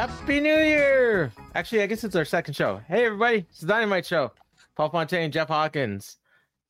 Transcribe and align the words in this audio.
Happy 0.00 0.40
New 0.40 0.56
Year! 0.56 1.30
Actually, 1.54 1.82
I 1.82 1.86
guess 1.86 2.04
it's 2.04 2.16
our 2.16 2.24
second 2.24 2.54
show. 2.54 2.80
Hey, 2.88 3.04
everybody, 3.04 3.44
it's 3.50 3.60
the 3.60 3.66
Dynamite 3.66 4.06
Show. 4.06 4.32
Paul 4.74 4.88
Fontaine, 4.88 5.24
and 5.24 5.32
Jeff 5.32 5.48
Hawkins 5.48 6.16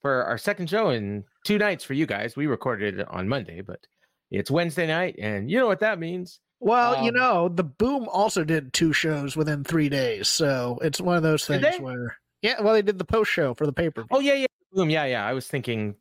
for 0.03 0.25
our 0.25 0.37
second 0.37 0.69
show 0.69 0.91
in 0.91 1.23
two 1.45 1.57
nights 1.57 1.85
for 1.85 1.95
you 1.95 2.07
guys. 2.07 2.35
We 2.35 2.49
recorded 2.49 2.99
it 2.99 3.07
on 3.09 3.29
Monday, 3.29 3.61
but 3.61 3.87
it's 4.33 4.51
Wednesday 4.51 4.89
night, 4.89 5.15
and 5.21 5.49
you 5.49 5.59
know 5.59 5.69
what 5.69 5.79
that 5.79 6.01
means. 6.01 6.41
Well, 6.59 7.05
you 7.05 7.11
Um, 7.11 7.15
know, 7.15 7.49
the 7.49 7.63
Boom 7.63 8.09
also 8.09 8.43
did 8.43 8.73
two 8.73 8.93
shows 8.93 9.37
within 9.37 9.63
three 9.63 9.89
days, 9.89 10.27
so 10.27 10.81
it's 10.83 11.01
one 11.01 11.17
of 11.17 11.23
those 11.23 11.47
things 11.47 11.65
where, 11.79 12.17
yeah, 12.43 12.61
well, 12.61 12.75
they 12.75 12.83
did 12.83 12.99
the 12.99 13.05
post 13.05 13.31
show 13.31 13.55
for 13.55 13.65
the 13.65 13.73
paper. 13.73 14.07
Oh 14.11 14.19
yeah, 14.19 14.35
yeah, 14.35 14.47
boom, 14.73 14.91
yeah, 14.91 15.05
yeah. 15.05 15.25
I 15.25 15.35
was 15.35 15.47
thinking, 15.47 15.95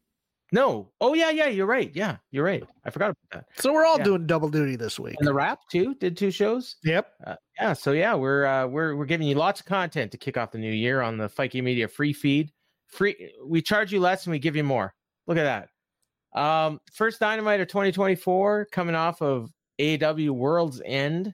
no. 0.51 0.91
Oh 0.99 1.13
yeah, 1.13 1.29
yeah. 1.29 1.47
You're 1.47 1.65
right. 1.65 1.91
Yeah, 1.93 2.17
you're 2.31 2.43
right. 2.43 2.63
I 2.83 2.89
forgot 2.89 3.11
about 3.11 3.17
that. 3.31 3.61
so 3.61 3.71
we're 3.71 3.85
all 3.85 3.97
yeah. 3.97 4.03
doing 4.03 4.27
double 4.27 4.49
duty 4.49 4.75
this 4.75 4.99
week. 4.99 5.15
And 5.19 5.27
the 5.27 5.33
rap 5.33 5.59
too 5.71 5.95
did 5.95 6.17
two 6.17 6.31
shows. 6.31 6.77
Yep. 6.83 7.07
Uh, 7.25 7.35
yeah, 7.59 7.73
so 7.73 7.91
yeah, 7.91 8.15
we're 8.15 8.45
uh, 8.45 8.67
we're 8.67 8.95
we're 8.95 9.05
giving 9.05 9.27
you 9.27 9.35
lots 9.35 9.59
of 9.59 9.65
content 9.65 10.11
to 10.11 10.17
kick 10.17 10.37
off 10.37 10.51
the 10.51 10.57
new 10.57 10.71
year 10.71 11.01
on 11.01 11.17
the 11.17 11.29
Fight 11.29 11.51
Game 11.51 11.65
Media 11.65 11.87
free 11.87 12.13
feed. 12.13 12.51
Free, 12.87 13.31
we 13.45 13.61
charge 13.61 13.91
you 13.93 13.99
less 13.99 14.25
and 14.25 14.31
we 14.31 14.39
give 14.39 14.55
you 14.55 14.63
more. 14.63 14.93
Look 15.27 15.37
at 15.37 15.43
that. 15.43 16.39
Um, 16.39 16.79
first 16.93 17.19
Dynamite 17.19 17.59
of 17.59 17.67
2024 17.67 18.67
coming 18.71 18.95
off 18.95 19.21
of 19.21 19.51
AEW 19.79 20.31
World's 20.31 20.81
End. 20.83 21.33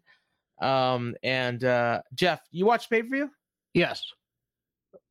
Um, 0.61 1.15
and 1.23 1.63
uh, 1.63 2.01
Jeff, 2.13 2.41
you 2.51 2.65
watched 2.65 2.89
pay 2.89 3.03
per 3.03 3.09
view? 3.09 3.29
Yes. 3.73 4.03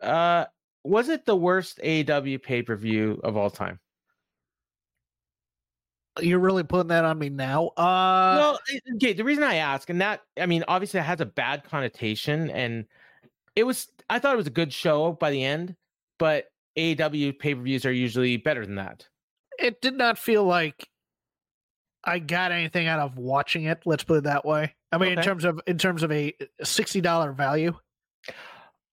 Uh, 0.02 0.46
was 0.84 1.08
it 1.08 1.24
the 1.24 1.36
worst 1.36 1.80
AEW 1.82 2.42
pay 2.42 2.62
per 2.62 2.76
view 2.76 3.20
of 3.24 3.36
all 3.36 3.50
time? 3.50 3.78
You're 6.20 6.38
really 6.38 6.62
putting 6.62 6.88
that 6.88 7.04
on 7.04 7.18
me 7.18 7.28
now. 7.28 7.68
Uh, 7.76 8.36
well, 8.38 8.60
okay. 8.96 9.12
The 9.12 9.24
reason 9.24 9.42
I 9.42 9.56
ask, 9.56 9.90
and 9.90 10.00
that 10.00 10.22
I 10.40 10.46
mean, 10.46 10.64
obviously, 10.68 11.00
it 11.00 11.04
has 11.04 11.20
a 11.20 11.26
bad 11.26 11.64
connotation, 11.64 12.50
and 12.50 12.86
it 13.56 13.64
was. 13.64 13.88
I 14.08 14.18
thought 14.18 14.34
it 14.34 14.38
was 14.38 14.46
a 14.46 14.50
good 14.50 14.72
show 14.72 15.12
by 15.12 15.30
the 15.30 15.42
end, 15.42 15.74
but 16.18 16.46
AEW 16.76 17.38
pay 17.38 17.54
per 17.54 17.62
views 17.62 17.84
are 17.84 17.92
usually 17.92 18.36
better 18.36 18.64
than 18.64 18.76
that. 18.76 19.08
it 19.58 19.80
did 19.80 19.94
not 19.94 20.18
feel 20.18 20.44
like 20.44 20.88
I 22.04 22.18
got 22.18 22.52
anything 22.52 22.86
out 22.86 23.00
of 23.00 23.16
watching 23.16 23.64
it. 23.64 23.82
Let's 23.84 24.04
put 24.04 24.18
it 24.18 24.24
that 24.24 24.44
way. 24.44 24.74
I 24.92 24.98
mean, 24.98 25.18
in 25.18 25.22
terms 25.22 25.44
of 25.44 25.60
in 25.66 25.78
terms 25.78 26.02
of 26.02 26.12
a 26.12 26.34
sixty 26.62 27.00
dollar 27.00 27.32
value. 27.32 27.74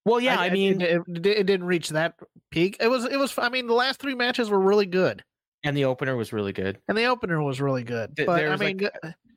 Well, 0.04 0.20
yeah, 0.20 0.40
I, 0.40 0.50
mean, 0.50 0.82
it, 0.82 1.02
it, 1.08 1.26
it 1.28 1.44
didn't 1.46 1.68
reach 1.68 1.90
that 1.90 2.16
peak. 2.50 2.78
It 2.80 2.88
was 2.88 3.06
it 3.06 3.18
was. 3.18 3.38
I 3.38 3.50
mean, 3.50 3.68
the 3.68 3.74
last 3.74 4.00
three 4.00 4.16
matches 4.16 4.50
were 4.50 4.60
really 4.60 4.88
good, 4.88 5.24
and 5.64 5.76
the 5.78 5.86
opener 5.86 6.16
was 6.16 6.34
really 6.34 6.54
good. 6.54 6.80
and 6.88 6.98
the 6.98 7.06
opener 7.06 7.42
was 7.42 7.62
really 7.62 7.84
good. 7.84 8.16
Th- 8.18 8.26
But 8.26 8.44
I 8.44 8.50
was, 8.50 8.60
like, 8.62 8.78
mean, 8.78 8.90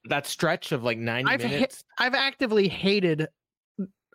That 0.07 0.27
stretch 0.27 0.73
of 0.73 0.83
like 0.83 0.99
ninety 0.99 1.31
I've 1.31 1.41
hit- 1.43 1.51
minutes. 1.53 1.85
I've 1.99 2.15
actively 2.15 2.69
hated 2.69 3.29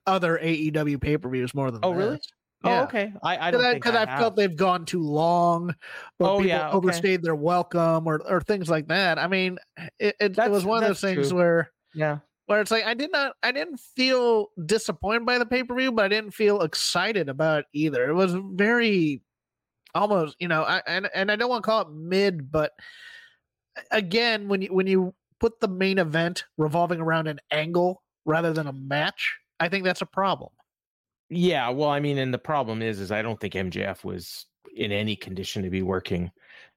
other 0.08 0.40
AEW 0.42 1.00
pay 1.00 1.18
per 1.18 1.30
views 1.30 1.54
more 1.54 1.72
than 1.72 1.82
Oh, 1.84 1.92
really? 1.92 2.16
this. 2.18 2.28
Oh, 2.64 2.70
Yeah. 2.72 2.84
okay. 2.84 3.14
I, 3.24 3.48
I 3.48 3.52
don't 3.52 3.74
because 3.76 3.96
I, 3.96 4.04
I, 4.04 4.18
felt 4.20 4.36
they've 4.36 4.56
gone 4.56 4.84
too 4.86 5.02
long, 5.02 5.70
or 6.20 6.28
Oh, 6.30 6.38
people 6.40 6.46
yeah, 6.48 6.68
okay. 6.70 6.78
overstayed 6.78 7.24
their 7.24 7.36
welcome, 7.36 8.06
or 8.08 8.22
or 8.28 8.42
things 8.42 8.70
like 8.70 8.88
that. 8.90 9.18
I 9.18 9.28
mean, 9.28 9.60
it, 10.00 10.16
it, 10.20 10.38
it 10.38 10.52
was 10.52 10.66
one 10.66 10.84
of 10.84 10.88
those 10.90 11.00
things 11.02 11.30
true. 11.30 11.38
where 11.38 11.72
yeah. 11.94 12.18
where 12.48 12.60
it's 12.60 12.72
like 12.72 12.84
I 12.86 12.96
did 12.96 13.12
not, 13.14 13.34
I 13.44 13.52
didn't 13.54 13.80
feel 13.96 14.48
disappointed 14.66 15.26
by 15.26 15.38
the 15.38 15.46
pay 15.46 15.64
per 15.64 15.74
view, 15.76 15.92
but 15.94 16.06
I 16.06 16.08
didn't 16.10 16.34
feel 16.34 16.62
excited 16.62 17.30
about 17.30 17.60
it 17.60 17.66
either. 17.74 18.10
It 18.10 18.14
was 18.14 18.36
very 18.36 19.22
almost, 19.96 20.36
you 20.40 20.48
know, 20.48 20.64
I 20.64 20.82
and 20.88 21.10
and 21.14 21.32
I 21.32 21.36
don't 21.36 21.50
want 21.50 21.64
to 21.64 21.66
call 21.70 21.82
it 21.82 21.92
mid, 21.92 22.52
but 22.52 22.74
again, 23.92 24.48
when 24.48 24.62
you 24.62 24.74
when 24.74 24.88
you 24.88 25.14
put 25.40 25.60
the 25.60 25.68
main 25.68 25.98
event 26.00 26.44
revolving 26.58 27.00
around 27.00 27.28
an 27.28 27.40
angle 27.52 28.04
rather 28.26 28.54
than 28.54 28.68
a 28.68 28.74
match, 28.74 29.38
I 29.60 29.70
think 29.70 29.84
that's 29.84 30.02
a 30.02 30.06
problem. 30.06 30.52
Yeah, 31.30 31.70
well, 31.70 31.90
I 31.90 32.00
mean, 32.00 32.18
and 32.18 32.34
the 32.34 32.40
problem 32.40 32.82
is, 32.82 33.00
is 33.00 33.12
I 33.12 33.22
don't 33.22 33.40
think 33.40 33.54
MJF 33.54 34.04
was 34.04 34.48
in 34.76 34.92
any 34.92 35.16
condition 35.16 35.64
to 35.64 35.70
be 35.70 35.82
working, 35.84 36.32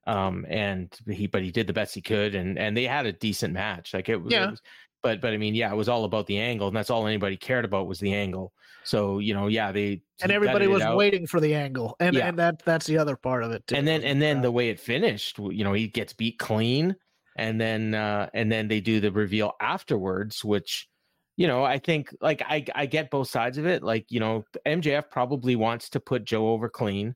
um, 0.07 0.45
and 0.49 0.95
he, 1.09 1.27
but 1.27 1.43
he 1.43 1.51
did 1.51 1.67
the 1.67 1.73
best 1.73 1.95
he 1.95 2.03
could, 2.03 2.35
and 2.35 2.59
and 2.59 2.77
they 2.77 2.85
had 2.85 3.07
a 3.07 3.13
decent 3.13 3.55
match. 3.55 3.95
Like 3.95 4.09
it, 4.09 4.17
was- 4.17 4.33
it 4.45 4.51
was, 4.51 4.63
but 5.03 5.21
but 5.21 5.33
I 5.33 5.37
mean, 5.37 5.55
yeah, 5.55 5.73
it 5.73 5.77
was 5.77 5.89
all 5.89 6.05
about 6.05 6.27
the 6.27 6.39
angle, 6.39 6.69
and 6.69 6.77
that's 6.77 6.91
all 6.91 7.07
anybody 7.07 7.37
cared 7.37 7.65
about 7.65 7.87
was 7.87 8.01
the 8.01 8.15
angle. 8.15 8.53
So 8.85 9.19
you 9.19 9.35
know, 9.35 9.47
yeah, 9.49 9.73
they 9.73 10.03
And 10.23 10.33
everybody 10.33 10.67
was 10.67 10.85
waiting 10.95 11.27
for 11.27 11.41
the 11.41 11.55
angle, 11.55 11.97
and 12.01 12.17
Yeah. 12.17 12.29
and 12.29 12.39
that 12.39 12.65
that's 12.65 12.87
the 12.87 12.99
other 12.99 13.17
part 13.17 13.43
of 13.45 13.53
it. 13.53 13.67
Too, 13.67 13.77
and 13.77 13.87
then 13.87 14.03
and 14.03 14.21
then 14.21 14.39
uh, 14.39 14.43
the 14.43 14.51
way 14.51 14.71
it 14.71 14.81
finished, 14.81 15.39
you 15.39 15.65
know, 15.65 15.73
he 15.73 15.89
gets 15.89 16.13
beat 16.13 16.39
clean, 16.39 16.97
and 17.37 17.61
then 17.61 17.95
uh 17.95 18.29
and 18.35 18.51
then 18.51 18.69
they 18.69 18.81
do 18.81 19.01
the 19.01 19.13
reveal 19.13 19.53
afterwards, 19.61 20.45
which 20.45 20.89
you 21.37 21.47
know, 21.47 21.65
I 21.65 21.79
think 21.79 22.15
like 22.21 22.43
I 22.43 22.65
I 22.75 22.87
get 22.87 23.11
both 23.11 23.29
sides 23.29 23.59
of 23.59 23.67
it. 23.67 23.83
Like, 23.83 24.07
you 24.11 24.21
know, 24.21 24.45
MJF 24.67 25.11
probably 25.11 25.57
wants 25.57 25.89
to 25.91 26.01
put 26.01 26.25
Joe 26.25 26.49
over 26.51 26.69
clean. 26.69 27.15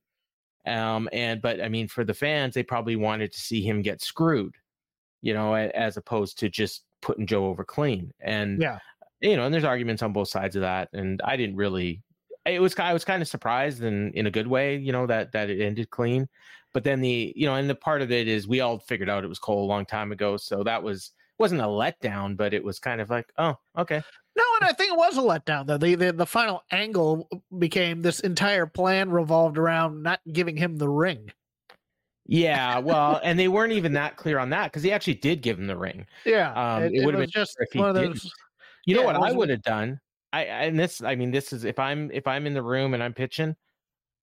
Um, 0.66 1.08
and 1.12 1.40
but 1.40 1.62
I 1.62 1.68
mean, 1.68 1.86
for 1.86 2.04
the 2.04 2.14
fans, 2.14 2.54
they 2.54 2.62
probably 2.62 2.96
wanted 2.96 3.32
to 3.32 3.38
see 3.38 3.62
him 3.62 3.82
get 3.82 4.02
screwed, 4.02 4.54
you 5.22 5.34
know, 5.34 5.54
as 5.54 5.96
opposed 5.96 6.38
to 6.40 6.48
just 6.48 6.84
putting 7.02 7.26
Joe 7.26 7.46
over 7.46 7.64
clean. 7.64 8.12
And 8.20 8.60
Yeah. 8.60 8.78
you 9.20 9.36
know, 9.36 9.44
and 9.44 9.54
there's 9.54 9.64
arguments 9.64 10.02
on 10.02 10.12
both 10.12 10.28
sides 10.28 10.56
of 10.56 10.62
that. 10.62 10.88
And 10.92 11.20
I 11.24 11.36
didn't 11.36 11.56
really 11.56 12.02
it 12.44 12.60
was 12.60 12.74
I 12.78 12.92
was 12.92 13.04
kind 13.04 13.22
of 13.22 13.28
surprised 13.28 13.82
and 13.82 14.14
in 14.14 14.26
a 14.26 14.30
good 14.30 14.46
way, 14.46 14.76
you 14.76 14.92
know, 14.92 15.06
that 15.06 15.32
that 15.32 15.50
it 15.50 15.60
ended 15.60 15.90
clean. 15.90 16.28
But 16.72 16.84
then 16.84 17.00
the 17.00 17.32
you 17.34 17.46
know, 17.46 17.54
and 17.54 17.68
the 17.68 17.74
part 17.74 18.02
of 18.02 18.12
it 18.12 18.28
is 18.28 18.46
we 18.46 18.60
all 18.60 18.78
figured 18.78 19.08
out 19.08 19.24
it 19.24 19.28
was 19.28 19.38
Cole 19.38 19.64
a 19.64 19.66
long 19.66 19.86
time 19.86 20.12
ago, 20.12 20.36
so 20.36 20.62
that 20.64 20.82
was 20.82 21.12
wasn't 21.38 21.60
a 21.60 21.64
letdown, 21.64 22.36
but 22.36 22.54
it 22.54 22.64
was 22.64 22.78
kind 22.78 23.00
of 23.00 23.10
like, 23.10 23.26
oh, 23.38 23.54
okay. 23.76 24.02
No, 24.36 24.44
and 24.60 24.68
I 24.68 24.72
think 24.72 24.92
it 24.92 24.96
was 24.96 25.16
a 25.16 25.22
letdown 25.22 25.66
though. 25.66 25.78
The, 25.78 25.94
the 25.94 26.12
the 26.12 26.26
final 26.26 26.62
angle 26.70 27.28
became 27.58 28.02
this 28.02 28.20
entire 28.20 28.66
plan 28.66 29.10
revolved 29.10 29.58
around 29.58 30.02
not 30.02 30.20
giving 30.32 30.56
him 30.56 30.76
the 30.76 30.88
ring. 30.88 31.30
Yeah, 32.28 32.78
well, 32.78 33.20
and 33.22 33.38
they 33.38 33.48
weren't 33.48 33.72
even 33.72 33.92
that 33.92 34.16
clear 34.16 34.38
on 34.38 34.50
that 34.50 34.64
because 34.72 34.82
he 34.82 34.92
actually 34.92 35.14
did 35.14 35.42
give 35.42 35.58
him 35.58 35.66
the 35.66 35.76
ring. 35.76 36.06
Yeah, 36.24 36.52
Um, 36.52 36.82
it, 36.84 36.94
it 36.94 37.04
would've 37.04 37.20
been 37.20 37.30
just 37.30 37.56
if 37.60 37.68
he 37.72 37.78
one 37.78 37.90
of 37.90 37.96
didn't. 37.96 38.14
those. 38.14 38.32
You 38.84 38.96
know 38.96 39.02
what 39.02 39.16
I 39.16 39.32
would 39.32 39.48
have 39.50 39.62
done? 39.62 40.00
I 40.32 40.42
and 40.44 40.78
this 40.78 41.02
I 41.02 41.14
mean 41.14 41.30
this 41.30 41.52
is 41.52 41.64
if 41.64 41.78
I'm 41.78 42.10
if 42.12 42.26
I'm 42.26 42.46
in 42.46 42.54
the 42.54 42.62
room 42.62 42.94
and 42.94 43.02
I'm 43.02 43.14
pitching, 43.14 43.54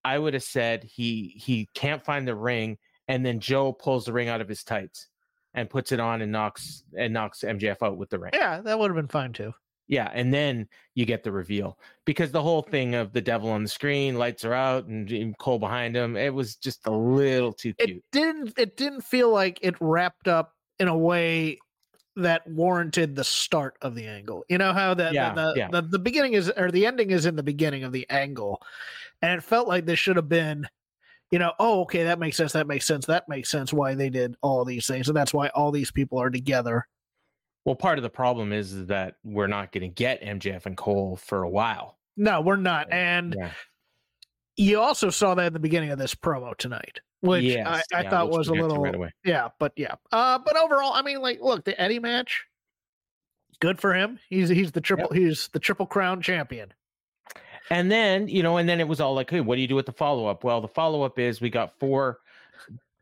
I 0.03 0.19
would 0.19 0.33
have 0.33 0.43
said 0.43 0.83
he 0.83 1.33
he 1.37 1.69
can't 1.73 2.03
find 2.03 2.27
the 2.27 2.35
ring 2.35 2.77
and 3.07 3.25
then 3.25 3.39
Joe 3.39 3.73
pulls 3.73 4.05
the 4.05 4.13
ring 4.13 4.29
out 4.29 4.41
of 4.41 4.47
his 4.47 4.63
tights 4.63 5.07
and 5.53 5.69
puts 5.69 5.91
it 5.91 5.99
on 5.99 6.21
and 6.21 6.31
knocks 6.31 6.83
and 6.97 7.13
knocks 7.13 7.41
MJF 7.41 7.81
out 7.81 7.97
with 7.97 8.09
the 8.09 8.19
ring. 8.19 8.31
Yeah, 8.33 8.61
that 8.61 8.77
would 8.79 8.89
have 8.89 8.95
been 8.95 9.07
fine 9.07 9.33
too. 9.33 9.53
Yeah, 9.93 10.09
and 10.11 10.33
then 10.33 10.67
you 10.95 11.05
get 11.05 11.21
the 11.21 11.31
reveal 11.31 11.77
because 12.03 12.31
the 12.31 12.41
whole 12.41 12.63
mm-hmm. 12.63 12.71
thing 12.71 12.95
of 12.95 13.13
the 13.13 13.21
devil 13.21 13.51
on 13.51 13.61
the 13.61 13.69
screen, 13.69 14.17
lights 14.17 14.43
are 14.43 14.55
out, 14.55 14.87
and, 14.87 15.07
and 15.11 15.37
Cole 15.37 15.59
behind 15.59 15.95
him, 15.95 16.17
it 16.17 16.33
was 16.33 16.55
just 16.55 16.87
a 16.87 16.91
little 16.91 17.53
too 17.53 17.75
cute. 17.75 17.97
It 17.97 18.03
didn't. 18.11 18.53
It 18.57 18.75
didn't 18.75 19.01
feel 19.01 19.29
like 19.29 19.59
it 19.61 19.75
wrapped 19.79 20.27
up 20.27 20.55
in 20.79 20.87
a 20.87 20.97
way 20.97 21.59
that 22.15 22.47
warranted 22.47 23.15
the 23.15 23.23
start 23.23 23.75
of 23.83 23.93
the 23.93 24.07
angle. 24.07 24.43
You 24.49 24.57
know 24.57 24.73
how 24.73 24.95
the 24.95 25.11
Yeah, 25.13 25.31
the, 25.35 25.53
the, 25.53 25.59
yeah. 25.59 25.67
the 25.69 25.83
the 25.83 25.99
beginning 25.99 26.33
is 26.33 26.49
or 26.57 26.71
the 26.71 26.87
ending 26.87 27.11
is 27.11 27.27
in 27.27 27.35
the 27.35 27.43
beginning 27.43 27.83
of 27.83 27.91
the 27.91 28.09
angle, 28.09 28.63
and 29.21 29.37
it 29.37 29.43
felt 29.43 29.67
like 29.67 29.85
this 29.85 29.99
should 29.99 30.15
have 30.15 30.29
been. 30.29 30.67
You 31.29 31.37
know, 31.37 31.53
oh, 31.59 31.81
okay, 31.81 32.05
that 32.05 32.17
makes 32.17 32.35
sense. 32.35 32.53
That 32.53 32.65
makes 32.65 32.87
sense. 32.87 33.05
That 33.05 33.29
makes 33.29 33.49
sense. 33.49 33.71
Why 33.71 33.93
they 33.93 34.09
did 34.09 34.37
all 34.41 34.65
these 34.65 34.87
things, 34.87 35.07
and 35.07 35.15
that's 35.15 35.35
why 35.35 35.49
all 35.49 35.69
these 35.69 35.91
people 35.91 36.17
are 36.17 36.31
together. 36.31 36.87
Well, 37.65 37.75
part 37.75 37.97
of 37.97 38.03
the 38.03 38.09
problem 38.09 38.51
is, 38.51 38.73
is 38.73 38.87
that 38.87 39.15
we're 39.23 39.47
not 39.47 39.71
going 39.71 39.83
to 39.83 39.87
get 39.87 40.21
MJF 40.21 40.65
and 40.65 40.75
Cole 40.75 41.15
for 41.15 41.43
a 41.43 41.49
while. 41.49 41.97
No, 42.17 42.41
we're 42.41 42.57
not. 42.57 42.91
And 42.91 43.35
Yeah. 43.37 43.51
you 44.57 44.79
also 44.81 45.09
saw 45.09 45.33
that 45.35 45.47
in 45.47 45.53
the 45.53 45.59
beginning 45.59 45.91
of 45.91 45.97
this 45.97 46.13
promo 46.13 46.55
tonight, 46.57 46.99
which 47.21 47.43
Yes, 47.43 47.65
I, 47.65 47.97
I 47.97 48.01
yeah, 48.03 48.09
thought 48.09 48.29
was 48.29 48.49
a 48.49 48.51
we'll 48.51 48.63
get 48.63 48.75
to 48.75 48.79
little 48.81 48.99
right 49.01 49.13
yeah, 49.23 49.49
but 49.59 49.71
yeah. 49.77 49.95
Uh, 50.11 50.39
but 50.39 50.57
overall, 50.57 50.93
I 50.93 51.01
mean, 51.01 51.21
like, 51.21 51.39
look, 51.41 51.63
the 51.63 51.79
Eddie 51.81 51.99
match, 51.99 52.43
good 53.61 53.79
for 53.79 53.93
him. 53.93 54.19
He's 54.29 54.49
he's 54.49 54.73
the 54.73 54.81
triple 54.81 55.11
he's 55.13 55.47
the 55.53 55.59
triple 55.59 55.85
crown 55.85 56.21
champion. 56.21 56.73
And 57.69 57.89
then, 57.89 58.27
you 58.27 58.43
know, 58.43 58.57
and 58.57 58.67
then 58.67 58.81
it 58.81 58.87
was 58.89 58.99
all 58.99 59.13
like, 59.13 59.29
hey, 59.29 59.39
what 59.39 59.55
do 59.55 59.61
you 59.61 59.69
do 59.69 59.75
with 59.75 59.85
the 59.85 59.93
follow 59.93 60.27
up? 60.27 60.43
Well, 60.43 60.59
the 60.59 60.67
follow 60.67 61.03
up 61.03 61.17
is 61.17 61.39
we 61.39 61.49
got 61.49 61.79
four 61.79 62.19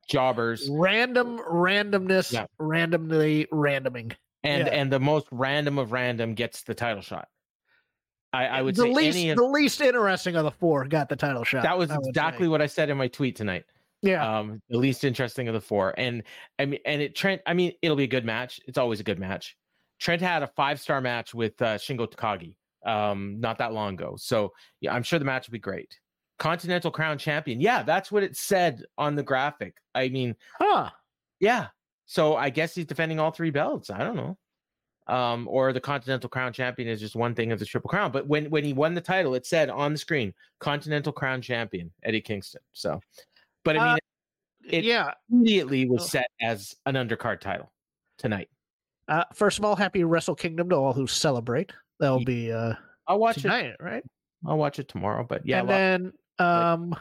jobbers. 0.08 0.70
Random 0.72 1.40
randomness, 1.40 2.32
Yeah. 2.32 2.46
randomly 2.60 3.48
randoming. 3.52 4.14
And 4.44 4.68
Yeah. 4.68 4.74
and 4.74 4.92
the 4.92 5.00
most 5.00 5.28
random 5.32 5.78
of 5.78 5.92
random 5.92 6.34
gets 6.34 6.64
the 6.64 6.74
title 6.74 7.02
shot. 7.02 7.28
I, 8.34 8.48
I 8.48 8.62
would 8.62 8.76
the 8.76 8.84
say 8.84 8.94
least 8.94 9.18
any 9.18 9.30
of 9.32 9.38
the 9.38 9.44
least 9.44 9.82
interesting 9.82 10.36
of 10.36 10.46
the 10.46 10.52
four 10.52 10.86
got 10.88 11.10
the 11.10 11.16
title 11.18 11.44
shot. 11.44 11.64
that 11.64 11.78
was 11.78 11.92
I 11.92 11.98
exactly 12.06 12.48
what 12.48 12.62
I 12.62 12.66
said 12.68 12.90
in 12.90 12.98
my 12.98 13.08
tweet 13.10 13.36
tonight. 13.36 13.66
yeah. 14.02 14.40
um 14.40 14.62
the 14.70 14.78
least 14.78 15.04
interesting 15.04 15.48
of 15.50 15.54
the 15.54 15.62
four 15.62 15.94
and 15.98 16.24
i 16.58 16.66
mean 16.66 16.80
and 16.86 17.02
it 17.04 17.14
trent 17.14 17.40
i 17.46 17.54
mean 17.54 17.72
it'll 17.84 17.98
be 17.98 18.06
a 18.06 18.08
good 18.08 18.26
match 18.26 18.60
it's 18.66 18.78
always 18.80 19.00
a 19.00 19.04
good 19.04 19.20
match 19.20 19.56
trent 20.00 20.22
had 20.22 20.42
a 20.42 20.48
five 20.48 20.80
star 20.80 21.02
match 21.02 21.36
with 21.36 21.62
uh, 21.62 21.78
shingo 21.78 22.08
takagi 22.10 22.56
um 22.90 23.36
not 23.40 23.60
that 23.60 23.74
long 23.74 23.94
ago 23.94 24.16
so 24.18 24.52
yeah 24.80 24.92
i'm 24.96 25.04
sure 25.04 25.20
the 25.20 25.26
match 25.26 25.48
will 25.48 25.52
be 25.54 25.60
great 25.60 26.00
continental 26.40 26.90
crown 26.90 27.18
champion 27.20 27.60
yeah 27.62 27.84
that's 27.84 28.12
what 28.12 28.24
it 28.24 28.36
said 28.36 28.84
on 28.98 29.14
the 29.16 29.22
graphic 29.22 29.76
i 29.94 30.08
mean 30.10 30.36
huh. 30.58 30.90
yeah 31.40 31.68
so 32.12 32.36
i 32.36 32.50
guess 32.50 32.76
he's 32.76 32.86
defending 32.86 33.20
all 33.20 33.32
three 33.32 33.50
belts 33.52 33.90
i 33.90 34.00
don't 34.00 34.16
know 34.16 34.38
um 35.08 35.48
or 35.50 35.72
the 35.72 35.80
continental 35.80 36.30
crown 36.30 36.52
champion 36.52 36.88
is 36.90 37.00
just 37.00 37.16
one 37.16 37.34
thing 37.34 37.52
of 37.52 37.60
the 37.60 37.66
triple 37.66 37.90
crown 37.90 38.12
but 38.12 38.28
when 38.28 38.50
when 38.50 38.64
he 38.64 38.74
won 38.74 38.94
the 38.94 39.00
title 39.02 39.34
it 39.36 39.46
said 39.46 39.70
on 39.70 39.94
the 39.94 39.98
screen 39.98 40.34
continental 40.60 41.14
crown 41.14 41.42
champion 41.42 41.90
eddie 42.04 42.20
kingston 42.22 42.62
so 42.74 43.00
but 43.64 43.78
i 43.78 43.80
mean 43.80 43.94
Uh, 43.94 43.98
it- 44.78 44.84
yeah. 44.84 45.12
immediately 45.32 45.86
was 45.90 46.04
Oh. 46.04 46.08
set 46.08 46.28
as 46.42 46.76
an 46.86 46.94
undercard 46.96 47.40
title 47.40 47.72
tonight. 48.18 48.48
Uh, 49.08 49.24
first 49.34 49.58
of 49.58 49.66
all, 49.66 49.76
happy 49.76 50.04
Wrestle 50.04 50.36
Kingdom 50.36 50.70
to 50.70 50.76
all 50.76 50.94
who 50.94 51.08
celebrate. 51.08 51.74
That'll 52.00 52.24
be 52.24 52.52
uh, 52.52 52.76
I'll 53.08 53.18
watch 53.20 53.38
it. 53.38 53.42
tonight, 53.42 53.76
right? 53.80 54.04
I'll 54.46 54.60
watch 54.60 54.78
it 54.78 54.88
tomorrow. 54.88 55.26
But 55.28 55.46
yeah, 55.48 55.62
and 55.62 55.70
then 55.70 56.14
um, 56.38 56.96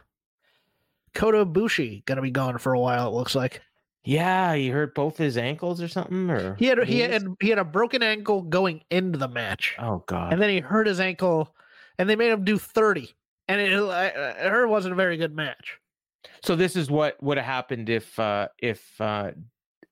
Kota 1.14 1.44
Ibushi 1.44 2.04
gonna 2.06 2.22
be 2.22 2.30
gone 2.30 2.56
for 2.58 2.72
a 2.72 2.80
while. 2.80 3.08
It 3.08 3.14
looks 3.14 3.34
like 3.34 3.60
yeah, 4.04 4.54
he 4.54 4.68
hurt 4.68 4.94
both 4.94 5.16
his 5.18 5.36
ankles 5.36 5.80
or 5.82 5.88
something, 5.88 6.30
or 6.30 6.54
he 6.56 6.66
had 6.66 6.82
he 6.84 7.00
had 7.00 7.24
he 7.40 7.48
had 7.50 7.58
a 7.58 7.64
broken 7.64 8.02
ankle 8.02 8.42
going 8.42 8.82
into 8.90 9.18
the 9.18 9.28
match, 9.28 9.76
Oh 9.78 10.02
god, 10.06 10.32
and 10.32 10.40
then 10.40 10.50
he 10.50 10.60
hurt 10.60 10.86
his 10.86 11.00
ankle, 11.00 11.54
and 11.98 12.08
they 12.08 12.16
made 12.16 12.30
him 12.30 12.44
do 12.44 12.58
thirty, 12.58 13.14
and 13.48 13.60
it, 13.60 13.78
I, 13.78 14.06
I 14.46 14.48
heard 14.48 14.64
it 14.64 14.70
wasn't 14.70 14.92
a 14.92 14.96
very 14.96 15.16
good 15.16 15.34
match. 15.34 15.78
so 16.42 16.56
this 16.56 16.76
is 16.76 16.90
what 16.90 17.22
would 17.22 17.36
have 17.36 17.46
happened 17.46 17.88
if 17.90 18.18
uh 18.18 18.48
if 18.58 19.00
uh 19.00 19.32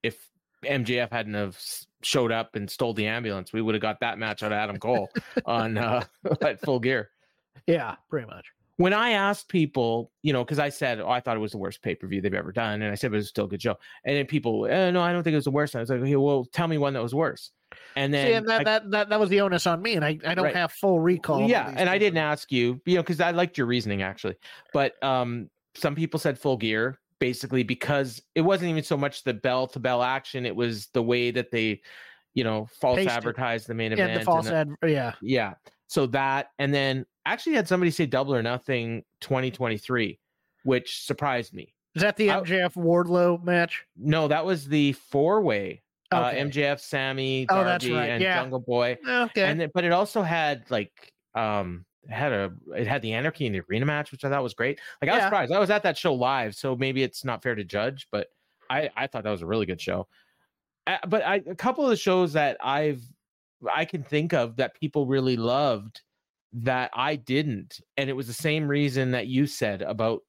if 0.02 0.16
MJF 0.64 1.10
hadn't 1.12 1.34
have 1.34 1.58
showed 2.02 2.32
up 2.32 2.56
and 2.56 2.70
stole 2.70 2.94
the 2.94 3.06
ambulance. 3.06 3.52
We 3.52 3.60
would 3.62 3.74
have 3.74 3.82
got 3.82 4.00
that 4.00 4.18
match 4.18 4.42
out 4.42 4.52
of 4.52 4.56
Adam 4.58 4.78
Cole 4.78 5.10
on 5.44 5.76
uh 5.78 6.04
at 6.42 6.60
Full 6.60 6.80
Gear. 6.80 7.10
Yeah, 7.66 7.96
pretty 8.08 8.26
much. 8.26 8.46
When 8.78 8.92
I 8.94 9.10
asked 9.10 9.48
people, 9.48 10.12
you 10.22 10.32
know, 10.32 10.44
because 10.44 10.58
I 10.58 10.68
said, 10.70 11.00
oh, 11.00 11.08
I 11.10 11.20
thought 11.20 11.36
it 11.36 11.40
was 11.40 11.52
the 11.52 11.58
worst 11.58 11.82
pay 11.82 11.94
per 11.94 12.06
view 12.06 12.20
they've 12.20 12.32
ever 12.32 12.52
done, 12.52 12.80
and 12.80 12.90
I 12.90 12.94
said, 12.94 13.10
but 13.10 13.16
it 13.16 13.18
was 13.18 13.28
still 13.28 13.44
a 13.44 13.48
good 13.48 13.60
show. 13.60 13.76
And 14.04 14.16
then 14.16 14.24
people, 14.26 14.66
eh, 14.66 14.90
no, 14.92 15.02
I 15.02 15.12
don't 15.12 15.22
think 15.24 15.32
it 15.32 15.36
was 15.38 15.44
the 15.44 15.50
worst. 15.50 15.76
I 15.76 15.80
was 15.80 15.90
like, 15.90 16.00
okay, 16.00 16.16
well, 16.16 16.44
tell 16.46 16.68
me 16.68 16.78
one 16.78 16.94
that 16.94 17.02
was 17.02 17.14
worse. 17.14 17.50
And 17.96 18.14
then, 18.14 18.26
See, 18.26 18.32
and 18.32 18.48
that, 18.48 18.60
I- 18.60 18.64
that 18.64 18.90
that 18.92 19.08
that 19.10 19.20
was 19.20 19.28
the 19.28 19.40
onus 19.40 19.66
on 19.66 19.82
me, 19.82 19.94
and 19.96 20.04
I, 20.04 20.18
I 20.24 20.34
don't 20.34 20.44
Right. 20.44 20.56
have 20.56 20.72
full 20.72 21.00
recall. 21.00 21.48
yeah, 21.48 21.74
and 21.76 21.90
I 21.90 21.98
didn't 21.98 22.18
ask 22.18 22.50
you, 22.50 22.80
you 22.86 22.94
know, 22.94 23.02
because 23.02 23.20
I 23.20 23.32
liked 23.32 23.58
your 23.58 23.66
reasoning 23.66 24.00
actually. 24.02 24.36
But 24.72 25.02
um, 25.04 25.50
some 25.74 25.94
people 25.94 26.18
said 26.18 26.38
full 26.38 26.56
gear 26.56 26.98
basically 27.18 27.64
because 27.64 28.22
it 28.36 28.42
wasn't 28.42 28.70
even 28.70 28.84
so 28.84 28.96
much 28.96 29.24
the 29.24 29.34
bell 29.34 29.66
to 29.66 29.80
bell 29.80 30.02
action; 30.04 30.46
it 30.46 30.54
was 30.54 30.86
the 30.94 31.02
way 31.02 31.30
that 31.32 31.50
they, 31.50 31.82
you 32.34 32.44
know, 32.44 32.66
false 32.80 32.98
it. 33.00 33.08
advertised 33.08 33.66
the 33.66 33.74
main 33.74 33.90
Yeah, 33.92 34.04
event. 34.04 34.20
the 34.20 34.24
false 34.24 34.46
ad. 34.50 34.68
Yeah, 34.86 35.14
yeah. 35.20 35.54
So 35.88 36.06
that, 36.06 36.50
and 36.58 36.72
then 36.72 37.04
actually 37.26 37.54
had 37.56 37.66
somebody 37.66 37.90
say 37.90 38.06
double 38.06 38.34
or 38.34 38.42
nothing 38.42 39.02
2023, 39.20 40.18
which 40.64 41.04
surprised 41.04 41.52
me. 41.54 41.74
is 41.94 42.02
that 42.02 42.16
the 42.16 42.30
I- 42.30 42.40
MJF 42.40 42.74
Wardlow 42.74 43.42
match? 43.42 43.84
No, 43.96 44.28
that 44.28 44.44
was 44.44 44.66
the 44.68 44.92
four 44.92 45.40
way. 45.42 45.82
Uh, 46.10 46.30
MJF, 46.30 46.80
Sammy, 46.80 47.46
Oh, 47.50 47.56
Darby, 47.56 47.68
that's 47.68 47.88
right, 47.90 48.10
and 48.10 48.22
yeah. 48.22 48.40
Jungle 48.40 48.60
Boy. 48.60 48.96
Okay. 49.06 49.44
And 49.44 49.60
then, 49.60 49.70
but 49.74 49.84
it 49.84 49.92
also 49.92 50.22
had 50.22 50.64
like 50.70 51.12
um 51.34 51.84
it 52.04 52.12
had 52.12 52.32
a 52.32 52.50
it 52.74 52.86
had 52.86 53.02
the 53.02 53.12
Anarchy 53.12 53.44
in 53.44 53.52
the 53.52 53.60
arena 53.68 53.84
match, 53.84 54.10
which 54.10 54.24
I 54.24 54.30
thought 54.30 54.42
was 54.42 54.54
great. 54.54 54.80
Like 55.02 55.10
I 55.10 55.14
was 55.14 55.20
Yeah. 55.20 55.26
surprised. 55.26 55.52
I 55.52 55.58
was 55.58 55.68
at 55.68 55.82
that 55.82 55.98
show 55.98 56.14
live, 56.14 56.54
so 56.54 56.74
maybe 56.76 57.02
it's 57.02 57.24
not 57.26 57.42
fair 57.42 57.54
to 57.54 57.62
judge, 57.64 58.06
but 58.10 58.28
I 58.70 58.88
I 58.96 59.06
thought 59.06 59.24
that 59.24 59.30
was 59.30 59.42
a 59.42 59.46
really 59.46 59.66
good 59.66 59.80
show. 59.82 60.08
Uh, 60.86 60.96
but 61.06 61.22
I 61.26 61.42
a 61.46 61.54
couple 61.54 61.84
of 61.84 61.90
the 61.90 61.96
shows 61.96 62.32
that 62.32 62.56
I've 62.62 63.02
I 63.74 63.84
can 63.84 64.02
think 64.02 64.32
of 64.32 64.56
that 64.56 64.74
people 64.78 65.06
really 65.06 65.36
loved 65.36 66.02
that 66.52 66.90
I 66.94 67.16
didn't, 67.16 67.80
and 67.96 68.08
it 68.08 68.14
was 68.14 68.26
the 68.26 68.32
same 68.32 68.66
reason 68.68 69.10
that 69.10 69.26
you 69.26 69.46
said 69.46 69.82
about 69.82 70.20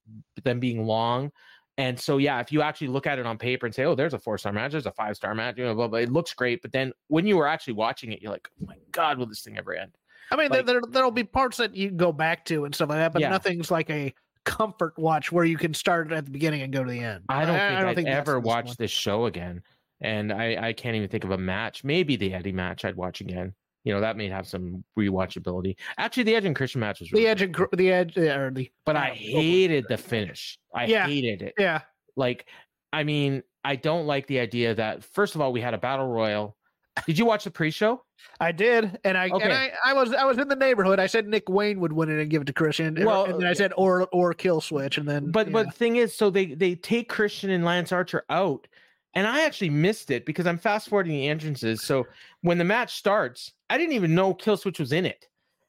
them 0.44 0.60
being 0.60 0.84
long. 0.86 1.31
And 1.78 1.98
so, 1.98 2.18
yeah, 2.18 2.42
if 2.42 2.52
you 2.52 2.62
actually 2.62 2.88
look 2.90 3.08
at 3.08 3.20
it 3.20 3.26
on 3.26 3.38
paper 3.38 3.66
and 3.66 3.74
say, 3.74 3.86
"Oh, 3.86 3.96
there's 3.96 4.14
a 4.14 4.20
four 4.20 4.38
star 4.38 4.52
match, 4.52 4.72
there's 4.74 4.86
a 4.86 4.92
five 4.92 5.16
star 5.16 5.34
match," 5.34 5.58
you 5.58 5.64
know, 5.64 5.74
blah, 5.76 5.88
blah, 5.88 6.00
it 6.00 6.12
looks 6.12 6.34
great. 6.34 6.62
But 6.62 6.74
then 6.74 6.92
when 7.08 7.26
you 7.26 7.38
were 7.38 7.48
actually 7.48 7.74
watching 7.74 8.12
it, 8.12 8.22
you're 8.22 8.31
like, 8.34 8.50
"Oh 8.62 8.66
my 8.68 8.76
god, 8.92 9.18
will 9.18 9.28
this 9.28 9.42
thing 9.42 9.58
ever 9.58 9.74
end?" 9.74 9.94
I 10.31 10.36
mean, 10.36 10.50
like- 10.50 10.66
there 10.66 10.81
there'll 10.90 11.10
be 11.12 11.24
parts 11.24 11.56
that 11.58 11.74
you 11.76 11.90
go 11.92 12.12
back 12.12 12.44
to 12.46 12.66
and 12.66 12.76
stuff 12.76 12.90
like 12.90 12.98
that, 12.98 13.14
but 13.14 13.22
Yeah. 13.22 13.30
nothing's 13.30 13.72
like 13.72 13.90
a 13.90 14.14
comfort 14.44 14.98
watch 14.98 15.31
where 15.31 15.46
you 15.46 15.58
can 15.58 15.74
start 15.74 16.12
at 16.12 16.26
the 16.26 16.31
beginning 16.31 16.62
and 16.64 16.74
go 16.74 16.84
to 16.84 16.90
the 16.90 17.00
end. 17.00 17.24
I 17.30 17.46
don't 17.46 17.56
think 17.58 17.62
I 17.80 17.86
would 17.86 17.96
that's 17.98 18.08
ever 18.08 18.40
this 18.40 18.46
watch 18.46 18.66
one. 18.66 18.76
this 18.78 18.92
show 18.92 19.26
again, 19.26 19.64
and 20.01 20.31
I 20.34 20.68
I 20.69 20.74
can't 20.74 20.96
even 20.96 21.10
think 21.10 21.24
of 21.24 21.31
a 21.31 21.38
match. 21.38 21.84
Maybe 21.84 22.16
the 22.16 22.34
Eddie 22.34 22.51
match 22.51 22.86
I'd 22.86 22.96
watch 22.96 23.22
again. 23.22 23.54
You 23.86 23.94
know, 23.94 24.01
that 24.01 24.18
may 24.18 24.28
have 24.30 24.46
some 24.48 24.84
rewatchability. 24.98 25.75
Actually, 25.98 26.24
the 26.24 26.36
Edge 26.36 26.46
and 26.46 26.56
Christian 26.56 26.81
match 26.81 27.00
was 27.00 27.12
really 27.12 27.24
The 27.25 27.30
edge 27.30 27.42
and 27.42 27.54
Cr- 27.54 27.63
the 27.75 27.92
edge 27.92 28.18
or 28.18 28.51
the 28.51 28.69
but 28.86 28.96
I 28.98 29.10
hated 29.12 29.86
the 29.88 29.98
finish. 29.98 30.60
I 30.75 30.86
Yeah. 30.86 31.07
hated 31.07 31.42
it. 31.42 31.54
yeah. 31.57 31.81
Like, 32.18 32.46
I 32.92 33.04
mean, 33.04 33.42
I 33.63 33.78
don't 33.78 34.06
like 34.06 34.28
the 34.28 34.40
idea 34.40 34.75
that 34.75 35.04
first 35.04 35.36
of 35.36 35.42
all 35.42 35.54
we 35.54 35.62
had 35.62 35.74
a 35.74 35.78
battle 35.78 36.07
royal. 36.07 36.57
Did 37.06 37.18
you 37.18 37.25
watch 37.25 37.45
the 37.45 37.52
pre-show? 37.52 38.04
I 38.42 38.52
did, 38.52 39.00
and 39.06 39.18
I 39.18 39.30
Okay. 39.30 39.45
and 39.45 39.54
I, 39.54 39.72
I 39.86 39.94
was 39.94 40.13
I 40.13 40.25
was 40.25 40.38
in 40.38 40.50
the 40.50 40.56
neighborhood. 40.57 41.00
I 41.00 41.07
said 41.07 41.25
Nick 41.28 41.48
Wayne 41.48 41.80
would 41.80 41.94
win 41.94 42.10
it 42.10 42.19
and 42.22 42.30
give 42.30 42.42
it 42.42 42.45
to 42.45 42.54
Christian. 42.54 42.95
Well, 43.06 43.24
and 43.25 43.40
then 43.40 43.48
I 43.48 43.54
said 43.54 43.72
or 43.78 44.10
or 44.12 44.34
Killswitch, 44.34 44.98
and 44.98 45.07
then 45.07 45.31
But 45.31 45.48
yeah. 45.48 45.54
but 45.54 45.66
the 45.68 45.72
thing 45.72 45.95
is, 45.95 46.13
so 46.13 46.30
they 46.30 46.48
they 46.48 46.75
take 46.75 47.07
Christian 47.07 47.50
and 47.50 47.63
Lance 47.63 47.94
Archer 47.94 48.25
out, 48.30 48.68
and 49.15 49.27
I 49.27 49.45
actually 49.45 49.69
missed 49.69 50.11
it 50.11 50.25
because 50.25 50.47
I'm 50.47 50.57
fast 50.57 50.89
forwarding 50.89 51.13
the 51.13 51.27
entrances. 51.27 51.81
So 51.81 52.06
when 52.41 52.57
the 52.57 52.63
match 52.63 52.95
starts, 52.95 53.51
I 53.69 53.77
didn't 53.77 53.94
even 53.94 54.15
know 54.15 54.33
Killswitch 54.33 54.79
was 54.79 54.91
in 54.91 55.06
it, 55.06 55.27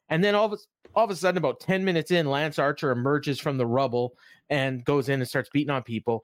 and 0.09 0.23
then 0.23 0.35
all 0.35 0.45
of 0.45 0.53
a, 0.53 0.57
all 0.95 1.05
of 1.05 1.11
a 1.11 1.15
sudden, 1.15 1.37
about 1.37 1.59
ten 1.59 1.83
minutes 1.83 2.11
in, 2.11 2.29
Lance 2.29 2.59
Archer 2.59 2.91
emerges 2.91 3.39
from 3.39 3.57
the 3.57 3.65
rubble 3.65 4.15
and 4.49 4.83
goes 4.85 5.09
in 5.09 5.19
and 5.19 5.27
starts 5.27 5.49
beating 5.49 5.71
on 5.71 5.83
people. 5.83 6.23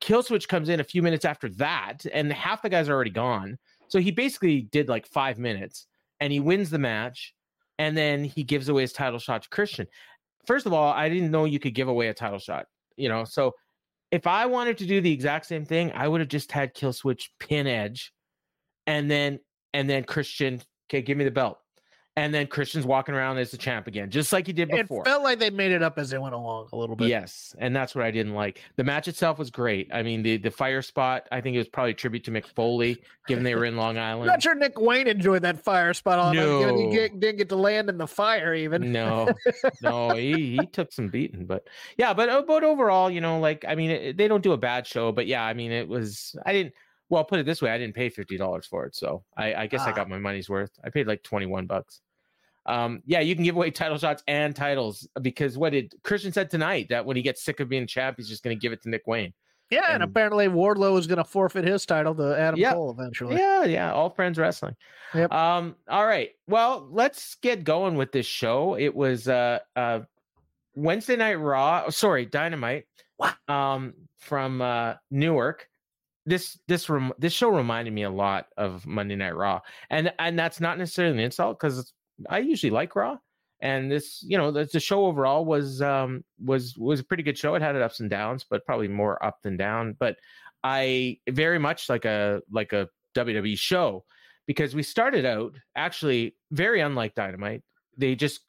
Killswitch 0.00 0.48
comes 0.48 0.68
in 0.68 0.80
a 0.80 0.84
few 0.84 1.02
minutes 1.02 1.24
after 1.24 1.48
that, 1.50 2.04
and 2.12 2.32
half 2.32 2.62
the 2.62 2.68
guys 2.68 2.88
are 2.88 2.94
already 2.94 3.10
gone. 3.10 3.58
So 3.88 3.98
he 3.98 4.10
basically 4.10 4.62
did 4.62 4.88
like 4.88 5.06
five 5.06 5.38
minutes, 5.38 5.86
and 6.20 6.32
he 6.32 6.40
wins 6.40 6.70
the 6.70 6.78
match, 6.78 7.34
and 7.78 7.96
then 7.96 8.24
he 8.24 8.42
gives 8.42 8.68
away 8.68 8.82
his 8.82 8.92
title 8.92 9.18
shot 9.18 9.42
to 9.42 9.48
Christian. 9.48 9.86
First 10.46 10.66
of 10.66 10.72
all, 10.72 10.92
I 10.92 11.08
didn't 11.08 11.30
know 11.30 11.44
you 11.44 11.58
could 11.58 11.74
give 11.74 11.88
away 11.88 12.08
a 12.08 12.14
title 12.14 12.38
shot 12.38 12.66
you 12.98 13.08
know 13.08 13.24
so 13.24 13.54
if 14.10 14.26
i 14.26 14.46
wanted 14.46 14.78
to 14.78 14.86
do 14.86 15.00
the 15.00 15.12
exact 15.12 15.46
same 15.46 15.64
thing 15.64 15.92
i 15.92 16.06
would 16.06 16.20
have 16.20 16.28
just 16.28 16.52
had 16.52 16.74
Killswitch 16.74 17.28
pin 17.38 17.66
edge 17.66 18.12
and 18.86 19.10
then 19.10 19.38
and 19.74 19.88
then 19.88 20.04
christian 20.04 20.60
okay 20.88 21.02
give 21.02 21.16
me 21.16 21.24
the 21.24 21.30
belt 21.30 21.58
and 22.18 22.34
then 22.34 22.46
christian's 22.46 22.84
walking 22.84 23.14
around 23.14 23.38
as 23.38 23.50
the 23.50 23.56
champ 23.56 23.86
again 23.86 24.10
just 24.10 24.32
like 24.32 24.46
he 24.46 24.52
did 24.52 24.68
before. 24.68 25.02
it 25.02 25.06
felt 25.06 25.22
like 25.22 25.38
they 25.38 25.50
made 25.50 25.72
it 25.72 25.82
up 25.82 25.98
as 25.98 26.10
they 26.10 26.18
went 26.18 26.34
along 26.34 26.68
a 26.72 26.76
little 26.76 26.96
bit. 26.96 27.08
yes 27.08 27.54
and 27.58 27.74
that's 27.74 27.94
what 27.94 28.04
i 28.04 28.10
didn't 28.10 28.34
like 28.34 28.60
the 28.76 28.84
match 28.84 29.08
itself 29.08 29.38
was 29.38 29.50
great 29.50 29.88
i 29.92 30.02
mean 30.02 30.22
the 30.22 30.36
the 30.36 30.50
fire 30.50 30.82
spot 30.82 31.26
i 31.32 31.40
think 31.40 31.54
it 31.54 31.58
was 31.58 31.68
probably 31.68 31.92
a 31.92 31.94
tribute 31.94 32.24
to 32.24 32.30
mick 32.30 32.46
foley 32.46 32.96
given 33.26 33.44
they 33.44 33.54
were 33.54 33.64
in 33.64 33.76
long 33.76 33.96
I'm 33.98 34.04
island 34.18 34.26
not 34.26 34.42
sure 34.42 34.54
Nick 34.54 34.80
Wayne 34.80 35.06
enjoyed 35.06 35.42
that 35.42 35.62
fire 35.62 35.94
spot 35.94 36.18
all 36.18 36.32
given 36.32 36.76
He 36.78 36.86
No. 36.86 36.92
get- 36.92 37.20
didn't 37.20 37.38
get 37.38 37.48
to 37.50 37.56
land 37.56 37.88
in 37.88 37.98
the 37.98 38.06
fire 38.06 38.54
even. 38.54 38.90
no 38.92 39.28
no 39.82 40.10
he, 40.10 40.56
he 40.60 40.66
took 40.66 40.92
some 40.92 41.08
beating 41.08 41.46
but 41.46 41.66
yeah 41.96 42.12
but 42.14 42.28
uh, 42.28 42.42
but 42.46 42.64
overall 42.64 43.10
you 43.10 43.20
know 43.20 43.38
like 43.38 43.64
i 43.68 43.74
mean 43.74 43.90
it, 43.90 44.16
they 44.16 44.28
don't 44.28 44.42
do 44.42 44.52
a 44.52 44.56
bad 44.58 44.86
show 44.86 45.12
but 45.12 45.26
yeah 45.26 45.42
i 45.44 45.54
mean 45.54 45.72
it 45.72 45.86
was 45.88 46.34
i 46.46 46.52
didn't 46.52 46.72
well 47.10 47.24
put 47.24 47.38
it 47.38 47.46
this 47.46 47.62
way 47.62 47.70
i 47.70 47.78
didn't 47.78 47.94
pay 47.94 48.10
$50 48.10 48.64
for 48.66 48.84
it 48.84 48.94
so 48.94 49.22
i 49.36 49.54
i 49.54 49.66
guess 49.66 49.82
i 49.82 49.90
Ah. 49.90 49.94
got 49.94 50.08
my 50.08 50.18
money's 50.18 50.48
worth 50.48 50.70
i 50.84 50.90
paid 50.90 51.06
like 51.06 51.22
21 51.22 51.66
bucks 51.66 52.00
um 52.68 53.02
yeah 53.06 53.20
you 53.20 53.34
can 53.34 53.42
give 53.44 53.56
away 53.56 53.70
title 53.70 53.98
shots 53.98 54.22
and 54.28 54.54
titles 54.54 55.08
because 55.22 55.58
what 55.58 55.70
did 55.72 55.92
christian 56.04 56.32
said 56.32 56.48
tonight 56.50 56.86
that 56.90 57.04
when 57.04 57.16
he 57.16 57.22
gets 57.22 57.42
sick 57.42 57.58
of 57.60 57.68
being 57.68 57.86
champ 57.86 58.16
he's 58.16 58.28
just 58.28 58.44
going 58.44 58.56
to 58.56 58.60
give 58.60 58.72
it 58.72 58.80
to 58.82 58.88
nick 58.88 59.06
wayne 59.06 59.32
Yeah, 59.70 59.84
and, 59.86 60.02
And- 60.02 60.02
apparently 60.04 60.46
Wardlow 60.48 60.98
is 60.98 61.06
going 61.06 61.18
to 61.18 61.24
forfeit 61.24 61.64
his 61.64 61.84
title 61.84 62.14
to 62.14 62.38
Adam. 62.38 62.58
Cole 62.72 62.90
eventually. 62.90 63.36
Yeah, 63.36 63.64
yeah, 63.64 63.92
all 63.92 64.08
friends 64.08 64.38
wrestling. 64.38 64.74
Yep. 65.14 65.30
Um, 65.30 65.76
all 65.88 66.06
right. 66.06 66.30
Well, 66.46 66.88
let's 66.90 67.34
get 67.42 67.64
going 67.64 67.94
with 67.96 68.10
this 68.12 68.24
show. 68.24 68.76
It 68.78 68.94
was 68.94 69.28
uh 69.28 69.58
uh 69.76 70.00
Wednesday 70.74 71.16
night 71.16 71.34
Raw, 71.34 71.84
oh, 71.86 71.90
sorry, 71.90 72.24
Dynamite. 72.24 72.84
Um 73.48 73.92
from 74.16 74.62
uh 74.62 74.94
Newark. 75.10 75.68
This 76.24 76.58
this 76.66 76.88
rem- 76.88 77.12
this 77.18 77.32
show 77.32 77.48
reminded 77.50 77.92
me 77.92 78.02
a 78.04 78.10
lot 78.10 78.46
of 78.56 78.86
Monday 78.86 79.16
Night 79.16 79.36
Raw. 79.36 79.60
And 79.90 80.12
and 80.18 80.38
that's 80.38 80.60
not 80.60 80.78
necessarily 80.78 81.14
an 81.14 81.20
insult 81.24 81.58
cuz 81.58 81.92
I 82.28 82.38
usually 82.38 82.70
like 82.70 82.96
Raw 82.96 83.18
And 83.60 83.90
this, 83.90 84.22
you 84.26 84.38
know, 84.38 84.50
the, 84.50 84.64
the 84.64 84.80
show 84.80 85.06
overall 85.06 85.44
was 85.44 85.82
um, 85.82 86.24
was 86.42 86.76
was 86.76 87.00
a 87.00 87.04
pretty 87.04 87.22
good 87.22 87.38
show. 87.38 87.54
It 87.54 87.62
had 87.62 87.76
ups 87.76 88.00
and 88.00 88.10
downs, 88.10 88.44
but 88.48 88.64
probably 88.64 88.88
more 88.88 89.22
up 89.24 89.42
than 89.42 89.56
down. 89.56 89.96
But 89.98 90.16
I 90.64 91.18
very 91.28 91.58
much 91.58 91.88
like 91.88 92.04
a 92.04 92.40
like 92.50 92.72
a 92.72 92.88
WWE 93.14 93.58
show 93.58 94.04
because 94.46 94.74
we 94.74 94.82
started 94.82 95.24
out 95.24 95.54
actually 95.76 96.36
very 96.50 96.80
unlike 96.80 97.14
Dynamite. 97.14 97.62
They 97.96 98.14
just 98.14 98.40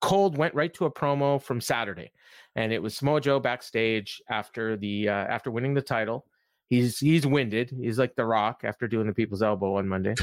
cold 0.00 0.36
went 0.36 0.54
right 0.54 0.72
to 0.74 0.84
a 0.84 0.90
promo 0.90 1.40
from 1.40 1.60
Saturday, 1.60 2.12
and 2.56 2.72
it 2.72 2.82
was 2.82 2.96
Samoa 2.96 3.20
Joe 3.20 3.40
backstage 3.40 4.20
after 4.28 4.76
the 4.76 5.08
uh, 5.08 5.12
after 5.12 5.50
winning 5.50 5.74
the 5.74 5.82
title. 5.82 6.26
He's 6.68 6.98
he's 6.98 7.26
winded. 7.26 7.70
He's 7.70 7.98
like 7.98 8.14
the 8.14 8.24
Rock 8.24 8.62
after 8.64 8.88
doing 8.88 9.06
the 9.06 9.14
People's 9.14 9.42
Elbow 9.42 9.76
on 9.76 9.88
Monday, 9.88 10.14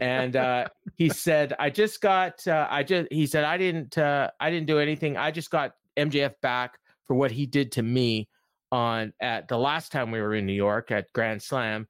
and 0.00 0.36
uh, 0.36 0.68
he 0.96 1.08
said, 1.08 1.54
"I 1.58 1.70
just 1.70 2.00
got. 2.00 2.46
Uh, 2.46 2.66
I 2.70 2.82
just." 2.82 3.08
He 3.12 3.26
said, 3.26 3.44
"I 3.44 3.56
didn't. 3.56 3.96
Uh, 3.98 4.30
I 4.40 4.50
didn't 4.50 4.66
do 4.66 4.78
anything. 4.78 5.16
I 5.16 5.30
just 5.30 5.50
got 5.50 5.72
MJF 5.96 6.34
back 6.42 6.78
for 7.06 7.14
what 7.14 7.30
he 7.30 7.46
did 7.46 7.72
to 7.72 7.82
me 7.82 8.28
on 8.72 9.12
at 9.20 9.48
the 9.48 9.58
last 9.58 9.92
time 9.92 10.10
we 10.10 10.20
were 10.20 10.34
in 10.34 10.46
New 10.46 10.52
York 10.52 10.90
at 10.90 11.12
Grand 11.12 11.42
Slam." 11.42 11.86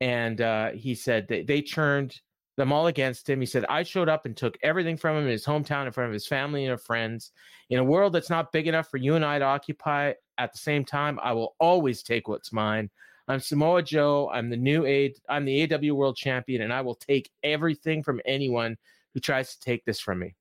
And 0.00 0.40
uh, 0.40 0.70
he 0.72 0.94
said 0.94 1.26
they, 1.28 1.42
they 1.42 1.62
turned 1.62 2.20
them 2.56 2.72
all 2.72 2.86
against 2.86 3.28
him. 3.28 3.40
He 3.40 3.46
said, 3.46 3.64
I 3.68 3.82
showed 3.82 4.08
up 4.08 4.26
and 4.26 4.36
took 4.36 4.58
everything 4.62 4.96
from 4.96 5.16
him 5.16 5.24
in 5.24 5.30
his 5.30 5.44
hometown 5.44 5.86
in 5.86 5.92
front 5.92 6.08
of 6.08 6.12
his 6.12 6.26
family 6.26 6.64
and 6.64 6.72
his 6.72 6.84
friends. 6.84 7.32
In 7.70 7.78
a 7.78 7.84
world 7.84 8.12
that's 8.12 8.30
not 8.30 8.52
big 8.52 8.66
enough 8.66 8.90
for 8.90 8.98
you 8.98 9.14
and 9.14 9.24
I 9.24 9.38
to 9.38 9.44
occupy 9.44 10.12
at 10.38 10.52
the 10.52 10.58
same 10.58 10.84
time, 10.84 11.18
I 11.22 11.32
will 11.32 11.54
always 11.58 12.02
take 12.02 12.28
what's 12.28 12.52
mine. 12.52 12.90
I'm 13.28 13.40
Samoa 13.40 13.82
Joe. 13.82 14.30
I'm 14.32 14.50
the 14.50 14.56
new 14.56 14.84
aid. 14.84 15.16
I'm 15.28 15.44
the 15.44 15.66
AEW 15.66 15.92
World 15.92 16.16
Champion, 16.16 16.62
and 16.62 16.72
I 16.72 16.80
will 16.80 16.94
take 16.94 17.30
everything 17.42 18.02
from 18.02 18.20
anyone 18.24 18.76
who 19.14 19.20
tries 19.20 19.54
to 19.54 19.60
take 19.60 19.84
this 19.84 20.00
from 20.00 20.18
me. 20.18 20.34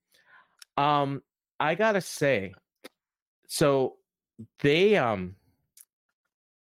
Um, 0.78 1.22
I 1.60 1.76
gotta 1.76 2.02
say, 2.02 2.54
so 3.48 3.98
they 4.62 4.96
um 4.96 5.36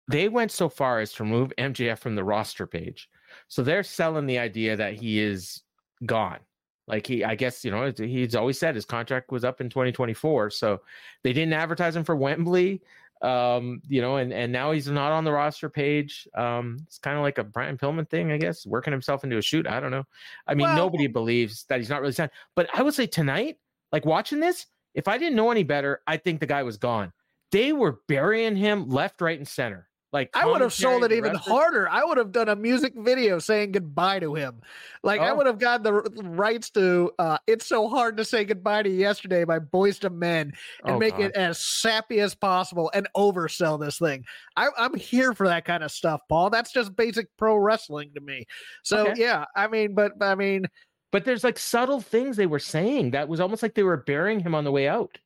they 0.08 0.28
went 0.28 0.52
so 0.52 0.70
far 0.70 1.00
as 1.00 1.14
to 1.14 1.24
remove 1.24 1.54
MJF 1.58 2.00
from 2.00 2.16
the 2.16 2.24
roster 2.24 2.68
page. 2.68 3.10
So 3.48 3.64
they're 3.64 3.84
selling 3.84 4.26
the 4.26 4.40
idea 4.40 4.76
that 4.76 4.94
he 4.94 5.20
is 5.20 5.62
gone. 6.06 6.40
Like 6.88 7.08
he, 7.08 7.24
I 7.24 7.36
guess, 7.36 7.64
you 7.64 7.72
know, 7.72 7.94
he's 7.96 8.36
always 8.36 8.60
said 8.60 8.76
his 8.76 8.86
contract 8.86 9.32
was 9.32 9.46
up 9.46 9.62
in 9.62 9.70
2024. 9.70 10.50
So 10.50 10.82
they 11.24 11.32
didn't 11.32 11.54
advertise 11.54 11.96
him 11.96 12.04
for 12.04 12.16
Wembley. 12.16 12.82
Um, 13.22 13.82
you 13.88 14.02
know, 14.02 14.18
and 14.18 14.34
and 14.34 14.52
now 14.52 14.72
he's 14.72 14.88
not 14.88 15.12
on 15.12 15.24
the 15.24 15.32
roster 15.32 15.70
page. 15.70 16.28
Um, 16.36 16.78
it's 16.88 16.98
kind 16.98 17.18
of 17.18 17.24
like 17.24 17.38
a 17.38 17.44
Brian 17.44 17.78
Pillman 17.78 18.10
thing, 18.10 18.32
I 18.32 18.38
guess, 18.38 18.66
working 18.66 18.92
himself 18.92 19.24
into 19.24 19.38
a 19.38 19.42
shoot. 19.42 19.68
I 19.68 19.80
don't 19.80 19.92
know. 19.92 20.06
I 20.48 20.56
mean, 20.56 20.68
well, 20.68 20.76
nobody 20.76 21.06
believes 21.08 21.66
that 21.66 21.80
he's 21.80 21.90
not 21.90 22.02
really 22.02 22.14
signed. 22.14 22.32
But 22.56 22.68
I 22.74 22.82
would 22.82 22.96
say 22.96 23.06
tonight, 23.06 23.58
like 23.92 24.06
watching 24.06 24.40
this, 24.40 24.66
if 24.96 25.08
I 25.08 25.18
didn't 25.18 25.36
know 25.36 25.52
any 25.52 25.64
better, 25.64 26.02
I 26.08 26.18
think 26.18 26.40
the 26.40 26.48
guy 26.48 26.64
was 26.64 26.78
gone. 26.78 27.14
They 27.52 27.74
were 27.74 28.00
burying 28.08 28.56
him 28.56 28.90
left, 28.90 29.22
right, 29.22 29.38
and 29.38 29.48
center. 29.48 29.88
Like 30.12 30.30
I 30.34 30.46
would 30.46 30.62
have 30.62 30.74
sold 30.74 31.04
it 31.06 31.12
even 31.14 31.36
harder. 31.36 31.88
I 31.90 32.04
would 32.04 32.18
have 32.18 32.32
done 32.32 32.50
a 32.50 32.56
music 32.56 32.94
video 32.96 33.40
saying 33.40 33.72
goodbye 33.72 34.20
to 34.20 34.36
him. 34.36 34.62
Like 35.04 35.22
oh. 35.22 35.24
I 35.24 35.32
would 35.32 35.46
have 35.46 35.58
gotten 35.58 35.84
the 35.84 35.94
rights 36.24 36.70
to 36.72 37.12
uh 37.18 37.38
It's 37.48 37.66
So 37.66 37.88
Hard 37.88 38.18
to 38.18 38.26
Say 38.26 38.44
Goodbye 38.44 38.84
to 38.84 38.90
Yesterday 38.90 39.46
by 39.46 39.60
Boyz 39.60 40.04
II 40.04 40.10
Men 40.10 40.54
and 40.84 40.96
oh, 40.96 41.00
make 41.00 41.14
God. 41.14 41.22
it 41.22 41.36
as 41.36 41.60
sappy 41.60 42.20
as 42.20 42.36
possible 42.36 42.92
and 42.94 43.08
oversell 43.16 43.80
this 43.80 44.00
thing. 44.00 44.26
I, 44.58 44.70
am 44.78 44.96
here 44.96 45.34
for 45.34 45.48
that 45.48 45.64
kind 45.64 45.84
of 45.84 45.92
stuff, 45.92 46.22
Paul. 46.28 46.50
That's 46.50 46.74
just 46.74 46.96
basic 46.96 47.28
pro 47.38 47.56
wrestling 47.56 48.12
to 48.16 48.22
me. 48.22 48.46
So 48.84 49.08
okay. 49.08 49.22
yeah, 49.22 49.46
I 49.56 49.68
mean, 49.68 49.96
but 49.96 50.14
I 50.22 50.36
mean 50.36 50.68
but 51.12 51.26
there's 51.26 51.44
like 51.44 51.60
subtle 51.60 52.00
things 52.00 52.38
they 52.38 52.48
were 52.48 52.60
saying 52.60 53.12
that 53.12 53.28
was 53.28 53.40
almost 53.40 53.62
like 53.62 53.76
they 53.76 53.84
were 53.84 53.98
burying 53.98 54.40
him 54.40 54.56
on 54.56 54.64
the 54.64 54.72
way 54.72 54.88
out. 54.88 55.18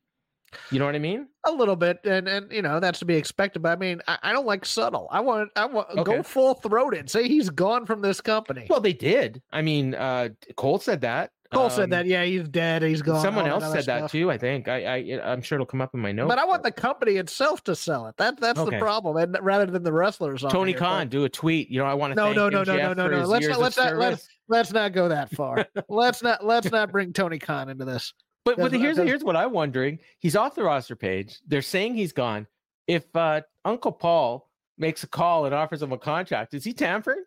You 0.71 0.79
know 0.79 0.85
what 0.85 0.95
I 0.95 0.99
mean? 0.99 1.27
A 1.45 1.51
little 1.51 1.75
bit, 1.75 1.99
and 2.03 2.27
and 2.27 2.51
you 2.51 2.61
know 2.61 2.79
that's 2.79 2.99
to 2.99 3.05
be 3.05 3.15
expected. 3.15 3.61
But 3.61 3.73
I 3.73 3.75
mean, 3.75 4.01
I, 4.07 4.17
I 4.23 4.33
don't 4.33 4.45
like 4.45 4.65
subtle. 4.65 5.07
I 5.11 5.19
want 5.19 5.51
I 5.55 5.65
want 5.65 5.89
okay. 5.91 6.03
go 6.03 6.23
full 6.23 6.55
throated. 6.55 7.09
Say 7.09 7.27
he's 7.27 7.49
gone 7.49 7.85
from 7.85 8.01
this 8.01 8.21
company. 8.21 8.67
Well, 8.69 8.81
they 8.81 8.93
did. 8.93 9.41
I 9.51 9.61
mean, 9.61 9.95
uh 9.95 10.29
Cole 10.55 10.79
said 10.79 11.01
that. 11.01 11.31
Cole 11.53 11.65
um, 11.65 11.71
said 11.71 11.89
that. 11.91 12.05
Yeah, 12.05 12.23
he's 12.23 12.47
dead. 12.47 12.81
He's 12.81 13.01
gone. 13.01 13.21
Someone 13.21 13.47
else 13.47 13.63
said 13.63 13.85
that, 13.85 14.01
that 14.01 14.11
too. 14.11 14.31
I 14.31 14.37
think. 14.37 14.67
I, 14.67 14.83
I 14.85 15.31
I'm 15.31 15.41
sure 15.41 15.57
it'll 15.57 15.65
come 15.65 15.81
up 15.81 15.93
in 15.93 15.99
my 15.99 16.11
notes. 16.11 16.29
But 16.29 16.39
I 16.39 16.45
want 16.45 16.63
the 16.63 16.71
company 16.71 17.13
itself 17.13 17.63
to 17.65 17.75
sell 17.75 18.07
it. 18.07 18.17
That 18.17 18.39
that's 18.39 18.59
okay. 18.59 18.71
the 18.71 18.79
problem, 18.79 19.17
and 19.17 19.37
rather 19.41 19.65
than 19.65 19.83
the 19.83 19.93
wrestlers. 19.93 20.43
Tony 20.49 20.71
here, 20.71 20.79
Khan, 20.79 21.05
but... 21.05 21.09
do 21.09 21.23
a 21.25 21.29
tweet. 21.29 21.69
You 21.69 21.79
know, 21.79 21.85
I 21.85 21.93
want 21.93 22.11
to. 22.11 22.15
No, 22.15 22.33
no, 22.33 22.49
no, 22.49 22.63
no, 22.63 22.75
no, 22.75 22.93
no, 22.93 23.07
no. 23.07 23.27
Let's 23.27 23.47
not, 23.47 23.59
let's 23.59 23.77
not 23.77 23.95
let's 23.97 24.27
let's 24.47 24.73
not 24.73 24.93
go 24.93 25.07
that 25.09 25.31
far. 25.31 25.65
let's 25.89 26.23
not 26.23 26.43
let's 26.43 26.71
not 26.71 26.91
bring 26.91 27.13
Tony 27.13 27.39
Khan 27.39 27.69
into 27.69 27.85
this. 27.85 28.13
But 28.45 28.57
but 28.57 28.71
here's 28.71 28.97
here's 28.97 29.23
what 29.23 29.35
I'm 29.35 29.51
wondering. 29.51 29.99
He's 30.19 30.35
off 30.35 30.53
the 30.53 30.63
roster 30.63 30.95
page. 30.95 31.39
They're 31.47 31.63
saying 31.63 31.95
he's 31.95 32.13
gone. 32.13 32.45
If 32.87 33.03
uh, 33.15 33.41
Uncle 33.65 33.91
Paul 33.91 34.47
makes 34.77 35.03
a 35.03 35.07
call 35.07 35.45
and 35.45 35.55
offers 35.55 35.81
him 35.81 35.91
a 35.91 35.97
contract, 35.97 36.53
is 36.53 36.63
he 36.63 36.71
tampering? 36.71 37.23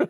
uh, 0.00 0.06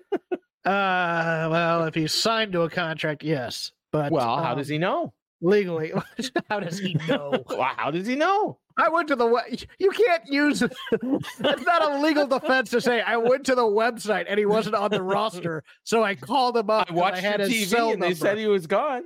well, 0.65 1.85
if 1.85 1.95
he's 1.95 2.13
signed 2.13 2.53
to 2.53 2.63
a 2.63 2.71
contract, 2.71 3.23
yes. 3.23 3.71
But 3.93 4.11
well, 4.11 4.29
um, 4.29 4.43
how 4.43 4.57
does 4.57 4.67
he 4.67 4.77
know? 4.77 5.13
Legally. 5.45 5.93
how 6.51 6.61
does 6.61 6.79
he 6.79 6.95
know? 7.07 7.45
how 7.77 7.91
does 7.91 8.07
he 8.07 8.17
know? 8.17 8.59
I 8.77 8.89
went 8.89 9.07
to 9.09 9.17
the 9.17 9.27
web. 9.27 9.45
You 9.79 9.91
can't 9.91 10.27
use. 10.27 10.63
It's 10.63 11.65
not 11.65 11.93
a 11.93 12.01
legal 12.01 12.27
defense 12.27 12.71
to 12.71 12.81
say 12.81 13.03
I 13.03 13.17
went 13.17 13.47
to 13.47 13.55
the 13.55 13.63
website 13.63 14.25
and 14.29 14.37
he 14.39 14.47
wasn't 14.47 14.75
on 14.75 14.91
the 14.91 15.03
roster, 15.03 15.63
so 15.85 16.03
I 16.03 16.17
called 16.17 16.57
him 16.57 16.71
up. 16.71 16.91
I 16.91 16.95
watched 16.95 17.19
I 17.19 17.21
had 17.21 17.41
the 17.41 17.45
TV 17.45 17.73
and 17.73 18.01
number. 18.01 18.07
they 18.07 18.15
said 18.15 18.37
he 18.37 18.47
was 18.49 18.67
gone. 18.67 19.05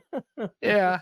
yeah, 0.62 0.98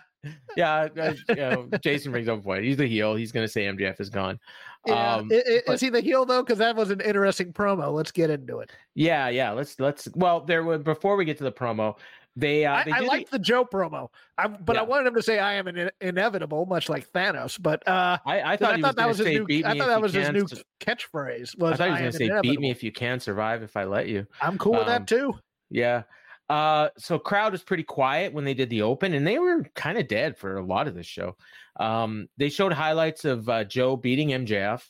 yeah. 0.56 0.88
You 1.28 1.34
know, 1.36 1.68
Jason 1.80 2.12
brings 2.12 2.28
up 2.28 2.40
a 2.40 2.42
point. 2.42 2.64
He's 2.64 2.76
the 2.76 2.86
heel. 2.86 3.14
He's 3.14 3.32
going 3.32 3.44
to 3.44 3.50
say 3.50 3.62
MJF 3.62 3.98
is 3.98 4.10
gone. 4.10 4.38
Yeah. 4.86 5.14
Um, 5.14 5.28
is, 5.30 5.62
but, 5.66 5.74
is 5.74 5.80
he 5.80 5.88
the 5.88 6.00
heel 6.00 6.26
though? 6.26 6.42
Because 6.42 6.58
that 6.58 6.76
was 6.76 6.90
an 6.90 7.00
interesting 7.00 7.52
promo. 7.52 7.94
Let's 7.94 8.10
get 8.10 8.28
into 8.28 8.58
it. 8.58 8.72
Yeah, 8.94 9.30
yeah. 9.30 9.52
Let's 9.52 9.80
let's. 9.80 10.08
Well, 10.14 10.40
there. 10.40 10.64
were 10.64 10.76
Before 10.76 11.16
we 11.16 11.24
get 11.24 11.38
to 11.38 11.44
the 11.44 11.52
promo, 11.52 11.96
they, 12.34 12.64
uh, 12.64 12.82
they 12.84 12.92
I, 12.92 12.98
I 12.98 13.00
liked 13.00 13.30
the... 13.30 13.38
the 13.38 13.44
Joe 13.44 13.64
promo, 13.64 14.08
I, 14.38 14.48
but 14.48 14.76
yeah. 14.76 14.80
I 14.80 14.84
wanted 14.84 15.08
him 15.08 15.14
to 15.14 15.22
say 15.22 15.38
I 15.38 15.54
am 15.54 15.66
an 15.66 15.90
inevitable, 16.00 16.64
much 16.66 16.88
like 16.88 17.10
Thanos. 17.12 17.60
But 17.60 17.86
uh, 17.86 18.18
I, 18.24 18.52
I 18.52 18.56
thought, 18.56 18.74
I 18.74 18.80
thought 18.80 18.96
that 18.96 19.08
was 19.08 19.18
his 19.18 19.26
new. 19.26 19.46
I 19.64 19.76
thought 19.76 19.88
that 19.88 20.00
was 20.00 20.14
his 20.14 20.30
new 20.30 20.46
catchphrase. 20.80 21.58
Was 21.58 21.72
I 21.72 21.76
thought 21.76 21.98
he 21.98 22.06
was 22.06 22.16
going 22.16 22.30
to 22.30 22.36
say. 22.36 22.40
"Beat 22.40 22.60
me 22.60 22.70
if 22.70 22.82
you 22.82 22.90
can, 22.90 23.20
survive 23.20 23.62
if 23.62 23.76
I 23.76 23.84
let 23.84 24.08
you." 24.08 24.26
I'm 24.40 24.56
cool 24.56 24.74
um, 24.74 24.78
with 24.78 24.86
that 24.88 25.00
um, 25.00 25.06
too. 25.06 25.34
Yeah. 25.70 26.04
Uh, 26.48 26.88
so 26.98 27.18
crowd 27.18 27.52
was 27.52 27.62
pretty 27.62 27.82
quiet 27.82 28.32
when 28.32 28.44
they 28.44 28.54
did 28.54 28.70
the 28.70 28.82
open, 28.82 29.14
and 29.14 29.26
they 29.26 29.38
were 29.38 29.64
kind 29.74 29.98
of 29.98 30.08
dead 30.08 30.36
for 30.36 30.56
a 30.56 30.64
lot 30.64 30.88
of 30.88 30.94
this 30.94 31.06
show. 31.06 31.36
Um, 31.80 32.28
they 32.36 32.48
showed 32.48 32.72
highlights 32.72 33.24
of 33.24 33.48
uh, 33.48 33.64
Joe 33.64 33.96
beating 33.96 34.28
MJF, 34.28 34.82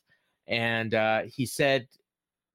and 0.47 0.95
uh, 0.95 1.23
he 1.27 1.47
said, 1.47 1.87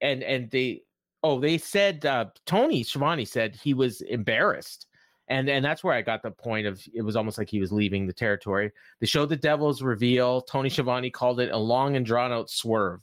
and 0.01 0.23
and 0.23 0.49
they 0.49 0.83
Oh, 1.27 1.41
they 1.41 1.57
said 1.57 2.05
uh, 2.05 2.27
Tony 2.45 2.83
Schiavone 2.83 3.25
said 3.25 3.53
he 3.53 3.73
was 3.73 3.99
embarrassed, 3.99 4.87
and 5.27 5.49
and 5.49 5.63
that's 5.63 5.83
where 5.83 5.93
I 5.93 6.01
got 6.01 6.23
the 6.23 6.31
point 6.31 6.65
of 6.65 6.81
it 6.93 7.01
was 7.01 7.17
almost 7.17 7.37
like 7.37 7.49
he 7.49 7.59
was 7.59 7.69
leaving 7.69 8.07
the 8.07 8.13
territory. 8.13 8.71
They 9.01 9.07
showed 9.07 9.27
the 9.27 9.35
Devil's 9.35 9.81
reveal. 9.81 10.39
Tony 10.39 10.69
Schiavone 10.69 11.09
called 11.09 11.41
it 11.41 11.51
a 11.51 11.57
long 11.57 11.97
and 11.97 12.05
drawn 12.05 12.31
out 12.31 12.49
swerve, 12.49 13.01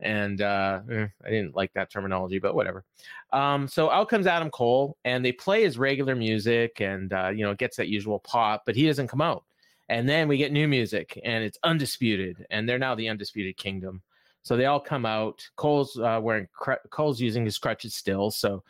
and 0.00 0.42
uh, 0.42 0.80
eh, 0.92 1.06
I 1.24 1.30
didn't 1.30 1.56
like 1.56 1.72
that 1.72 1.90
terminology, 1.90 2.38
but 2.38 2.54
whatever. 2.54 2.84
Um, 3.32 3.68
so 3.68 3.90
out 3.90 4.10
comes 4.10 4.26
Adam 4.26 4.50
Cole, 4.50 4.98
and 5.06 5.24
they 5.24 5.32
play 5.32 5.62
his 5.62 5.78
regular 5.78 6.14
music, 6.14 6.82
and 6.82 7.10
uh, 7.14 7.30
you 7.30 7.42
know 7.42 7.52
it 7.52 7.58
gets 7.58 7.78
that 7.78 7.88
usual 7.88 8.18
pop, 8.18 8.64
but 8.66 8.76
he 8.76 8.86
doesn't 8.86 9.08
come 9.08 9.22
out. 9.22 9.44
And 9.88 10.06
then 10.06 10.28
we 10.28 10.36
get 10.36 10.52
new 10.52 10.68
music, 10.68 11.18
and 11.24 11.42
it's 11.42 11.58
undisputed, 11.64 12.44
and 12.50 12.68
they're 12.68 12.78
now 12.78 12.94
the 12.94 13.08
undisputed 13.08 13.56
kingdom. 13.56 14.02
So 14.46 14.56
they 14.56 14.66
all 14.66 14.78
come 14.78 15.04
out. 15.04 15.44
Cole's 15.56 15.98
uh, 15.98 16.20
wearing 16.22 16.46
Cole's 16.90 17.20
using 17.20 17.44
his 17.44 17.58
crutches 17.58 17.96
still. 17.96 18.30
So 18.30 18.62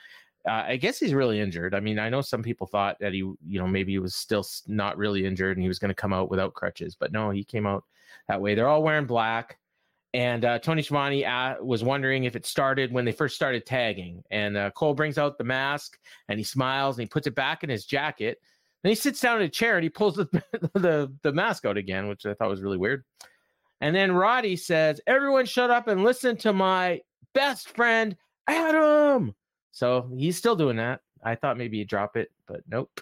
uh, 0.48 0.64
I 0.68 0.76
guess 0.78 0.98
he's 0.98 1.12
really 1.12 1.38
injured. 1.38 1.74
I 1.74 1.80
mean, 1.80 1.98
I 1.98 2.08
know 2.08 2.22
some 2.22 2.42
people 2.42 2.66
thought 2.66 2.98
that 3.00 3.12
he, 3.12 3.18
you 3.18 3.36
know, 3.58 3.66
maybe 3.66 3.92
he 3.92 3.98
was 3.98 4.14
still 4.14 4.42
not 4.66 4.96
really 4.96 5.26
injured 5.26 5.58
and 5.58 5.62
he 5.62 5.68
was 5.68 5.78
going 5.78 5.90
to 5.90 5.94
come 5.94 6.14
out 6.14 6.30
without 6.30 6.54
crutches, 6.54 6.96
but 6.98 7.12
no, 7.12 7.28
he 7.28 7.44
came 7.44 7.66
out 7.66 7.84
that 8.26 8.40
way. 8.40 8.54
They're 8.54 8.70
all 8.70 8.82
wearing 8.82 9.04
black. 9.04 9.58
And 10.14 10.46
uh, 10.46 10.60
Tony 10.60 10.80
Schiavone 10.80 11.26
uh, 11.26 11.62
was 11.62 11.84
wondering 11.84 12.24
if 12.24 12.36
it 12.36 12.46
started 12.46 12.90
when 12.90 13.04
they 13.04 13.12
first 13.12 13.36
started 13.36 13.66
tagging. 13.66 14.24
And 14.30 14.56
uh, 14.56 14.70
Cole 14.70 14.94
brings 14.94 15.18
out 15.18 15.36
the 15.36 15.44
mask 15.44 15.98
and 16.30 16.38
he 16.38 16.44
smiles 16.44 16.96
and 16.96 17.02
he 17.02 17.06
puts 17.10 17.26
it 17.26 17.34
back 17.34 17.64
in 17.64 17.68
his 17.68 17.84
jacket. 17.84 18.40
Then 18.82 18.92
he 18.92 18.96
sits 18.96 19.20
down 19.20 19.42
in 19.42 19.46
a 19.46 19.50
chair 19.50 19.76
and 19.76 19.84
he 19.84 19.90
pulls 19.90 20.16
the, 20.16 20.42
the, 20.72 21.12
the 21.20 21.32
mask 21.34 21.66
out 21.66 21.76
again, 21.76 22.08
which 22.08 22.24
I 22.24 22.32
thought 22.32 22.48
was 22.48 22.62
really 22.62 22.78
weird. 22.78 23.04
And 23.80 23.94
then 23.94 24.12
Roddy 24.12 24.56
says, 24.56 25.00
Everyone 25.06 25.46
shut 25.46 25.70
up 25.70 25.88
and 25.88 26.04
listen 26.04 26.36
to 26.38 26.52
my 26.52 27.00
best 27.34 27.74
friend, 27.74 28.16
Adam. 28.46 29.34
So 29.72 30.10
he's 30.16 30.38
still 30.38 30.56
doing 30.56 30.76
that. 30.76 31.00
I 31.22 31.34
thought 31.34 31.58
maybe 31.58 31.78
he'd 31.78 31.88
drop 31.88 32.16
it, 32.16 32.30
but 32.46 32.60
nope. 32.68 33.00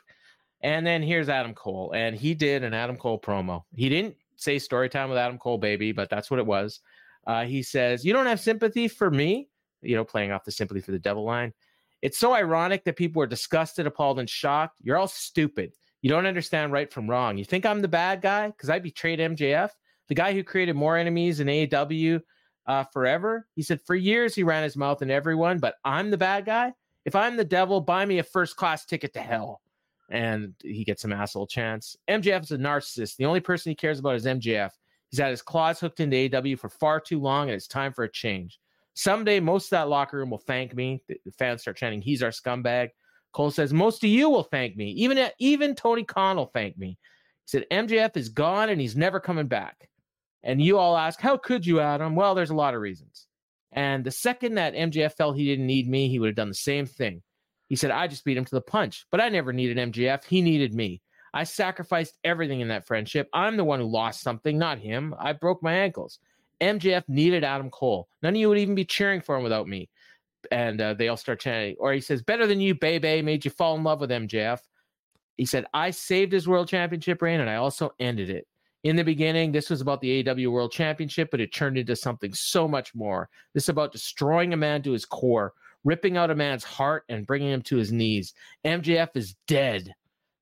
And 0.62 0.86
then 0.86 1.02
here's 1.02 1.28
Adam 1.28 1.54
Cole. 1.54 1.92
And 1.94 2.16
he 2.16 2.34
did 2.34 2.64
an 2.64 2.74
Adam 2.74 2.96
Cole 2.96 3.20
promo. 3.20 3.62
He 3.74 3.88
didn't 3.88 4.16
say 4.36 4.58
story 4.58 4.88
time 4.88 5.08
with 5.08 5.18
Adam 5.18 5.38
Cole, 5.38 5.58
baby, 5.58 5.92
but 5.92 6.08
that's 6.10 6.30
what 6.30 6.40
it 6.40 6.46
was. 6.46 6.80
Uh, 7.26 7.44
he 7.44 7.62
says, 7.62 8.04
You 8.04 8.12
don't 8.12 8.26
have 8.26 8.40
sympathy 8.40 8.88
for 8.88 9.10
me, 9.10 9.48
you 9.82 9.94
know, 9.94 10.04
playing 10.04 10.32
off 10.32 10.44
the 10.44 10.52
sympathy 10.52 10.80
for 10.80 10.92
the 10.92 10.98
devil 10.98 11.24
line. 11.24 11.52
It's 12.02 12.18
so 12.18 12.34
ironic 12.34 12.84
that 12.84 12.96
people 12.96 13.22
are 13.22 13.26
disgusted, 13.26 13.86
appalled, 13.86 14.18
and 14.18 14.28
shocked. 14.28 14.76
You're 14.82 14.98
all 14.98 15.08
stupid. 15.08 15.72
You 16.02 16.10
don't 16.10 16.26
understand 16.26 16.72
right 16.72 16.92
from 16.92 17.08
wrong. 17.08 17.38
You 17.38 17.46
think 17.46 17.64
I'm 17.64 17.80
the 17.80 17.88
bad 17.88 18.20
guy 18.20 18.48
because 18.48 18.68
I 18.68 18.78
betrayed 18.78 19.20
MJF, 19.20 19.70
the 20.08 20.14
guy 20.14 20.32
who 20.32 20.42
created 20.42 20.76
more 20.76 20.96
enemies 20.96 21.40
in 21.40 21.46
AEW 21.48 22.20
uh, 22.66 22.84
forever. 22.84 23.46
He 23.54 23.62
said 23.62 23.80
for 23.82 23.94
years 23.94 24.34
he 24.34 24.42
ran 24.42 24.62
his 24.62 24.76
mouth 24.76 25.02
in 25.02 25.10
everyone, 25.10 25.58
but 25.58 25.76
I'm 25.84 26.10
the 26.10 26.18
bad 26.18 26.44
guy. 26.44 26.72
If 27.04 27.14
I'm 27.14 27.36
the 27.36 27.44
devil, 27.44 27.80
buy 27.80 28.04
me 28.06 28.18
a 28.18 28.22
first 28.22 28.56
class 28.56 28.86
ticket 28.86 29.12
to 29.14 29.20
hell. 29.20 29.60
And 30.10 30.54
he 30.62 30.84
gets 30.84 31.02
some 31.02 31.12
asshole 31.12 31.46
chance. 31.46 31.96
MJF 32.08 32.42
is 32.44 32.50
a 32.52 32.58
narcissist. 32.58 33.16
The 33.16 33.24
only 33.24 33.40
person 33.40 33.70
he 33.70 33.76
cares 33.76 33.98
about 33.98 34.16
is 34.16 34.26
MJF. 34.26 34.70
He's 35.10 35.18
had 35.18 35.30
his 35.30 35.42
claws 35.42 35.80
hooked 35.80 36.00
into 36.00 36.16
AEW 36.16 36.58
for 36.58 36.68
far 36.68 37.00
too 37.00 37.20
long, 37.20 37.48
and 37.48 37.54
it's 37.54 37.66
time 37.66 37.92
for 37.92 38.04
a 38.04 38.10
change. 38.10 38.58
Someday, 38.94 39.40
most 39.40 39.66
of 39.66 39.70
that 39.70 39.88
locker 39.88 40.18
room 40.18 40.30
will 40.30 40.38
thank 40.38 40.74
me. 40.74 41.02
The 41.08 41.32
fans 41.38 41.62
start 41.62 41.76
chanting, 41.76 42.02
"He's 42.02 42.22
our 42.22 42.30
scumbag." 42.30 42.90
Cole 43.32 43.50
says, 43.50 43.72
"Most 43.72 44.04
of 44.04 44.10
you 44.10 44.30
will 44.30 44.44
thank 44.44 44.76
me. 44.76 44.90
Even 44.90 45.30
even 45.38 45.74
Tony 45.74 46.04
Khan 46.04 46.36
will 46.36 46.46
thank 46.46 46.76
me." 46.78 46.98
He 47.44 47.46
said, 47.46 47.66
"MJF 47.70 48.16
is 48.16 48.28
gone, 48.28 48.68
and 48.68 48.80
he's 48.80 48.96
never 48.96 49.20
coming 49.20 49.46
back." 49.46 49.88
And 50.44 50.62
you 50.62 50.78
all 50.78 50.96
ask, 50.96 51.18
"How 51.18 51.36
could 51.36 51.66
you, 51.66 51.80
Adam?" 51.80 52.14
Well, 52.14 52.36
there's 52.36 52.50
a 52.50 52.54
lot 52.54 52.74
of 52.74 52.80
reasons. 52.80 53.26
And 53.74 54.04
the 54.04 54.12
second 54.12 54.54
that 54.54 54.74
MJF 54.74 55.14
felt 55.14 55.36
he 55.36 55.44
didn't 55.44 55.66
need 55.66 55.88
me, 55.88 56.08
he 56.08 56.20
would 56.20 56.28
have 56.28 56.36
done 56.36 56.48
the 56.48 56.54
same 56.54 56.86
thing. 56.86 57.22
He 57.68 57.76
said, 57.76 57.90
I 57.90 58.06
just 58.06 58.24
beat 58.24 58.36
him 58.36 58.44
to 58.44 58.54
the 58.54 58.60
punch, 58.60 59.04
but 59.10 59.20
I 59.20 59.28
never 59.28 59.52
needed 59.52 59.76
MJF. 59.76 60.24
He 60.24 60.42
needed 60.42 60.74
me. 60.74 61.02
I 61.32 61.42
sacrificed 61.42 62.14
everything 62.22 62.60
in 62.60 62.68
that 62.68 62.86
friendship. 62.86 63.28
I'm 63.32 63.56
the 63.56 63.64
one 63.64 63.80
who 63.80 63.86
lost 63.86 64.20
something, 64.20 64.56
not 64.56 64.78
him. 64.78 65.14
I 65.18 65.32
broke 65.32 65.62
my 65.62 65.74
ankles. 65.74 66.20
MJF 66.60 67.02
needed 67.08 67.42
Adam 67.42 67.70
Cole. 67.70 68.08
None 68.22 68.34
of 68.34 68.40
you 68.40 68.48
would 68.48 68.58
even 68.58 68.76
be 68.76 68.84
cheering 68.84 69.20
for 69.20 69.36
him 69.36 69.42
without 69.42 69.66
me. 69.66 69.88
And 70.52 70.80
uh, 70.80 70.94
they 70.94 71.08
all 71.08 71.16
start 71.16 71.40
chanting. 71.40 71.74
Or 71.80 71.92
he 71.92 72.00
says, 72.00 72.22
Better 72.22 72.46
than 72.46 72.60
you, 72.60 72.76
baby, 72.76 73.22
made 73.22 73.44
you 73.44 73.50
fall 73.50 73.76
in 73.76 73.82
love 73.82 74.00
with 74.00 74.10
MJF. 74.10 74.60
He 75.36 75.46
said, 75.46 75.64
I 75.74 75.90
saved 75.90 76.30
his 76.30 76.46
world 76.46 76.68
championship 76.68 77.20
reign 77.20 77.40
and 77.40 77.50
I 77.50 77.56
also 77.56 77.90
ended 77.98 78.30
it. 78.30 78.46
In 78.84 78.96
the 78.96 79.02
beginning, 79.02 79.50
this 79.50 79.70
was 79.70 79.80
about 79.80 80.02
the 80.02 80.22
AEW 80.22 80.52
World 80.52 80.70
Championship, 80.70 81.30
but 81.30 81.40
it 81.40 81.54
turned 81.54 81.78
into 81.78 81.96
something 81.96 82.34
so 82.34 82.68
much 82.68 82.94
more. 82.94 83.30
This 83.54 83.64
is 83.64 83.70
about 83.70 83.92
destroying 83.92 84.52
a 84.52 84.58
man 84.58 84.82
to 84.82 84.92
his 84.92 85.06
core, 85.06 85.54
ripping 85.84 86.18
out 86.18 86.30
a 86.30 86.34
man's 86.34 86.64
heart 86.64 87.04
and 87.08 87.26
bringing 87.26 87.50
him 87.50 87.62
to 87.62 87.76
his 87.76 87.92
knees. 87.92 88.34
MJF 88.66 89.08
is 89.14 89.36
dead. 89.48 89.94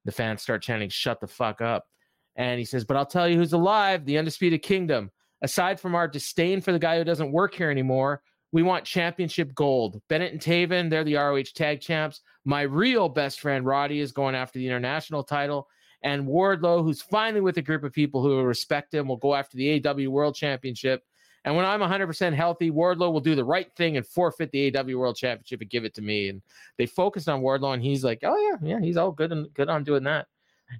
The 0.04 0.10
fans 0.10 0.42
start 0.42 0.60
chanting, 0.60 0.88
Shut 0.88 1.20
the 1.20 1.28
fuck 1.28 1.60
up. 1.60 1.86
And 2.34 2.58
he 2.58 2.64
says, 2.64 2.84
But 2.84 2.96
I'll 2.96 3.06
tell 3.06 3.28
you 3.28 3.36
who's 3.36 3.52
alive 3.52 4.04
the 4.04 4.18
Undisputed 4.18 4.62
Kingdom. 4.62 5.12
Aside 5.42 5.78
from 5.78 5.94
our 5.94 6.08
disdain 6.08 6.60
for 6.60 6.72
the 6.72 6.80
guy 6.80 6.98
who 6.98 7.04
doesn't 7.04 7.30
work 7.30 7.54
here 7.54 7.70
anymore, 7.70 8.22
we 8.50 8.64
want 8.64 8.84
championship 8.84 9.54
gold. 9.54 10.02
Bennett 10.08 10.32
and 10.32 10.40
Taven, 10.40 10.90
they're 10.90 11.04
the 11.04 11.14
ROH 11.14 11.42
tag 11.54 11.80
champs. 11.80 12.20
My 12.44 12.62
real 12.62 13.08
best 13.08 13.38
friend, 13.38 13.64
Roddy, 13.64 14.00
is 14.00 14.10
going 14.10 14.34
after 14.34 14.58
the 14.58 14.66
international 14.66 15.22
title 15.22 15.68
and 16.02 16.26
Wardlow, 16.26 16.82
who's 16.82 17.00
finally 17.00 17.40
with 17.40 17.58
a 17.58 17.62
group 17.62 17.84
of 17.84 17.92
people 17.92 18.22
who 18.22 18.42
respect 18.42 18.92
him, 18.92 19.08
will 19.08 19.16
go 19.16 19.34
after 19.34 19.56
the 19.56 19.80
AEW 19.80 20.08
World 20.08 20.34
Championship. 20.34 21.04
And 21.44 21.56
when 21.56 21.64
I'm 21.64 21.80
100% 21.80 22.34
healthy, 22.34 22.70
Wardlow 22.70 23.12
will 23.12 23.20
do 23.20 23.34
the 23.34 23.44
right 23.44 23.70
thing 23.76 23.96
and 23.96 24.06
forfeit 24.06 24.50
the 24.52 24.70
AEW 24.70 24.96
World 24.96 25.16
Championship 25.16 25.60
and 25.60 25.70
give 25.70 25.84
it 25.84 25.94
to 25.94 26.02
me. 26.02 26.28
And 26.28 26.42
they 26.78 26.86
focused 26.86 27.28
on 27.28 27.42
Wardlow, 27.42 27.74
and 27.74 27.82
he's 27.82 28.04
like, 28.04 28.20
"Oh 28.22 28.36
yeah, 28.36 28.56
yeah, 28.62 28.80
he's 28.80 28.96
all 28.96 29.10
good 29.10 29.32
and 29.32 29.52
good 29.54 29.68
on 29.68 29.84
doing 29.84 30.04
that." 30.04 30.28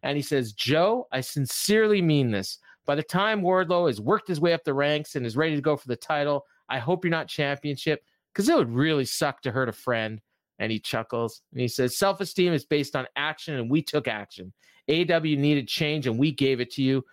And 0.03 0.17
he 0.17 0.23
says, 0.23 0.53
"Joe, 0.53 1.09
I 1.13 1.21
sincerely 1.21 2.01
mean 2.01 2.31
this. 2.31 2.59
By 2.87 2.95
the 2.95 3.03
time 3.03 3.43
Wardlow 3.43 3.89
has 3.89 4.01
worked 4.01 4.29
his 4.29 4.41
way 4.41 4.53
up 4.53 4.65
the 4.65 4.75
ranks 4.75 5.17
and 5.17 5.27
is 5.27 5.37
ready 5.37 5.55
to 5.55 5.63
go 5.63 5.77
for 5.77 5.89
the 5.89 5.97
title, 5.97 6.47
I 6.69 6.79
hope 6.79 7.05
you're 7.05 7.11
not 7.11 7.29
championship 7.29 8.05
because 8.33 8.49
it 8.49 8.57
would 8.57 8.73
really 8.73 9.05
suck 9.05 9.43
to 9.43 9.53
hurt 9.53 9.69
a 9.69 9.73
friend." 9.73 10.21
And 10.63 10.71
he 10.71 10.79
chuckles 10.79 11.43
and 11.51 11.61
he 11.61 11.67
says, 11.67 11.99
"Self 11.99 12.21
esteem 12.21 12.53
is 12.53 12.65
based 12.65 12.95
on 12.95 13.07
action, 13.17 13.57
and 13.57 13.69
we 13.69 13.83
took 13.83 14.07
action. 14.07 14.53
AEW 14.89 15.37
needed 15.39 15.69
change 15.69 16.07
and 16.07 16.19
we 16.19 16.33
gave 16.33 16.61
it 16.61 16.71
to 16.73 16.83
you. 16.83 17.05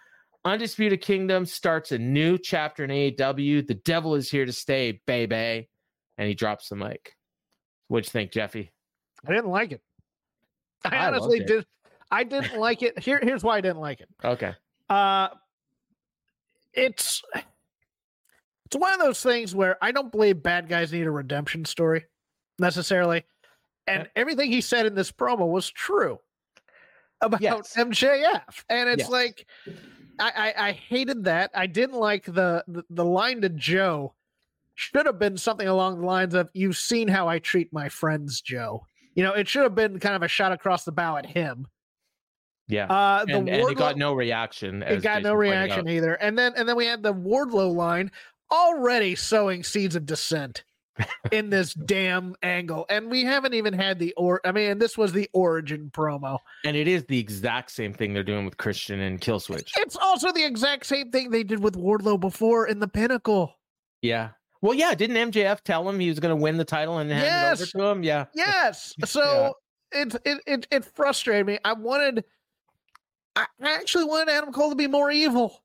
Undisputed 0.46 1.02
Kingdom 1.02 1.46
starts 1.46 1.92
a 1.92 1.98
new 1.98 2.38
chapter 2.38 2.84
in 2.84 2.90
AEW. 2.90 3.68
The 3.68 3.74
devil 3.74 4.16
is 4.16 4.30
here 4.30 4.46
to 4.46 4.54
stay, 4.54 5.02
baby. 5.06 5.70
And 6.18 6.28
he 6.28 6.34
drops 6.34 6.70
the 6.70 6.76
mic. 6.76 7.16
What'd 7.88 8.08
you 8.08 8.12
think, 8.12 8.32
Jeffy? 8.32 8.72
I 9.28 9.34
didn't 9.34 9.50
like 9.50 9.72
it. 9.72 9.82
I, 10.86 10.96
I 10.96 11.08
honestly 11.08 11.40
did. 11.42 11.66
I 12.12 12.24
didn't 12.24 12.60
like 12.60 12.82
it. 12.84 12.98
Here, 13.00 13.20
here's 13.22 13.44
why 13.44 13.58
I 13.58 13.62
didn't 13.62 13.82
like 13.82 14.02
it. 14.02 14.10
Okay. 14.24 14.54
Uh 14.90 15.30
it's 16.74 17.22
it's 18.66 18.76
one 18.76 18.94
of 18.94 19.00
those 19.00 19.22
things 19.22 19.54
where 19.54 19.78
I 19.84 19.92
don't 19.92 20.12
believe 20.12 20.42
bad 20.42 20.70
guys 20.70 20.94
need 20.94 21.08
a 21.08 21.12
redemption 21.12 21.66
story 21.66 22.06
necessarily. 22.60 23.26
And 23.90 24.10
everything 24.16 24.52
he 24.52 24.62
said 24.62 24.86
in 24.86 24.96
this 24.96 25.12
promo 25.12 25.50
was 25.50 25.70
true 25.70 26.20
about 27.22 27.42
yes. 27.42 27.74
MJF, 27.76 28.64
and 28.70 28.90
it's 28.90 29.04
yes. 29.04 29.10
like 29.10 29.46
I, 30.20 30.54
I, 30.58 30.68
I 30.68 30.72
hated 30.72 31.24
that. 31.26 31.52
I 31.54 31.68
didn't 31.68 31.98
like 31.98 32.26
the, 32.26 32.64
the 32.68 32.84
the 32.90 33.06
line 33.06 33.42
to 33.42 33.50
Joe. 33.50 34.14
Should 34.76 35.06
have 35.06 35.20
been 35.20 35.38
something 35.38 35.68
along 35.68 36.00
the 36.00 36.06
lines 36.06 36.34
of 36.34 36.50
"You've 36.54 36.78
seen 36.78 37.08
how 37.08 37.28
I 37.28 37.40
treat 37.40 37.74
my 37.74 37.90
friends, 37.90 38.42
Joe." 38.42 38.86
You 39.16 39.24
know, 39.24 39.34
it 39.34 39.48
should 39.48 39.64
have 39.64 39.76
been 39.76 40.00
kind 40.00 40.16
of 40.16 40.24
a 40.24 40.28
shot 40.28 40.52
across 40.52 40.86
the 40.86 40.92
bow 40.92 41.18
at 41.18 41.26
him. 41.26 41.68
Yeah, 42.70 42.86
uh, 42.86 43.26
the 43.26 43.38
and, 43.38 43.48
Wardlow, 43.48 43.62
and 43.62 43.72
it 43.72 43.78
got 43.78 43.98
no 43.98 44.14
reaction. 44.14 44.84
It 44.84 45.02
got 45.02 45.18
Jason 45.18 45.24
no 45.24 45.34
reaction 45.34 45.90
either. 45.90 46.14
And 46.14 46.38
then 46.38 46.54
and 46.56 46.70
then 46.70 46.78
we 46.78 46.86
had 46.86 47.04
the 47.04 47.14
Wardlow 47.14 47.74
line 47.76 48.12
already 48.52 49.16
sowing 49.16 49.64
seeds 49.64 49.96
of 49.96 50.06
dissent 50.06 50.64
in 51.32 51.50
this 51.50 51.74
damn 51.86 52.36
angle. 52.44 52.86
And 52.90 53.10
we 53.10 53.24
haven't 53.24 53.54
even 53.54 53.74
had 53.74 54.00
the 54.00 54.14
or 54.16 54.42
I 54.46 54.52
mean, 54.52 54.80
this 54.80 54.98
was 54.98 55.12
the 55.12 55.30
origin 55.34 55.92
promo. 55.94 56.40
And 56.66 56.76
it 56.76 56.88
is 56.88 57.06
the 57.06 57.20
exact 57.20 57.72
same 57.72 57.94
thing 57.94 58.14
they're 58.14 58.24
doing 58.24 58.46
with 58.46 58.58
Christian 58.58 59.00
and 59.00 59.20
Killswitch. 59.20 59.72
It's 59.78 59.96
also 59.96 60.32
the 60.32 60.46
exact 60.46 60.86
same 60.86 61.12
thing 61.12 61.32
they 61.32 61.44
did 61.44 61.62
with 61.62 61.76
Wardlow 61.76 62.20
before 62.20 62.68
in 62.68 62.80
the 62.80 62.88
pinnacle. 62.88 63.56
Yeah. 64.02 64.30
Well, 64.62 64.74
yeah, 64.74 64.94
didn't 64.94 65.32
MJF 65.32 65.62
tell 65.62 65.88
him 65.88 66.00
he 66.00 66.10
was 66.10 66.20
going 66.20 66.36
to 66.36 66.42
win 66.42 66.58
the 66.58 66.66
title 66.66 66.98
and 66.98 67.10
hand 67.10 67.24
yes. 67.24 67.62
it 67.62 67.76
over 67.76 67.84
to 67.84 67.92
him? 67.92 68.04
Yeah. 68.04 68.26
Yes. 68.34 68.94
So 69.06 69.56
yeah. 69.94 70.02
it, 70.02 70.16
it 70.26 70.42
it 70.46 70.68
it 70.70 70.86
frustrated 70.86 71.46
me. 71.46 71.60
I 71.64 71.74
wanted 71.74 72.24
I 73.36 73.46
actually 73.62 74.04
wanted 74.04 74.30
Adam 74.30 74.52
Cole 74.52 74.70
to 74.70 74.76
be 74.76 74.88
more 74.88 75.10
evil. 75.10 75.64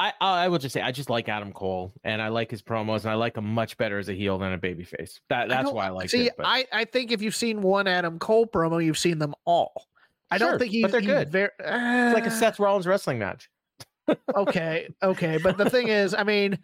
I 0.00 0.12
I 0.20 0.48
will 0.48 0.58
just 0.58 0.72
say 0.72 0.80
I 0.80 0.92
just 0.92 1.10
like 1.10 1.28
Adam 1.28 1.52
Cole 1.52 1.92
and 2.04 2.22
I 2.22 2.28
like 2.28 2.50
his 2.50 2.62
promos 2.62 3.00
and 3.00 3.10
I 3.10 3.14
like 3.14 3.36
him 3.36 3.44
much 3.52 3.76
better 3.76 3.98
as 3.98 4.08
a 4.08 4.12
heel 4.12 4.38
than 4.38 4.52
a 4.52 4.58
babyface. 4.58 5.20
That 5.28 5.48
that's 5.48 5.68
I 5.68 5.72
why 5.72 5.86
I 5.86 5.90
like 5.90 6.10
see, 6.10 6.26
it. 6.26 6.34
See, 6.36 6.44
I 6.44 6.64
I 6.72 6.84
think 6.84 7.10
if 7.10 7.20
you've 7.20 7.34
seen 7.34 7.62
one 7.62 7.86
Adam 7.88 8.18
Cole 8.18 8.46
promo, 8.46 8.84
you've 8.84 8.98
seen 8.98 9.18
them 9.18 9.34
all. 9.44 9.88
I 10.30 10.38
sure, 10.38 10.50
don't 10.50 10.58
think 10.58 10.72
he's 10.72 10.82
but 10.82 10.92
they're 10.92 11.00
good. 11.00 11.30
Very, 11.30 11.50
uh, 11.64 12.06
it's 12.06 12.14
like 12.14 12.26
a 12.26 12.30
Seth 12.30 12.60
Rollins 12.60 12.86
wrestling 12.86 13.18
match. 13.18 13.50
okay, 14.36 14.88
okay, 15.02 15.38
but 15.38 15.56
the 15.56 15.68
thing 15.68 15.88
is, 15.88 16.14
I 16.14 16.22
mean, 16.22 16.58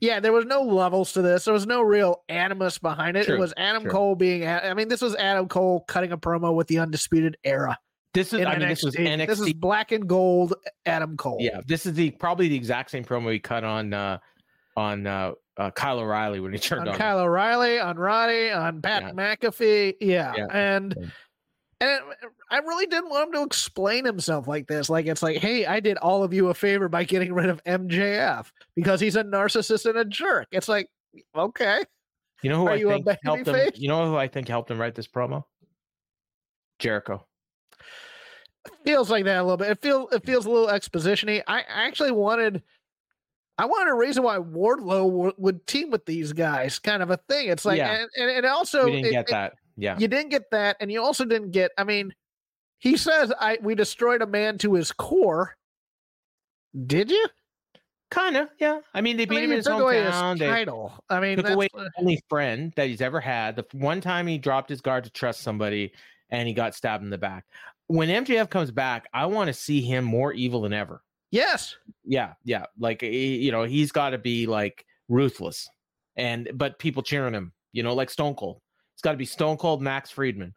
yeah, 0.00 0.20
there 0.20 0.32
was 0.32 0.46
no 0.46 0.62
levels 0.62 1.12
to 1.12 1.22
this. 1.22 1.44
There 1.44 1.54
was 1.54 1.66
no 1.66 1.82
real 1.82 2.22
animus 2.28 2.78
behind 2.78 3.16
it. 3.16 3.26
True, 3.26 3.36
it 3.36 3.38
was 3.38 3.54
Adam 3.56 3.82
true. 3.82 3.90
Cole 3.90 4.14
being. 4.14 4.46
I 4.46 4.74
mean, 4.74 4.88
this 4.88 5.02
was 5.02 5.14
Adam 5.16 5.48
Cole 5.48 5.84
cutting 5.86 6.12
a 6.12 6.18
promo 6.18 6.54
with 6.54 6.66
the 6.66 6.78
Undisputed 6.78 7.36
Era. 7.44 7.78
This 8.12 8.32
is 8.32 8.44
I 8.44 8.58
mean 8.58 8.68
this 8.68 8.82
was 8.82 8.96
NXT. 8.96 9.26
This 9.26 9.40
is 9.40 9.52
black 9.52 9.92
and 9.92 10.08
gold 10.08 10.54
Adam 10.84 11.16
Cole. 11.16 11.36
Yeah, 11.40 11.60
this 11.66 11.86
is 11.86 11.94
the 11.94 12.10
probably 12.10 12.48
the 12.48 12.56
exact 12.56 12.90
same 12.90 13.04
promo 13.04 13.32
he 13.32 13.38
cut 13.38 13.62
on 13.62 13.92
uh 13.94 14.18
on 14.76 15.06
uh, 15.06 15.32
uh 15.56 15.70
Kyle 15.70 16.00
O'Reilly 16.00 16.40
when 16.40 16.52
he 16.52 16.58
turned 16.60 16.82
on, 16.82 16.88
on 16.88 16.96
Kyle 16.96 17.20
O'Reilly, 17.20 17.78
on 17.78 17.96
Roddy, 17.96 18.50
on 18.50 18.82
Pat 18.82 19.02
yeah. 19.02 19.12
McAfee. 19.12 19.94
Yeah. 20.00 20.32
yeah. 20.36 20.46
And 20.50 20.94
and 21.80 22.00
I 22.50 22.58
really 22.58 22.86
didn't 22.86 23.10
want 23.10 23.28
him 23.28 23.32
to 23.34 23.42
explain 23.42 24.04
himself 24.04 24.48
like 24.48 24.66
this. 24.66 24.90
Like 24.90 25.06
it's 25.06 25.22
like, 25.22 25.36
hey, 25.38 25.64
I 25.64 25.78
did 25.78 25.96
all 25.98 26.24
of 26.24 26.34
you 26.34 26.48
a 26.48 26.54
favor 26.54 26.88
by 26.88 27.04
getting 27.04 27.32
rid 27.32 27.48
of 27.48 27.62
MJF 27.64 28.50
because 28.74 29.00
he's 29.00 29.16
a 29.16 29.22
narcissist 29.22 29.86
and 29.86 29.98
a 29.98 30.04
jerk. 30.04 30.48
It's 30.50 30.68
like, 30.68 30.90
okay. 31.34 31.84
You 32.42 32.50
know 32.50 32.58
who 32.58 32.68
Are 32.68 32.72
I 32.72 33.02
think 33.02 33.18
helped 33.22 33.46
him? 33.46 33.70
You 33.76 33.88
know 33.88 34.06
who 34.06 34.16
I 34.16 34.26
think 34.26 34.48
helped 34.48 34.70
him 34.70 34.80
write 34.80 34.94
this 34.94 35.06
promo? 35.06 35.44
Jericho 36.78 37.26
feels 38.84 39.10
like 39.10 39.24
that 39.24 39.38
a 39.38 39.42
little 39.42 39.56
bit. 39.56 39.70
It 39.70 39.82
feels 39.82 40.12
it 40.12 40.24
feels 40.24 40.46
a 40.46 40.50
little 40.50 40.68
expositiony. 40.68 41.42
I 41.46 41.64
actually 41.68 42.12
wanted 42.12 42.62
I 43.58 43.66
wanted 43.66 43.90
a 43.90 43.94
reason 43.94 44.22
why 44.22 44.38
Wardlow 44.38 45.10
w- 45.10 45.32
would 45.36 45.66
team 45.66 45.90
with 45.90 46.06
these 46.06 46.32
guys, 46.32 46.78
kind 46.78 47.02
of 47.02 47.10
a 47.10 47.18
thing. 47.28 47.48
It's 47.48 47.66
like, 47.66 47.76
yeah. 47.76 48.06
and, 48.16 48.30
and, 48.30 48.46
also 48.46 48.86
we 48.86 48.92
didn't 48.92 49.06
it, 49.06 49.10
get 49.10 49.26
that. 49.28 49.52
Yeah, 49.76 49.98
you 49.98 50.08
didn't 50.08 50.30
get 50.30 50.50
that, 50.50 50.76
and 50.80 50.90
you 50.90 51.02
also 51.02 51.24
didn't 51.24 51.50
get. 51.50 51.70
I 51.76 51.84
mean, 51.84 52.14
he 52.78 52.96
says, 52.96 53.32
"I 53.38 53.58
we 53.62 53.74
destroyed 53.74 54.22
a 54.22 54.26
man 54.26 54.58
to 54.58 54.74
his 54.74 54.92
core." 54.92 55.56
Did 56.86 57.10
you? 57.10 57.26
Kind 58.10 58.36
of, 58.36 58.48
yeah. 58.58 58.80
I 58.92 59.02
mean, 59.02 59.16
they 59.16 59.24
beat 59.24 59.36
I 59.36 59.40
mean, 59.40 59.44
him 59.44 59.50
in 59.52 59.56
his 59.58 59.66
hometown. 59.68 60.38
His 60.38 60.48
title. 60.48 60.92
I 61.08 61.20
mean, 61.20 61.36
took 61.36 61.50
away 61.50 61.68
the 61.72 61.90
only 61.98 62.20
friend 62.28 62.72
that 62.76 62.88
he's 62.88 63.00
ever 63.00 63.20
had. 63.20 63.56
The 63.56 63.66
one 63.72 64.00
time 64.00 64.26
he 64.26 64.38
dropped 64.38 64.68
his 64.68 64.80
guard 64.80 65.04
to 65.04 65.10
trust 65.10 65.42
somebody, 65.42 65.92
and 66.30 66.48
he 66.48 66.54
got 66.54 66.74
stabbed 66.74 67.04
in 67.04 67.10
the 67.10 67.18
back 67.18 67.44
when 67.90 68.08
MJF 68.08 68.48
comes 68.50 68.70
back, 68.70 69.08
I 69.12 69.26
want 69.26 69.48
to 69.48 69.52
see 69.52 69.80
him 69.80 70.04
more 70.04 70.32
evil 70.32 70.60
than 70.60 70.72
ever. 70.72 71.02
Yes. 71.32 71.76
Yeah, 72.04 72.34
yeah. 72.44 72.66
Like 72.78 73.02
eh, 73.02 73.08
you 73.08 73.50
know, 73.50 73.64
he's 73.64 73.90
got 73.90 74.10
to 74.10 74.18
be 74.18 74.46
like 74.46 74.86
ruthless, 75.08 75.68
and 76.14 76.48
but 76.54 76.78
people 76.78 77.02
cheering 77.02 77.34
him. 77.34 77.52
You 77.72 77.82
know, 77.82 77.92
like 77.94 78.08
Stone 78.08 78.34
Cold. 78.36 78.60
It's 78.94 79.02
got 79.02 79.12
to 79.12 79.16
be 79.16 79.24
Stone 79.24 79.56
Cold 79.56 79.82
Max 79.82 80.08
Friedman. 80.10 80.54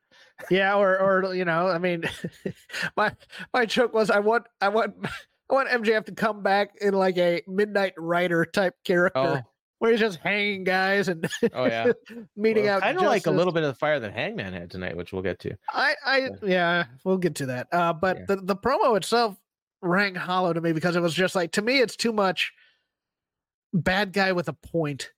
Yeah, 0.52 0.76
or 0.76 1.00
or 1.00 1.34
you 1.34 1.44
know, 1.44 1.68
I 1.68 1.80
mean, 1.80 2.04
my 2.98 3.12
my 3.52 3.66
joke 3.66 3.94
was 3.96 4.12
I 4.12 4.20
want 4.20 4.46
I 4.62 4.70
want 4.70 4.94
I 5.50 5.54
want 5.54 5.70
MJF 5.70 6.06
to 6.06 6.12
come 6.12 6.44
back 6.44 6.76
in 6.82 6.94
like 6.94 7.18
a 7.18 7.42
Midnight 7.48 7.94
Rider 7.98 8.46
type 8.46 8.76
character. 8.84 9.20
Oh, 9.20 9.42
Where 9.84 9.92
he's 9.92 10.00
just 10.00 10.20
hanging 10.20 10.64
guys 10.64 11.10
and 11.10 11.30
Oh, 11.54 11.66
yeah. 11.66 11.92
meeting 12.38 12.64
well, 12.64 12.76
out. 12.78 12.84
kind 12.84 12.98
of 12.98 13.04
like 13.04 13.26
a 13.28 13.32
little 13.32 13.52
bit 13.52 13.64
of 13.64 13.68
the 13.74 13.78
fire 13.78 14.00
that 14.00 14.14
Hangman 14.14 14.54
had 14.54 14.72
tonight, 14.72 14.96
which 14.96 15.12
we'll 15.12 15.22
get 15.22 15.40
to. 15.40 15.58
I, 15.74 15.94
I, 16.06 16.30
yeah, 16.42 16.86
we'll 17.04 17.18
get 17.18 17.36
to 17.36 17.48
that. 17.48 17.68
Uh, 17.70 17.92
but 17.92 18.20
Yeah. 18.20 18.26
the 18.30 18.36
the 18.38 18.56
promo 18.56 18.96
itself 18.96 19.36
rang 19.82 20.16
hollow 20.16 20.54
to 20.54 20.62
me 20.62 20.72
because 20.72 20.96
it 20.96 21.02
was 21.02 21.14
just 21.14 21.36
like 21.36 21.52
to 21.52 21.62
me, 21.62 21.82
it's 21.82 21.98
too 21.98 22.14
much 22.14 22.54
bad 23.74 24.14
guy 24.14 24.32
with 24.32 24.48
a 24.48 24.54
point, 24.54 25.12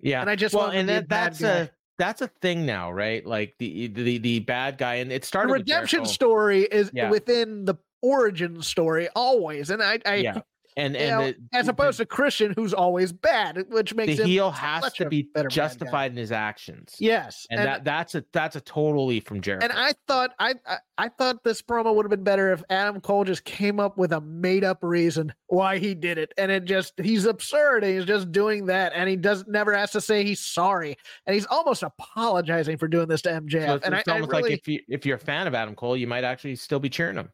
Yeah, 0.00 0.20
and 0.20 0.30
I 0.30 0.36
just 0.36 0.54
well, 0.54 0.68
and 0.70 0.86
to 0.86 0.92
be 0.94 0.96
a 0.98 1.00
that, 1.00 1.08
that's 1.08 1.40
guy. 1.40 1.48
a 1.48 1.68
that's 1.98 2.22
a 2.22 2.28
thing 2.28 2.64
now, 2.64 2.92
right? 2.92 3.26
Like 3.26 3.56
the 3.58 3.88
the 3.88 4.18
the 4.18 4.38
bad 4.38 4.78
guy, 4.78 4.94
and 4.96 5.10
it 5.10 5.24
started 5.24 5.50
with 5.50 5.62
redemption 5.62 6.06
story 6.06 6.62
is 6.62 6.88
Yeah. 6.94 7.10
within 7.10 7.64
the 7.64 7.74
origin 8.00 8.62
story 8.62 9.08
always, 9.16 9.70
and 9.70 9.82
I, 9.82 9.98
I 10.06 10.14
Yeah, 10.16 10.40
and 10.76 10.94
you 10.94 11.00
and 11.00 11.10
know, 11.10 11.26
the, 11.26 11.58
as 11.58 11.66
the- 11.66 11.72
opposed 11.72 11.98
to 11.98 12.06
Christian, 12.06 12.52
who's 12.56 12.74
always 12.74 13.12
bad, 13.12 13.64
which 13.68 13.94
makes 13.94 14.16
the 14.16 14.22
him 14.22 14.28
heel 14.28 14.50
has 14.50 14.92
to 14.94 15.08
be 15.08 15.28
justified 15.48 16.10
in 16.10 16.16
his 16.16 16.32
actions. 16.32 16.96
yes, 16.98 17.46
and, 17.50 17.60
that 17.60 17.84
that's 17.84 18.14
a 18.14 18.24
that's 18.32 18.56
a 18.56 18.60
totally 18.60 19.20
from 19.20 19.40
Jericho. 19.40 19.64
And 19.64 19.72
I 19.72 19.92
thought 20.06 20.32
I, 20.38 20.54
I 20.66 20.78
I 20.98 21.08
thought 21.08 21.44
this 21.44 21.62
promo 21.62 21.94
would 21.94 22.04
have 22.04 22.10
been 22.10 22.24
better 22.24 22.52
if 22.52 22.62
Adam 22.70 23.00
Cole 23.00 23.24
just 23.24 23.44
came 23.44 23.78
up 23.78 23.96
with 23.96 24.12
a 24.12 24.20
made 24.20 24.64
up 24.64 24.78
reason 24.82 25.32
why 25.46 25.78
he 25.78 25.94
did 25.94 26.18
it, 26.18 26.32
and 26.36 26.50
it 26.50 26.64
just 26.64 26.94
he's 27.00 27.24
absurd. 27.24 27.84
And 27.84 27.94
he's 27.94 28.04
just 28.04 28.32
doing 28.32 28.66
that, 28.66 28.92
and 28.94 29.08
he 29.08 29.16
does 29.16 29.46
never 29.46 29.74
has 29.76 29.92
to 29.92 30.00
say 30.00 30.24
he's 30.24 30.40
sorry, 30.40 30.96
and 31.26 31.34
he's 31.34 31.46
almost 31.46 31.82
apologizing 31.82 32.78
for 32.78 32.88
doing 32.88 33.08
this 33.08 33.22
to 33.22 33.30
MJF. 33.30 33.66
So 33.66 33.74
it's, 33.74 33.86
and 33.86 33.94
it's 33.94 34.08
I, 34.08 34.12
I 34.12 34.14
almost 34.14 34.32
really, 34.32 34.50
like 34.50 34.58
if 34.58 34.68
you 34.68 34.80
if 34.88 35.06
you're 35.06 35.16
a 35.16 35.20
fan 35.20 35.46
of 35.46 35.54
Adam 35.54 35.74
Cole, 35.74 35.96
you 35.96 36.06
might 36.06 36.24
actually 36.24 36.56
still 36.56 36.80
be 36.80 36.88
cheering 36.88 37.16
him. 37.16 37.30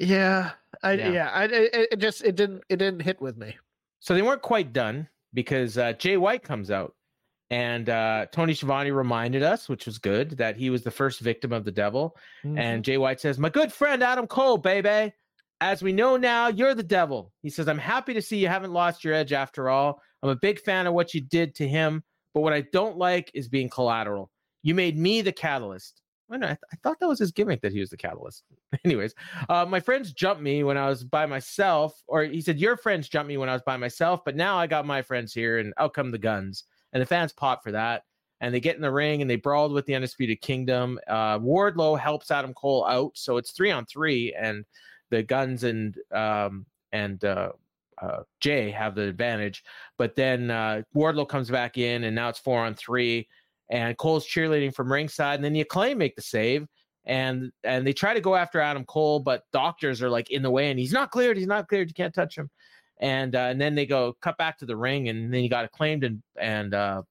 Yeah, 0.00 0.52
I, 0.82 0.92
Yeah. 0.92 1.10
yeah, 1.10 1.30
I, 1.30 1.44
it, 1.44 1.88
it 1.92 1.96
just 1.98 2.24
it 2.24 2.34
didn't 2.34 2.64
it 2.68 2.76
didn't 2.76 3.00
hit 3.00 3.20
with 3.20 3.36
me. 3.36 3.56
So 4.00 4.14
they 4.14 4.22
weren't 4.22 4.42
quite 4.42 4.72
done 4.72 5.08
because 5.34 5.76
uh, 5.76 5.92
Jay 5.92 6.16
White 6.16 6.42
comes 6.42 6.70
out, 6.70 6.94
and 7.50 7.88
uh, 7.88 8.26
Tony 8.32 8.54
Schiavone 8.54 8.90
reminded 8.90 9.42
us, 9.42 9.68
which 9.68 9.84
was 9.86 9.98
good, 9.98 10.38
that 10.38 10.56
he 10.56 10.70
was 10.70 10.82
the 10.82 10.90
first 10.90 11.20
victim 11.20 11.52
of 11.52 11.64
the 11.64 11.70
devil. 11.70 12.16
Mm-hmm. 12.44 12.58
And 12.58 12.84
Jay 12.84 12.96
White 12.96 13.20
says, 13.20 13.38
"My 13.38 13.50
good 13.50 13.72
friend 13.72 14.02
Adam 14.02 14.26
Cole, 14.26 14.56
baby. 14.56 15.12
As 15.62 15.82
we 15.82 15.92
know 15.92 16.16
now, 16.16 16.48
you're 16.48 16.74
the 16.74 16.82
devil." 16.82 17.32
He 17.42 17.50
says, 17.50 17.68
"I'm 17.68 17.78
happy 17.78 18.14
to 18.14 18.22
see 18.22 18.38
you 18.38 18.48
haven't 18.48 18.72
lost 18.72 19.04
your 19.04 19.14
edge 19.14 19.32
after 19.34 19.68
all. 19.68 20.00
I'm 20.22 20.30
a 20.30 20.36
big 20.36 20.60
fan 20.60 20.86
of 20.86 20.94
what 20.94 21.12
you 21.12 21.20
did 21.20 21.54
to 21.56 21.68
him, 21.68 22.02
but 22.32 22.40
what 22.40 22.54
I 22.54 22.62
don't 22.72 22.96
like 22.96 23.30
is 23.34 23.48
being 23.48 23.68
collateral. 23.68 24.30
You 24.62 24.74
made 24.74 24.96
me 24.98 25.20
the 25.20 25.32
catalyst." 25.32 26.00
I, 26.30 26.36
know, 26.36 26.46
I, 26.46 26.50
th- 26.50 26.58
I 26.72 26.76
thought 26.82 27.00
that 27.00 27.08
was 27.08 27.18
his 27.18 27.32
gimmick 27.32 27.60
that 27.62 27.72
he 27.72 27.80
was 27.80 27.90
the 27.90 27.96
catalyst. 27.96 28.44
Anyways, 28.84 29.14
uh, 29.48 29.66
my 29.66 29.80
friends 29.80 30.12
jumped 30.12 30.42
me 30.42 30.62
when 30.62 30.76
I 30.76 30.88
was 30.88 31.04
by 31.04 31.26
myself, 31.26 32.02
or 32.06 32.24
he 32.24 32.40
said, 32.40 32.58
Your 32.58 32.76
friends 32.76 33.08
jumped 33.08 33.28
me 33.28 33.36
when 33.36 33.48
I 33.48 33.52
was 33.52 33.62
by 33.62 33.76
myself, 33.76 34.24
but 34.24 34.36
now 34.36 34.56
I 34.56 34.66
got 34.66 34.86
my 34.86 35.02
friends 35.02 35.32
here, 35.34 35.58
and 35.58 35.74
out 35.78 35.94
come 35.94 36.10
the 36.10 36.18
guns. 36.18 36.64
And 36.92 37.00
the 37.00 37.06
fans 37.06 37.32
pop 37.32 37.62
for 37.62 37.72
that. 37.72 38.02
And 38.40 38.54
they 38.54 38.60
get 38.60 38.76
in 38.76 38.82
the 38.82 38.90
ring 38.90 39.20
and 39.20 39.30
they 39.30 39.36
brawled 39.36 39.72
with 39.72 39.84
the 39.84 39.94
Undisputed 39.94 40.40
Kingdom. 40.40 40.98
Uh, 41.06 41.38
Wardlow 41.38 41.98
helps 41.98 42.30
Adam 42.30 42.54
Cole 42.54 42.86
out. 42.86 43.12
So 43.14 43.36
it's 43.36 43.52
three 43.52 43.70
on 43.70 43.84
three, 43.84 44.34
and 44.34 44.64
the 45.10 45.22
guns 45.22 45.64
and 45.64 45.94
um, 46.10 46.64
and 46.92 47.22
uh, 47.24 47.52
uh, 48.00 48.22
Jay 48.40 48.70
have 48.70 48.94
the 48.94 49.02
advantage. 49.02 49.62
But 49.98 50.16
then 50.16 50.50
uh, 50.50 50.82
Wardlow 50.94 51.28
comes 51.28 51.50
back 51.50 51.76
in, 51.78 52.04
and 52.04 52.16
now 52.16 52.28
it's 52.28 52.38
four 52.38 52.64
on 52.64 52.74
three. 52.74 53.28
And 53.70 53.96
Cole's 53.96 54.26
cheerleading 54.26 54.74
from 54.74 54.92
ringside, 54.92 55.36
and 55.36 55.44
then 55.44 55.52
the 55.52 55.60
acclaim 55.60 55.98
make 55.98 56.16
the 56.16 56.22
save 56.22 56.66
and 57.04 57.50
and 57.64 57.86
they 57.86 57.92
try 57.92 58.14
to 58.14 58.20
go 58.20 58.34
after 58.34 58.60
Adam 58.60 58.84
Cole, 58.84 59.20
but 59.20 59.44
doctors 59.52 60.02
are 60.02 60.10
like 60.10 60.30
in 60.30 60.42
the 60.42 60.50
way, 60.50 60.70
and 60.70 60.78
he's 60.78 60.92
not 60.92 61.10
cleared. 61.10 61.36
He's 61.36 61.46
not 61.46 61.68
cleared. 61.68 61.88
You 61.88 61.94
can't 61.94 62.14
touch 62.14 62.36
him. 62.36 62.50
And 63.00 63.34
uh, 63.34 63.48
and 63.50 63.60
then 63.60 63.74
they 63.74 63.86
go 63.86 64.16
cut 64.20 64.36
back 64.36 64.58
to 64.58 64.66
the 64.66 64.76
ring, 64.76 65.08
and 65.08 65.32
then 65.32 65.40
he 65.40 65.48
got 65.48 65.64
acclaimed 65.64 66.04
and 66.04 66.22
and 66.38 66.74
uh, 66.74 67.02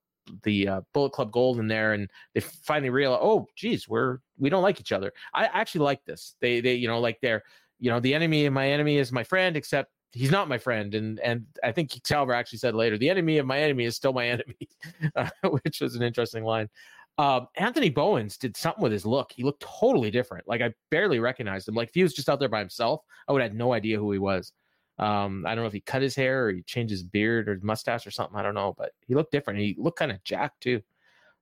the 0.43 0.67
uh, 0.67 0.81
Bullet 0.93 1.11
Club 1.11 1.31
Gold 1.31 1.59
in 1.59 1.67
there, 1.67 1.93
and 1.93 2.09
they 2.33 2.41
finally 2.41 2.91
realize, 2.91 3.19
oh, 3.21 3.47
geez, 3.55 3.87
we're 3.89 4.19
we 4.37 4.49
don't 4.49 4.61
like 4.63 4.79
each 4.79 4.91
other. 4.91 5.11
I 5.33 5.45
actually 5.45 5.85
like 5.85 6.05
this. 6.05 6.35
They 6.39 6.61
they 6.61 6.75
you 6.75 6.87
know 6.87 6.99
like 6.99 7.19
they're 7.21 7.43
you 7.79 7.89
know 7.89 7.99
the 7.99 8.13
enemy 8.13 8.45
of 8.45 8.53
my 8.53 8.69
enemy 8.69 8.97
is 8.97 9.11
my 9.11 9.23
friend, 9.23 9.57
except 9.57 9.91
he's 10.11 10.31
not 10.31 10.49
my 10.49 10.57
friend. 10.57 10.95
And 10.95 11.19
and 11.19 11.45
I 11.63 11.71
think 11.71 11.95
Excalibur 11.95 12.33
actually 12.33 12.59
said 12.59 12.75
later, 12.75 12.97
the 12.97 13.09
enemy 13.09 13.37
of 13.37 13.45
my 13.45 13.59
enemy 13.59 13.85
is 13.85 13.95
still 13.95 14.13
my 14.13 14.27
enemy, 14.29 14.69
uh, 15.15 15.29
which 15.63 15.81
was 15.81 15.95
an 15.95 16.03
interesting 16.03 16.43
line. 16.43 16.69
Um, 17.17 17.47
Anthony 17.55 17.89
Bowens 17.89 18.37
did 18.37 18.55
something 18.55 18.81
with 18.81 18.93
his 18.93 19.05
look. 19.05 19.33
He 19.33 19.43
looked 19.43 19.61
totally 19.61 20.09
different. 20.09 20.47
Like 20.47 20.61
I 20.61 20.73
barely 20.89 21.19
recognized 21.19 21.67
him. 21.67 21.75
Like 21.75 21.89
if 21.89 21.95
he 21.95 22.03
was 22.03 22.13
just 22.13 22.29
out 22.29 22.39
there 22.39 22.47
by 22.47 22.59
himself, 22.59 23.01
I 23.27 23.33
would 23.33 23.41
have 23.41 23.53
no 23.53 23.73
idea 23.73 23.97
who 23.97 24.11
he 24.11 24.19
was. 24.19 24.53
Um, 24.99 25.45
I 25.45 25.55
don't 25.55 25.63
know 25.63 25.67
if 25.67 25.73
he 25.73 25.81
cut 25.81 26.01
his 26.01 26.15
hair 26.15 26.45
or 26.45 26.51
he 26.51 26.61
changed 26.61 26.91
his 26.91 27.03
beard 27.03 27.49
or 27.49 27.55
his 27.55 27.63
mustache 27.63 28.07
or 28.07 28.11
something. 28.11 28.37
I 28.37 28.41
don't 28.41 28.53
know, 28.53 28.73
but 28.77 28.91
he 29.05 29.15
looked 29.15 29.31
different. 29.31 29.59
He 29.59 29.75
looked 29.77 29.99
kind 29.99 30.11
of 30.11 30.23
jacked 30.23 30.61
too. 30.61 30.81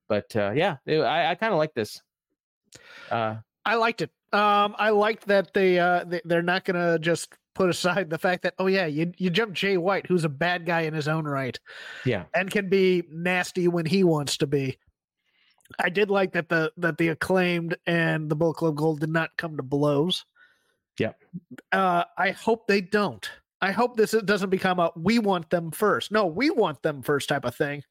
But 0.08 0.36
uh, 0.36 0.52
yeah, 0.56 0.78
I, 0.88 1.28
I 1.28 1.36
kind 1.36 1.54
of 1.54 1.60
like 1.60 1.74
this. 1.74 2.02
Uh, 3.12 3.36
I 3.66 3.76
liked 3.76 4.02
it. 4.02 4.12
Um, 4.34 4.76
I 4.78 4.90
liked 4.92 5.28
that 5.28 5.54
they 5.54 5.80
uh 5.80 6.04
they, 6.06 6.22
they're 6.26 6.42
not 6.42 6.66
gonna 6.66 7.00
just 7.00 7.34
put 7.58 7.70
aside 7.70 8.08
the 8.08 8.20
fact 8.20 8.44
that 8.44 8.54
oh 8.60 8.68
yeah 8.68 8.86
you 8.86 9.12
you 9.18 9.32
jump 9.32 9.52
Jay 9.54 9.78
White 9.78 10.06
who's 10.06 10.24
a 10.24 10.30
bad 10.30 10.64
guy 10.64 10.82
in 10.82 10.94
his 10.94 11.08
own 11.08 11.26
right 11.26 11.60
yeah, 12.06 12.26
and 12.36 12.52
can 12.52 12.70
be 12.70 13.04
nasty 13.12 13.68
when 13.68 13.86
he 13.86 14.04
wants 14.04 14.38
to 14.38 14.48
be. 14.48 14.78
I 15.80 15.90
did 15.90 16.12
like 16.12 16.34
that 16.34 16.50
the 16.50 16.72
that 16.78 17.00
the 17.00 17.10
acclaimed 17.10 17.76
and 17.88 18.30
the 18.30 18.36
Bullet 18.36 18.54
Club 18.54 18.76
Gold 18.76 19.00
did 19.00 19.10
not 19.10 19.36
come 19.38 19.58
to 19.58 19.64
blows. 19.64 20.24
Yep. 21.00 21.20
Uh, 21.72 22.04
I 22.18 22.32
hope 22.32 22.68
they 22.68 22.80
don't. 22.80 23.28
I 23.60 23.72
hope 23.72 23.98
this 23.98 24.12
doesn't 24.12 24.52
become 24.52 24.80
a 24.80 24.92
we 24.96 25.18
want 25.18 25.50
them 25.50 25.72
first. 25.72 26.12
No, 26.12 26.28
we 26.28 26.52
want 26.52 26.84
them 26.84 27.02
first 27.02 27.28
type 27.28 27.44
of 27.44 27.56
thing. 27.56 27.84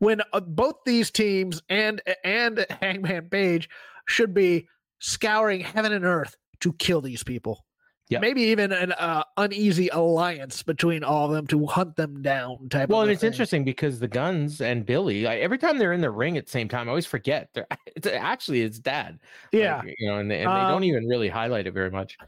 When 0.00 0.22
uh, 0.32 0.40
both 0.40 0.76
these 0.84 1.12
teams 1.12 1.62
and 1.68 2.02
and 2.24 2.66
Hangman 2.80 3.30
Page 3.30 3.68
should 4.08 4.34
be 4.34 4.66
scouring 4.98 5.60
heaven 5.60 5.92
and 5.92 6.04
earth 6.04 6.36
to 6.60 6.72
kill 6.72 7.00
these 7.00 7.22
people. 7.22 7.64
Yep. 8.10 8.20
Maybe 8.22 8.42
even 8.42 8.72
an 8.72 8.90
uh, 8.92 9.22
uneasy 9.36 9.88
alliance 9.88 10.64
between 10.64 11.04
all 11.04 11.26
of 11.26 11.32
them 11.32 11.46
to 11.46 11.64
hunt 11.66 11.94
them 11.94 12.22
down. 12.22 12.68
Type. 12.68 12.88
Well, 12.88 12.98
of 13.00 13.04
and 13.04 13.12
it's 13.12 13.20
thing. 13.20 13.28
interesting 13.28 13.64
because 13.64 14.00
the 14.00 14.08
guns 14.08 14.60
and 14.60 14.84
Billy, 14.84 15.22
like, 15.22 15.38
every 15.40 15.58
time 15.58 15.78
they're 15.78 15.92
in 15.92 16.00
the 16.00 16.10
ring 16.10 16.36
at 16.36 16.46
the 16.46 16.50
same 16.50 16.68
time, 16.68 16.88
I 16.88 16.90
always 16.90 17.06
forget. 17.06 17.50
They're 17.54 17.68
it's 17.96 18.08
actually 18.08 18.62
his 18.62 18.80
dad. 18.80 19.20
Like, 19.52 19.62
Yeah, 19.62 19.82
you 19.84 20.08
know, 20.08 20.18
and, 20.18 20.28
they, 20.28 20.42
and 20.42 20.50
they 20.50 20.60
Um, 20.60 20.68
don't 20.68 20.84
even 20.84 21.06
really 21.06 21.28
highlight 21.28 21.68
it 21.68 21.72
very 21.72 21.90
much. 21.92 22.18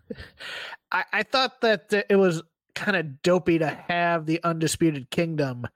I, 0.92 1.04
I 1.12 1.22
thought 1.24 1.60
that 1.62 1.92
it 2.08 2.16
was 2.16 2.42
kind 2.76 2.96
of 2.96 3.20
dopey 3.22 3.58
to 3.58 3.68
have 3.88 4.24
the 4.24 4.40
undisputed 4.44 5.10
kingdom 5.10 5.66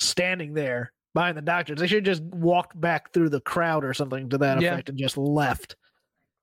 standing 0.00 0.54
there 0.54 0.92
behind 1.14 1.36
the 1.36 1.42
doctors. 1.42 1.80
They 1.80 1.86
should 1.86 2.04
just 2.04 2.22
walked 2.22 2.80
back 2.80 3.12
through 3.12 3.28
the 3.28 3.40
crowd 3.40 3.84
or 3.84 3.92
something 3.92 4.30
to 4.30 4.38
that 4.38 4.60
Yeah. 4.62 4.72
effect 4.72 4.88
and 4.88 4.98
just 4.98 5.16
left, 5.18 5.76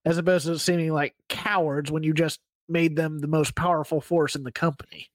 as 0.06 0.18
opposed 0.18 0.46
to 0.46 0.60
seeming 0.60 0.92
like 0.94 1.16
cowards 1.30 1.92
when 1.92 2.04
you 2.04 2.14
just 2.14 2.40
made 2.68 2.96
them 2.96 3.20
the 3.20 3.28
most 3.28 3.56
powerful 3.56 4.02
force 4.02 4.36
in 4.36 4.44
the 4.44 4.52
company. 4.52 5.10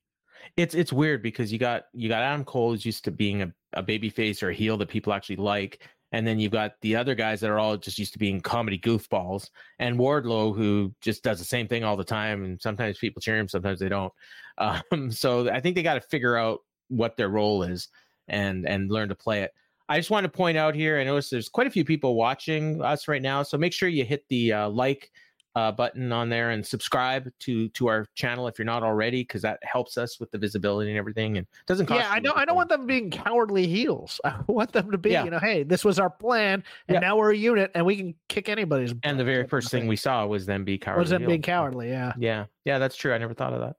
It's 0.56 0.74
it's 0.74 0.92
weird 0.92 1.22
because 1.22 1.52
you 1.52 1.58
got 1.58 1.84
you 1.92 2.08
got 2.08 2.22
Adam 2.22 2.44
Cole 2.44 2.72
is 2.72 2.84
used 2.84 3.04
to 3.04 3.10
being 3.10 3.42
a, 3.42 3.52
a 3.74 3.82
baby 3.82 4.08
face 4.08 4.42
or 4.42 4.50
a 4.50 4.54
heel 4.54 4.76
that 4.78 4.88
people 4.88 5.12
actually 5.12 5.36
like. 5.36 5.86
And 6.12 6.26
then 6.26 6.40
you've 6.40 6.50
got 6.50 6.72
the 6.80 6.96
other 6.96 7.14
guys 7.14 7.40
that 7.40 7.50
are 7.50 7.60
all 7.60 7.76
just 7.76 7.98
used 7.98 8.12
to 8.14 8.18
being 8.18 8.40
comedy 8.40 8.78
goofballs, 8.78 9.50
and 9.78 9.96
Wardlow, 9.96 10.56
who 10.56 10.92
just 11.00 11.22
does 11.22 11.38
the 11.38 11.44
same 11.44 11.68
thing 11.68 11.84
all 11.84 11.96
the 11.96 12.02
time. 12.02 12.42
And 12.44 12.60
sometimes 12.60 12.98
people 12.98 13.22
cheer 13.22 13.38
him, 13.38 13.48
sometimes 13.48 13.80
they 13.80 13.88
don't. 13.88 14.12
Um, 14.58 15.10
so 15.10 15.48
I 15.48 15.58
think 15.58 15.74
they 15.74 15.82
got 15.82 15.94
to 15.94 16.02
figure 16.02 16.36
out 16.36 16.58
what 16.88 17.16
their 17.16 17.30
role 17.30 17.62
is 17.62 17.88
and 18.28 18.68
and 18.68 18.90
learn 18.90 19.08
to 19.08 19.14
play 19.14 19.40
it. 19.40 19.52
I 19.88 19.98
just 19.98 20.10
want 20.10 20.24
to 20.24 20.30
point 20.30 20.58
out 20.58 20.74
here. 20.74 21.00
I 21.00 21.04
notice 21.04 21.30
there's 21.30 21.48
quite 21.48 21.66
a 21.66 21.70
few 21.70 21.84
people 21.84 22.14
watching 22.14 22.82
us 22.82 23.08
right 23.08 23.22
now, 23.22 23.42
so 23.42 23.56
make 23.56 23.72
sure 23.72 23.88
you 23.88 24.04
hit 24.04 24.24
the 24.28 24.52
uh, 24.52 24.68
like 24.68 25.10
uh, 25.56 25.72
button 25.72 26.12
on 26.12 26.28
there 26.28 26.50
and 26.50 26.64
subscribe 26.64 27.30
to 27.40 27.68
to 27.70 27.88
our 27.88 28.06
channel 28.14 28.46
if 28.46 28.58
you're 28.58 28.64
not 28.66 28.82
already, 28.82 29.22
because 29.22 29.42
that 29.42 29.58
helps 29.62 29.98
us 29.98 30.20
with 30.20 30.30
the 30.30 30.38
visibility 30.38 30.90
and 30.90 30.98
everything, 30.98 31.38
and 31.38 31.46
doesn't 31.66 31.86
cost. 31.86 32.00
Yeah, 32.00 32.10
I 32.10 32.20
don't. 32.20 32.36
I 32.38 32.44
don't 32.44 32.56
want 32.56 32.68
them 32.68 32.86
being 32.86 33.10
cowardly 33.10 33.66
heels. 33.66 34.20
I 34.24 34.36
want 34.46 34.72
them 34.72 34.90
to 34.92 34.98
be, 34.98 35.10
Yeah. 35.10 35.24
you 35.24 35.30
know, 35.30 35.38
hey, 35.40 35.62
this 35.64 35.84
was 35.84 35.98
our 35.98 36.10
plan, 36.10 36.62
and 36.88 36.94
Yeah. 36.94 37.00
now 37.00 37.16
we're 37.16 37.32
a 37.32 37.36
unit, 37.36 37.70
and 37.74 37.84
we 37.84 37.96
can 37.96 38.14
kick 38.28 38.48
anybody's. 38.48 38.94
And 39.02 39.18
the 39.18 39.24
very 39.24 39.46
first 39.46 39.70
thing 39.70 39.86
we 39.86 39.96
saw 39.96 40.24
was 40.26 40.46
them 40.46 40.64
be 40.64 40.78
cowardly. 40.78 41.00
was 41.02 41.10
them 41.10 41.26
being 41.26 41.42
cowardly. 41.42 41.88
Yeah. 41.88 42.12
Yeah, 42.18 42.44
yeah, 42.64 42.78
that's 42.78 42.96
true. 42.96 43.12
I 43.12 43.18
never 43.18 43.34
thought 43.34 43.52
of 43.52 43.60
that. 43.60 43.76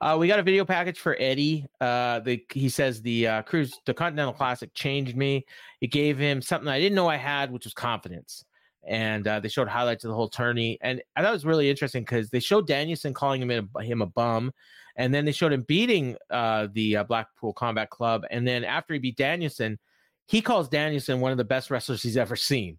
Uh, 0.00 0.16
we 0.16 0.28
got 0.28 0.38
a 0.38 0.42
video 0.44 0.64
package 0.64 1.00
for 1.00 1.16
Eddie. 1.18 1.66
Uh, 1.80 2.20
the 2.20 2.44
he 2.52 2.68
says 2.68 3.02
the 3.02 3.26
uh, 3.26 3.42
cruise, 3.42 3.80
the 3.84 3.92
Continental 3.92 4.32
Classic 4.32 4.72
changed 4.72 5.16
me. 5.16 5.44
It 5.80 5.88
gave 5.88 6.16
him 6.18 6.40
something 6.40 6.68
I 6.68 6.78
didn't 6.78 6.94
know 6.94 7.08
I 7.08 7.16
had, 7.16 7.50
which 7.50 7.64
was 7.64 7.74
confidence. 7.74 8.44
And 8.88 9.28
uh, 9.28 9.38
they 9.40 9.48
showed 9.48 9.68
highlights 9.68 10.04
of 10.04 10.08
the 10.08 10.14
whole 10.14 10.28
tourney, 10.28 10.78
and 10.80 11.02
I 11.14 11.22
thought 11.22 11.30
it 11.30 11.32
was 11.32 11.44
really 11.44 11.68
interesting 11.68 12.02
because 12.02 12.30
they 12.30 12.40
showed 12.40 12.66
Danielson 12.66 13.12
calling 13.12 13.42
him 13.42 13.70
a, 13.76 13.82
him 13.82 14.00
a 14.02 14.06
bum, 14.06 14.50
and 14.96 15.12
then 15.12 15.24
they 15.24 15.32
showed 15.32 15.52
him 15.52 15.62
beating 15.62 16.16
uh, 16.30 16.68
the 16.72 16.96
uh, 16.96 17.04
Blackpool 17.04 17.52
Combat 17.52 17.90
Club, 17.90 18.24
and 18.30 18.48
then 18.48 18.64
after 18.64 18.94
he 18.94 18.98
beat 18.98 19.16
Danielson, 19.16 19.78
he 20.26 20.40
calls 20.40 20.68
Danielson 20.68 21.20
one 21.20 21.32
of 21.32 21.38
the 21.38 21.44
best 21.44 21.70
wrestlers 21.70 22.02
he's 22.02 22.16
ever 22.16 22.34
seen. 22.34 22.78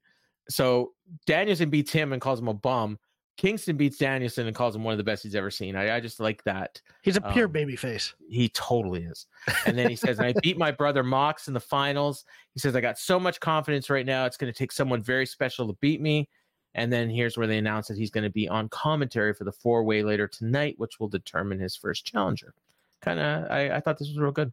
so 0.50 0.94
Danielson 1.26 1.70
beats 1.70 1.92
him 1.92 2.12
and 2.12 2.22
calls 2.22 2.40
him 2.40 2.48
a 2.48 2.54
bum. 2.54 2.98
Kingston 3.40 3.78
beats 3.78 3.98
Danielson 3.98 4.48
and 4.48 4.56
calls 4.56 4.76
him 4.76 4.84
one 4.84 4.92
of 4.92 4.98
the 4.98 5.04
best 5.06 5.24
he's 5.24 5.34
ever 5.34 5.50
seen. 5.50 5.78
I, 5.78 5.96
I 5.96 6.00
just 6.02 6.20
like 6.20 6.44
that. 6.44 6.82
He's 7.04 7.16
a 7.16 7.22
pure 7.22 7.46
Um, 7.46 7.54
baby 7.54 7.78
face. 7.78 8.14
He 8.28 8.50
totally 8.50 9.04
is. 9.06 9.28
And 9.66 9.78
then 9.78 9.90
he 9.90 9.96
says, 9.96 10.20
and 10.20 10.28
I 10.28 10.34
beat 10.44 10.58
my 10.58 10.72
brother 10.72 11.04
Mox 11.04 11.48
in 11.48 11.54
the 11.54 11.60
finals. 11.62 12.26
He 12.54 12.60
says, 12.60 12.76
I 12.76 12.82
got 12.82 12.98
so 13.00 13.18
much 13.18 13.40
confidence 13.40 13.90
right 13.90 14.06
now. 14.06 14.26
It's 14.26 14.36
going 14.36 14.52
to 14.52 14.58
take 14.58 14.74
someone 14.74 15.02
very 15.02 15.26
special 15.26 15.68
to 15.68 15.74
beat 15.80 16.02
me. 16.02 16.28
And 16.76 16.92
then 16.92 17.10
here's 17.10 17.38
where 17.38 17.48
they 17.48 17.58
announce 17.58 17.88
that 17.88 17.98
he's 17.98 18.12
going 18.12 18.26
to 18.26 18.30
be 18.30 18.50
on 18.50 18.68
commentary 18.68 19.34
for 19.34 19.46
the 19.46 19.54
four 19.54 19.86
way 19.86 20.04
later 20.04 20.28
tonight, 20.28 20.76
which 20.78 21.00
will 21.00 21.08
determine 21.08 21.62
his 21.62 21.78
first 21.78 22.06
challenger. 22.06 22.54
Kind 23.02 23.22
of, 23.22 23.50
I, 23.50 23.70
I 23.78 23.80
thought 23.80 23.98
this 23.98 24.10
was 24.10 24.20
real 24.20 24.34
good. 24.34 24.52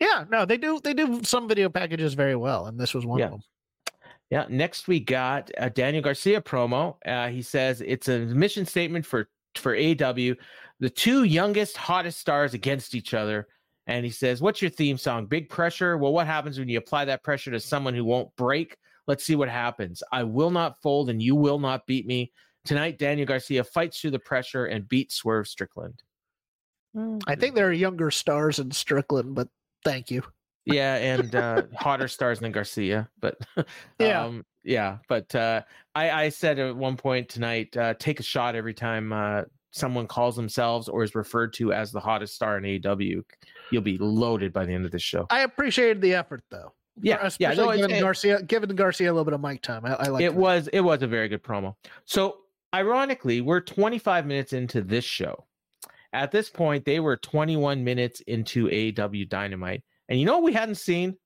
Yeah, 0.00 0.24
no, 0.28 0.44
they 0.44 0.56
do 0.56 0.80
they 0.82 0.94
do 0.94 1.22
some 1.22 1.46
video 1.46 1.68
packages 1.68 2.14
very 2.14 2.34
well, 2.34 2.66
and 2.66 2.76
this 2.78 2.92
was 2.92 3.06
one 3.06 3.20
Yeah. 3.20 3.26
of 3.26 3.30
them. 3.30 3.40
Yeah. 4.30 4.46
Next, 4.48 4.88
we 4.88 5.00
got 5.00 5.50
a 5.56 5.70
Daniel 5.70 6.02
Garcia 6.02 6.40
promo. 6.40 6.96
Uh, 7.06 7.28
he 7.28 7.42
says 7.42 7.80
it's 7.80 8.08
a 8.08 8.18
mission 8.20 8.66
statement 8.66 9.06
for 9.06 9.28
for 9.54 9.74
AW, 9.74 10.34
the 10.80 10.90
two 10.90 11.24
youngest, 11.24 11.76
hottest 11.76 12.20
stars 12.20 12.52
against 12.52 12.94
each 12.94 13.14
other. 13.14 13.48
And 13.86 14.04
he 14.04 14.10
says, 14.10 14.42
"What's 14.42 14.60
your 14.60 14.70
theme 14.70 14.98
song? 14.98 15.26
Big 15.26 15.48
pressure. 15.48 15.96
Well, 15.96 16.12
what 16.12 16.26
happens 16.26 16.58
when 16.58 16.68
you 16.68 16.78
apply 16.78 17.04
that 17.04 17.22
pressure 17.22 17.52
to 17.52 17.60
someone 17.60 17.94
who 17.94 18.04
won't 18.04 18.34
break? 18.36 18.76
Let's 19.06 19.24
see 19.24 19.36
what 19.36 19.48
happens. 19.48 20.02
I 20.10 20.24
will 20.24 20.50
not 20.50 20.82
fold, 20.82 21.08
and 21.08 21.22
you 21.22 21.36
will 21.36 21.60
not 21.60 21.86
beat 21.86 22.06
me 22.06 22.32
tonight." 22.64 22.98
Daniel 22.98 23.26
Garcia 23.26 23.62
fights 23.62 24.00
through 24.00 24.10
the 24.10 24.18
pressure 24.18 24.66
and 24.66 24.88
beats 24.88 25.14
Swerve 25.14 25.46
Strickland. 25.46 26.02
I 27.26 27.34
think 27.36 27.54
there 27.54 27.68
are 27.68 27.72
younger 27.72 28.10
stars 28.10 28.58
in 28.58 28.70
Strickland, 28.70 29.34
but 29.34 29.48
thank 29.84 30.10
you. 30.10 30.22
Yeah 30.66 30.96
and 30.96 31.34
uh 31.34 31.62
hotter 31.76 32.08
stars 32.08 32.40
than 32.40 32.52
garcia 32.52 33.08
but 33.20 33.38
Yeah. 33.98 34.24
um 34.24 34.44
yeah 34.64 34.98
but 35.08 35.32
uh 35.34 35.62
i 35.94 36.10
i 36.10 36.28
said 36.28 36.58
at 36.58 36.76
one 36.76 36.96
point 36.96 37.28
tonight 37.28 37.76
uh 37.76 37.94
take 37.94 38.18
a 38.20 38.24
shot 38.24 38.54
every 38.56 38.74
time 38.74 39.12
uh 39.12 39.42
someone 39.70 40.06
calls 40.06 40.34
themselves 40.36 40.88
or 40.88 41.02
is 41.04 41.14
referred 41.14 41.52
to 41.52 41.72
as 41.72 41.92
the 41.92 42.00
hottest 42.00 42.34
star 42.34 42.56
in 42.58 42.64
AEW 42.64 43.22
you'll 43.70 43.82
be 43.82 43.98
loaded 43.98 44.52
by 44.52 44.64
the 44.64 44.72
end 44.72 44.84
of 44.86 44.90
the 44.90 44.98
show 44.98 45.26
I 45.30 45.40
appreciated 45.40 46.00
the 46.00 46.14
effort 46.14 46.42
though. 46.50 46.72
yeah 47.00 47.28
yeah 47.38 47.52
no, 47.52 47.70
giving 47.76 47.96
it, 47.96 48.00
Garcia 48.00 48.42
giving 48.42 48.74
Garcia 48.74 49.08
a 49.08 49.12
little 49.12 49.24
bit 49.24 49.34
of 49.34 49.40
mic 49.40 49.62
time. 49.62 49.84
I, 49.84 49.94
I 49.94 50.06
like 50.08 50.22
it 50.24 50.34
was 50.34 50.68
it 50.72 50.80
was 50.80 51.02
a 51.02 51.06
very 51.06 51.28
good 51.28 51.42
promo 51.42 51.74
so 52.06 52.38
ironically 52.74 53.40
we're 53.40 53.60
25 53.60 54.26
minutes 54.26 54.52
into 54.52 54.82
this 54.82 55.04
show 55.04 55.44
at 56.12 56.32
this 56.32 56.48
point 56.50 56.84
they 56.84 56.98
were 56.98 57.16
21 57.18 57.84
minutes 57.84 58.20
into 58.22 58.66
AEW 58.68 59.28
dynamite 59.28 59.84
and 60.08 60.18
you 60.18 60.26
know 60.26 60.34
what 60.34 60.44
we 60.44 60.52
hadn't 60.52 60.76
seen 60.76 61.16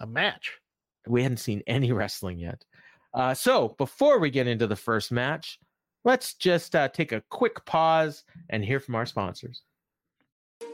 a 0.00 0.06
match. 0.06 0.58
we 1.06 1.22
hadn't 1.22 1.38
seen 1.38 1.62
any 1.66 1.92
wrestling 1.92 2.38
yet. 2.38 2.64
Uh, 3.14 3.32
so 3.32 3.74
before 3.78 4.18
we 4.18 4.28
get 4.28 4.46
into 4.46 4.66
the 4.66 4.76
first 4.76 5.10
match, 5.10 5.58
let's 6.04 6.34
just 6.34 6.74
uh, 6.74 6.88
take 6.88 7.12
a 7.12 7.22
quick 7.30 7.64
pause 7.64 8.24
and 8.50 8.64
hear 8.64 8.80
from 8.80 8.94
our 8.94 9.06
sponsors. 9.06 9.62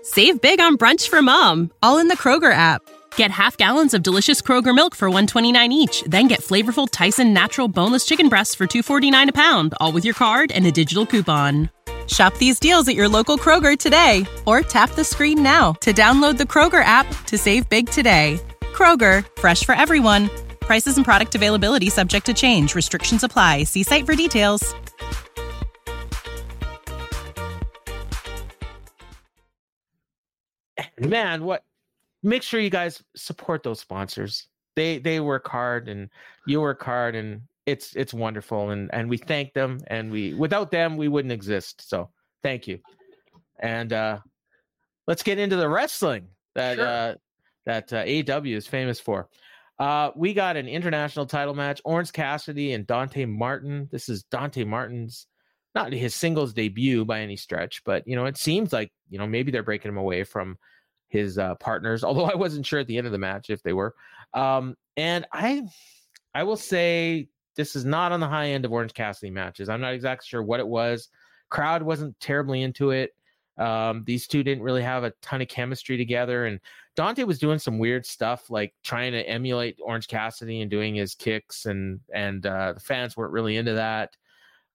Save 0.03 0.41
big 0.41 0.61
on 0.61 0.77
brunch 0.77 1.09
for 1.09 1.23
mom, 1.23 1.71
all 1.83 1.99
in 1.99 2.09
the 2.09 2.17
Kroger 2.17 2.53
app. 2.53 2.83
Get 3.17 3.31
half 3.31 3.57
gallons 3.57 3.95
of 3.95 4.03
delicious 4.03 4.43
Kroger 4.43 4.75
milk 4.75 4.97
for 4.97 5.09
129 5.09 5.71
each, 5.73 6.03
then 6.05 6.27
get 6.27 6.41
flavorful 6.41 6.89
Tyson 6.91 7.33
natural 7.33 7.69
boneless 7.69 8.05
chicken 8.05 8.29
breasts 8.29 8.55
for 8.55 8.67
249 8.67 9.29
a 9.29 9.33
pound, 9.33 9.75
all 9.81 9.93
with 9.93 10.05
your 10.05 10.15
card 10.15 10.51
and 10.51 10.67
a 10.67 10.73
digital 10.73 11.07
coupon. 11.07 11.71
Shop 12.09 12.37
these 12.39 12.59
deals 12.59 12.89
at 12.89 12.97
your 12.97 13.09
local 13.09 13.39
Kroger 13.39 13.79
today 13.79 14.27
or 14.47 14.63
tap 14.63 14.91
the 14.91 15.05
screen 15.05 15.43
now 15.43 15.75
to 15.75 15.93
download 15.93 16.37
the 16.37 16.45
Kroger 16.45 16.83
app 16.85 17.07
to 17.27 17.39
save 17.39 17.69
big 17.69 17.89
today. 17.89 18.41
Kroger, 18.75 19.25
fresh 19.39 19.65
for 19.65 19.77
everyone. 19.77 20.29
Prices 20.61 20.97
and 20.97 21.05
product 21.05 21.37
availability 21.37 21.91
subject 21.91 22.27
to 22.27 22.35
change. 22.35 22.75
Restrictions 22.75 23.23
apply. 23.23 23.65
See 23.65 23.85
site 23.85 24.07
for 24.07 24.17
details. 24.17 24.75
Man, 30.99 31.45
what? 31.45 31.65
Make 32.23 32.43
sure 32.43 32.61
you 32.61 32.71
guys 32.71 33.03
support 33.17 33.63
those 33.63 33.81
sponsors. 33.81 34.47
They 34.77 34.99
they 34.99 35.21
work 35.21 35.49
hard 35.49 35.89
and 35.89 36.09
you 36.47 36.61
work 36.61 36.83
hard 36.83 37.15
and 37.15 37.43
it's 37.67 37.95
it's 37.95 38.13
wonderful 38.13 38.71
and 38.71 38.91
and 38.93 39.09
we 39.09 39.17
thank 39.17 39.53
them 39.53 39.79
and 39.87 40.11
we 40.11 40.35
without 40.35 40.71
them 40.71 40.97
we 40.97 41.09
wouldn't 41.09 41.33
exist. 41.33 41.89
So 41.89 42.11
thank 42.43 42.67
you. 42.67 42.81
And 43.61 43.93
uh 43.93 44.19
let's 45.07 45.23
get 45.23 45.39
into 45.39 45.57
the 45.57 45.69
wrestling 45.69 46.29
that 46.55 46.77
Sure. 46.77 46.87
uh 46.87 47.15
that 47.65 47.93
uh, 47.93 48.05
AEW 48.05 48.57
is 48.57 48.67
famous 48.67 48.99
for. 48.99 49.29
Uh, 49.79 50.11
we 50.17 50.35
got 50.35 50.57
an 50.57 50.69
international 50.69 51.27
title 51.27 51.55
match: 51.55 51.81
Orange 51.85 52.13
Cassidy 52.13 52.73
and 52.73 52.87
Dante 52.87 53.25
Martin. 53.25 53.89
This 53.91 54.09
is 54.09 54.25
Dante 54.25 54.65
Martin's 54.65 55.27
not 55.75 55.93
his 55.93 56.15
singles 56.15 56.53
debut 56.53 57.05
by 57.05 57.21
any 57.21 57.37
stretch, 57.37 57.83
but 57.85 58.07
you 58.07 58.17
know 58.17 58.27
it 58.27 58.37
seems 58.37 58.73
like 58.73 58.93
you 59.09 59.19
know 59.19 59.27
maybe 59.27 59.51
they're 59.51 59.63
breaking 59.63 59.91
him 59.91 59.97
away 59.97 60.25
from 60.25 60.57
his 61.09 61.39
uh, 61.39 61.55
partners. 61.57 62.05
Although 62.05 62.25
I 62.25 62.35
wasn't 62.35 62.67
sure 62.67 62.81
at 62.81 62.87
the 62.87 62.99
end 62.99 63.07
of 63.07 63.13
the 63.13 63.19
match 63.19 63.49
if 63.51 63.63
they 63.63 63.73
were. 63.73 63.95
Um, 64.35 64.77
and 64.97 65.27
I, 65.33 65.63
I 66.35 66.43
will 66.43 66.57
say 66.57 67.29
this 67.57 67.77
is 67.77 67.85
not 67.85 68.13
on 68.13 68.21
the 68.21 68.29
high 68.29 68.49
end 68.49 68.65
of 68.65 68.73
Orange 68.73 68.95
Cassidy 68.95 69.31
matches. 69.31 69.69
I'm 69.69 69.81
not 69.81 69.95
exactly 69.95 70.27
sure 70.27 70.43
what 70.43 70.61
it 70.61 70.67
was. 70.67 71.09
Crowd 71.51 71.83
wasn't 71.83 72.19
terribly 72.21 72.63
into 72.63 72.91
it. 72.91 73.15
Um, 73.59 74.05
these 74.07 74.27
two 74.27 74.43
didn't 74.43 74.65
really 74.65 74.83
have 74.83 75.05
a 75.05 75.13
ton 75.21 75.43
of 75.43 75.49
chemistry 75.49 75.97
together, 75.97 76.47
and 76.47 76.59
Dante 76.97 77.25
was 77.25 77.39
doing 77.39 77.59
some 77.59 77.79
weird 77.79 78.07
stuff, 78.07 78.51
like 78.51 78.75
trying 78.83 79.13
to 79.13 79.29
emulate 79.29 79.79
Orange 79.83 80.09
Cassidy 80.09 80.63
and 80.63 80.71
doing 80.71 80.95
his 80.95 81.15
kicks, 81.15 81.67
and 81.67 82.01
and 82.15 82.47
uh, 82.47 82.73
the 82.73 82.81
fans 82.81 83.17
weren't 83.17 83.33
really 83.33 83.57
into 83.57 83.75
that. 83.75 84.17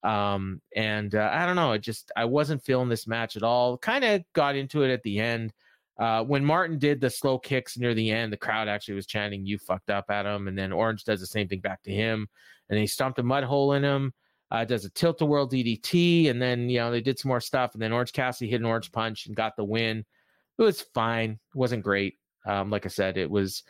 Um, 0.04 0.62
and 0.76 1.16
uh, 1.16 1.30
I 1.34 1.46
don't 1.46 1.56
know, 1.56 1.74
it 1.74 1.80
just 1.80 2.12
I 2.16 2.26
wasn't 2.26 2.64
feeling 2.64 2.88
this 2.88 3.08
match 3.08 3.36
at 3.36 3.44
all. 3.44 3.78
Kind 3.78 4.04
of 4.04 4.22
got 4.34 4.56
into 4.56 4.84
it 4.84 4.94
at 4.94 5.04
the 5.04 5.20
end. 5.20 5.54
Uh, 5.98 6.24
when 6.24 6.46
Martin 6.46 6.78
did 6.78 7.02
the 7.02 7.10
slow 7.10 7.40
kicks 7.40 7.78
near 7.78 7.96
the 7.96 8.12
end, 8.12 8.32
the 8.32 8.38
crowd 8.38 8.68
actually 8.68 8.94
was 8.94 9.08
chanting 9.08 9.46
"You 9.46 9.58
fucked 9.58 9.90
up" 9.90 10.06
at 10.10 10.28
him, 10.28 10.48
and 10.48 10.58
then 10.58 10.72
Orange 10.72 11.04
does 11.04 11.20
the 11.20 11.26
same 11.26 11.48
thing 11.48 11.60
back 11.60 11.82
to 11.84 11.92
him, 11.92 12.28
and 12.70 12.80
he 12.80 12.88
stomped 12.88 13.20
a 13.20 13.24
mud 13.24 13.44
hole 13.44 13.74
in 13.74 13.84
him. 13.84 14.14
Uh, 14.50 14.64
does 14.64 14.86
a 14.86 14.90
tilt 14.92 15.22
a 15.22 15.26
whirl 15.26 15.48
DDT, 15.48 16.30
and 16.30 16.42
then 16.42 16.70
you 16.70 16.80
know 16.80 16.90
they 16.92 17.02
did 17.02 17.20
some 17.20 17.30
more 17.30 17.42
stuff, 17.42 17.74
and 17.74 17.82
then 17.82 17.92
Orange 17.92 18.14
Cassidy 18.14 18.50
hit 18.50 18.62
an 18.62 18.66
orange 18.66 18.92
punch 18.92 19.26
and 19.26 19.36
got 19.36 19.56
the 19.58 19.64
win. 19.64 20.06
It 20.58 20.62
was 20.62 20.82
fine, 20.94 21.32
it 21.32 21.56
wasn't 21.58 21.84
great. 21.84 22.16
Um, 22.46 22.70
like 22.70 22.86
I 22.86 22.90
said, 22.90 23.18
it 23.18 23.30
was 23.30 23.64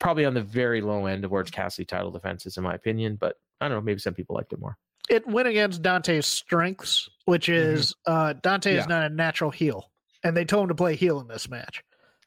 probably 0.00 0.24
on 0.24 0.34
the 0.34 0.42
very 0.42 0.80
low 0.80 1.06
end 1.06 1.24
of 1.24 1.32
Orange 1.32 1.52
Cassidy 1.52 1.84
title 1.86 2.10
defenses, 2.10 2.56
in 2.56 2.64
my 2.64 2.74
opinion. 2.74 3.14
But 3.14 3.36
I 3.60 3.68
don't 3.68 3.78
know, 3.78 3.80
maybe 3.80 4.00
some 4.00 4.14
people 4.14 4.34
liked 4.34 4.52
it 4.52 4.58
more. 4.58 4.76
It 5.08 5.24
went 5.26 5.46
against 5.48 5.82
Dante's 5.82 6.26
strengths, 6.26 7.08
which 7.26 7.48
is 7.48 7.94
uh 8.04 8.34
Dante 8.42 8.74
Yeah. 8.74 8.80
is 8.80 8.88
not 8.88 9.04
a 9.10 9.14
natural 9.14 9.50
heel. 9.52 9.90
And 10.24 10.36
they 10.36 10.44
told 10.44 10.64
him 10.64 10.68
to 10.68 10.74
play 10.74 10.96
heel 10.96 11.20
in 11.20 11.28
this 11.28 11.48
match. 11.48 11.82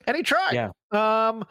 And 0.08 0.15
he 0.15 0.24
tried. 0.24 0.54
Yeah. 0.54 0.69
Um 0.93 1.43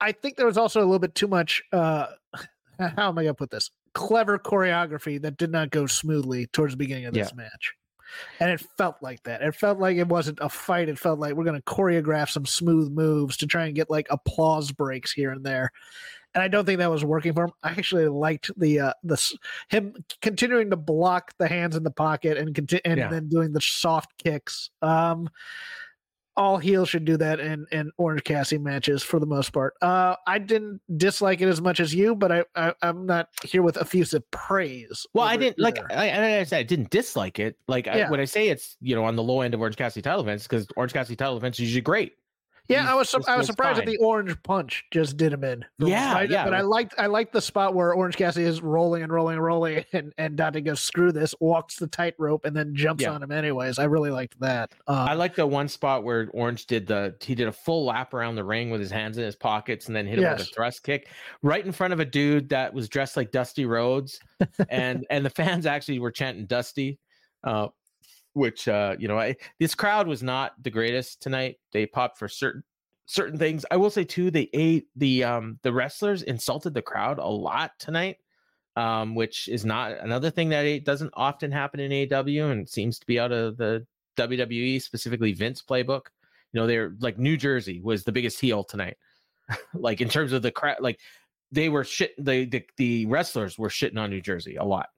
I 0.00 0.12
think 0.12 0.36
there 0.36 0.46
was 0.46 0.58
also 0.58 0.80
a 0.80 0.84
little 0.84 0.98
bit 0.98 1.14
too 1.14 1.28
much 1.28 1.62
uh 1.72 2.08
how 2.78 3.08
am 3.08 3.16
I 3.18 3.22
gonna 3.22 3.34
put 3.34 3.50
this? 3.50 3.70
Clever 3.96 4.38
choreography 4.38 5.20
that 5.22 5.38
did 5.38 5.50
not 5.50 5.70
go 5.70 5.86
smoothly 5.86 6.46
towards 6.48 6.74
the 6.74 6.76
beginning 6.76 7.06
of 7.06 7.14
this 7.14 7.34
match. 7.34 7.72
And 8.40 8.50
it 8.50 8.60
felt 8.76 8.96
like 9.00 9.22
that. 9.22 9.40
It 9.42 9.54
felt 9.54 9.78
like 9.78 9.96
it 9.96 10.06
wasn't 10.06 10.38
a 10.42 10.50
fight. 10.50 10.90
It 10.90 10.98
felt 10.98 11.18
like 11.18 11.32
we're 11.34 11.44
going 11.44 11.56
to 11.60 11.62
choreograph 11.62 12.28
some 12.28 12.44
smooth 12.44 12.92
moves 12.92 13.38
to 13.38 13.46
try 13.46 13.64
and 13.64 13.74
get 13.74 13.88
like 13.90 14.06
applause 14.10 14.70
breaks 14.70 15.12
here 15.12 15.32
and 15.32 15.42
there. 15.44 15.72
And 16.34 16.42
I 16.42 16.48
don't 16.48 16.66
think 16.66 16.78
that 16.80 16.90
was 16.90 17.04
working 17.06 17.32
for 17.32 17.44
him. 17.44 17.52
I 17.62 17.70
actually 17.70 18.06
liked 18.08 18.50
the 18.58 18.80
uh 18.80 18.92
the 19.02 19.32
him 19.70 19.94
continuing 20.20 20.68
to 20.70 20.76
block 20.76 21.32
the 21.38 21.48
hands 21.48 21.74
in 21.74 21.82
the 21.82 21.90
pocket 21.90 22.36
and 22.36 22.54
conti- 22.54 22.84
and 22.84 22.98
Yeah. 22.98 23.08
then 23.08 23.28
doing 23.30 23.52
the 23.54 23.62
soft 23.62 24.10
kicks. 24.22 24.68
Um 24.82 25.30
all 26.36 26.58
heels 26.58 26.88
should 26.88 27.04
do 27.04 27.16
that 27.16 27.40
in 27.40 27.66
in 27.72 27.90
Orange 27.98 28.24
Cassidy 28.24 28.58
matches 28.58 29.02
for 29.02 29.18
the 29.18 29.26
most 29.26 29.52
part. 29.52 29.74
Uh 29.82 30.16
I 30.26 30.38
didn't 30.38 30.80
dislike 30.96 31.40
it 31.40 31.48
as 31.48 31.60
much 31.60 31.80
as 31.80 31.94
you, 31.94 32.14
but 32.14 32.32
I, 32.32 32.44
I 32.54 32.74
I'm 32.82 33.06
not 33.06 33.28
here 33.44 33.62
with 33.62 33.76
effusive 33.76 34.28
praise. 34.30 35.06
Well, 35.14 35.24
I 35.24 35.36
didn't 35.36 35.58
like. 35.58 35.78
I, 35.92 36.38
I, 36.38 36.44
said 36.44 36.58
I 36.58 36.62
didn't 36.62 36.90
dislike 36.90 37.38
it. 37.38 37.56
Like 37.68 37.88
I, 37.88 38.08
when 38.10 38.20
I 38.20 38.24
say 38.24 38.48
it's 38.48 38.76
you 38.80 38.94
know 38.94 39.04
on 39.04 39.16
the 39.16 39.22
low 39.22 39.40
end 39.40 39.54
of 39.54 39.60
Orange 39.60 39.76
Cassidy 39.76 40.02
title 40.02 40.20
events, 40.20 40.44
because 40.44 40.66
Orange 40.76 40.92
Cassidy 40.92 41.16
title 41.16 41.36
events 41.36 41.58
are 41.58 41.62
usually 41.62 41.80
great. 41.80 42.14
Yeah, 42.68 42.80
He's- 42.82 42.90
I 42.90 42.94
was 42.94 43.08
su- 43.10 43.22
I 43.28 43.36
was 43.36 43.46
surprised 43.46 43.78
that 43.78 43.86
the 43.86 43.96
orange 43.98 44.40
punch 44.42 44.84
just 44.90 45.16
did 45.16 45.32
him 45.32 45.44
in. 45.44 45.64
Yeah, 45.78 46.14
Right? 46.14 46.28
yeah, 46.30 46.44
But 46.44 46.54
I 46.54 46.60
like- 46.62 46.76
liked 46.90 46.94
I 46.98 47.06
liked 47.06 47.32
the 47.32 47.40
spot 47.40 47.74
where 47.74 47.92
Orange 47.94 48.16
Cassidy 48.16 48.44
is 48.44 48.60
rolling 48.62 49.02
and 49.02 49.12
rolling 49.12 49.34
and 49.36 49.44
rolling, 49.44 49.84
and 49.92 50.12
and 50.18 50.36
Dante 50.36 50.60
goes 50.60 50.80
screw 50.80 51.12
this, 51.12 51.34
walks 51.40 51.76
the 51.76 51.86
tightrope, 51.86 52.44
and 52.44 52.54
then 52.56 52.74
jumps 52.74 53.02
Yeah. 53.02 53.12
on 53.12 53.22
him 53.22 53.30
anyways. 53.32 53.78
I 53.78 53.84
really 53.84 54.10
liked 54.10 54.38
that. 54.40 54.72
Um, 54.86 54.96
I 54.96 55.14
like 55.14 55.34
the 55.34 55.46
one 55.46 55.68
spot 55.68 56.04
where 56.04 56.28
Orange 56.32 56.66
did 56.66 56.86
the 56.86 57.14
he 57.20 57.34
did 57.34 57.48
a 57.48 57.52
full 57.52 57.84
lap 57.86 58.14
around 58.14 58.34
the 58.34 58.44
ring 58.44 58.70
with 58.70 58.80
his 58.80 58.90
hands 58.90 59.16
in 59.18 59.24
his 59.24 59.36
pockets 59.36 59.86
and 59.86 59.94
then 59.96 60.06
hit 60.06 60.18
him 60.18 60.30
with 60.30 60.40
a 60.40 60.44
thrust 60.44 60.82
kick 60.82 61.08
right 61.42 61.64
in 61.64 61.72
front 61.72 61.92
of 61.92 62.00
a 62.00 62.04
dude 62.04 62.48
that 62.48 62.74
was 62.74 62.88
dressed 62.88 63.16
like 63.16 63.30
Dusty 63.30 63.64
Rhodes, 63.66 64.18
and 64.68 65.06
and 65.10 65.24
the 65.24 65.30
fans 65.30 65.66
actually 65.66 65.98
were 65.98 66.10
chanting 66.10 66.46
Dusty, 66.46 66.98
uh, 67.44 67.68
which 68.36 68.68
uh, 68.68 68.96
you 68.98 69.08
know 69.08 69.18
I, 69.18 69.36
this 69.58 69.74
crowd 69.74 70.06
was 70.06 70.22
not 70.22 70.52
the 70.62 70.70
greatest 70.70 71.22
tonight. 71.22 71.56
They 71.72 71.86
popped 71.86 72.18
for 72.18 72.28
certain 72.28 72.62
certain 73.06 73.38
things. 73.38 73.64
I 73.70 73.76
will 73.76 73.90
say 73.90 74.04
too, 74.04 74.30
they 74.30 74.48
ate 74.52 74.88
the 74.96 75.24
um 75.24 75.58
the 75.62 75.72
wrestlers 75.72 76.22
insulted 76.22 76.74
the 76.74 76.82
crowd 76.82 77.18
a 77.18 77.26
lot 77.26 77.72
tonight. 77.78 78.18
um, 78.76 79.14
which 79.14 79.48
is 79.48 79.64
not 79.64 79.92
another 80.00 80.30
thing 80.30 80.50
that 80.50 80.66
it 80.66 80.84
doesn't 80.84 81.12
often 81.14 81.50
happen 81.50 81.80
in 81.80 81.90
AEW 81.90 82.52
and 82.52 82.68
seems 82.68 82.98
to 82.98 83.06
be 83.06 83.18
out 83.18 83.32
of 83.32 83.56
the 83.56 83.86
WWE, 84.18 84.80
specifically 84.82 85.32
Vince 85.32 85.62
playbook. 85.62 86.06
You 86.52 86.60
know, 86.60 86.66
they're 86.66 86.94
like 87.00 87.18
New 87.18 87.36
Jersey 87.36 87.80
was 87.82 88.04
the 88.04 88.12
biggest 88.12 88.40
heel 88.40 88.64
tonight. 88.64 88.96
like 89.74 90.00
in 90.00 90.08
terms 90.08 90.32
of 90.32 90.42
the 90.42 90.50
crowd, 90.50 90.78
like 90.80 91.00
they 91.52 91.68
were 91.68 91.84
shit. 91.84 92.12
The, 92.18 92.44
the 92.46 92.64
the 92.76 93.06
wrestlers 93.06 93.58
were 93.58 93.68
shitting 93.68 93.98
on 93.98 94.10
New 94.10 94.20
Jersey 94.20 94.56
a 94.56 94.64
lot. 94.64 94.88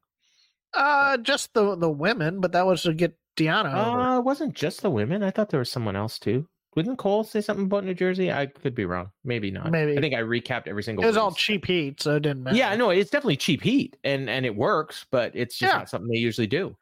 Uh, 0.75 1.17
just 1.19 1.55
the 1.55 1.77
the 1.77 1.91
women, 1.91 2.41
but 2.41 2.53
that 2.53 2.67
was 2.67 2.83
to 2.83 2.93
get 2.95 3.17
Deonna. 3.39 3.87
over. 3.87 4.01
Uh, 4.01 4.19
it 4.19 4.25
wasn't 4.25 4.55
just 4.55 4.83
the 4.83 4.91
women. 4.91 5.23
I 5.23 5.31
thought 5.31 5.49
there 5.51 5.61
was 5.61 5.71
someone 5.71 5.97
else 5.97 6.19
too. 6.19 6.47
Didn't 6.77 6.97
Cole 6.99 7.25
say 7.25 7.41
something 7.41 7.65
about 7.65 7.85
New 7.85 7.95
Jersey? 7.95 8.31
I 8.31 8.47
could 8.47 8.75
be 8.75 8.85
wrong. 8.85 9.11
Maybe 9.25 9.51
not. 9.51 9.71
Maybe. 9.73 9.99
I 9.99 10.01
think 10.01 10.15
I 10.15 10.19
recapped 10.19 10.69
every 10.69 10.85
single. 10.85 11.03
it 11.03 11.09
was 11.09 11.17
all 11.17 11.33
cheap 11.33 11.67
heat, 11.67 12.01
so 12.01 12.17
it 12.17 12.21
didn't 12.21 12.45
matter. 12.45 12.57
Yeah, 12.57 12.77
no, 12.77 12.91
it's 12.91 13.11
definitely 13.11 13.37
cheap 13.37 13.63
heat, 13.63 13.97
and 14.05 14.31
and 14.31 14.47
it 14.47 14.55
works, 14.55 15.05
but 15.11 15.33
it's 15.35 15.59
just 15.59 15.73
Yeah. 15.73 15.79
not 15.79 15.89
something 15.89 16.09
they 16.09 16.19
usually 16.19 16.47
do. 16.47 16.77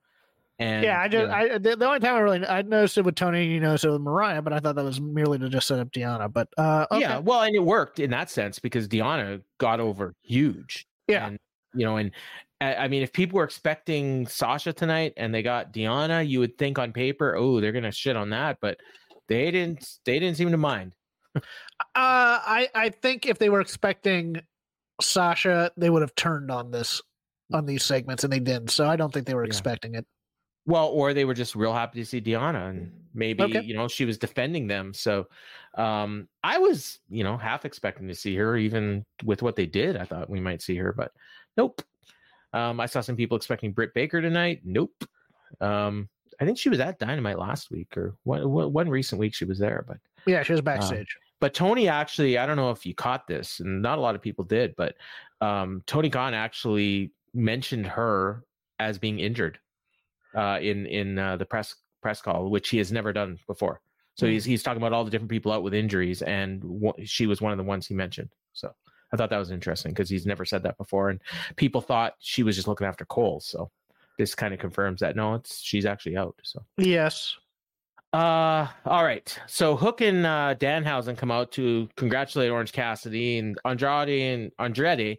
And 0.59 0.85
yeah. 0.85 1.01
I 1.01 1.05
you 1.05 1.11
just 1.11 1.29
know, 1.29 1.35
I 1.35 1.59
the, 1.59 1.77
the 1.77 1.87
only 1.87 2.01
time 2.01 2.15
I 2.15 2.19
really 2.19 2.47
I 2.47 2.63
noticed 2.63 2.99
it 2.99 3.05
with 3.07 3.15
Tony, 3.15 3.47
you 3.47 3.61
know, 3.61 3.77
so 3.77 3.93
with 3.93 4.03
Mariah, 4.03 4.43
but 4.43 4.53
I 4.53 4.59
thought 4.59 4.75
that 4.77 4.85
was 4.85 5.01
merely 5.01 5.39
to 5.39 5.49
just 5.49 5.67
set 5.67 5.79
up 5.79 5.91
Deonna. 5.93 6.31
But 6.31 6.49
uh, 6.59 6.87
okay. 6.91 7.01
yeah, 7.01 7.19
well, 7.19 7.43
and 7.43 7.55
it 7.55 7.63
worked 7.63 7.99
in 7.99 8.11
that 8.11 8.29
sense 8.31 8.59
because 8.59 8.89
Deonna 8.89 9.43
got 9.59 9.81
over 9.81 10.15
huge. 10.23 10.87
Yeah. 11.09 11.29
and 11.29 11.39
you 11.75 11.85
know, 11.87 11.97
and 11.97 12.11
I 12.61 12.89
mean, 12.89 13.03
if 13.03 13.13
people 13.13 13.37
were 13.37 13.45
expecting 13.45 14.27
Sasha 14.27 14.73
tonight 14.73 15.13
and 15.19 15.35
they 15.35 15.43
got 15.43 15.73
Deonna, 15.75 16.27
you 16.27 16.41
would 16.41 16.57
think 16.57 16.79
on 16.79 16.93
paper, 16.93 17.37
oh, 17.37 17.61
they're 17.61 17.73
gonna 17.73 17.93
shit 17.93 18.17
on 18.17 18.31
that, 18.31 18.59
but 18.61 18.79
they 19.29 19.51
didn't. 19.51 19.87
They 20.05 20.19
didn't 20.19 20.37
seem 20.39 20.51
to 20.51 20.57
mind. 20.57 20.95
Uh, 21.37 21.41
I 21.95 22.69
I 22.75 22.89
think 22.89 23.27
if 23.27 23.39
they 23.39 23.51
were 23.51 23.61
expecting 23.61 24.41
Sasha, 25.03 25.71
they 25.77 25.91
would 25.91 26.03
have 26.03 26.15
turned 26.15 26.51
on 26.51 26.71
this 26.71 27.03
on 27.53 27.67
these 27.67 27.85
segments, 27.85 28.25
and 28.25 28.33
they 28.33 28.41
didn't. 28.41 28.71
So 28.71 28.89
I 28.89 28.97
don't 28.97 29.13
think 29.13 29.27
they 29.27 29.35
were 29.35 29.45
Yeah. 29.45 29.51
expecting 29.51 29.95
it. 29.95 30.07
Well, 30.65 30.89
or 30.89 31.15
they 31.15 31.25
were 31.25 31.35
just 31.35 31.55
real 31.55 31.73
happy 31.75 32.01
to 32.01 32.07
see 32.07 32.21
Deonna, 32.21 32.71
and 32.71 32.91
maybe 33.13 33.43
Okay. 33.45 33.61
you 33.61 33.75
know 33.75 33.87
she 33.87 34.07
was 34.07 34.17
defending 34.17 34.67
them. 34.67 34.95
So, 34.95 35.29
um, 35.75 36.29
I 36.43 36.57
was 36.59 37.01
you 37.11 37.23
know 37.23 37.37
half 37.37 37.67
expecting 37.67 38.09
to 38.09 38.15
see 38.15 38.35
her, 38.37 38.57
even 38.57 39.05
with 39.25 39.43
what 39.43 39.57
they 39.57 39.67
did. 39.67 39.97
I 39.97 40.05
thought 40.05 40.31
we 40.31 40.41
might 40.41 40.63
see 40.63 40.77
her, 40.77 40.93
but 40.93 41.13
nope. 41.59 41.83
Um, 42.57 42.81
I 42.81 42.87
saw 42.87 43.01
some 43.03 43.17
people 43.17 43.37
expecting 43.37 43.73
Britt 43.73 43.93
Baker 43.95 44.23
tonight. 44.23 44.63
Nope. 44.65 45.05
Um, 45.61 46.09
I 46.41 46.45
think 46.45 46.59
she 46.59 46.69
was 46.69 46.81
at 46.81 46.99
Dynamite 46.99 47.39
last 47.39 47.71
week 47.71 47.97
or 47.97 48.17
one 48.25 48.51
one 48.51 48.89
recent 48.89 49.19
week 49.19 49.35
she 49.35 49.45
was 49.45 49.59
there, 49.59 49.85
but 49.87 49.99
Yeah, 50.27 50.43
she 50.43 50.53
was 50.53 50.63
backstage. 50.63 51.17
but 51.41 51.55
Tony 51.55 51.89
actually, 51.89 52.39
I 52.39 52.47
don't 52.47 52.57
know 52.57 52.71
if 52.71 52.85
you 52.87 52.95
caught 52.95 53.27
this, 53.27 53.61
and 53.61 53.83
not 53.83 53.99
a 53.99 54.01
lot 54.01 54.15
of 54.15 54.23
people 54.23 54.45
did, 54.45 54.75
but 54.77 54.97
um, 55.41 55.83
Tony 55.87 56.11
Khan 56.11 56.35
actually 56.35 57.13
mentioned 57.35 57.87
her 57.87 58.45
as 58.79 58.99
being 58.99 59.19
injured 59.21 59.59
uh, 60.35 60.59
in 60.61 60.87
in 60.87 61.19
uh, 61.19 61.37
the 61.37 61.45
press 61.47 61.75
press 62.03 62.21
call, 62.23 62.51
which 62.51 62.69
he 62.71 62.79
has 62.79 62.91
never 62.93 63.13
done 63.13 63.39
before. 63.47 63.81
So 64.15 64.27
Hmm. 64.27 64.33
he's 64.33 64.45
he's 64.45 64.63
talking 64.63 64.81
about 64.83 64.93
all 64.95 65.05
the 65.05 65.11
different 65.11 65.31
people 65.31 65.53
out 65.53 65.63
with 65.63 65.75
injuries, 65.75 66.23
and 66.23 66.63
wh- 66.83 67.03
she 67.05 67.27
was 67.27 67.41
one 67.41 67.53
of 67.53 67.59
the 67.59 67.65
ones 67.65 67.87
he 67.87 67.95
mentioned. 67.95 68.31
So 68.53 68.75
I 69.13 69.17
thought 69.17 69.31
that 69.31 69.39
was 69.39 69.51
interesting 69.51 69.93
because 69.93 70.11
he's 70.11 70.27
never 70.27 70.45
said 70.45 70.63
that 70.65 70.77
before, 70.79 71.11
and 71.11 71.21
people 71.57 71.81
thought 71.81 72.15
she 72.19 72.43
was 72.43 72.57
just 72.57 72.69
looking 72.69 72.87
after 72.87 73.05
Cole. 73.05 73.41
So 73.41 73.71
this 74.19 74.35
kind 74.35 74.53
of 74.53 74.61
confirms 74.61 75.01
that 75.01 75.17
no, 75.17 75.35
it's 75.35 75.61
she's 75.61 75.87
actually 75.87 76.17
out. 76.17 76.35
So. 76.43 76.65
yes. 76.77 77.37
Uh, 78.13 78.67
all 78.87 79.05
right. 79.05 79.39
So 79.47 79.77
Hook 79.77 80.01
and 80.01 80.25
uh, 80.25 80.55
Danhausen 80.59 81.19
come 81.19 81.31
out 81.31 81.53
to 81.53 81.89
congratulate 81.97 82.51
Orange 82.51 82.73
Cassidy 82.73 83.39
and 83.39 83.59
Andrade 83.65 84.09
and 84.09 84.53
Andretti, 84.59 85.19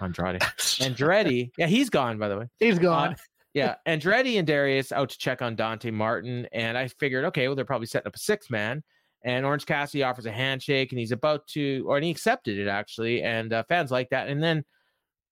Andrade, 0.00 0.40
Andretti. 0.80 1.50
yeah, 1.58 1.66
he's 1.66 1.90
gone 1.90 2.18
by 2.18 2.28
the 2.28 2.38
way. 2.38 2.46
He's 2.58 2.78
gone. 2.78 3.16
yeah, 3.54 3.74
Andretti 3.86 4.38
and 4.38 4.46
Darius 4.46 4.90
out 4.90 5.10
to 5.10 5.18
check 5.18 5.42
on 5.42 5.54
Dante 5.54 5.90
Martin, 5.90 6.46
and 6.52 6.78
I 6.78 6.88
figured, 6.88 7.26
okay, 7.26 7.46
well 7.46 7.56
they're 7.56 7.64
probably 7.64 7.88
setting 7.88 8.08
up 8.08 8.16
a 8.16 8.18
six 8.18 8.48
man. 8.48 8.82
And 9.22 9.44
Orange 9.44 9.66
Cassidy 9.66 10.02
offers 10.02 10.26
a 10.26 10.32
handshake, 10.32 10.92
and 10.92 10.98
he's 10.98 11.12
about 11.12 11.46
to, 11.48 11.84
or 11.86 11.96
and 11.96 12.04
he 12.04 12.10
accepted 12.10 12.58
it 12.58 12.68
actually, 12.68 13.22
and 13.22 13.52
uh, 13.52 13.62
fans 13.64 13.90
like 13.90 14.10
that. 14.10 14.28
And 14.28 14.42
then 14.42 14.64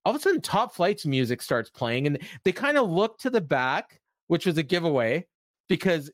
all 0.04 0.14
of 0.14 0.20
a 0.20 0.22
sudden, 0.22 0.40
Top 0.40 0.74
Flight's 0.74 1.06
music 1.06 1.42
starts 1.42 1.70
playing, 1.70 2.06
and 2.06 2.18
they 2.44 2.52
kind 2.52 2.76
of 2.76 2.90
look 2.90 3.18
to 3.20 3.30
the 3.30 3.40
back, 3.40 4.00
which 4.26 4.46
was 4.46 4.58
a 4.58 4.62
giveaway 4.62 5.26
because 5.68 6.10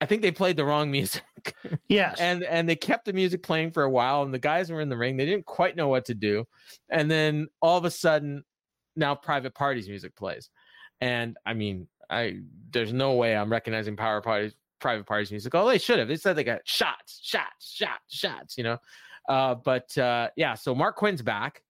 I 0.00 0.06
think 0.06 0.22
they 0.22 0.32
played 0.32 0.56
the 0.56 0.64
wrong 0.64 0.90
music, 0.90 1.22
yes. 1.88 2.20
and 2.20 2.42
and 2.44 2.68
they 2.68 2.76
kept 2.76 3.06
the 3.06 3.12
music 3.12 3.42
playing 3.42 3.72
for 3.72 3.84
a 3.84 3.90
while, 3.90 4.22
and 4.22 4.34
the 4.34 4.38
guys 4.38 4.70
were 4.70 4.80
in 4.80 4.88
the 4.88 4.96
ring. 4.96 5.16
They 5.16 5.26
didn't 5.26 5.46
quite 5.46 5.76
know 5.76 5.88
what 5.88 6.04
to 6.06 6.14
do, 6.14 6.44
and 6.90 7.10
then 7.10 7.48
all 7.62 7.78
of 7.78 7.84
a 7.84 7.90
sudden, 7.90 8.44
now 8.96 9.14
Private 9.14 9.54
Party's 9.54 9.88
music 9.88 10.14
plays, 10.14 10.50
and 11.00 11.36
I 11.46 11.54
mean, 11.54 11.88
I 12.10 12.40
there's 12.70 12.92
no 12.92 13.14
way 13.14 13.36
I'm 13.36 13.50
recognizing 13.50 13.96
Power 13.96 14.20
Party's 14.20 14.54
Private 14.84 15.06
Party's 15.06 15.30
music. 15.30 15.54
Oh, 15.54 15.66
they 15.66 15.78
should 15.78 15.98
have. 15.98 16.08
They 16.08 16.16
said 16.16 16.36
they 16.36 16.44
got 16.44 16.60
shots, 16.64 17.20
shots, 17.22 17.72
shots, 17.72 18.14
shots. 18.14 18.58
You 18.58 18.64
know, 18.64 18.78
uh, 19.30 19.54
but 19.54 19.96
uh, 19.96 20.28
yeah. 20.36 20.52
So 20.52 20.74
Marq 20.74 20.96
Quen's 20.96 21.22
back. 21.22 21.62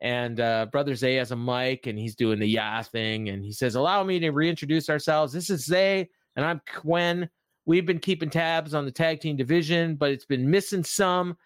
And 0.00 0.40
uh, 0.40 0.66
Brother 0.72 0.96
Zay 0.96 1.14
has 1.16 1.30
a 1.30 1.36
mic 1.36 1.86
and 1.86 1.96
he's 1.96 2.16
doing 2.16 2.40
the 2.40 2.46
yeah 2.46 2.82
thing. 2.82 3.28
And 3.28 3.44
he 3.44 3.52
says, 3.52 3.74
Allow 3.74 4.02
me 4.02 4.18
to 4.20 4.30
reintroduce 4.30 4.88
ourselves. 4.90 5.32
This 5.34 5.50
is 5.50 5.66
Zay 5.66 6.08
and 6.34 6.44
I'm 6.44 6.60
Quinn. 6.74 7.28
We've 7.66 7.86
been 7.86 8.00
keeping 8.00 8.30
tabs 8.30 8.74
on 8.74 8.84
the 8.84 8.90
tag 8.90 9.20
team 9.20 9.36
division, 9.36 9.94
but 9.94 10.10
it's 10.10 10.24
been 10.24 10.50
missing 10.50 10.82
some. 10.82 11.36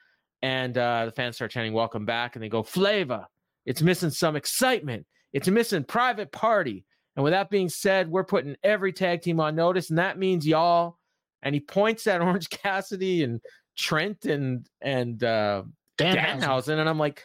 And 0.42 0.78
uh, 0.78 1.06
the 1.06 1.12
fans 1.12 1.34
start 1.34 1.50
chanting, 1.50 1.72
Welcome 1.72 2.06
back. 2.06 2.36
And 2.36 2.42
they 2.42 2.48
go, 2.48 2.62
Flavor. 2.62 3.26
It's 3.66 3.82
missing 3.82 4.10
some 4.10 4.36
excitement. 4.36 5.04
It's 5.32 5.48
missing 5.48 5.82
private 5.82 6.30
party. 6.30 6.86
And 7.16 7.24
with 7.24 7.32
that 7.32 7.50
being 7.50 7.68
said, 7.68 8.08
we're 8.08 8.24
putting 8.24 8.56
every 8.62 8.92
tag 8.92 9.22
team 9.22 9.40
on 9.40 9.56
notice. 9.56 9.90
And 9.90 9.98
that 9.98 10.18
means 10.18 10.46
y'all. 10.46 10.98
And 11.42 11.54
he 11.54 11.60
points 11.60 12.06
at 12.06 12.20
Orange 12.22 12.50
Cassidy 12.50 13.24
and 13.24 13.40
Trent 13.76 14.24
and 14.24 14.66
and 14.80 15.22
uh, 15.22 15.62
Danhausen. 15.98 16.40
Danhausen. 16.40 16.78
And 16.78 16.88
I'm 16.88 16.98
like, 16.98 17.24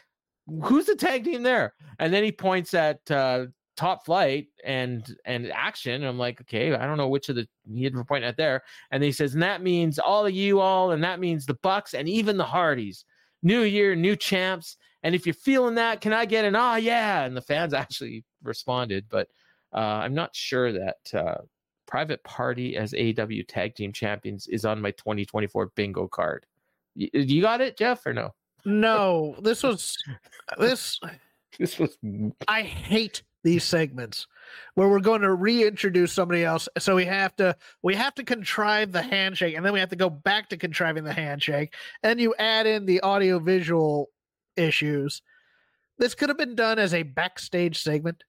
who's 0.64 0.86
the 0.86 0.96
tag 0.96 1.24
team 1.24 1.44
there? 1.44 1.74
And 2.00 2.14
then 2.14 2.24
he 2.24 2.32
points 2.32 2.74
at 2.74 3.00
uh, 3.10 3.46
Top 3.78 4.06
Flight 4.06 4.48
and 4.64 5.16
and 5.26 5.52
Action. 5.52 5.94
And 5.94 6.06
I'm 6.06 6.18
like, 6.18 6.42
okay, 6.42 6.74
I 6.74 6.86
don't 6.86 6.98
know 6.98 7.10
which 7.10 7.30
of 7.30 7.36
the 7.36 7.48
he 7.72 7.84
had 7.84 7.94
point 8.08 8.24
at 8.24 8.38
there. 8.38 8.64
And 8.92 9.04
he 9.04 9.12
says, 9.12 9.34
and 9.34 9.44
that 9.44 9.64
means 9.64 10.00
all 10.00 10.26
of 10.26 10.34
you 10.34 10.60
all, 10.60 10.92
and 10.92 11.04
that 11.04 11.20
means 11.20 11.46
the 11.46 11.58
Bucks 11.64 11.94
and 11.94 12.08
even 12.08 12.38
the 12.38 12.46
Hardys. 12.46 13.06
New 13.44 13.62
year, 13.62 13.96
new 13.96 14.16
champs. 14.16 14.78
And 15.04 15.16
if 15.16 15.26
you're 15.26 15.34
feeling 15.34 15.76
that, 15.76 16.00
can 16.00 16.14
I 16.14 16.26
get 16.26 16.46
an 16.46 16.56
ah 16.56 16.76
yeah? 16.76 17.24
And 17.24 17.36
the 17.36 17.42
fans 17.42 17.74
actually 17.74 18.24
responded, 18.44 19.06
but 19.10 19.28
uh, 19.74 19.78
I'm 19.78 20.14
not 20.14 20.36
sure 20.36 20.72
that 20.74 20.98
uh, 21.14 21.42
Private 21.92 22.24
Party 22.24 22.78
as 22.78 22.94
AEW 22.94 23.46
Tag 23.50 23.76
Team 23.76 23.92
Champions 23.92 24.48
is 24.48 24.64
on 24.64 24.82
my 24.82 24.92
2024 24.92 25.68
bingo 25.76 26.08
card. 26.08 26.46
Y- 26.96 27.10
You 27.14 27.42
got 27.42 27.60
it, 27.60 27.78
Jeff, 27.78 28.06
or 28.06 28.14
no? 28.14 28.34
No, 28.64 29.36
this 29.42 29.62
was 29.62 29.98
this. 30.58 31.00
This 31.60 31.78
was 31.78 31.98
I 32.48 32.62
hate 32.62 33.24
these 33.44 33.66
segments 33.66 34.28
where 34.76 34.88
we're 34.88 35.02
going 35.02 35.20
to 35.22 35.34
reintroduce 35.34 36.14
somebody 36.14 36.46
else. 36.46 36.70
So 36.78 36.96
we 36.96 37.04
have 37.06 37.36
to 37.36 37.58
we 37.84 37.94
have 37.96 38.16
to 38.16 38.24
contrive 38.24 38.94
the 38.94 39.02
handshake, 39.02 39.58
and 39.58 39.66
then 39.66 39.74
we 39.74 39.80
have 39.82 39.90
to 39.90 39.98
go 39.98 40.10
back 40.10 40.48
to 40.50 40.58
contriving 40.58 41.04
the 41.04 41.12
handshake, 41.14 41.74
and 42.04 42.22
you 42.22 42.34
add 42.40 42.68
in 42.68 42.86
the 42.86 43.02
audio 43.02 43.38
visual 43.40 44.10
issues. 44.56 45.22
This 45.98 46.16
could 46.16 46.30
have 46.30 46.38
been 46.38 46.56
done 46.56 46.80
as 46.80 46.94
a 46.94 47.04
backstage 47.04 47.84
segment 47.84 48.24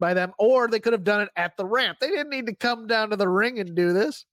by 0.00 0.14
them, 0.14 0.32
or 0.38 0.68
they 0.68 0.80
could 0.80 0.92
have 0.92 1.04
done 1.04 1.22
it 1.22 1.28
at 1.36 1.56
the 1.56 1.66
ramp. 1.66 1.98
They 2.00 2.08
didn't 2.08 2.30
need 2.30 2.46
to 2.46 2.54
come 2.54 2.86
down 2.86 3.10
to 3.10 3.16
the 3.16 3.28
ring 3.28 3.58
and 3.58 3.74
do 3.74 3.92
this. 3.92 4.24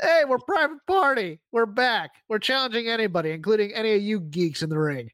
Hey, 0.00 0.24
we're 0.28 0.38
private 0.38 0.78
party. 0.86 1.40
We're 1.52 1.66
back. 1.66 2.10
We're 2.28 2.38
challenging 2.38 2.88
anybody, 2.88 3.30
including 3.30 3.72
any 3.72 3.94
of 3.94 4.02
you 4.02 4.20
geeks 4.20 4.62
in 4.62 4.68
the 4.68 4.78
ring. 4.78 5.10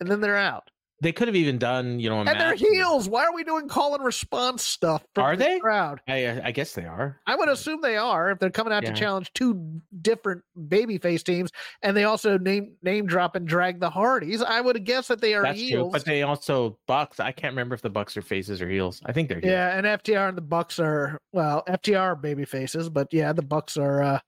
And 0.00 0.10
then 0.10 0.20
they're 0.20 0.36
out. 0.36 0.70
They 1.02 1.12
could 1.12 1.28
have 1.28 1.36
even 1.36 1.58
done, 1.58 2.00
you 2.00 2.08
know, 2.08 2.16
a 2.16 2.24
And 2.24 2.40
they're 2.40 2.54
heels. 2.54 3.06
Why 3.08 3.24
are 3.26 3.34
we 3.34 3.44
doing 3.44 3.68
call 3.68 3.94
and 3.94 4.02
response 4.02 4.62
stuff? 4.62 5.04
Are 5.16 5.36
the 5.36 5.44
they? 5.44 5.60
Crowd. 5.60 6.00
I, 6.08 6.40
I 6.42 6.50
guess 6.52 6.72
they 6.72 6.86
are. 6.86 7.20
I 7.26 7.36
would 7.36 7.50
assume 7.50 7.80
they 7.82 7.98
are 7.98 8.30
if 8.30 8.38
they're 8.38 8.48
coming 8.50 8.72
out 8.72 8.82
Yeah. 8.82 8.92
to 8.94 8.96
challenge 8.98 9.30
two 9.34 9.80
different 10.00 10.42
babyface 10.58 11.22
teams, 11.22 11.50
and 11.82 11.94
they 11.96 12.04
also 12.04 12.38
name 12.38 12.76
name 12.82 13.06
drop 13.06 13.36
and 13.36 13.46
drag 13.46 13.78
the 13.80 13.90
Hardys. 13.90 14.40
I 14.40 14.60
would 14.60 14.82
guess 14.84 15.08
that 15.08 15.20
they 15.20 15.34
are 15.34 15.42
That's 15.42 15.58
true. 15.58 15.66
heels. 15.68 15.92
But 15.92 16.04
they 16.06 16.22
also 16.22 16.78
Bucks. 16.86 17.20
I 17.20 17.32
can't 17.32 17.52
remember 17.52 17.74
if 17.74 17.82
the 17.82 17.90
Bucks 17.90 18.16
are 18.16 18.22
faces 18.22 18.62
or 18.62 18.68
heels. 18.70 19.02
I 19.04 19.12
think 19.12 19.28
they're 19.28 19.40
heels. 19.40 19.50
yeah, 19.50 19.76
and 19.76 19.86
FTR 19.86 20.28
and 20.30 20.38
the 20.38 20.42
Bucks 20.42 20.78
are 20.78 21.18
well, 21.32 21.62
FTR 21.68 22.00
are 22.00 22.16
baby 22.16 22.44
faces, 22.46 22.88
but 22.88 23.08
yeah, 23.12 23.34
the 23.34 23.42
Bucks 23.42 23.76
are 23.76 24.00
uh, 24.02 24.18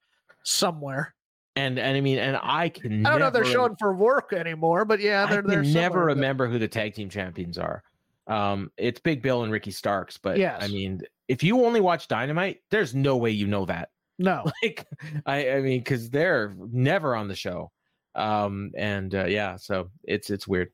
somewhere. 0.45 1.14
And 1.59 1.79
and 1.79 1.97
I 1.97 2.01
mean, 2.01 2.19
and 2.19 2.39
I 2.43 2.69
can. 2.69 3.05
I 3.05 3.11
don't 3.11 3.21
know 3.21 3.27
if 3.29 3.33
they're 3.33 3.43
never- 3.43 3.53
showing 3.53 3.77
for 3.77 3.93
work 3.95 4.33
anymore, 4.33 4.85
but 4.85 5.01
yeah, 5.01 5.25
I 5.25 5.31
they're 5.31 5.43
they're 5.43 5.63
can 5.63 5.73
never 5.73 5.93
somewhere, 5.95 6.07
but- 6.07 6.15
remember 6.17 6.47
who 6.49 6.59
the 6.59 6.69
tag 6.69 6.95
team 6.95 7.09
champions 7.11 7.59
are. 7.59 7.83
Um, 8.27 8.71
it's 8.77 9.01
Big 9.01 9.23
Bill 9.23 9.43
and 9.43 9.51
Ricky 9.53 9.71
Starks, 9.71 10.19
but 10.19 10.37
yeah, 10.39 10.59
I 10.61 10.69
mean, 10.69 11.01
if 11.29 11.43
you 11.43 11.65
only 11.65 11.81
watch 11.81 12.09
Dynamite, 12.09 12.61
there's 12.71 12.95
no 12.95 13.17
way 13.17 13.31
you 13.31 13.47
know 13.47 13.65
that. 13.67 13.89
No, 14.21 14.51
Like, 14.65 14.85
I, 15.27 15.51
I 15.53 15.61
mean, 15.61 15.79
because 15.79 16.11
they're 16.11 16.53
never 16.73 17.15
on 17.15 17.29
the 17.29 17.37
show. 17.37 17.71
Um, 18.17 18.73
and 18.77 19.15
uh, 19.15 19.27
yeah, 19.27 19.55
so 19.57 19.91
it's 20.03 20.29
it's 20.29 20.47
weird. 20.49 20.73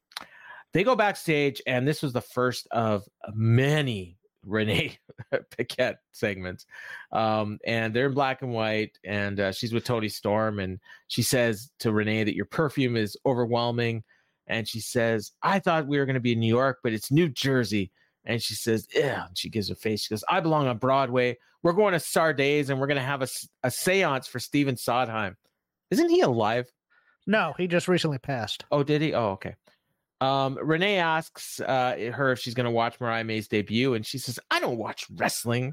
they 0.72 0.82
go 0.82 0.96
backstage, 0.96 1.60
and 1.66 1.86
this 1.86 2.00
was 2.02 2.14
the 2.14 2.22
first 2.22 2.66
of 2.70 3.04
many 3.34 4.16
Renee 4.46 4.98
Paquette 5.56 5.98
segments. 6.12 6.66
Um, 7.12 7.58
and 7.66 7.94
they're 7.94 8.06
in 8.06 8.14
black 8.14 8.42
and 8.42 8.52
white, 8.52 8.98
and 9.04 9.40
uh, 9.40 9.52
she's 9.52 9.72
with 9.72 9.84
Toni 9.84 10.08
Storm, 10.08 10.58
and 10.58 10.78
she 11.08 11.22
says 11.22 11.70
to 11.80 11.92
Renee 11.92 12.24
that 12.24 12.36
your 12.36 12.46
perfume 12.46 12.96
is 12.96 13.16
overwhelming. 13.26 14.02
And 14.46 14.68
she 14.68 14.80
says, 14.80 15.32
I 15.42 15.58
thought 15.58 15.86
we 15.86 15.98
were 15.98 16.06
going 16.06 16.14
to 16.14 16.20
be 16.20 16.32
in 16.32 16.40
New 16.40 16.54
York, 16.54 16.80
but 16.82 16.92
it's 16.92 17.10
New 17.10 17.28
Jersey. 17.28 17.90
And 18.24 18.42
she 18.42 18.54
says, 18.54 18.86
Yeah. 18.94 19.26
And 19.26 19.36
she 19.36 19.48
gives 19.48 19.70
a 19.70 19.74
face. 19.74 20.02
She 20.02 20.14
goes, 20.14 20.24
I 20.28 20.40
belong 20.40 20.66
on 20.66 20.78
Broadway. 20.78 21.38
We're 21.62 21.72
going 21.72 21.92
to 21.92 22.00
Sardi's 22.00 22.68
and 22.68 22.78
we're 22.78 22.86
going 22.86 22.98
to 22.98 23.02
have 23.02 23.22
a, 23.22 23.28
a 23.62 23.70
seance 23.70 24.26
for 24.26 24.38
Stephen 24.38 24.76
Sondheim. 24.76 25.36
Isn't 25.90 26.10
he 26.10 26.20
alive? 26.20 26.70
No, 27.26 27.54
he 27.56 27.66
just 27.66 27.88
recently 27.88 28.18
passed. 28.18 28.64
Oh, 28.70 28.82
did 28.82 29.00
he? 29.00 29.14
Oh, 29.14 29.30
okay. 29.30 29.54
Um, 30.20 30.58
Renee 30.62 30.98
asks 30.98 31.60
uh, 31.60 32.10
her 32.14 32.32
if 32.32 32.38
she's 32.38 32.54
going 32.54 32.64
to 32.64 32.70
watch 32.70 33.00
Mariah 33.00 33.24
May's 33.24 33.48
debut, 33.48 33.94
and 33.94 34.06
she 34.06 34.18
says, 34.18 34.38
"I 34.50 34.60
don't 34.60 34.78
watch 34.78 35.06
wrestling." 35.14 35.72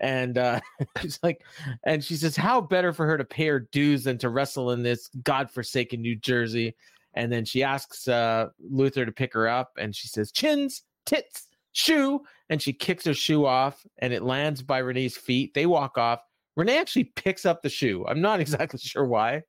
And 0.00 0.38
uh, 0.38 0.60
she's 1.00 1.18
like, 1.22 1.44
and 1.84 2.02
she 2.02 2.16
says, 2.16 2.36
"How 2.36 2.60
better 2.60 2.92
for 2.92 3.06
her 3.06 3.18
to 3.18 3.24
pay 3.24 3.46
her 3.46 3.60
dues 3.60 4.04
than 4.04 4.18
to 4.18 4.28
wrestle 4.28 4.70
in 4.70 4.82
this 4.82 5.08
godforsaken 5.24 6.00
New 6.00 6.16
Jersey?" 6.16 6.76
And 7.14 7.30
then 7.30 7.44
she 7.44 7.62
asks 7.62 8.08
uh, 8.08 8.48
Luther 8.58 9.04
to 9.04 9.12
pick 9.12 9.34
her 9.34 9.48
up, 9.48 9.72
and 9.78 9.94
she 9.94 10.08
says, 10.08 10.32
"Chins, 10.32 10.82
tits, 11.04 11.48
shoe," 11.72 12.22
and 12.48 12.62
she 12.62 12.72
kicks 12.72 13.04
her 13.04 13.14
shoe 13.14 13.44
off, 13.44 13.84
and 13.98 14.12
it 14.12 14.22
lands 14.22 14.62
by 14.62 14.78
Renee's 14.78 15.16
feet. 15.16 15.54
They 15.54 15.66
walk 15.66 15.98
off. 15.98 16.20
Renee 16.56 16.78
actually 16.78 17.04
picks 17.04 17.46
up 17.46 17.62
the 17.62 17.68
shoe. 17.68 18.06
I'm 18.06 18.20
not 18.20 18.40
exactly 18.40 18.78
sure 18.78 19.04
why, 19.04 19.42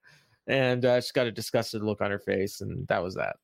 and 0.48 0.84
uh, 0.86 1.00
she's 1.02 1.12
got 1.12 1.28
a 1.28 1.32
disgusted 1.32 1.84
look 1.84 2.02
on 2.02 2.12
her 2.12 2.20
face, 2.20 2.62
and 2.62 2.88
that 2.88 3.02
was 3.02 3.16
that. 3.16 3.38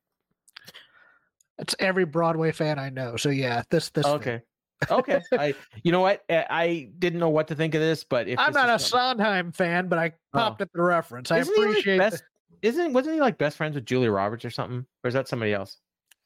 It's 1.59 1.75
every 1.79 2.05
Broadway 2.05 2.51
fan 2.51 2.79
I 2.79 2.89
know. 2.89 3.15
So 3.15 3.29
yeah, 3.29 3.63
this 3.69 3.89
this. 3.89 4.05
Okay. 4.05 4.41
okay. 4.89 5.21
I 5.33 5.53
you 5.83 5.91
know 5.91 5.99
what? 5.99 6.23
I 6.29 6.89
didn't 6.97 7.19
know 7.19 7.29
what 7.29 7.47
to 7.49 7.55
think 7.55 7.75
of 7.75 7.81
this, 7.81 8.03
but 8.03 8.27
if 8.27 8.39
I'm 8.39 8.53
not 8.53 8.69
a 8.69 8.79
Sondheim 8.79 9.51
fan, 9.51 9.87
but 9.87 9.99
I 9.99 10.13
popped 10.33 10.61
oh. 10.61 10.63
at 10.63 10.73
the 10.73 10.81
reference. 10.81 11.31
I 11.31 11.39
isn't 11.39 11.53
appreciate. 11.53 11.97
Like 11.97 12.11
best, 12.11 12.23
isn't 12.61 12.93
wasn't 12.93 13.15
he 13.15 13.21
like 13.21 13.37
best 13.37 13.57
friends 13.57 13.75
with 13.75 13.85
Julia 13.85 14.11
Roberts 14.11 14.45
or 14.45 14.49
something? 14.49 14.85
Or 15.03 15.07
is 15.07 15.13
that 15.13 15.27
somebody 15.27 15.53
else? 15.53 15.77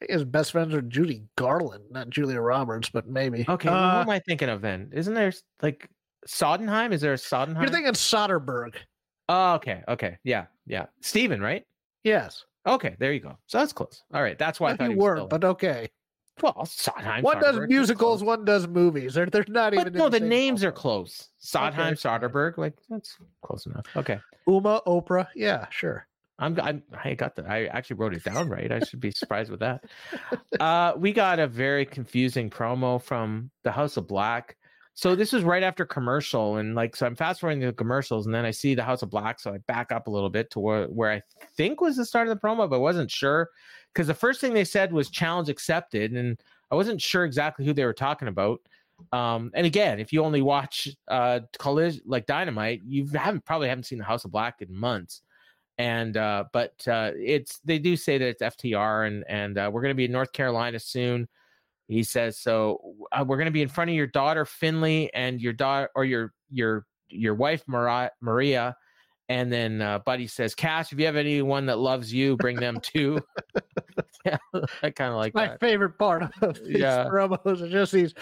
His 0.08 0.24
best 0.24 0.52
friends 0.52 0.74
with 0.74 0.90
Judy 0.90 1.24
Garland, 1.38 1.86
not 1.90 2.10
Julia 2.10 2.42
Roberts, 2.42 2.90
but 2.90 3.08
maybe. 3.08 3.46
Okay, 3.48 3.70
uh, 3.70 3.74
well, 3.74 3.96
what 3.98 4.02
am 4.02 4.10
I 4.10 4.20
thinking 4.20 4.50
of 4.50 4.62
then? 4.62 4.92
Isn't 4.94 5.14
there 5.14 5.32
like 5.62 5.90
Sodenheim? 6.28 6.92
Is 6.92 7.02
there 7.02 7.14
a 7.14 7.18
Sodenheim? 7.18 7.62
You're 7.62 7.72
thinking 7.72 7.94
Soderbergh. 7.94 8.76
Oh, 9.30 9.54
okay, 9.56 9.82
okay, 9.88 10.18
yeah, 10.24 10.46
yeah. 10.68 10.88
Steven, 11.02 11.42
right? 11.42 11.64
Yes. 12.04 12.46
Okay, 12.66 12.96
there 13.00 13.12
you 13.14 13.20
go. 13.20 13.38
So 13.48 13.58
that's 13.60 13.74
close. 13.74 14.04
All 14.14 14.22
right, 14.22 14.38
that's 14.38 14.60
why 14.60 14.72
I 14.72 14.78
thought 14.78 14.92
you 14.92 14.98
were, 14.98 15.26
but 15.28 15.44
okay. 15.44 15.90
Well, 16.42 16.66
Sondheim. 16.66 17.24
One 17.24 17.40
does 17.40 17.60
musicals, 17.68 18.24
one 18.24 18.44
does 18.44 18.68
movies. 18.68 19.14
They're, 19.14 19.28
they're 19.28 19.46
not 19.48 19.74
but 19.74 19.82
even. 19.82 19.94
No, 19.94 20.10
the, 20.10 20.20
the 20.20 20.26
names 20.26 20.64
are 20.64 20.72
close. 20.72 21.30
Sondheim, 21.40 21.94
okay. 21.94 21.96
Soderbergh, 21.96 22.58
like 22.58 22.74
that's 22.90 23.18
close 23.44 23.66
enough. 23.66 23.86
Okay. 23.96 24.20
Uma, 24.48 24.82
Oprah, 24.88 25.28
yeah, 25.36 25.68
sure. 25.70 26.08
I'm, 26.40 26.60
I'm 26.60 26.84
I 27.04 27.14
got 27.14 27.36
that. 27.36 27.50
I 27.50 27.68
actually 27.68 27.98
wrote 27.98 28.14
it 28.14 28.24
down 28.24 28.50
right. 28.50 28.72
I 28.72 28.80
should 28.80 29.00
be 29.00 29.12
surprised 29.12 29.52
with 29.52 29.60
that. 29.60 29.84
Uh, 30.60 30.94
we 30.96 31.12
got 31.12 31.40
a 31.40 31.48
very 31.48 31.84
confusing 31.86 32.48
promo 32.48 33.02
from 33.02 33.50
the 33.64 33.72
House 33.72 33.98
of 33.98 34.08
Black. 34.08 34.56
So 34.96 35.16
this 35.16 35.34
was 35.34 35.44
right 35.44 35.64
after 35.64 35.86
commercial, 35.86 36.58
and 36.58 36.76
like 36.76 36.96
so, 36.96 37.08
I'm 37.08 37.16
fast 37.16 37.40
forwarding 37.40 37.66
the 37.66 37.74
commercials, 37.74 38.28
and 38.28 38.36
then 38.36 38.46
I 38.46 38.52
see 38.52 38.76
the 38.76 38.84
House 38.84 39.02
of 39.02 39.10
Black, 39.10 39.40
so 39.40 39.52
I 39.54 39.58
back 39.60 39.92
up 39.92 40.06
a 40.08 40.12
little 40.12 40.30
bit 40.30 40.52
to 40.52 40.60
where 40.60 40.86
where 40.86 41.12
I 41.12 41.22
think 41.58 41.82
was 41.82 41.98
the 41.98 42.06
start 42.06 42.28
of 42.28 42.36
the 42.36 42.40
promo, 42.40 42.70
but 42.70 42.80
wasn't 42.80 43.10
sure 43.10 43.50
because 43.92 44.06
the 44.08 44.14
first 44.14 44.40
thing 44.40 44.54
they 44.54 44.64
said 44.64 44.94
was 44.94 45.10
challenge 45.10 45.50
accepted, 45.50 46.14
and 46.14 46.40
I 46.72 46.76
wasn't 46.76 47.02
sure 47.02 47.26
exactly 47.26 47.66
who 47.66 47.74
they 47.74 47.86
were 47.86 47.94
talking 47.94 48.28
about. 48.28 48.62
Um, 49.12 49.52
and 49.56 49.66
again, 49.66 50.00
if 50.00 50.14
you 50.14 50.24
only 50.24 50.44
watch 50.44 50.88
uh 51.08 51.40
college 51.58 52.00
like 52.06 52.28
Dynamite, 52.28 52.82
you 52.86 53.08
haven't 53.08 53.46
probably 53.46 53.70
haven't 53.70 53.86
seen 53.86 53.98
the 53.98 54.06
House 54.06 54.26
of 54.26 54.32
Black 54.32 54.62
in 54.62 54.74
months. 54.74 55.24
And 55.80 56.18
uh, 56.18 56.46
but 56.54 56.88
uh, 56.88 57.12
it's 57.16 57.58
they 57.66 57.80
do 57.80 57.96
say 57.98 58.20
that 58.20 58.28
it's 58.28 58.44
FTR, 58.44 59.08
and 59.08 59.24
and 59.28 59.58
uh, 59.58 59.72
we're 59.74 59.82
going 59.82 59.90
to 59.90 59.96
be 59.96 60.06
in 60.06 60.12
North 60.12 60.32
Carolina 60.32 60.80
soon. 60.80 61.28
He 61.88 62.04
says, 62.04 62.40
"So 62.40 62.96
uh, 63.12 63.24
we're 63.28 63.38
going 63.38 63.46
to 63.46 63.52
be 63.52 63.62
in 63.62 63.70
front 63.70 63.90
of 63.90 63.96
your 63.96 64.08
daughter 64.08 64.46
Finley 64.46 65.14
and 65.14 65.42
your 65.42 65.54
daughter 65.54 65.90
or 65.96 66.06
your 66.06 66.34
your 66.50 66.86
your 67.10 67.36
wife 67.36 67.64
Maria." 67.68 68.12
Maria. 68.22 68.76
And 69.30 69.52
then 69.52 69.82
uh, 69.82 70.00
Buddy 70.00 70.28
says, 70.28 70.54
"Cash, 70.54 70.92
if 70.92 71.00
you 71.00 71.06
have 71.06 71.16
anyone 71.16 71.68
that 71.68 71.80
loves 71.80 72.14
you, 72.14 72.36
bring 72.38 72.58
them 72.58 72.80
too." 72.82 73.20
yeah, 74.26 74.38
I 74.84 74.90
kind 74.90 75.12
of 75.12 75.18
like 75.18 75.34
my 75.34 75.48
that. 75.48 75.60
favorite 75.60 75.98
part 75.98 76.24
of 76.42 76.56
these 76.64 76.80
yeah. 76.80 77.06
promos 77.06 77.62
are 77.62 77.70
just 77.70 77.92
these 77.92 78.14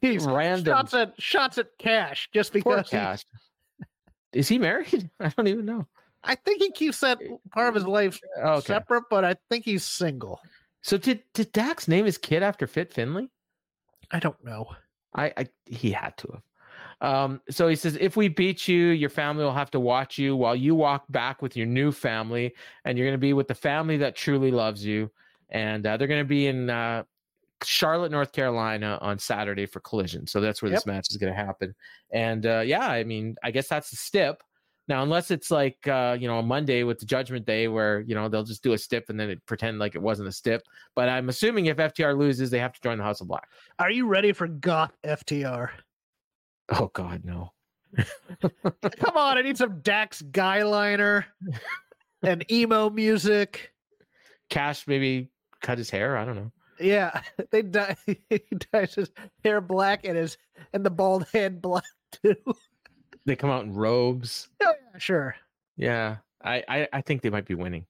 these 0.00 0.24
random 0.26 0.72
shots 0.72 0.94
at 0.94 1.20
shots 1.20 1.58
at 1.58 1.66
Cash, 1.78 2.28
just 2.32 2.52
because. 2.52 2.90
He, 2.90 2.96
Cash. 2.96 3.24
Is 4.32 4.48
he 4.48 4.58
married? 4.58 5.10
I 5.18 5.28
don't 5.30 5.48
even 5.48 5.64
know. 5.64 5.86
I 6.22 6.34
think 6.34 6.62
he 6.62 6.70
keeps 6.70 7.00
that 7.00 7.18
part 7.52 7.68
of 7.68 7.74
his 7.74 7.86
life 7.86 8.20
okay. 8.38 8.64
separate, 8.64 9.04
but 9.10 9.24
I 9.24 9.36
think 9.48 9.64
he's 9.64 9.84
single. 9.84 10.40
So 10.82 10.96
did 10.96 11.22
did 11.34 11.52
Dax 11.52 11.88
name 11.88 12.04
his 12.04 12.18
kid 12.18 12.42
after 12.42 12.66
Fit 12.66 12.92
Finlay? 12.92 13.28
I 14.10 14.18
don't 14.18 14.42
know. 14.44 14.66
I, 15.14 15.32
I 15.36 15.48
he 15.66 15.90
had 15.92 16.16
to 16.18 16.32
have. 16.32 16.42
Um, 17.02 17.40
so 17.48 17.66
he 17.68 17.76
says, 17.76 17.96
if 17.98 18.16
we 18.16 18.28
beat 18.28 18.68
you, 18.68 18.88
your 18.88 19.08
family 19.08 19.42
will 19.42 19.54
have 19.54 19.70
to 19.70 19.80
watch 19.80 20.18
you 20.18 20.36
while 20.36 20.54
you 20.54 20.74
walk 20.74 21.04
back 21.08 21.40
with 21.40 21.56
your 21.56 21.66
new 21.66 21.92
family, 21.92 22.54
and 22.84 22.98
you're 22.98 23.06
going 23.06 23.14
to 23.14 23.18
be 23.18 23.32
with 23.32 23.48
the 23.48 23.54
family 23.54 23.96
that 23.98 24.16
truly 24.16 24.50
loves 24.50 24.84
you. 24.84 25.10
And 25.48 25.86
uh, 25.86 25.96
they're 25.96 26.08
going 26.08 26.20
to 26.22 26.28
be 26.28 26.46
in 26.46 26.68
uh, 26.68 27.04
Charlotte, 27.64 28.12
North 28.12 28.32
Carolina 28.32 28.98
on 29.00 29.18
Saturday 29.18 29.66
for 29.66 29.80
Collision. 29.80 30.26
So 30.26 30.40
that's 30.40 30.62
where 30.62 30.70
yep. 30.70 30.78
this 30.78 30.86
match 30.86 31.08
is 31.10 31.16
going 31.16 31.32
to 31.32 31.38
happen. 31.38 31.74
And 32.12 32.46
uh, 32.46 32.60
yeah, 32.60 32.86
I 32.86 33.04
mean, 33.04 33.36
I 33.42 33.50
guess 33.50 33.68
that's 33.68 33.90
the 33.90 33.96
stip. 33.96 34.42
Now, 34.88 35.02
unless 35.02 35.30
it's 35.30 35.50
like 35.50 35.86
uh, 35.86 36.16
you 36.18 36.26
know 36.26 36.38
a 36.38 36.42
Monday 36.42 36.82
with 36.82 36.98
the 36.98 37.06
Judgment 37.06 37.46
Day, 37.46 37.68
where 37.68 38.00
you 38.00 38.14
know 38.14 38.28
they'll 38.28 38.42
just 38.42 38.62
do 38.62 38.72
a 38.72 38.78
stip 38.78 39.08
and 39.08 39.18
then 39.18 39.30
it 39.30 39.46
pretend 39.46 39.78
like 39.78 39.94
it 39.94 40.02
wasn't 40.02 40.28
a 40.28 40.32
stip. 40.32 40.62
But 40.96 41.08
I'm 41.08 41.28
assuming 41.28 41.66
if 41.66 41.76
FTR 41.76 42.18
loses, 42.18 42.50
they 42.50 42.58
have 42.58 42.72
to 42.72 42.80
join 42.80 42.98
the 42.98 43.04
House 43.04 43.20
of 43.20 43.28
Black. 43.28 43.48
Are 43.78 43.90
you 43.90 44.06
ready 44.06 44.32
for 44.32 44.48
Goth 44.48 44.92
FTR? 45.04 45.68
Oh 46.70 46.90
God, 46.92 47.22
no! 47.24 47.52
Come 48.40 49.16
on, 49.16 49.38
I 49.38 49.42
need 49.42 49.56
some 49.56 49.80
Dax 49.80 50.22
Guyliner 50.22 51.24
and 52.22 52.50
emo 52.50 52.90
music. 52.90 53.72
Cash 54.48 54.86
maybe 54.86 55.30
cut 55.62 55.78
his 55.78 55.90
hair. 55.90 56.16
I 56.16 56.24
don't 56.24 56.36
know. 56.36 56.52
Yeah, 56.80 57.20
they 57.50 57.62
dye 57.62 57.96
he 58.06 58.40
dyes 58.72 58.94
his 58.94 59.10
hair 59.44 59.60
black 59.60 60.04
and 60.04 60.16
his 60.16 60.38
and 60.72 60.84
the 60.84 60.90
bald 60.90 61.26
head 61.32 61.60
black 61.60 61.84
too 62.10 62.36
they 63.26 63.36
come 63.36 63.50
out 63.50 63.64
in 63.64 63.74
robes. 63.74 64.48
Oh, 64.62 64.72
yeah, 64.92 64.98
sure. 64.98 65.36
Yeah, 65.76 66.16
I, 66.42 66.64
I, 66.68 66.88
I 66.92 67.00
think 67.00 67.22
they 67.22 67.30
might 67.30 67.46
be 67.46 67.54
winning. 67.54 67.86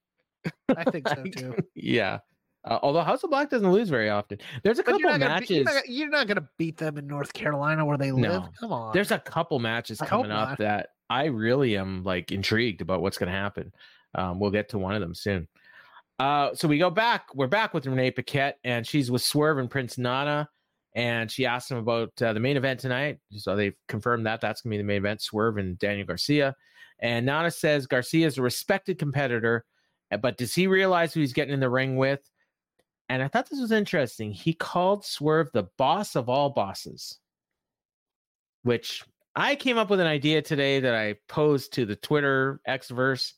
I 0.68 0.84
think 0.84 1.08
so 1.08 1.22
too. 1.36 1.56
yeah. 1.74 2.18
Uh, 2.64 2.78
although 2.82 3.02
House 3.02 3.24
of 3.24 3.30
Black 3.30 3.48
doesn't 3.48 3.72
lose 3.72 3.88
very 3.88 4.10
often. 4.10 4.38
There's 4.62 4.78
a 4.78 4.82
couple 4.82 5.00
matches. 5.18 5.48
Be, 5.48 5.92
you're, 5.92 6.10
not, 6.10 6.26
gonna 6.26 6.46
beat 6.58 6.76
them 6.76 6.98
in 6.98 7.06
North 7.06 7.32
Carolina 7.32 7.86
where 7.86 7.96
they 7.96 8.12
live. 8.12 8.42
No. 8.42 8.48
Come 8.58 8.72
on. 8.72 8.92
There's 8.92 9.10
a 9.10 9.18
couple 9.18 9.58
matches 9.58 9.98
coming 9.98 10.30
up 10.30 10.58
that 10.58 10.90
I 11.08 11.26
really 11.26 11.76
am 11.78 12.04
like 12.04 12.32
intrigued 12.32 12.82
about 12.82 13.00
what's 13.00 13.16
gonna 13.16 13.30
happen. 13.30 13.72
Um, 14.14 14.38
we'll 14.38 14.50
get 14.50 14.68
to 14.70 14.78
one 14.78 14.94
of 14.94 15.00
them 15.00 15.14
soon. 15.14 15.48
Uh, 16.18 16.54
so 16.54 16.68
we 16.68 16.76
go 16.76 16.90
back. 16.90 17.34
We're 17.34 17.46
back 17.46 17.72
with 17.72 17.86
Renee 17.86 18.10
Paquette, 18.10 18.58
and 18.62 18.86
she's 18.86 19.10
with 19.10 19.22
Swerve 19.22 19.56
and 19.56 19.70
Prince 19.70 19.96
Nana 19.96 20.48
and 20.94 21.30
she 21.30 21.46
asked 21.46 21.70
him 21.70 21.78
about 21.78 22.10
uh, 22.20 22.32
the 22.32 22.40
main 22.40 22.56
event 22.56 22.80
tonight. 22.80 23.18
So 23.36 23.54
they've 23.54 23.76
confirmed 23.88 24.26
that 24.26 24.40
that's 24.40 24.62
going 24.62 24.70
to 24.70 24.74
be 24.74 24.82
the 24.82 24.86
main 24.86 24.98
event 24.98 25.22
Swerve 25.22 25.58
and 25.58 25.78
Daniel 25.78 26.06
Garcia. 26.06 26.54
And 26.98 27.26
Nana 27.26 27.50
says 27.50 27.86
Garcia 27.86 28.26
is 28.26 28.38
a 28.38 28.42
respected 28.42 28.98
competitor, 28.98 29.64
eh, 30.10 30.16
but 30.16 30.36
does 30.36 30.54
he 30.54 30.66
realize 30.66 31.14
who 31.14 31.20
he's 31.20 31.32
getting 31.32 31.54
in 31.54 31.60
the 31.60 31.70
ring 31.70 31.96
with? 31.96 32.20
And 33.08 33.22
I 33.22 33.28
thought 33.28 33.48
this 33.48 33.60
was 33.60 33.72
interesting. 33.72 34.32
He 34.32 34.52
called 34.52 35.04
Swerve 35.04 35.50
the 35.52 35.68
boss 35.78 36.14
of 36.16 36.28
all 36.28 36.50
bosses, 36.50 37.18
which 38.62 39.02
I 39.34 39.56
came 39.56 39.78
up 39.78 39.90
with 39.90 40.00
an 40.00 40.06
idea 40.06 40.42
today 40.42 40.80
that 40.80 40.94
I 40.94 41.16
posed 41.28 41.72
to 41.74 41.86
the 41.86 41.96
Twitter 41.96 42.60
Xverse 42.68 43.32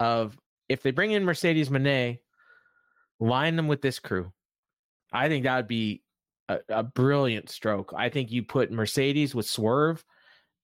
of 0.00 0.36
if 0.68 0.82
they 0.82 0.90
bring 0.90 1.12
in 1.12 1.24
Mercedes 1.24 1.68
Moné, 1.68 2.18
line 3.20 3.56
them 3.56 3.68
with 3.68 3.82
this 3.82 3.98
crew. 3.98 4.32
I 5.12 5.28
think 5.28 5.44
that 5.44 5.56
would 5.56 5.68
be 5.68 6.02
a, 6.54 6.80
a 6.80 6.82
brilliant 6.82 7.50
stroke. 7.50 7.92
I 7.96 8.08
think 8.08 8.30
you 8.30 8.42
put 8.42 8.70
Mercedes 8.70 9.34
with 9.34 9.46
Swerve 9.46 10.04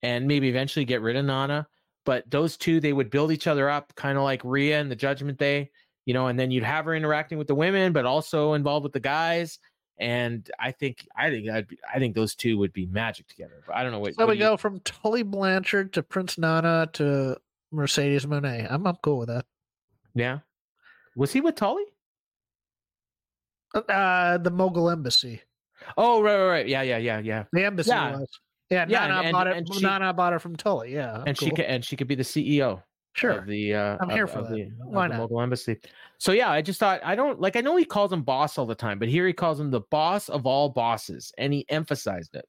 and 0.01 0.27
maybe 0.27 0.49
eventually 0.49 0.85
get 0.85 1.01
rid 1.01 1.15
of 1.15 1.25
Nana. 1.25 1.67
But 2.05 2.29
those 2.29 2.57
two, 2.57 2.79
they 2.79 2.93
would 2.93 3.09
build 3.09 3.31
each 3.31 3.47
other 3.47 3.69
up, 3.69 3.93
kind 3.95 4.17
of 4.17 4.23
like 4.23 4.41
Rhea 4.43 4.79
and 4.79 4.89
the 4.89 4.95
Judgment 4.95 5.37
Day, 5.37 5.69
you 6.05 6.13
know, 6.13 6.27
and 6.27 6.39
then 6.39 6.49
you'd 6.49 6.63
have 6.63 6.85
her 6.85 6.95
interacting 6.95 7.37
with 7.37 7.47
the 7.47 7.55
women, 7.55 7.93
but 7.93 8.05
also 8.05 8.53
involved 8.53 8.83
with 8.83 8.93
the 8.93 8.99
guys. 8.99 9.59
And 9.99 10.49
I 10.57 10.71
think, 10.71 11.05
I 11.15 11.29
think 11.29 11.45
that 11.47 11.65
I 11.93 11.99
think 11.99 12.15
those 12.15 12.33
two 12.33 12.57
would 12.57 12.71
be 12.71 12.85
magic 12.85 13.27
together. 13.27 13.61
But 13.67 13.75
I 13.75 13.83
don't 13.83 13.91
know 13.91 13.99
what. 13.99 14.15
So 14.15 14.25
what 14.25 14.29
we 14.29 14.39
go 14.39 14.55
from 14.55 14.79
Tully 14.79 15.23
Blanchard 15.23 15.91
to 15.93 16.01
Prince 16.01 16.37
Nana 16.37 16.87
to 16.93 17.35
Mercedes 17.71 18.25
Moné. 18.25 18.65
I'm 18.71 18.87
I'm 18.87 18.95
cool 19.03 19.19
with 19.19 19.27
that. 19.27 19.45
Yeah. 20.15 20.39
Was 21.17 21.33
he 21.33 21.41
with 21.41 21.55
Tully? 21.55 21.83
Uh, 23.75 24.37
the 24.37 24.49
Mogul 24.49 24.89
Embassy. 24.89 25.41
Oh, 25.97 26.21
right, 26.21 26.37
right, 26.37 26.47
right. 26.49 26.67
Yeah, 26.67 26.81
yeah, 26.81 26.97
yeah, 26.97 27.19
yeah. 27.19 27.43
The 27.53 27.63
embassy 27.65 27.89
Yeah. 27.91 28.17
was. 28.17 28.39
Yeah, 28.69 28.85
Yeah, 28.87 29.07
Nana 29.07 29.21
and- 29.21 29.31
bought 29.33 29.47
it. 29.47 29.57
and 29.57 29.73
she- 29.73 29.81
Nana 29.81 30.13
bought 30.13 30.33
it 30.33 30.39
from 30.39 30.55
Tully. 30.55 30.93
Yeah, 30.93 31.23
and 31.25 31.37
she 31.37 31.47
cool. 31.49 31.55
could 31.55 31.65
and 31.65 31.83
she 31.83 31.95
could 31.95 32.07
be 32.07 32.13
the 32.15 32.23
CEO 32.23 32.83
sure. 33.13 33.31
of 33.31 33.47
the 33.47 33.73
uh 33.73 33.97
I'm 33.99 34.09
of- 34.09 34.15
here 34.15 34.27
for 34.27 34.39
of 34.39 34.49
that. 34.49 34.53
the, 34.55 34.71
Why 34.85 35.05
of 35.05 35.11
the 35.11 35.17
not? 35.17 35.21
Mogul 35.23 35.41
embassy. 35.41 35.79
So 36.19 36.31
yeah, 36.33 36.51
I 36.51 36.61
just 36.61 36.79
thought 36.79 37.01
I 37.03 37.15
don't 37.15 37.41
like 37.41 37.55
I 37.55 37.61
know 37.61 37.75
he 37.77 37.85
calls 37.85 38.13
him 38.13 38.21
boss 38.21 38.57
all 38.59 38.67
the 38.67 38.75
time, 38.75 38.99
but 38.99 39.07
here 39.07 39.25
he 39.25 39.33
calls 39.33 39.59
him 39.59 39.71
the 39.71 39.81
boss 39.89 40.29
of 40.29 40.45
all 40.45 40.69
bosses, 40.69 41.31
and 41.39 41.51
he 41.51 41.65
emphasized 41.69 42.35
it. 42.35 42.47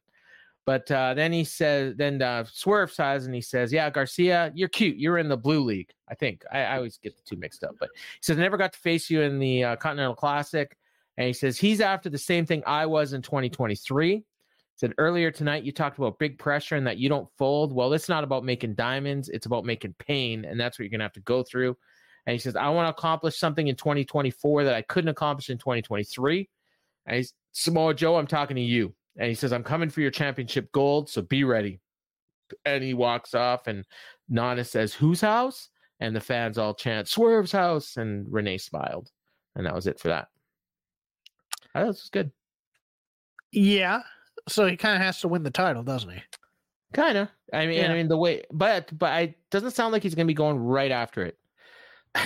But 0.66 0.89
uh, 0.91 1.14
then 1.14 1.33
he 1.33 1.43
says, 1.43 1.95
then 1.97 2.20
uh, 2.20 2.45
Swerve 2.45 2.93
says, 2.93 3.24
and 3.24 3.35
he 3.35 3.41
says, 3.41 3.72
"Yeah, 3.72 3.89
Garcia, 3.89 4.53
you're 4.55 4.68
cute. 4.68 4.99
You're 4.99 5.16
in 5.16 5.26
the 5.28 5.37
blue 5.37 5.64
league. 5.64 5.89
I 6.09 6.14
think 6.14 6.45
I, 6.53 6.61
I 6.61 6.76
always 6.76 6.99
get 6.99 7.16
the 7.16 7.22
two 7.24 7.37
mixed 7.41 7.64
up." 7.64 7.74
But 7.81 7.89
he 7.95 8.18
says, 8.20 8.39
"I 8.39 8.43
never 8.43 8.59
got 8.59 8.74
to 8.74 8.78
face 8.78 9.09
you 9.09 9.22
in 9.22 9.39
the 9.39 9.64
uh, 9.64 9.76
Continental 9.76 10.14
Classic," 10.14 10.76
and 11.16 11.26
he 11.26 11.32
says 11.32 11.58
he's 11.58 11.80
after 11.80 12.08
the 12.08 12.18
same 12.18 12.46
thing 12.46 12.62
I 12.66 12.86
was 12.86 13.12
in 13.12 13.22
2023. 13.22 14.16
He 14.16 14.24
Said 14.76 14.94
earlier 14.98 15.30
tonight 15.30 15.64
you 15.64 15.72
talked 15.72 15.98
about 15.98 16.18
big 16.18 16.38
pressure 16.38 16.76
and 16.76 16.86
that 16.86 16.98
you 16.98 17.08
don't 17.08 17.28
fold. 17.36 17.72
Well, 17.72 17.92
it's 17.92 18.08
not 18.08 18.24
about 18.24 18.44
making 18.44 18.74
diamonds; 18.74 19.28
it's 19.28 19.46
about 19.46 19.64
making 19.64 19.94
pain, 19.98 20.44
and 20.44 20.58
that's 20.58 20.78
what 20.78 20.84
you're 20.84 20.90
gonna 20.90 21.04
have 21.04 21.12
to 21.14 21.20
go 21.20 21.42
through. 21.42 21.76
And 22.26 22.34
he 22.34 22.38
says, 22.38 22.56
I 22.56 22.68
want 22.68 22.86
to 22.86 22.90
accomplish 22.90 23.38
something 23.38 23.68
in 23.68 23.76
2024 23.76 24.64
that 24.64 24.74
I 24.74 24.82
couldn't 24.82 25.08
accomplish 25.08 25.50
in 25.50 25.58
2023. 25.58 26.48
And 27.06 27.16
he's 27.16 27.32
Samoa 27.52 27.94
Joe, 27.94 28.16
I'm 28.16 28.26
talking 28.26 28.56
to 28.56 28.62
you. 28.62 28.94
And 29.16 29.28
he 29.28 29.34
says, 29.34 29.52
I'm 29.52 29.64
coming 29.64 29.90
for 29.90 30.00
your 30.00 30.11
championship 30.11 30.70
gold, 30.72 31.08
so 31.08 31.22
be 31.22 31.44
ready. 31.44 31.80
And 32.64 32.82
he 32.82 32.94
walks 32.94 33.34
off, 33.34 33.66
and 33.66 33.84
Nana 34.28 34.64
says, 34.64 34.94
Whose 34.94 35.20
house? 35.20 35.68
And 35.98 36.16
the 36.16 36.20
fans 36.20 36.56
all 36.56 36.74
chant, 36.74 37.08
Swerve's 37.08 37.52
house. 37.52 37.96
And 37.96 38.26
Renee 38.32 38.58
smiled. 38.58 39.11
And 39.56 39.66
that 39.66 39.74
was 39.74 39.86
it 39.86 40.00
for 40.00 40.08
that. 40.08 40.28
I 41.75 41.81
thought 41.81 41.87
this 41.89 42.03
was 42.03 42.11
good. 42.11 42.31
Yeah. 43.53 44.03
So 44.49 44.66
he 44.66 44.77
kind 44.77 44.97
of 44.97 45.03
has 45.03 45.21
to 45.21 45.29
win 45.29 45.43
the 45.43 45.51
title, 45.51 45.83
doesn't 45.83 46.11
he? 46.11 46.23
Kind 46.93 47.18
of. 47.18 47.29
I 47.53 47.66
mean, 47.66 47.79
Yeah. 47.79 47.91
I 47.91 47.95
mean 47.95 48.09
the 48.09 48.16
way, 48.16 48.43
but 48.53 48.97
but 48.97 49.12
I 49.12 49.35
doesn't 49.51 49.73
sound 49.73 49.93
like 49.93 50.03
he's 50.03 50.14
going 50.14 50.27
to 50.27 50.31
be 50.31 50.35
going 50.35 50.59
right 50.59 50.91
after 50.91 51.25
it 51.25 51.39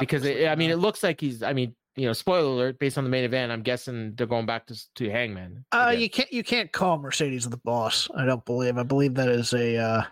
because 0.00 0.24
it, 0.24 0.48
I 0.48 0.54
mean, 0.54 0.70
it 0.70 0.76
looks 0.76 1.02
like 1.02 1.20
he's. 1.20 1.42
I 1.42 1.52
mean, 1.52 1.74
you 1.96 2.06
know, 2.06 2.12
spoiler 2.12 2.48
alert, 2.48 2.78
based 2.78 2.98
on 2.98 3.04
the 3.04 3.10
main 3.10 3.24
event, 3.24 3.52
I'm 3.52 3.62
guessing 3.62 4.14
they're 4.16 4.26
going 4.26 4.46
back 4.46 4.66
to 4.66 4.94
to 4.96 5.10
Hangman. 5.10 5.64
Uh, 5.72 5.94
you 5.96 6.10
can't 6.10 6.32
you 6.32 6.42
can't 6.42 6.70
call 6.70 6.98
Mercedes 6.98 7.48
the 7.48 7.56
boss. 7.58 8.08
I 8.14 8.24
don't 8.24 8.44
believe. 8.44 8.78
I 8.78 8.82
believe 8.82 9.14
that 9.14 9.28
is 9.28 9.52
a 9.54 9.76
uh, 9.76 10.02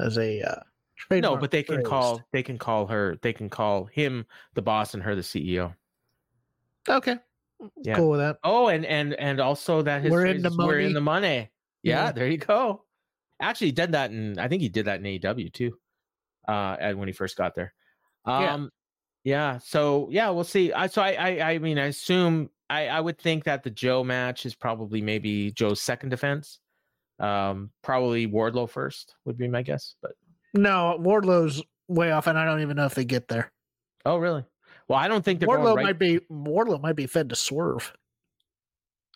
as 0.00 0.18
a 0.18 0.42
uh, 0.42 0.62
no, 1.10 1.36
but 1.36 1.50
they 1.50 1.62
can 1.62 1.84
call 1.84 2.20
they 2.32 2.42
can 2.42 2.58
call 2.58 2.86
her 2.86 3.18
they 3.22 3.32
can 3.32 3.48
call 3.48 3.84
him 3.86 4.26
the 4.54 4.62
boss 4.62 4.94
and 4.94 5.02
her 5.02 5.14
the 5.14 5.22
CEO. 5.22 5.74
Okay, 6.88 7.16
Yeah. 7.82 7.96
cool 7.96 8.10
with 8.10 8.20
that. 8.20 8.38
Oh, 8.44 8.68
and 8.68 8.84
and 8.86 9.14
and 9.14 9.40
also 9.40 9.82
that 9.82 10.02
his 10.02 10.10
We're 10.10 10.26
in 10.26 10.42
the 10.42 10.48
is, 10.50 10.56
we're 10.56 10.78
in 10.78 10.84
money." 10.84 10.94
the 10.94 11.00
money. 11.00 11.50
Yeah, 11.82 12.06
Yeah. 12.06 12.12
there 12.12 12.28
you 12.28 12.38
go. 12.38 12.84
Actually, 13.40 13.68
he 13.68 13.72
did 13.72 13.92
that 13.92 14.10
in 14.10 14.38
I 14.38 14.48
think 14.48 14.62
he 14.62 14.68
did 14.68 14.84
that 14.86 15.00
in 15.00 15.04
AEW 15.06 15.52
too. 15.52 15.72
Uh, 16.46 16.76
and 16.80 16.98
when 16.98 17.08
he 17.08 17.12
first 17.12 17.36
got 17.36 17.54
there. 17.54 17.72
Yeah. 18.26 18.54
Um, 18.54 18.70
yeah. 19.24 19.58
So 19.58 20.08
yeah, 20.10 20.30
we'll 20.30 20.44
see. 20.44 20.72
I 20.72 20.86
so 20.86 21.02
I 21.02 21.12
I, 21.12 21.52
I 21.52 21.58
mean 21.58 21.78
I 21.78 21.86
assume 21.86 22.50
I 22.70 22.88
I 22.88 23.00
would 23.00 23.18
think 23.18 23.44
that 23.44 23.62
the 23.62 23.70
Joe 23.70 24.02
match 24.04 24.46
is 24.46 24.54
probably 24.54 25.00
maybe 25.02 25.50
Joe's 25.52 25.80
second 25.82 26.08
defense. 26.10 26.58
Um, 27.18 27.70
probably 27.82 28.26
Wardlow 28.26 28.68
first 28.68 29.14
would 29.24 29.36
be 29.38 29.46
my 29.48 29.62
guess. 29.62 29.94
But 30.02 30.12
No, 30.54 30.96
Wardlow's 31.00 31.62
way 31.88 32.10
off, 32.10 32.26
and 32.26 32.36
I 32.38 32.44
don't 32.44 32.62
even 32.62 32.76
know 32.76 32.86
if 32.86 32.94
they 32.94 33.04
get 33.04 33.28
there. 33.28 33.52
oh 34.04 34.16
really? 34.18 34.44
Well, 34.88 34.98
I 34.98 35.08
don't 35.08 35.24
think 35.24 35.40
they're 35.40 35.48
Wardlow 35.48 35.62
going 35.62 35.76
right. 35.76 35.84
might 35.86 35.98
be 35.98 36.20
Wardlow 36.30 36.80
might 36.80 36.96
be 36.96 37.06
fed 37.06 37.28
to 37.30 37.36
Swerve. 37.36 37.92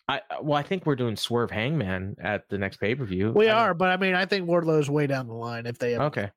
I 0.09 0.21
well, 0.41 0.57
I 0.57 0.63
think 0.63 0.85
we're 0.85 0.95
doing 0.95 1.15
Swerve 1.17 1.51
Hangman 1.51 2.15
at 2.21 2.47
the 2.49 2.57
next 2.57 2.77
pay 2.77 2.95
per 2.95 3.05
view. 3.05 3.31
We 3.31 3.49
are, 3.49 3.73
but 3.73 3.89
I 3.89 3.97
mean, 3.97 4.15
I 4.15 4.25
think 4.25 4.47
Wardlow's 4.47 4.89
way 4.89 5.05
down 5.05 5.27
the 5.27 5.33
line 5.33 5.65
if 5.65 5.77
they 5.77 5.97
Okay. 5.97 6.29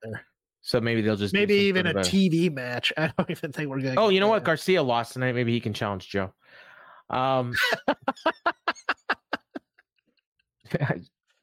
So 0.63 0.81
maybe 0.81 1.01
they'll 1.01 1.17
just 1.17 1.33
Maybe 1.33 1.55
even 1.55 1.87
a 1.87 1.95
TV 1.95 2.53
match. 2.53 2.93
I 2.99 3.13
don't 3.17 3.31
even 3.31 3.53
think 3.53 3.71
we're 3.71 3.81
gonna. 3.81 3.95
Oh, 3.97 4.09
you 4.09 4.21
know 4.21 4.29
what? 4.29 4.45
Garcia 4.45 4.83
lost 4.83 5.15
tonight. 5.15 5.35
Maybe 5.35 5.53
he 5.53 5.61
can 5.61 5.73
challenge 5.73 6.09
Joe. 6.09 6.33
Um, 7.09 7.55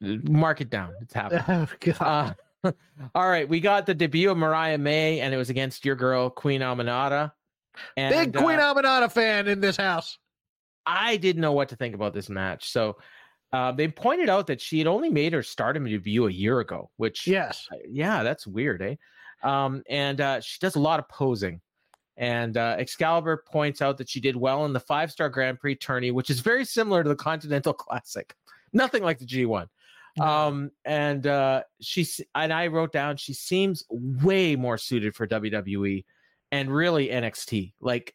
mark 0.00 0.60
it 0.60 0.70
down. 0.70 0.92
It's 1.00 1.14
happening. 1.14 1.68
Oh, 2.00 2.34
Uh, 2.64 2.72
all 3.14 3.28
right, 3.28 3.48
we 3.48 3.60
got 3.60 3.86
the 3.86 3.94
debut 3.94 4.30
of 4.30 4.36
Mariah 4.36 4.78
May, 4.78 5.20
and 5.20 5.32
it 5.32 5.36
was 5.36 5.48
against 5.48 5.84
your 5.84 5.94
girl 5.94 6.28
Queen 6.28 6.60
Aminata. 6.60 7.32
And, 7.96 8.32
Big 8.32 8.42
Queen 8.42 8.58
uh, 8.58 8.74
Aminata 8.74 9.10
fan 9.10 9.48
in 9.48 9.60
this 9.60 9.76
house. 9.76 10.18
I 10.86 11.16
didn't 11.16 11.42
know 11.42 11.52
what 11.52 11.68
to 11.68 11.76
think 11.76 11.94
about 11.94 12.14
this 12.14 12.28
match. 12.28 12.70
So 12.70 12.96
uh, 13.52 13.72
they 13.72 13.88
pointed 13.88 14.28
out 14.28 14.46
that 14.46 14.60
she 14.60 14.78
had 14.78 14.86
only 14.86 15.10
made 15.10 15.32
her 15.32 15.42
stardom 15.42 15.84
debut 15.84 16.26
a 16.26 16.30
year 16.30 16.60
ago, 16.60 16.90
which 16.96 17.26
Yes. 17.26 17.68
yeah, 17.88 18.22
that's 18.22 18.46
weird, 18.46 18.82
eh? 18.82 18.96
Um, 19.42 19.82
and 19.88 20.20
uh, 20.20 20.40
she 20.40 20.58
does 20.60 20.76
a 20.76 20.80
lot 20.80 20.98
of 20.98 21.08
posing. 21.08 21.60
And 22.16 22.56
uh, 22.56 22.76
Excalibur 22.78 23.44
points 23.46 23.80
out 23.80 23.96
that 23.98 24.08
she 24.08 24.20
did 24.20 24.34
well 24.34 24.64
in 24.64 24.72
the 24.72 24.80
five 24.80 25.12
star 25.12 25.28
Grand 25.28 25.60
Prix 25.60 25.76
tourney, 25.76 26.10
which 26.10 26.30
is 26.30 26.40
very 26.40 26.64
similar 26.64 27.02
to 27.02 27.08
the 27.08 27.16
Continental 27.16 27.72
Classic. 27.74 28.34
Nothing 28.72 29.02
like 29.02 29.18
the 29.18 29.26
G1. 29.26 29.68
Um, 30.20 30.72
and 30.84 31.26
uh, 31.26 31.62
she's 31.80 32.20
and 32.34 32.52
I 32.52 32.66
wrote 32.66 32.92
down 32.92 33.16
she 33.16 33.32
seems 33.34 33.84
way 33.88 34.56
more 34.56 34.76
suited 34.76 35.14
for 35.14 35.28
WWE 35.28 36.04
and 36.52 36.74
really 36.74 37.08
NXT. 37.08 37.72
Like 37.80 38.14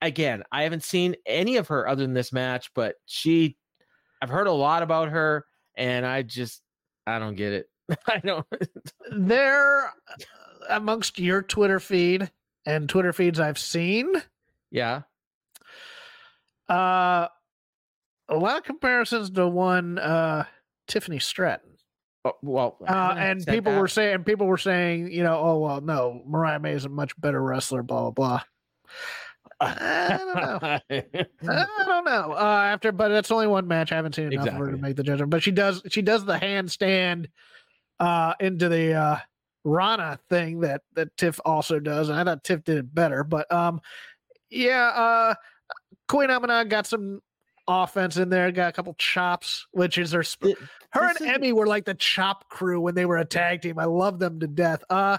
again, 0.00 0.42
I 0.52 0.62
haven't 0.62 0.84
seen 0.84 1.16
any 1.26 1.56
of 1.56 1.68
her 1.68 1.86
other 1.88 2.02
than 2.02 2.14
this 2.14 2.32
match, 2.32 2.70
but 2.74 2.96
she 3.06 3.56
I've 4.22 4.30
heard 4.30 4.46
a 4.46 4.52
lot 4.52 4.82
about 4.82 5.08
her, 5.10 5.46
and 5.76 6.04
I 6.04 6.22
just 6.22 6.62
I 7.06 7.18
don't 7.18 7.36
get 7.36 7.52
it. 7.52 7.66
I 8.06 8.18
don't 8.18 8.46
There, 9.10 9.86
uh, 9.86 9.90
amongst 10.68 11.18
your 11.18 11.42
Twitter 11.42 11.80
feed 11.80 12.30
and 12.66 12.88
Twitter 12.88 13.12
feeds 13.12 13.40
I've 13.40 13.58
seen, 13.58 14.12
yeah. 14.70 15.02
uh, 16.68 17.28
a 18.28 18.36
lot 18.36 18.58
of 18.58 18.64
comparisons 18.64 19.30
to 19.30 19.48
one 19.48 19.98
uh, 19.98 20.44
Tiffany 20.86 21.18
Stratton. 21.18 21.69
Oh, 22.24 22.32
well, 22.42 22.76
Uh, 22.86 23.14
and 23.18 23.44
people 23.46 23.72
that. 23.72 23.80
were 23.80 23.88
saying, 23.88 24.24
people 24.24 24.46
were 24.46 24.58
saying, 24.58 25.10
you 25.10 25.22
know, 25.22 25.38
oh 25.38 25.58
well, 25.58 25.80
no, 25.80 26.22
Mariah 26.26 26.60
May 26.60 26.72
is 26.72 26.84
a 26.84 26.88
much 26.88 27.18
better 27.20 27.42
wrestler. 27.42 27.82
Blah 27.82 28.10
blah 28.10 28.10
blah. 28.10 28.42
I 29.62 30.16
don't 30.18 30.34
know. 30.36 30.58
I 31.52 31.84
don't 31.86 32.04
know. 32.06 32.32
Uh, 32.32 32.62
after, 32.72 32.92
but 32.92 33.08
that's 33.08 33.30
only 33.30 33.46
one 33.46 33.68
match. 33.68 33.92
I 33.92 33.96
haven't 33.96 34.14
seen 34.14 34.32
enough 34.32 34.48
of 34.48 34.54
her 34.54 34.70
to 34.70 34.78
make 34.78 34.96
the 34.96 35.02
judgment. 35.02 35.30
But 35.30 35.42
she 35.42 35.50
does. 35.50 35.82
She 35.90 36.00
does 36.00 36.24
the 36.24 36.38
handstand 36.38 37.26
uh, 37.98 38.34
into 38.40 38.70
the 38.70 38.94
uh, 38.94 39.16
Rana 39.64 40.18
thing 40.30 40.60
that 40.60 40.80
that 40.94 41.14
Tiff 41.18 41.38
also 41.44 41.78
does, 41.78 42.08
and 42.08 42.18
I 42.18 42.24
thought 42.24 42.42
Tiff 42.42 42.64
did 42.64 42.78
it 42.78 42.94
better. 42.94 43.22
But 43.22 43.52
um, 43.52 43.80
yeah, 44.48 44.86
uh, 44.88 45.34
Queen 46.08 46.30
Amina 46.30 46.64
got 46.64 46.86
some 46.86 47.20
offense 47.68 48.16
in 48.16 48.28
there. 48.30 48.50
Got 48.52 48.68
a 48.68 48.72
couple 48.72 48.94
chops, 48.94 49.66
which 49.72 49.98
is 49.98 50.12
her. 50.12 50.22
Sp- 50.24 50.56
her 50.92 51.08
this 51.08 51.20
and 51.20 51.28
is- 51.30 51.34
Emmy 51.36 51.52
were 51.52 51.66
like 51.66 51.84
the 51.84 51.94
chop 51.94 52.48
crew 52.48 52.80
when 52.80 52.94
they 52.94 53.06
were 53.06 53.18
a 53.18 53.24
tag 53.24 53.62
team. 53.62 53.78
I 53.78 53.84
love 53.84 54.18
them 54.18 54.40
to 54.40 54.46
death. 54.46 54.82
Uh, 54.90 55.18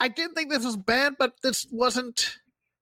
I 0.00 0.08
didn't 0.08 0.34
think 0.34 0.50
this 0.50 0.64
was 0.64 0.76
bad, 0.76 1.14
but 1.18 1.32
this 1.42 1.66
wasn't 1.70 2.36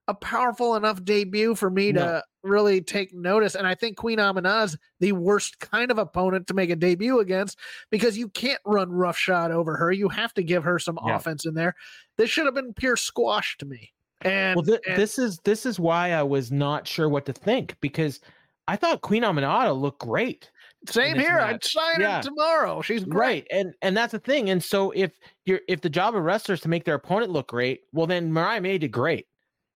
a 0.09 0.15
powerful 0.15 0.75
enough 0.75 1.03
debut 1.03 1.55
for 1.55 1.71
me 1.71 1.91
No. 1.93 2.01
to 2.03 2.23
really 2.43 2.83
take 2.83 3.15
notice. 3.15 3.55
And 3.55 3.67
I 3.67 3.75
think 3.75 3.97
Queen 3.97 4.19
Amina's 4.21 4.77
the 5.01 5.13
worst 5.13 5.61
kind 5.61 5.91
of 5.91 5.97
opponent 5.97 6.47
to 6.49 6.55
make 6.55 6.69
a 6.69 6.77
debut 6.77 7.21
against 7.21 7.59
because 7.91 8.19
you 8.19 8.29
can't 8.29 8.61
run 8.67 8.91
roughshod 8.91 9.51
over 9.51 9.77
her. 9.77 9.91
You 9.93 10.11
have 10.11 10.35
to 10.35 10.43
give 10.43 10.63
her 10.65 10.79
some 10.79 10.99
Yeah. 11.07 11.17
offense 11.17 11.47
in 11.47 11.55
there. 11.55 11.75
This 12.19 12.29
should 12.29 12.45
have 12.45 12.55
been 12.55 12.75
pure 12.75 12.97
squash 12.97 13.57
to 13.59 13.65
me. 13.67 13.93
And, 14.21 14.57
well, 14.57 14.65
th- 14.65 14.81
and 14.87 14.97
this 15.01 15.19
is 15.19 15.39
this 15.45 15.65
is 15.65 15.79
why 15.81 16.13
I 16.13 16.23
was 16.23 16.51
not 16.53 16.87
sure 16.87 17.09
what 17.09 17.25
to 17.27 17.33
think 17.33 17.77
because 17.81 18.21
I 18.67 18.77
thought 18.77 19.03
Queen 19.03 19.23
Aminata 19.23 19.79
looked 19.79 20.01
great. 20.01 20.51
same 20.89 21.19
here. 21.19 21.39
I'd 21.39 21.53
match. 21.53 21.73
sign 21.73 22.01
Yeah. 22.01 22.17
her 22.17 22.23
tomorrow. 22.23 22.81
She's 22.83 23.05
great. 23.05 23.45
Right. 23.45 23.47
And 23.51 23.75
and 23.83 23.97
that's 23.97 24.13
the 24.13 24.19
thing. 24.19 24.51
And 24.51 24.63
so 24.63 24.91
if 24.93 25.13
you're 25.45 25.61
if 25.69 25.81
the 25.81 25.91
job 25.91 26.15
of 26.17 26.23
wrestlers 26.25 26.61
to 26.63 26.69
make 26.69 26.85
their 26.85 26.95
opponent 26.95 27.31
look 27.31 27.49
great, 27.49 27.83
well 27.93 28.07
then 28.07 28.33
Mariah 28.33 28.61
May 28.61 28.79
did 28.79 28.93
great. 28.93 29.27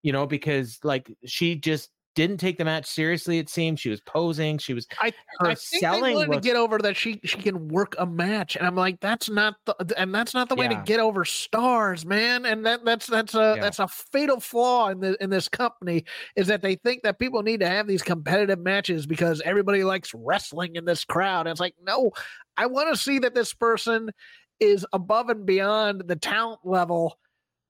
You 0.02 0.12
know, 0.12 0.26
because 0.26 0.78
like 0.84 1.10
she 1.26 1.54
just 1.56 1.90
didn't 2.18 2.38
take 2.38 2.58
the 2.58 2.64
match 2.64 2.84
seriously, 2.86 3.38
it 3.38 3.48
seemed. 3.48 3.78
She 3.78 3.90
was 3.90 4.00
posing, 4.00 4.58
she 4.58 4.74
was 4.74 4.88
I- 5.00 5.12
her 5.38 5.50
I 5.50 5.54
think 5.54 5.70
they 5.70 5.78
selling 5.78 6.30
to 6.32 6.40
get 6.40 6.56
over 6.56 6.76
that 6.78 6.96
she 6.96 7.20
she 7.22 7.38
can 7.38 7.68
work 7.68 7.94
a 7.96 8.04
match, 8.06 8.56
and 8.56 8.66
I'm 8.66 8.74
like, 8.74 8.98
that's 8.98 9.30
not 9.30 9.54
the 9.66 9.94
and 9.96 10.12
that's 10.12 10.34
not 10.34 10.48
the 10.48 10.56
way 10.56 10.66
to 10.66 10.82
get 10.84 10.98
over 10.98 11.24
stars, 11.24 12.04
man. 12.04 12.44
And 12.44 12.66
that 12.66 12.84
that's 12.84 13.06
that's 13.06 13.36
a 13.36 13.54
Yeah. 13.54 13.62
that's 13.62 13.78
a 13.78 13.86
fatal 13.86 14.40
flaw 14.40 14.88
in 14.88 14.98
the 14.98 15.16
in 15.22 15.30
this 15.30 15.48
company 15.48 16.04
is 16.34 16.48
that 16.48 16.60
they 16.60 16.74
think 16.74 17.04
that 17.04 17.20
people 17.20 17.44
need 17.44 17.60
to 17.60 17.68
have 17.68 17.86
these 17.86 18.02
competitive 18.02 18.58
matches 18.58 19.06
because 19.06 19.40
everybody 19.44 19.84
likes 19.84 20.12
wrestling 20.12 20.74
in 20.74 20.84
this 20.84 21.04
crowd. 21.04 21.46
And 21.46 21.50
it's 21.50 21.60
like, 21.60 21.76
no, 21.86 22.10
I 22.56 22.66
want 22.66 22.92
to 22.92 23.00
see 23.00 23.20
that 23.20 23.36
this 23.36 23.54
person 23.54 24.10
is 24.58 24.84
above 24.92 25.28
and 25.28 25.46
beyond 25.46 26.02
the 26.08 26.16
talent 26.16 26.58
level 26.64 27.16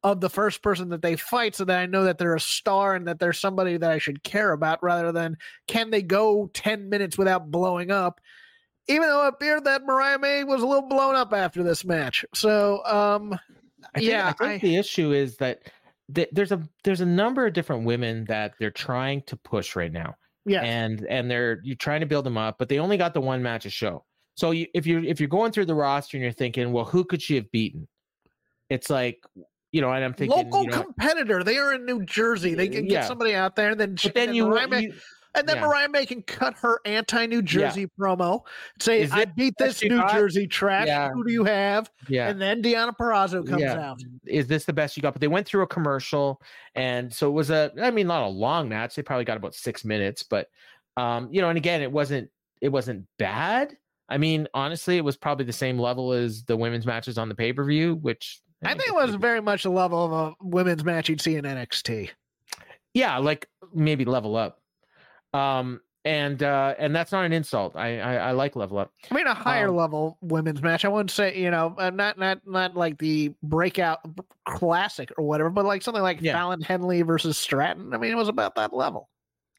of 0.05 0.21
the 0.21 0.31
first 0.31 0.63
person 0.63 0.89
that 0.91 1.03
they 1.03 1.17
fight 1.17 1.57
so 1.57 1.65
that 1.65 1.79
I 1.79 1.87
know 1.87 2.05
that 2.05 2.19
they're 2.19 2.37
a 2.37 2.41
star 2.41 2.95
and 2.95 3.07
that 3.09 3.19
they're 3.19 3.33
somebody 3.33 3.77
that 3.77 3.91
I 3.91 3.99
should 3.99 4.23
care 4.23 4.53
about 4.53 4.83
rather 4.83 5.11
than 5.13 5.37
can 5.67 5.91
they 5.91 6.03
go 6.03 6.51
10 6.55 6.89
minutes 6.89 7.19
without 7.19 7.51
blowing 7.51 7.91
up. 7.91 8.21
Even 8.87 9.09
though 9.09 9.27
it 9.27 9.35
appeared 9.35 9.65
that 9.65 9.85
Mariah 9.85 10.19
May 10.19 10.45
was 10.45 10.63
a 10.63 10.67
little 10.67 10.89
blown 10.89 11.15
up 11.15 11.33
after 11.33 11.63
this 11.63 11.85
match. 11.85 12.25
So, 12.35 12.83
um, 12.87 13.33
I 13.95 13.99
think, 13.99 14.11
yeah, 14.11 14.29
I 14.29 14.33
think 14.33 14.65
I- 14.65 14.67
the 14.67 14.77
issue 14.77 15.13
is 15.13 15.37
that 15.39 15.63
th- 16.15 16.29
there's 16.33 16.53
a 16.53 16.63
there's 16.85 17.01
a 17.01 17.07
number 17.07 17.47
of 17.47 17.53
different 17.53 17.85
women 17.85 18.25
that 18.27 18.55
they're 18.59 18.71
trying 18.71 19.23
to 19.23 19.37
push 19.37 19.77
right 19.77 19.93
now, 19.93 20.15
yeah, 20.47 20.63
and 20.63 21.05
and 21.07 21.31
they're 21.31 21.61
you're 21.65 21.77
trying 21.77 22.01
to 22.01 22.07
build 22.07 22.25
them 22.25 22.39
up, 22.39 22.57
but 22.59 22.69
they 22.69 22.79
only 22.79 22.97
got 22.97 23.15
the 23.15 23.21
one 23.21 23.43
match 23.43 23.67
a 23.67 23.71
show. 23.71 24.05
So 24.37 24.53
you, 24.53 24.67
if 24.75 24.87
you're 24.87 25.05
if 25.05 25.21
you're 25.21 25.29
going 25.29 25.53
through 25.53 25.67
the 25.67 25.75
roster 25.75 26.17
and 26.17 26.23
you're 26.25 26.33
thinking, 26.33 26.73
well, 26.73 26.85
who 26.87 27.05
could 27.05 27.21
she 27.21 27.35
have 27.37 27.51
beaten? 27.53 27.87
It's 28.71 28.89
like 28.91 29.19
you 29.73 29.81
know, 29.81 29.93
and 29.93 30.05
I'm 30.05 30.15
thinking, 30.15 30.37
local 30.37 30.65
you 30.65 30.71
know, 30.71 30.83
competitor. 30.83 31.45
They 31.45 31.59
are 31.59 31.75
in 31.75 31.85
New 31.85 32.05
Jersey. 32.05 32.55
They 32.55 32.69
can 32.69 32.87
get 32.87 33.07
somebody 33.07 33.35
out 33.35 33.57
there, 33.57 33.71
and 33.71 33.81
then 33.81 33.97
but 34.03 34.15
then 34.15 34.29
and 34.29 34.37
you, 34.37 34.47
Mariah 34.47 34.69
May, 34.69 34.83
you 34.83 34.95
and 35.35 35.49
then 35.49 35.57
yeah. 35.57 35.67
Mariah 35.67 35.89
May 35.89 36.07
can 36.07 36.23
cut 36.23 36.55
her 36.55 36.81
anti-New 36.85 37.43
Jersey 37.43 37.87
promo. 38.01 38.41
Say, 38.81 39.07
"I 39.11 39.27
beat 39.27 39.55
this 39.59 39.83
New 39.83 39.99
got?" 39.99 40.13
Jersey 40.13 40.47
trash. 40.47 40.87
Yeah. 40.87 41.11
Who 41.11 41.25
do 41.25 41.33
you 41.33 41.45
have?" 41.45 41.91
yeah, 42.09 42.29
And 42.29 42.41
then 42.41 42.63
Deonna 42.63 42.97
Purrazzo 42.97 43.47
comes 43.47 43.63
Yeah. 43.63 43.79
out. 43.79 44.01
is 44.27 44.47
this 44.47 44.65
the 44.65 44.73
best 44.73 44.97
you 44.97 45.03
got? 45.03 45.13
But 45.13 45.21
they 45.21 45.29
went 45.29 45.47
through 45.47 45.63
a 45.63 45.67
commercial, 45.67 46.41
and 46.75 47.13
so 47.13 47.29
it 47.29 47.33
was 47.33 47.51
a. 47.51 47.73
I 47.81 47.91
mean, 47.91 48.07
not 48.07 48.23
a 48.25 48.29
long 48.29 48.69
match. 48.69 48.95
They 48.95 49.03
probably 49.03 49.25
got 49.25 49.37
about 49.37 49.55
six 49.55 49.85
minutes, 49.85 50.23
but 50.23 50.49
um, 50.97 51.29
you 51.31 51.41
know, 51.41 51.49
and 51.51 51.59
again, 51.59 51.83
it 51.83 51.93
wasn't. 51.93 52.31
It 52.61 52.71
wasn't 52.71 53.07
bad. 53.19 53.77
I 54.09 54.19
mean, 54.19 54.49
honestly, 54.55 54.97
it 54.97 55.05
was 55.05 55.17
probably 55.17 55.45
the 55.45 55.53
same 55.53 55.79
level 55.79 56.13
as 56.13 56.43
the 56.45 56.57
women's 56.57 56.87
matches 56.87 57.19
on 57.19 57.29
the 57.29 57.35
pay 57.35 57.53
per 57.53 57.65
view, 57.65 57.97
which 57.97 58.41
I 58.65 58.75
think 58.75 58.89
it 58.89 58.95
was 58.95 59.15
very 59.15 59.41
much 59.41 59.63
the 59.63 59.71
level 59.71 60.05
of 60.05 60.13
a 60.13 60.35
women's 60.45 60.85
match 60.85 61.09
you'd 61.09 61.21
see 61.21 61.37
in 61.37 61.45
NXT. 61.45 62.11
yeah, 62.95 63.17
like 63.19 63.49
maybe 63.73 64.05
level 64.05 64.37
up. 64.37 64.61
Um, 65.33 65.81
and 66.05 66.43
uh, 66.43 66.75
and 66.79 66.95
that's 66.97 67.13
not 67.13 67.25
an 67.27 67.33
insult. 67.33 67.77
I 67.77 67.99
I, 68.01 68.15
I 68.15 68.31
like 68.31 68.57
level 68.57 68.79
up. 68.79 68.93
I 69.11 69.15
mean, 69.15 69.27
a 69.27 69.35
higher 69.35 69.69
Um, 69.69 69.77
level 69.77 70.19
women's 70.23 70.63
match. 70.63 70.85
I 70.85 70.89
wouldn't 70.89 71.11
say, 71.11 71.39
you 71.39 71.51
know, 71.51 71.75
uh, 71.79 71.91
not 71.91 72.19
not 72.19 72.41
not 72.47 72.75
like 72.77 72.99
the 72.99 73.35
breakout 73.43 73.99
classic 74.47 75.13
or 75.19 75.25
whatever, 75.27 75.51
but 75.51 75.65
like 75.67 75.83
something 75.83 76.03
like 76.03 76.21
Yeah. 76.23 76.33
Fallon 76.33 76.63
Henley 76.63 77.03
versus 77.03 77.37
Stratton. 77.37 77.93
I 77.93 77.99
mean, 77.99 78.11
it 78.11 78.17
was 78.17 78.29
about 78.29 78.55
that 78.55 78.73
level. 78.73 79.09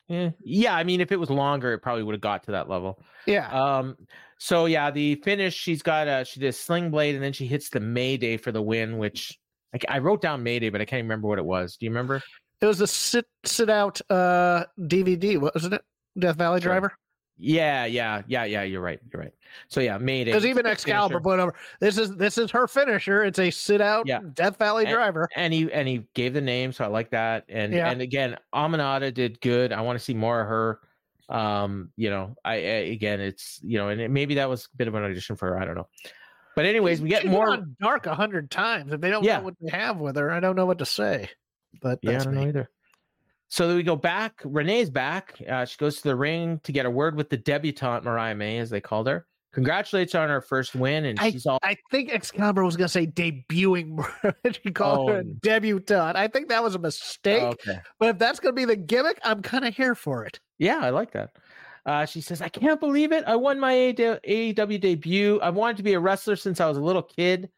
Eh, 0.09 0.31
yeah, 0.43 0.73
I 0.75 0.83
mean, 0.83 1.01
if 1.01 1.11
it 1.11 1.17
was 1.19 1.29
longer, 1.29 1.71
it 1.73 1.79
probably 1.79 2.01
would 2.03 2.15
have 2.15 2.21
got 2.21 2.43
to 2.45 2.51
that 2.51 2.67
level. 2.67 2.99
Yeah. 3.27 3.47
Um, 3.51 3.95
so 4.39 4.65
yeah, 4.65 4.89
the 4.89 5.15
finish, 5.15 5.53
she's 5.53 5.81
got 5.83 6.07
a 6.07 6.25
she 6.25 6.39
did 6.39 6.47
a 6.47 6.53
sling 6.53 6.89
blade 6.89 7.13
and 7.13 7.23
then 7.23 7.33
she 7.33 7.45
hits 7.45 7.69
the 7.69 7.79
Mayday 7.79 8.37
for 8.37 8.51
the 8.51 8.61
win, 8.61 8.97
which 8.97 9.37
I, 9.75 9.79
I 9.95 9.99
wrote 9.99 10.21
down 10.21 10.41
Mayday, 10.41 10.69
but 10.69 10.81
I 10.81 10.85
can't 10.85 11.03
remember 11.03 11.27
what 11.27 11.37
it 11.37 11.45
was. 11.45 11.75
Do 11.77 11.85
you 11.85 11.91
remember? 11.91 12.21
it 12.61 12.65
was 12.65 12.81
a 12.81 12.87
sit 12.87 13.25
sit 13.45 13.69
out 13.69 14.01
uh 14.09 14.65
DVD, 14.79 15.37
wasn't 15.39 15.75
it? 15.75 15.81
Death 16.17 16.37
Valley 16.37 16.59
Sure. 16.59 16.71
Driver. 16.71 16.93
Yeah, 17.41 17.85
yeah, 17.85 18.21
yeah, 18.27 18.43
yeah. 18.43 18.63
You're 18.63 18.81
right. 18.81 18.99
You're 19.13 19.21
right. 19.21 19.31
So 19.69 19.79
yeah, 19.79 19.97
Mayday. 19.97 20.31
Because 20.31 20.45
even 20.45 20.65
Excalibur 20.65 21.21
put 21.21 21.39
over 21.39 21.53
this 21.79 21.97
is 21.97 22.13
this 22.17 22.37
is 22.37 22.51
her 22.51 22.67
finisher. 22.67 23.23
It's 23.23 23.39
a 23.39 23.49
sit 23.49 23.79
out 23.79 24.07
Yeah. 24.07 24.19
Death 24.33 24.57
Valley 24.57 24.83
And- 24.85 24.93
Driver. 24.93 25.29
and 25.37 25.53
he 25.53 25.71
and 25.71 25.87
he 25.87 26.05
gave 26.15 26.33
the 26.33 26.41
name, 26.41 26.73
so 26.73 26.83
I 26.83 26.87
like 26.87 27.11
that. 27.11 27.45
And 27.47 27.71
Yeah. 27.73 27.89
and 27.89 28.01
again, 28.01 28.35
Aminata 28.53 29.13
did 29.13 29.39
good. 29.39 29.71
I 29.71 29.79
want 29.81 29.97
to 29.97 30.03
see 30.03 30.13
more 30.13 30.41
of 30.41 30.47
her. 30.49 30.79
Um, 31.29 31.91
you 31.95 32.09
know, 32.09 32.35
I, 32.43 32.53
I 32.55 32.57
again, 32.91 33.21
it's 33.21 33.59
you 33.63 33.77
know, 33.77 33.89
and 33.89 34.01
it, 34.01 34.09
maybe 34.11 34.35
that 34.35 34.49
was 34.49 34.65
a 34.73 34.77
bit 34.77 34.87
of 34.87 34.95
an 34.95 35.03
audition 35.03 35.35
for 35.35 35.49
her. 35.49 35.59
I 35.59 35.65
don't 35.65 35.75
know. 35.75 35.87
But 36.55 36.65
anyways, 36.65 37.01
we 37.01 37.09
get 37.09 37.25
more. 37.25 37.51
on 37.51 37.75
dark 37.79 38.05
a 38.07 38.15
hundred 38.15 38.49
times. 38.51 38.91
If 38.91 38.99
they 38.99 39.09
don't 39.11 39.23
Yeah. 39.23 39.37
know 39.37 39.45
what 39.45 39.53
they 39.61 39.69
have 39.69 39.97
with 39.97 40.15
her, 40.17 40.31
I 40.31 40.39
don't 40.39 40.55
know 40.55 40.65
what 40.65 40.79
to 40.79 40.85
say. 40.85 41.29
But 41.81 41.99
Yeah, 42.01 42.19
I 42.19 42.23
don't 42.23 42.33
me. 42.33 42.41
know 42.41 42.47
either. 42.49 42.69
So 43.47 43.67
then 43.67 43.77
we 43.77 43.83
go 43.83 43.95
back. 43.95 44.41
Renee's 44.43 44.89
back. 44.89 45.41
Uh, 45.47 45.65
she 45.65 45.77
goes 45.77 45.97
to 45.97 46.03
the 46.09 46.15
ring 46.15 46.59
to 46.63 46.71
get 46.71 46.85
a 46.85 46.89
word 46.89 47.15
with 47.15 47.29
the 47.29 47.37
debutante 47.37 48.03
Mariah 48.03 48.35
May, 48.35 48.57
as 48.59 48.69
they 48.69 48.81
called 48.81 49.07
her. 49.07 49.25
Congratulates 49.53 50.13
her 50.13 50.19
on 50.19 50.29
her 50.29 50.41
first 50.41 50.75
win, 50.75 51.05
and 51.05 51.19
she's 51.19 51.47
all 51.47 51.57
I 51.63 51.75
think 51.89 52.11
Excalibur 52.11 52.63
was 52.63 52.77
going 52.77 52.85
to 52.87 52.91
say 52.91 53.07
debuting. 53.07 54.05
she 54.63 54.71
called 54.71 55.09
her 55.09 55.17
a 55.17 55.23
Oh. 55.23 55.33
debutante. 55.41 56.15
I 56.15 56.27
think 56.27 56.49
that 56.49 56.63
was 56.63 56.75
a 56.75 56.79
mistake. 56.79 57.41
okay. 57.41 57.79
But 57.99 58.09
if 58.09 58.17
that's 58.19 58.39
going 58.39 58.53
to 58.53 58.59
be 58.59 58.65
the 58.65 58.75
gimmick, 58.75 59.19
I'm 59.23 59.41
kind 59.41 59.65
of 59.65 59.75
here 59.75 59.95
for 59.95 60.25
it. 60.25 60.39
Yeah, 60.59 60.79
I 60.81 60.89
like 60.91 61.11
that. 61.13 61.31
Uh, 61.85 62.05
she 62.05 62.21
says, 62.21 62.41
"I 62.41 62.49
can't 62.49 62.79
believe 62.79 63.11
it. 63.11 63.23
I 63.25 63.35
won 63.35 63.59
my 63.59 63.73
AEW 63.73 64.79
debut. 64.79 65.39
I 65.41 65.49
wanted 65.49 65.77
to 65.77 65.83
be 65.83 65.93
a 65.93 65.99
wrestler 65.99 66.35
since 66.35 66.59
I 66.61 66.67
was 66.67 66.77
a 66.77 66.81
little 66.83 67.01
kid. 67.01 67.49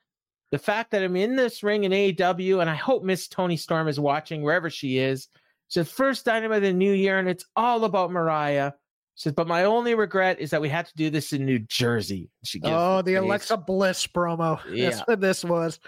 The 0.52 0.60
fact 0.60 0.91
that 0.91 1.04
I'm 1.04 1.16
in 1.16 1.36
this 1.36 1.64
ring 1.64 1.84
in 1.86 1.91
AEW, 1.91 2.62
and 2.62 2.70
I 2.70 2.76
hope 2.76 3.04
Miss 3.04 3.28
Toni 3.28 3.58
Storm 3.58 3.88
is 3.88 3.99
watching 3.99 4.41
wherever 4.43 4.70
she 4.70 4.97
is. 4.97 5.28
She 5.70 5.80
says, 5.80 5.89
first 5.89 6.26
dynamite 6.26 6.58
of 6.58 6.64
the 6.64 6.74
new 6.74 6.91
year, 6.93 7.18
and 7.20 7.28
it's 7.30 7.45
all 7.56 7.86
about 7.86 8.12
Mariah. 8.12 8.74
She 9.16 9.24
says, 9.24 9.34
but 9.34 9.47
my 9.47 9.64
only 9.64 9.95
regret 9.95 10.39
is 10.39 10.49
that 10.52 10.62
we 10.62 10.68
had 10.70 10.86
to 10.88 10.93
do 10.95 11.10
this 11.10 11.32
in 11.34 11.45
New 11.45 11.60
Jersey. 11.60 12.30
She 12.43 12.60
gives 12.60 12.74
Oh, 12.76 13.02
the. 13.02 13.16
Alexa 13.16 13.58
Bliss 13.58 14.06
promo. 14.08 14.60
That's 14.66 14.76
Yeah. 14.97 15.02
what 15.06 15.22
this 15.22 15.43
was. 15.43 15.80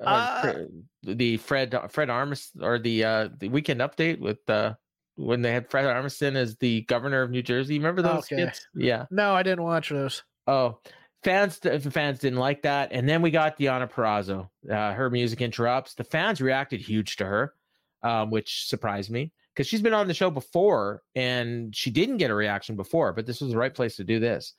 Uh, 0.00 0.04
Uh, 0.44 0.54
the 1.02 1.36
Fred 1.36 1.74
Fred 1.90 2.08
Armisen 2.08 2.62
or 2.62 2.78
the 2.78 3.04
uh 3.04 3.28
the 3.38 3.48
weekend 3.48 3.80
update 3.80 4.18
with 4.18 4.38
uh 4.50 4.74
when 5.16 5.42
they 5.42 5.52
had 5.52 5.70
Fred 5.70 5.84
Armisen 5.84 6.36
as 6.36 6.56
the 6.56 6.82
governor 6.82 7.22
of 7.22 7.30
New 7.30 7.42
Jersey. 7.42 7.78
Remember 7.78 8.02
those 8.02 8.24
Okay. 8.30 8.42
skits? 8.42 8.66
Yeah. 8.74 9.06
No, 9.10 9.34
I 9.34 9.42
didn't 9.42 9.64
watch 9.64 9.88
those. 9.90 10.22
Oh, 10.46 10.78
fans 11.24 11.58
the 11.58 11.80
fans 11.90 12.20
didn't 12.20 12.38
like 12.38 12.62
that, 12.62 12.92
and 12.92 13.08
then 13.08 13.22
we 13.22 13.30
got 13.30 13.58
Deonna 13.58 13.90
Purrazzo. 13.90 14.48
Uh, 14.70 14.92
her 14.92 15.10
music 15.10 15.40
interrupts. 15.40 15.94
The 15.94 16.04
fans 16.04 16.40
reacted 16.40 16.80
huge 16.80 17.16
to 17.16 17.26
her, 17.26 17.54
um, 18.02 18.30
which 18.30 18.66
surprised 18.68 19.10
me 19.10 19.32
because 19.54 19.66
she's 19.66 19.82
been 19.82 19.94
on 19.94 20.06
the 20.06 20.14
show 20.14 20.30
before 20.30 21.02
and 21.14 21.74
she 21.74 21.90
didn't 21.90 22.18
get 22.18 22.30
a 22.30 22.34
reaction 22.34 22.76
before, 22.76 23.12
but 23.14 23.24
this 23.26 23.40
was 23.40 23.50
the 23.50 23.56
right 23.58 23.74
place 23.74 23.96
to 23.96 24.04
do 24.04 24.20
this. 24.20 24.52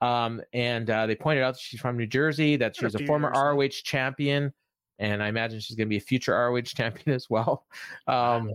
Um, 0.00 0.40
and 0.52 0.88
uh, 0.90 1.06
they 1.06 1.14
pointed 1.14 1.42
out 1.44 1.54
that 1.54 1.60
she's 1.60 1.78
from 1.80 1.96
New 1.96 2.06
Jersey, 2.06 2.56
that 2.56 2.74
she 2.74 2.84
was 2.84 2.94
a 2.94 3.06
former 3.06 3.30
ROH 3.30 3.68
champion, 3.84 4.52
and 4.98 5.22
I 5.22 5.28
imagine 5.28 5.60
she's 5.60 5.76
going 5.76 5.86
to 5.86 5.90
be 5.90 5.98
a 5.98 6.00
future 6.00 6.32
ROH 6.32 6.60
champion 6.64 7.14
as 7.14 7.28
well. 7.30 7.64
Um, 8.06 8.50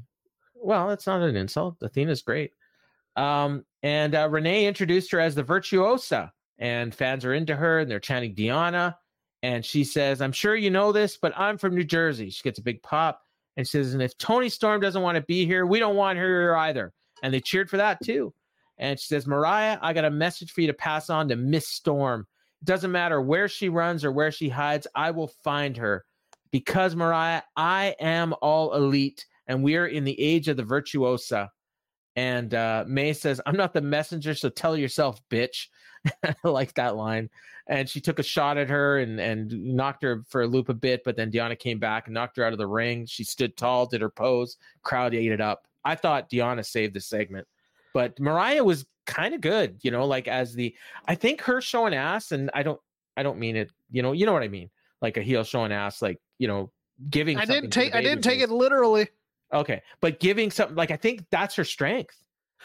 well, 0.66 0.92
it's 0.92 1.08
not 1.08 1.22
an 1.22 1.36
insult. 1.36 1.80
Athena's 1.82 2.22
great. 2.22 2.52
Um, 3.16 3.66
and 3.84 4.16
uh, 4.16 4.28
Renee 4.30 4.66
introduced 4.66 5.12
her 5.12 5.20
as 5.20 5.36
the 5.36 5.44
virtuosa, 5.44 6.34
and 6.58 6.94
fans 6.94 7.24
are 7.24 7.34
into 7.34 7.56
her 7.56 7.80
and 7.80 7.90
they're 7.90 8.00
chanting 8.00 8.36
Deonna. 8.36 8.96
And 9.44 9.64
she 9.64 9.84
says, 9.84 10.22
I'm 10.22 10.32
sure 10.32 10.56
you 10.56 10.72
know 10.72 10.92
this, 10.92 11.18
but 11.18 11.34
I'm 11.38 11.58
from 11.58 11.76
New 11.76 11.84
Jersey. 11.84 12.30
She 12.30 12.44
gets 12.44 12.60
a 12.60 12.64
big 12.64 12.82
pop 12.82 13.22
and 13.58 13.68
says, 13.68 13.94
And 13.94 14.02
if 14.02 14.18
Toni 14.18 14.50
Storm 14.50 14.82
doesn't 14.82 15.02
want 15.02 15.18
to 15.18 15.22
be 15.22 15.46
here, 15.46 15.66
we 15.66 15.80
don't 15.80 15.96
want 15.96 16.18
her 16.18 16.26
here 16.26 16.56
either. 16.56 16.94
And 17.22 17.34
they 17.34 17.40
cheered 17.40 17.70
for 17.70 17.78
that 17.78 18.04
too. 18.04 18.34
And 18.78 19.00
she 19.00 19.08
says, 19.08 19.28
Mariah, 19.28 19.78
I 19.82 19.94
got 19.94 20.06
a 20.06 20.12
message 20.12 20.52
for 20.52 20.62
you 20.62 20.68
to 20.68 20.74
pass 20.74 21.10
on 21.10 21.30
to 21.30 21.36
Miss 21.36 21.68
Storm. 21.68 22.28
It 22.62 22.66
doesn't 22.66 22.92
matter 22.92 23.22
where 23.22 23.48
she 23.48 23.70
runs 23.70 24.04
or 24.04 24.12
where 24.12 24.32
she 24.32 24.50
hides, 24.50 24.88
I 24.96 25.12
will 25.12 25.32
find 25.44 25.78
her. 25.78 26.06
Because, 26.52 26.96
Mariah, 26.96 27.42
I 27.56 27.96
am 28.00 28.34
all 28.42 28.74
elite, 28.74 29.26
and 29.48 29.64
we 29.64 29.76
are 29.76 29.88
in 29.88 30.04
the 30.04 30.20
age 30.20 30.48
of 30.48 30.58
the 30.58 30.64
virtuosa. 30.64 31.52
And 32.16 32.54
uh, 32.54 32.86
May 32.88 33.14
says, 33.14 33.42
I'm 33.46 33.58
not 33.58 33.74
the 33.74 33.82
messenger, 33.82 34.34
so 34.36 34.50
tell 34.50 34.78
yourself, 34.78 35.22
bitch. 35.30 35.68
I 36.24 36.36
like 36.44 36.74
that 36.76 36.96
line. 36.96 37.30
And 37.68 37.90
she 37.90 38.00
took 38.00 38.20
a 38.20 38.24
shot 38.24 38.58
at 38.58 38.70
her 38.70 39.00
and, 39.00 39.20
and 39.20 39.52
knocked 39.76 40.04
her 40.04 40.24
for 40.30 40.44
a 40.44 40.48
loop 40.48 40.70
a 40.70 40.74
bit, 40.74 41.02
but 41.04 41.16
then 41.16 41.32
Deonna 41.32 41.58
came 41.58 41.80
back 41.80 42.08
and 42.08 42.14
knocked 42.14 42.38
her 42.38 42.44
out 42.44 42.54
of 42.54 42.60
the 42.60 42.68
ring. 42.68 43.06
She 43.06 43.24
stood 43.24 43.58
tall, 43.58 43.88
did 43.88 44.02
her 44.02 44.10
pose. 44.10 44.58
Crowd 44.84 45.16
ate 45.16 45.32
it 45.32 45.42
up. 45.42 45.68
I 45.84 45.96
thought 45.96 46.30
Deonna 46.30 46.66
saved 46.66 46.94
the 46.94 47.02
segment, 47.02 47.48
but 47.94 48.20
Mariah 48.20 48.64
was 48.64 48.86
kind 49.06 49.36
of 49.36 49.42
good, 49.42 49.78
you 49.82 49.92
know, 49.92 50.06
like 50.06 50.28
as 50.28 50.54
the 50.54 50.76
I 51.08 51.16
think 51.16 51.42
her 51.42 51.62
showing 51.62 51.94
ass, 51.94 52.32
and 52.32 52.50
I 52.54 52.64
don't 52.64 52.80
I 53.16 53.24
don't 53.24 53.40
mean 53.40 53.56
it, 53.56 53.72
you 53.92 54.02
know, 54.02 54.12
you 54.12 54.26
know 54.26 54.34
what 54.34 54.44
I 54.44 54.48
mean, 54.48 54.70
like 55.02 55.18
a 55.18 55.22
heel 55.22 55.44
showing 55.44 55.72
ass, 55.72 56.02
like 56.02 56.20
you 56.40 56.48
know, 56.48 56.72
giving. 57.10 57.38
I 57.38 57.46
didn't 57.46 57.70
take 57.70 57.96
I 57.96 58.02
didn't 58.02 58.24
take 58.24 58.42
it 58.42 58.50
literally. 58.50 59.08
Okay, 59.54 59.82
but 60.02 60.20
giving 60.20 60.52
something 60.52 60.76
like 60.76 60.92
I 60.92 60.98
think 60.98 61.26
that's 61.30 61.56
her 61.56 61.64
strength. 61.64 62.16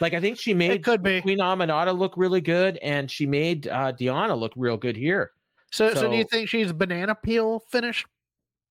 Like 0.00 0.14
I 0.14 0.20
think 0.20 0.38
she 0.38 0.54
made 0.54 0.70
It 0.70 0.84
could 0.84 1.02
be. 1.02 1.20
Queen 1.20 1.38
Aminata 1.38 1.96
look 1.96 2.14
really 2.16 2.40
good, 2.40 2.78
and 2.78 3.10
she 3.10 3.26
made 3.26 3.68
uh, 3.68 3.92
Deonna 3.92 4.38
look 4.38 4.52
real 4.56 4.76
good 4.76 4.96
here. 4.96 5.32
So, 5.70 5.94
so, 5.94 6.10
do 6.10 6.16
you 6.16 6.24
think 6.24 6.48
she's 6.48 6.72
banana 6.72 7.14
peel 7.14 7.60
finish 7.70 8.04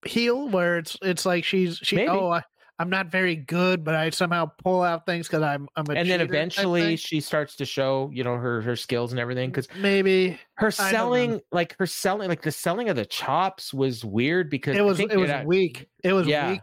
heel 0.05 0.49
where 0.49 0.77
it's 0.77 0.97
it's 1.01 1.25
like 1.25 1.43
she's 1.43 1.77
she 1.77 1.97
Maybe. 1.97 2.09
oh 2.09 2.31
I, 2.31 2.43
I'm 2.77 2.89
not 2.89 3.07
very 3.07 3.35
good 3.35 3.83
but 3.83 3.95
I 3.95 4.09
somehow 4.09 4.49
pull 4.63 4.81
out 4.81 5.05
things 5.05 5.27
because 5.27 5.41
I'm 5.41 5.67
I'm 5.75 5.85
a 5.89 5.93
and 5.93 6.09
then 6.09 6.21
eventually 6.21 6.95
she 6.95 7.19
starts 7.19 7.55
to 7.57 7.65
show, 7.65 8.09
you 8.13 8.23
know, 8.23 8.35
her 8.35 8.61
her 8.61 8.75
skills 8.75 9.11
and 9.11 9.19
everything. 9.19 9.49
Because 9.49 9.67
maybe 9.77 10.39
her 10.55 10.67
I 10.67 10.69
don't 10.69 10.77
know. 10.77 10.91
selling, 10.91 11.41
like 11.51 11.75
her 11.79 11.85
selling, 11.85 12.29
like 12.29 12.41
the 12.41 12.51
selling 12.51 12.89
of 12.89 12.95
the 12.95 13.05
chops 13.05 13.73
was 13.73 14.05
weird 14.05 14.49
because 14.49 14.77
it 14.77 14.81
was 14.81 14.99
it 14.99 15.17
was 15.17 15.29
had- 15.29 15.45
weak. 15.47 15.89
It 16.03 16.13
was 16.13 16.27
yeah, 16.27 16.51
weak, 16.51 16.61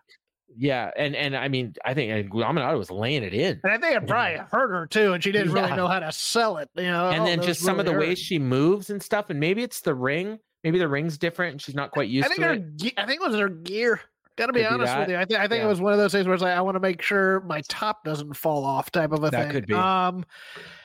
yeah, 0.55 0.91
and 0.97 1.17
and 1.17 1.37
I 1.37 1.49
mean, 1.49 1.75
I 1.85 1.95
think 1.95 2.31
Aminata 2.33 2.77
was 2.79 2.91
laying 2.91 3.23
it 3.23 3.35
in. 3.35 3.61
and 3.65 3.73
I 3.73 3.79
think 3.79 3.97
it 4.03 4.07
probably 4.07 4.37
hurt 4.51 4.71
her 4.71 4.87
too, 4.87 5.13
and 5.13 5.23
she 5.23 5.33
didn't 5.33 5.53
really 5.53 5.75
know 5.75 5.89
how 5.89 5.99
to 6.01 6.13
sell 6.13 6.59
it. 6.59 6.69
You 6.77 6.85
know, 6.85 7.09
and 7.11 7.23
oh, 7.23 7.27
then 7.27 7.43
just 7.43 7.61
some 7.63 7.81
of 7.81 7.87
the 7.87 7.95
really 7.95 8.09
ways 8.09 8.19
she 8.19 8.39
moves 8.39 8.91
and 8.91 9.03
stuff, 9.03 9.31
and 9.31 9.41
maybe 9.41 9.63
it's 9.63 9.81
the 9.81 9.95
ring. 9.95 10.39
Maybe 10.65 10.79
the 10.79 10.89
ring's 10.89 11.17
different, 11.19 11.53
and 11.53 11.63
she's 11.63 11.75
not 11.75 11.91
quite 11.93 12.09
used 12.09 12.27
I 12.27 12.29
think 12.29 12.41
to 12.41 12.47
her 12.47 12.53
it. 12.55 12.95
I 12.97 13.07
think 13.07 13.21
it 13.21 13.27
was 13.29 13.37
her 13.37 13.49
gear. 13.49 14.01
Gotta 14.37 14.53
be 14.53 14.61
Could 14.61 14.69
be 14.69 14.75
honest 14.75 14.99
with 14.99 15.09
you. 15.11 15.17
I, 15.17 15.25
think 15.25 15.41
I 15.41 15.49
think 15.49 15.61
Yeah. 15.61 15.67
it 15.67 15.69
was 15.69 15.81
one 15.81 15.93
of 15.95 15.99
those 15.99 16.13
things 16.13 16.27
where 16.27 16.35
it's 16.35 16.43
like 16.43 16.57
I 16.57 16.61
want 16.61 16.75
to 16.75 16.81
make 16.81 17.01
sure 17.01 17.41
my 17.41 17.63
top 17.69 18.05
doesn't 18.05 18.35
fall 18.37 18.65
off, 18.65 18.91
type 18.91 19.13
of 19.13 19.25
a 19.25 19.31
That 19.31 19.45
thing. 19.45 19.53
could 19.53 19.67
be. 19.67 19.75
Um, 19.75 20.25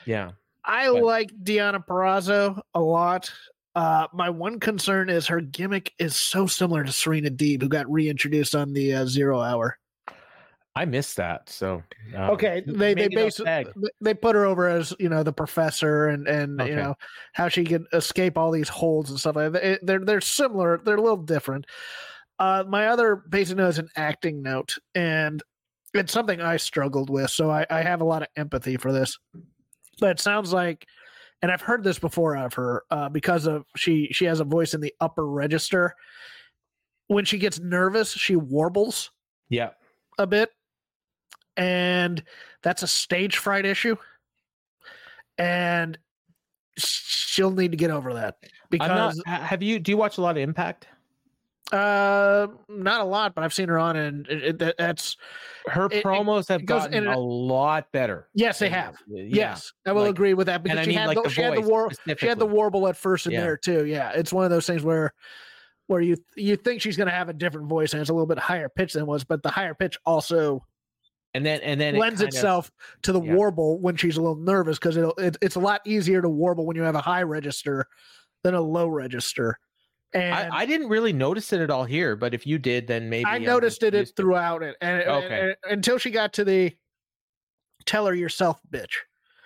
Yeah. 0.06 0.32
I 0.64 0.88
But- 0.90 1.04
like 1.04 1.32
Deonna 1.44 1.86
Purrazzo 1.86 2.62
a 2.74 2.80
lot. 2.80 3.32
Uh, 3.76 4.08
my 4.14 4.30
one 4.30 4.60
concern 4.60 5.10
is 5.10 5.28
her 5.28 5.42
gimmick 5.42 5.94
is 5.98 6.16
so 6.16 6.46
similar 6.46 6.84
to 6.84 6.92
Serena 6.92 7.30
Deeb, 7.30 7.62
who 7.62 7.70
got 7.70 7.90
reintroduced 7.90 8.54
on 8.56 8.74
the 8.74 8.94
uh, 8.94 9.06
Zero 9.06 9.40
Hour. 9.40 9.78
I 10.76 10.86
missed 10.86 11.18
that. 11.18 11.50
So 11.50 11.84
um, 12.16 12.30
Okay, 12.32 12.64
they 12.66 12.94
they 12.94 13.10
basically 13.10 13.66
they 14.00 14.14
put 14.14 14.36
her 14.36 14.46
over 14.46 14.70
as 14.70 14.94
you 15.00 15.10
know 15.10 15.22
the 15.22 15.34
professor 15.34 16.08
and 16.08 16.28
and 16.28 16.62
Okay. 16.62 16.70
you 16.70 16.76
know 16.78 16.96
how 17.34 17.50
she 17.50 17.66
can 17.66 17.86
escape 17.92 18.38
all 18.38 18.52
these 18.52 18.70
holds 18.70 19.10
and 19.10 19.20
stuff 19.20 19.36
like 19.36 19.52
that. 19.52 19.80
They're 19.84 20.00
they're 20.00 20.22
similar. 20.22 20.80
They're 20.84 20.96
a 20.96 21.02
little 21.02 21.18
different. 21.18 21.66
Uh, 22.40 22.64
my 22.68 22.88
other 22.88 23.18
basic 23.30 23.58
note 23.58 23.68
is 23.70 23.80
an 23.80 23.90
acting 23.98 24.42
note, 24.42 24.78
and 24.96 25.44
it's 25.94 26.14
something 26.14 26.42
I 26.42 26.56
struggled 26.58 27.10
with. 27.10 27.30
So 27.30 27.52
I, 27.52 27.66
I 27.70 27.82
have 27.82 28.02
a 28.02 28.06
lot 28.06 28.22
of 28.22 28.30
empathy 28.38 28.78
for 28.78 28.92
this. 28.94 29.20
But 30.00 30.12
it 30.12 30.20
sounds 30.22 30.52
like, 30.54 30.88
and 31.42 31.52
I've 31.52 31.62
heard 31.62 31.84
this 31.84 31.98
before 32.00 32.36
out 32.36 32.46
of 32.48 32.54
her 32.54 32.84
uh, 32.92 33.10
because 33.10 33.46
of 33.48 33.66
she 33.76 34.08
she 34.12 34.26
has 34.26 34.40
a 34.40 34.44
voice 34.44 34.74
in 34.74 34.82
the 34.82 34.94
upper 35.00 35.28
register. 35.28 35.96
When 37.08 37.26
she 37.26 37.38
gets 37.38 37.60
nervous, 37.60 38.12
she 38.12 38.36
warbles 38.36 39.12
Yeah. 39.50 39.72
a 40.18 40.26
bit 40.28 40.50
and 41.58 42.24
that's 42.64 42.84
a 42.84 42.88
stage 42.88 43.36
fright 43.38 43.66
issue 43.66 43.98
and 45.38 45.98
she'll 46.78 47.52
need 47.52 47.72
to 47.72 47.78
get 47.78 47.92
over 47.92 48.14
that 48.14 48.38
I'm 48.80 48.88
not, 48.88 49.14
because 49.16 49.24
have 49.26 49.62
you 49.62 49.80
do 49.80 49.92
you 49.92 49.98
watch 49.98 50.18
a 50.18 50.22
lot 50.22 50.38
of 50.38 50.44
Impact? 50.44 50.88
Uh 51.72 52.48
not 52.70 53.02
a 53.02 53.04
lot 53.04 53.34
but 53.34 53.44
i've 53.44 53.54
seen 53.54 53.70
her 53.70 53.78
on 53.80 53.96
and 53.96 54.28
it, 54.28 54.44
it, 54.44 54.60
that- 54.60 54.76
that's 54.78 55.16
Her 55.68 55.86
It- 55.86 55.94
it- 55.94 56.04
promos 56.04 56.48
have 56.50 56.66
goes 56.66 56.84
gotten 56.84 57.08
a 57.08 57.18
lot 57.18 57.92
better. 57.92 58.28
yes 58.34 58.60
they 58.60 58.70
have 58.70 58.96
Yeah. 59.08 59.24
yes 59.28 59.74
i 59.86 59.92
will 59.92 60.02
like- 60.04 60.12
agree 60.12 60.34
with 60.34 60.48
that 60.48 60.64
because 60.64 60.80
she, 60.82 60.88
mean 60.90 60.98
had 60.98 61.08
like 61.08 61.24
the, 61.24 61.30
she 61.30 61.42
had 61.42 61.56
the 61.56 61.62
war 61.62 61.90
she 62.18 62.28
had 62.28 62.40
the 62.40 62.46
warble 62.46 62.88
at 62.88 62.98
first 62.98 63.26
in 63.26 63.32
Yeah. 63.34 63.42
there 63.42 63.58
too 63.58 63.86
yeah 63.86 64.12
it's 64.12 64.34
one 64.34 64.44
of 64.46 64.52
those 64.52 64.66
things 64.68 64.84
where 64.84 65.14
where 65.88 66.02
you 66.02 66.18
you 66.36 66.56
think 66.56 66.82
she's 66.82 66.98
going 66.98 67.08
to 67.10 67.14
have 67.14 67.30
a 67.30 67.34
different 67.34 67.68
voice 67.68 67.94
and 67.94 68.02
it's 68.02 68.10
a 68.10 68.14
little 68.14 68.28
bit 68.28 68.38
higher 68.40 68.70
pitch 68.70 68.94
than 68.94 69.04
it 69.04 69.08
was 69.08 69.24
but 69.24 69.42
the 69.44 69.50
higher 69.50 69.74
pitch 69.74 69.98
also 70.06 70.66
And 71.34 71.46
then 71.46 71.62
and 71.62 71.80
then 71.80 71.96
it 71.96 72.00
lends 72.00 72.22
of- 72.22 72.28
itself 72.28 72.70
to 73.04 73.14
the 73.14 73.22
yeah. 73.22 73.34
warble 73.34 73.80
when 73.80 73.96
she's 73.96 74.18
a 74.18 74.22
little 74.22 74.36
nervous 74.36 74.78
because 74.78 74.98
it'll 74.98 75.14
it, 75.18 75.38
it's 75.42 75.56
a 75.56 75.60
lot 75.62 75.80
easier 75.86 76.22
to 76.22 76.28
warble 76.30 76.66
when 76.66 76.76
you 76.76 76.84
have 76.84 76.96
a 76.96 77.02
high 77.02 77.24
register 77.24 77.86
than 78.44 78.54
a 78.56 78.62
low 78.62 78.88
register. 78.88 79.58
And 80.14 80.34
I, 80.36 80.44
I, 80.48 80.50
I 80.62 80.66
didn't 80.66 80.90
really 80.90 81.14
notice 81.14 81.54
it 81.54 81.62
at 81.62 81.70
all 81.70 81.86
here, 81.86 82.16
but 82.16 82.34
if 82.34 82.46
you 82.46 82.58
did, 82.58 82.88
then 82.88 83.10
maybe 83.10 83.26
I'm 83.26 83.44
noticed 83.44 83.82
it, 83.84 83.94
it 83.94 84.12
throughout 84.16 84.62
it, 84.64 84.76
and, 84.82 85.02
and- 85.02 85.10
Okay. 85.26 85.42
and- 85.42 85.56
until 85.72 85.98
she 85.98 86.12
got 86.12 86.34
to 86.34 86.44
the 86.44 86.74
"tell 87.86 88.06
her 88.06 88.14
yourself, 88.14 88.60
bitch," 88.70 88.94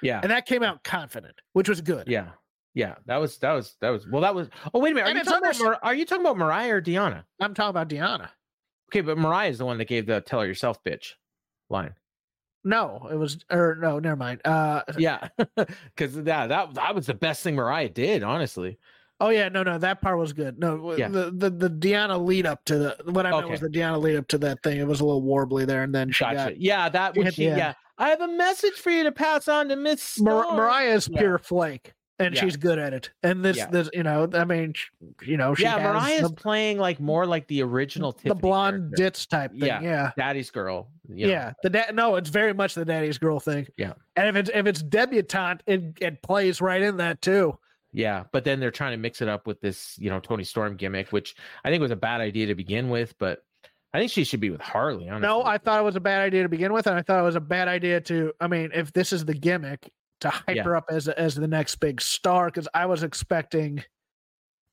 Yeah, 0.01 0.20
and 0.22 0.32
that 0.32 0.45
came 0.45 0.63
out 0.63 0.84
confident, 0.84 1.36
which 1.53 1.70
was 1.70 1.82
good. 1.82 2.07
yeah, 2.07 2.30
yeah. 2.74 2.95
That 3.05 3.18
was 3.18 3.38
that 3.39 3.53
was 3.53 3.76
that 3.82 3.89
was 3.89 4.07
well. 4.07 4.22
That 4.22 4.34
was. 4.36 4.49
Oh 4.74 4.80
wait 4.80 4.91
a 4.91 4.95
minute. 4.95 5.09
Are 5.13 5.18
you 5.18 5.24
talking 5.24 5.61
about 5.61 5.80
Are 5.84 5.93
you 5.95 6.05
talking 6.05 6.26
about 6.26 6.38
Mariah 6.38 6.76
or 6.76 6.82
Deonna? 6.82 7.24
I'm 7.39 7.53
talking 7.53 7.70
about 7.70 7.88
Deonna. 7.89 8.30
Okay, 8.89 9.01
but 9.01 9.18
Mariah 9.18 9.49
is 9.49 9.57
the 9.59 9.66
one 9.66 9.78
that 9.78 9.88
gave 9.88 10.05
the 10.07 10.22
"Tell 10.22 10.39
her 10.41 10.47
yourself, 10.47 10.84
bitch" 10.84 11.13
line. 11.70 11.93
No, 12.63 13.07
it 13.11 13.16
was 13.16 13.45
or 13.51 13.78
no, 13.80 13.99
never 13.99 14.16
mind. 14.16 14.41
Uh, 14.43 14.82
Yeah, 14.97 15.28
because 15.55 16.16
yeah, 16.18 16.47
that 16.47 16.74
that 16.74 16.95
was 16.95 17.05
the 17.05 17.13
best 17.13 17.43
thing 17.43 17.55
Mariah 17.55 17.89
did, 17.89 18.24
honestly. 18.24 18.80
Oh 19.22 19.30
yeah, 19.30 19.47
no, 19.49 19.63
no, 19.63 19.78
that 19.78 20.01
part 20.01 20.18
was 20.18 20.34
good. 20.34 20.59
No, 20.59 20.93
Yeah. 20.95 21.07
the, 21.07 21.32
the 21.32 21.49
the 21.49 21.70
Deonna 21.70 22.24
lead 22.24 22.45
up 22.45 22.66
to 22.66 22.78
the 22.78 22.97
what 23.05 23.26
I 23.26 23.32
meant 23.32 23.49
was 23.49 23.61
the 23.61 23.70
Deonna 23.70 24.01
lead 24.01 24.18
up 24.18 24.28
to 24.30 24.38
that 24.39 24.61
thing. 24.61 24.78
It 24.80 24.88
was 24.88 24.99
a 24.99 25.05
little 25.05 25.24
warbly 25.24 25.66
there, 25.66 25.84
and 25.84 25.95
then 25.95 26.11
she 26.11 26.24
Gotcha. 26.26 26.36
got 26.36 26.61
yeah, 26.61 26.89
that 26.89 27.16
hit 27.16 27.34
she. 27.36 27.45
Yeah, 27.45 27.74
I 27.97 28.09
have 28.09 28.20
a 28.22 28.28
message 28.28 28.74
for 28.74 28.89
you 28.89 29.03
to 29.03 29.11
pass 29.13 29.47
on 29.47 29.70
to 29.70 29.76
Miss 29.78 30.20
Mar-. 30.20 30.53
Mariah 30.55 30.95
is 30.95 31.07
Yeah. 31.07 31.20
pure 31.20 31.38
flake, 31.38 31.93
and 32.20 32.36
Yeah. 32.36 32.41
she's 32.41 32.57
good 32.57 32.78
at 32.78 32.93
it. 32.93 33.11
And 33.24 33.43
this, 33.45 33.63
this, 33.68 33.89
you 33.93 34.03
know, 34.03 34.28
I 34.34 34.43
mean, 34.43 34.74
you 35.22 35.38
know, 35.38 35.55
she 35.55 35.63
yeah, 35.63 35.80
has 35.80 35.93
Mariah's 35.93 36.22
the, 36.30 36.36
playing 36.36 36.78
like 36.78 36.99
more 36.99 37.26
like 37.26 37.47
the 37.47 37.63
original 37.63 38.11
the 38.11 38.20
Tiffany 38.24 38.41
blonde 38.41 38.76
character. 38.78 38.95
ditz 38.97 39.26
type 39.28 39.51
thing. 39.51 39.61
Yeah. 39.63 40.11
Daddy's 40.18 40.51
girl. 40.51 40.89
you 41.07 41.28
know. 41.28 41.32
yeah. 41.32 41.53
The 41.63 41.70
da- 41.70 41.91
no, 41.93 42.16
it's 42.18 42.30
very 42.30 42.53
much 42.53 42.74
the 42.74 42.84
daddy's 42.84 43.18
girl 43.18 43.39
thing. 43.39 43.68
Yeah. 43.78 43.93
and 44.18 44.28
if 44.28 44.36
it's 44.36 44.49
if 44.53 44.66
it's 44.68 44.84
debutante, 44.84 45.61
it 45.68 45.84
it 46.01 46.22
plays 46.22 46.59
right 46.59 46.82
in 46.82 46.97
that 46.97 47.22
too. 47.22 47.57
Yeah, 47.95 48.23
but 48.33 48.43
then 48.43 48.59
they're 48.59 48.71
trying 48.71 48.91
to 48.91 48.97
mix 48.97 49.21
it 49.21 49.29
up 49.29 49.47
with 49.47 49.61
this, 49.61 49.95
you 49.97 50.09
know, 50.09 50.19
Toni 50.19 50.43
Storm 50.43 50.75
gimmick, 50.75 51.11
which 51.11 51.35
I 51.63 51.69
think 51.69 51.81
was 51.81 51.91
a 51.91 51.95
bad 51.95 52.19
idea 52.19 52.47
to 52.47 52.55
begin 52.55 52.89
with. 52.89 53.17
But 53.17 53.43
I 53.93 53.99
think 53.99 54.11
she 54.11 54.25
should 54.25 54.41
be 54.41 54.49
with 54.49 54.59
Harley. 54.61 55.07
Honestly. 55.07 55.27
No, 55.27 55.43
I 55.45 55.57
thought 55.57 55.79
it 55.79 55.83
was 55.83 55.95
a 55.95 56.01
bad 56.01 56.21
idea 56.21 56.43
to 56.43 56.49
begin 56.49 56.73
with, 56.73 56.87
and 56.87 56.97
I 56.97 57.01
thought 57.01 57.19
it 57.19 57.23
was 57.23 57.37
a 57.37 57.41
bad 57.41 57.67
idea 57.69 58.01
to. 58.01 58.33
I 58.41 58.47
mean, 58.47 58.71
if 58.73 58.91
this 58.91 59.13
is 59.13 59.23
the 59.23 59.33
gimmick 59.33 59.89
to 60.21 60.29
hype 60.29 60.55
Yeah. 60.57 60.63
her 60.63 60.75
up 60.75 60.85
as 60.89 61.07
as 61.07 61.35
the 61.35 61.47
next 61.47 61.75
big 61.77 62.01
star, 62.01 62.47
because 62.47 62.67
I 62.73 62.85
was 62.85 63.03
expecting. 63.03 63.83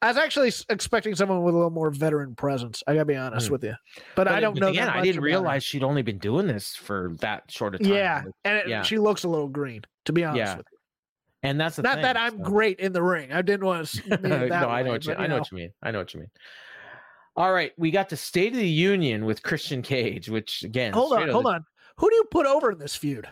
I 0.04 0.08
was 0.08 0.16
actually 0.16 0.50
expecting 0.68 1.14
someone 1.14 1.44
with 1.44 1.54
a 1.54 1.56
little 1.56 1.70
more 1.70 1.90
veteran 1.90 2.34
presence. 2.34 2.82
I 2.88 2.94
gotta 2.94 3.04
be 3.04 3.14
honest 3.14 3.46
Hmm. 3.46 3.52
with 3.52 3.62
you, 3.62 3.74
but, 4.16 4.26
I 4.26 4.40
don't 4.40 4.54
but 4.54 4.60
know. 4.60 4.68
Again, 4.70 4.86
that 4.86 4.96
I 4.96 5.02
didn't 5.02 5.22
realize 5.22 5.62
she'd 5.62 5.84
only 5.84 6.02
been 6.02 6.18
doing 6.18 6.48
this 6.48 6.74
for 6.74 7.12
that 7.20 7.44
short 7.52 7.76
of 7.76 7.82
time. 7.82 7.92
Yeah, 7.92 8.22
and 8.44 8.58
it, 8.58 8.66
yeah. 8.66 8.82
she 8.82 8.98
looks 8.98 9.22
a 9.22 9.28
little 9.28 9.46
green, 9.46 9.82
to 10.06 10.12
be 10.12 10.24
honest 10.24 10.38
Yeah, 10.38 10.56
with 10.56 10.66
you. 10.71 10.71
And 11.44 11.60
that's 11.60 11.76
the 11.76 11.82
Not 11.82 11.94
thing, 11.94 12.02
that 12.02 12.16
I'm 12.16 12.38
so- 12.38 12.44
great 12.44 12.78
in 12.78 12.92
the 12.92 13.02
ring. 13.02 13.32
I 13.32 13.42
didn't 13.42 13.66
want 13.66 13.88
to. 13.88 14.16
no, 14.48 14.68
I 14.68 14.82
know 14.82 14.90
what 14.92 15.06
you. 15.06 15.14
I 15.14 15.26
know 15.26 15.38
what 15.38 15.50
you 15.50 15.56
mean. 15.58 15.72
I 15.82 15.90
know 15.90 15.98
what 15.98 16.14
you 16.14 16.20
mean. 16.20 16.30
All 17.34 17.52
right, 17.52 17.72
we 17.78 17.90
got 17.90 18.08
the 18.10 18.16
State 18.16 18.52
of 18.52 18.58
the 18.58 18.68
Union 18.68 19.24
with 19.24 19.42
Christian 19.42 19.80
Cage, 19.82 20.28
which 20.28 20.62
again, 20.64 20.92
Hold 20.92 21.14
on, 21.14 21.28
hold 21.30 21.46
on. 21.46 21.64
Who 21.96 22.10
do 22.10 22.14
you 22.16 22.24
put 22.30 22.46
over 22.46 22.70
in 22.70 22.78
this 22.78 22.94
feud? 22.94 23.26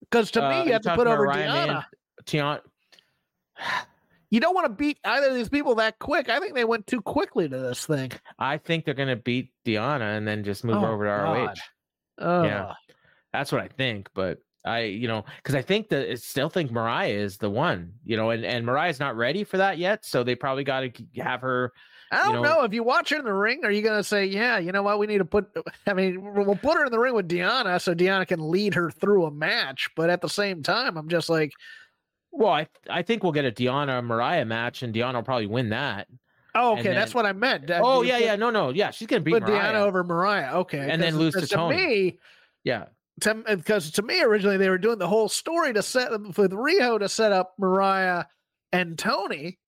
Because 0.00 0.30
to 0.32 0.44
Uh, 0.44 0.50
me, 0.50 0.56
you're 0.64 0.72
have 0.74 0.82
to 0.82 0.94
put 0.94 1.06
over 1.06 1.24
Ryan. 1.24 1.82
Tiana. 2.24 2.60
You 4.30 4.40
don't 4.40 4.54
want 4.54 4.66
to 4.66 4.72
beat 4.74 4.98
either 5.04 5.28
of 5.28 5.34
these 5.34 5.48
people 5.48 5.76
that 5.76 5.98
quick. 5.98 6.28
I 6.28 6.38
think 6.38 6.54
they 6.54 6.66
went 6.66 6.86
too 6.86 7.00
quickly 7.00 7.48
to 7.48 7.58
this 7.58 7.86
thing. 7.86 8.12
I 8.38 8.58
think 8.58 8.84
they're 8.84 8.92
gonna 8.92 9.16
beat 9.16 9.52
Deonna 9.64 10.18
and 10.18 10.28
then 10.28 10.44
just 10.44 10.64
move 10.64 10.82
Oh, 10.82 10.86
over 10.86 11.06
to 11.06 11.10
ROH. 11.10 11.46
God. 11.46 11.58
Oh, 12.18 12.42
Yeah. 12.42 12.74
That's 13.32 13.50
what 13.50 13.62
I 13.62 13.68
think, 13.68 14.10
but 14.14 14.38
I, 14.68 14.80
you 14.82 15.08
know, 15.08 15.24
because 15.36 15.54
I 15.54 15.62
think 15.62 15.88
that 15.88 16.10
I 16.10 16.14
still 16.14 16.48
think 16.48 16.70
Mariah 16.70 17.08
is 17.12 17.38
the 17.38 17.50
one, 17.50 17.92
you 18.04 18.16
know, 18.16 18.30
and 18.30 18.44
and 18.44 18.64
Mariah's 18.66 19.00
not 19.00 19.16
ready 19.16 19.44
for 19.44 19.56
that 19.56 19.78
yet, 19.78 20.04
so 20.04 20.22
they 20.22 20.34
probably 20.34 20.64
got 20.64 20.80
to 20.80 20.92
have 21.22 21.40
her. 21.40 21.72
I 22.10 22.24
don't 22.24 22.28
you 22.28 22.32
know. 22.34 22.42
know- 22.42 22.62
If 22.64 22.72
you 22.72 22.82
watch 22.82 23.10
her 23.10 23.18
in 23.18 23.24
the 23.24 23.32
ring, 23.34 23.64
are 23.64 23.70
you 23.70 23.82
going 23.82 23.98
to 23.98 24.04
say, 24.04 24.24
yeah, 24.24 24.56
you 24.58 24.72
know 24.72 24.82
what? 24.82 24.98
We 24.98 25.06
need 25.06 25.18
to 25.18 25.26
put, 25.26 25.46
I 25.86 25.92
mean, 25.92 26.22
we'll 26.34 26.56
put 26.56 26.78
her 26.78 26.86
in 26.86 26.90
the 26.90 26.98
ring 26.98 27.14
with 27.14 27.28
Deonna 27.28 27.78
so 27.82 27.94
Deonna 27.94 28.26
can 28.26 28.50
lead 28.50 28.72
her 28.74 28.90
through 28.90 29.26
a 29.26 29.30
match. 29.30 29.90
But 29.94 30.08
at 30.08 30.22
the 30.22 30.28
same 30.28 30.62
time, 30.62 30.96
I'm 30.96 31.08
just 31.10 31.28
like, 31.28 31.52
Well, 32.30 32.52
I 32.52 32.66
I 32.88 33.02
think 33.02 33.22
we'll 33.22 33.32
get 33.32 33.44
a 33.44 33.52
Deonna 33.52 34.02
Mariah 34.02 34.46
match, 34.46 34.82
and 34.82 34.94
Deonna 34.94 35.14
will 35.16 35.22
probably 35.22 35.46
win 35.48 35.68
that. 35.70 36.06
oh, 36.54 36.78
okay, 36.78 36.94
that's 36.94 37.14
what 37.14 37.26
I 37.26 37.32
meant. 37.32 37.70
Uh, 37.70 37.80
oh 37.84 38.00
yeah, 38.02 38.16
yeah, 38.16 38.36
no, 38.36 38.48
no, 38.50 38.70
yeah, 38.70 38.90
she's 38.90 39.06
gonna 39.06 39.20
beat 39.20 39.34
Deonna 39.34 39.74
over 39.82 40.02
Mariah. 40.02 40.60
Okay. 40.60 40.88
And 40.90 41.02
then 41.02 41.18
lose 41.18 41.34
to 41.34 41.46
Toni. 41.46 41.76
me, 41.76 42.18
Yeah, 42.64 42.86
because 43.18 43.90
to 43.92 44.02
me 44.02 44.22
originally 44.22 44.56
they 44.56 44.68
were 44.68 44.78
doing 44.78 44.98
the 44.98 45.08
whole 45.08 45.28
story 45.28 45.72
to 45.72 45.82
set 45.82 46.10
with 46.10 46.52
Riho 46.52 46.98
to 46.98 47.08
set 47.08 47.32
up 47.32 47.54
Mariah 47.58 48.24
and 48.72 48.98
Toni, 48.98 49.58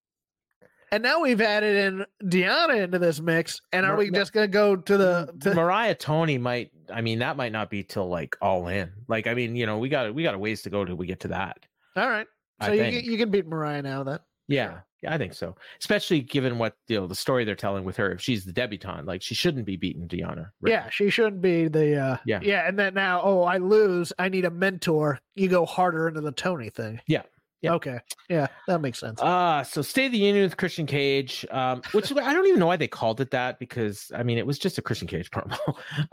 and 0.93 1.03
now 1.03 1.21
we've 1.21 1.41
added 1.41 1.77
in 1.77 2.29
Deonna 2.29 2.83
into 2.83 2.99
this 2.99 3.21
mix. 3.21 3.61
And 3.73 3.87
are 3.87 3.91
Mar- 3.91 3.99
we 3.99 4.11
just 4.11 4.33
going 4.33 4.45
to 4.45 4.53
go 4.53 4.77
to 4.77 4.97
the? 4.97 5.35
To, 5.43 5.55
Mariah 5.55 5.95
Toni 5.95 6.39
might. 6.39 6.71
I 6.93 7.01
mean, 7.01 7.21
that 7.21 7.37
might 7.37 7.53
not 7.53 7.71
be 7.71 7.83
till 7.83 8.09
like 8.09 8.37
all 8.41 8.69
in. 8.69 8.91
Like, 9.09 9.27
I 9.27 9.35
mean, 9.35 9.55
you 9.55 9.67
know, 9.67 9.79
we 9.79 9.89
got 9.89 10.13
we 10.15 10.23
got 10.23 10.35
a 10.35 10.39
ways 10.39 10.63
to 10.63 10.71
go 10.71 10.85
till 10.85 10.97
we 10.97 11.07
get 11.07 11.21
to 11.21 11.29
that. 11.29 11.59
all 11.97 12.09
right, 12.09 12.27
so 12.63 12.73
you 12.73 12.83
can, 12.83 13.05
you 13.05 13.19
can 13.19 13.31
beat 13.31 13.47
Mariah 13.47 13.83
now 13.83 14.03
then. 14.03 14.19
Yeah, 14.49 14.65
yeah, 14.65 14.81
I 15.07 15.17
think 15.19 15.35
so. 15.35 15.57
Especially 15.81 16.21
given 16.21 16.59
what 16.59 16.75
you 16.89 17.01
know 17.01 17.07
the 17.07 17.15
story 17.15 17.45
they're 17.45 17.55
telling 17.55 17.85
with 17.85 17.97
her. 17.97 18.13
If 18.13 18.21
she's 18.21 18.45
the 18.45 18.53
debutante, 18.53 19.07
like 19.07 19.23
she 19.23 19.35
shouldn't 19.35 19.65
be 19.65 19.77
beating 19.77 20.07
Deonna. 20.07 20.51
really. 20.61 20.75
Yeah, 20.75 20.91
she 20.91 21.11
shouldn't 21.11 21.41
be 21.41 21.69
the. 21.69 21.97
uh 21.97 22.17
Yeah. 22.27 22.41
yeah, 22.43 22.69
and 22.69 22.79
then 22.79 22.95
now, 22.95 23.21
oh, 23.23 23.43
I 23.43 23.59
lose. 23.59 24.13
I 24.19 24.29
need 24.29 24.45
a 24.45 24.51
mentor. 24.51 25.19
You 25.35 25.49
go 25.49 25.65
harder 25.65 26.09
into 26.09 26.21
the 26.21 26.33
Toni 26.33 26.71
thing. 26.71 27.01
Yeah, 27.07 27.23
yeah. 27.63 27.73
Okay. 27.75 28.01
Yeah, 28.29 28.49
that 28.69 28.81
makes 28.81 28.99
sense. 28.99 29.21
Uh 29.21 29.63
so 29.65 29.83
State 29.83 30.07
of 30.07 30.13
the 30.13 30.19
Union 30.19 30.45
with 30.45 30.57
Christian 30.57 30.87
Cage, 30.87 31.47
um, 31.51 31.83
which 31.93 32.13
I 32.13 32.33
don't 32.33 32.47
even 32.47 32.59
know 32.61 32.67
why 32.67 32.77
they 32.77 32.89
called 32.89 33.21
it 33.21 33.31
that 33.31 33.59
because 33.59 34.11
I 34.15 34.23
mean 34.23 34.39
it 34.39 34.47
was 34.47 34.59
just 34.59 34.79
a 34.79 34.83
Christian 34.83 35.09
Cage 35.09 35.31
promo. 35.31 35.57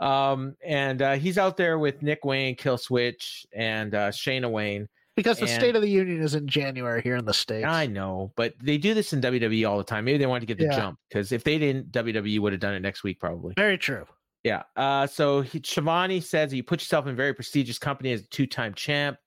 um, 0.04 0.54
and 0.64 1.02
uh, 1.02 1.14
he's 1.14 1.38
out 1.38 1.56
there 1.56 1.78
with 1.78 2.02
Nick 2.02 2.24
Wayne, 2.24 2.56
Killswitch, 2.56 3.44
and 3.54 3.94
uh, 3.94 4.10
Shayna 4.10 4.50
Wayne. 4.50 4.88
Because 5.18 5.38
the 5.38 5.46
and- 5.46 5.60
State 5.60 5.74
of 5.76 5.82
the 5.82 5.90
Union 5.90 6.22
is 6.22 6.34
in 6.34 6.46
January 6.46 7.02
here 7.02 7.16
in 7.16 7.24
the 7.24 7.34
states. 7.34 7.66
I 7.66 7.86
know, 7.86 8.32
but 8.36 8.54
they 8.62 8.78
do 8.78 8.94
this 8.94 9.12
in 9.12 9.20
WWE 9.20 9.68
all 9.68 9.76
the 9.78 9.84
time. 9.84 10.04
Maybe 10.04 10.16
they 10.18 10.26
wanted 10.26 10.40
to 10.40 10.46
get 10.46 10.58
the 10.58 10.64
Yeah. 10.72 10.76
jump 10.76 10.98
because 11.08 11.32
if 11.32 11.42
they 11.44 11.58
didn't, 11.58 11.90
WWE 11.92 12.38
would 12.38 12.52
have 12.52 12.60
done 12.60 12.74
it 12.74 12.80
next 12.80 13.02
week 13.02 13.18
probably. 13.18 13.54
Very 13.56 13.76
true. 13.76 14.06
Yeah. 14.44 14.62
Uh, 14.76 15.06
so 15.08 15.40
he, 15.40 15.60
Schiavone 15.64 16.20
says 16.20 16.54
you 16.54 16.62
put 16.62 16.80
yourself 16.80 17.06
in 17.08 17.16
very 17.16 17.34
prestigious 17.34 17.78
company 17.78 18.12
as 18.12 18.20
a 18.20 18.26
two-time 18.28 18.72
champ. 18.74 19.18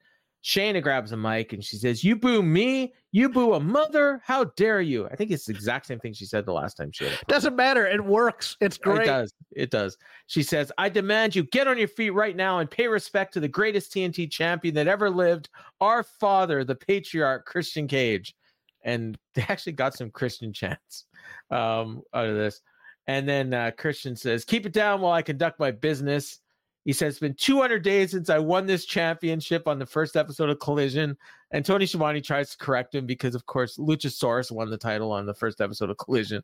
Shayna 0.44 0.82
grabs 0.82 1.12
a 1.12 1.18
mic 1.18 1.54
and 1.54 1.64
she 1.64 1.78
says, 1.78 2.04
You 2.04 2.16
boo 2.16 2.42
me, 2.42 2.94
you 3.12 3.30
boo 3.30 3.54
a 3.54 3.60
mother. 3.60 4.22
How 4.24 4.46
dare 4.46 4.82
you? 4.82 5.08
I 5.08 5.16
think 5.16 5.30
it's 5.30 5.46
the 5.46 5.54
exact 5.54 5.86
same 5.86 6.00
thing 6.00 6.14
she 6.14 6.26
said 6.26 6.46
the 6.46 6.54
last 6.54 6.76
time 6.76 6.92
she 6.92 7.06
had. 7.06 7.20
Doesn't 7.28 7.56
matter. 7.56 7.86
It 7.86 8.04
works. 8.04 8.58
It's 8.60 8.78
great. 8.78 9.04
It 9.04 9.06
does. 9.06 9.34
It 9.52 9.70
does. 9.70 9.98
She 10.26 10.42
says, 10.42 10.72
I 10.80 10.90
demand 10.90 11.36
you 11.36 11.44
get 11.44 11.68
on 11.68 11.78
your 11.78 11.88
feet 11.88 12.12
right 12.12 12.36
now 12.36 12.58
and 12.60 12.72
pay 12.72 12.88
respect 12.88 13.34
to 13.36 13.40
the 13.40 13.48
greatest 13.48 13.94
TNT 13.94 14.32
champion 14.32 14.74
that 14.76 14.88
ever 14.88 15.10
lived, 15.12 15.50
our 15.80 16.04
father, 16.04 16.64
the 16.64 16.76
patriarch, 16.76 17.46
Christian 17.46 17.88
Cage. 17.88 18.36
And 18.84 19.18
they 19.36 19.44
actually 19.44 19.74
got 19.74 19.94
some 19.94 20.10
Christian 20.10 20.54
chants 20.54 21.06
um, 21.52 22.02
out 22.14 22.26
of 22.26 22.36
this. 22.36 22.62
And 23.08 23.28
then 23.28 23.54
uh, 23.54 23.72
Christian 23.78 24.16
says, 24.16 24.44
Keep 24.46 24.66
it 24.66 24.74
down 24.74 25.02
while 25.02 25.14
I 25.14 25.22
conduct 25.22 25.60
my 25.60 25.70
business. 25.70 26.40
He 26.86 26.94
says, 26.94 27.14
It's 27.14 27.20
been 27.20 27.36
200 27.36 27.84
days 27.84 28.12
since 28.12 28.30
I 28.30 28.40
won 28.40 28.66
this 28.66 28.86
championship 28.86 29.68
on 29.68 29.80
the 29.80 29.86
first 29.86 30.16
episode 30.16 30.50
of 30.50 30.60
Collision. 30.60 31.18
And 31.52 31.66
Tony 31.66 31.86
Schiavone 31.86 32.22
tries 32.22 32.52
to 32.52 32.58
correct 32.58 32.96
him 32.96 33.06
because, 33.06 33.36
of 33.36 33.46
course, 33.46 33.78
Luchasaurus 33.78 34.52
won 34.52 34.70
the 34.70 34.78
title 34.78 35.12
on 35.12 35.26
the 35.26 35.34
first 35.34 35.62
episode 35.62 35.90
of 35.90 35.98
Collision 35.98 36.44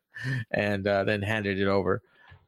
and 0.50 0.86
uh, 0.86 1.04
then 1.04 1.22
handed 1.22 1.58
it 1.58 1.66
over. 1.66 2.02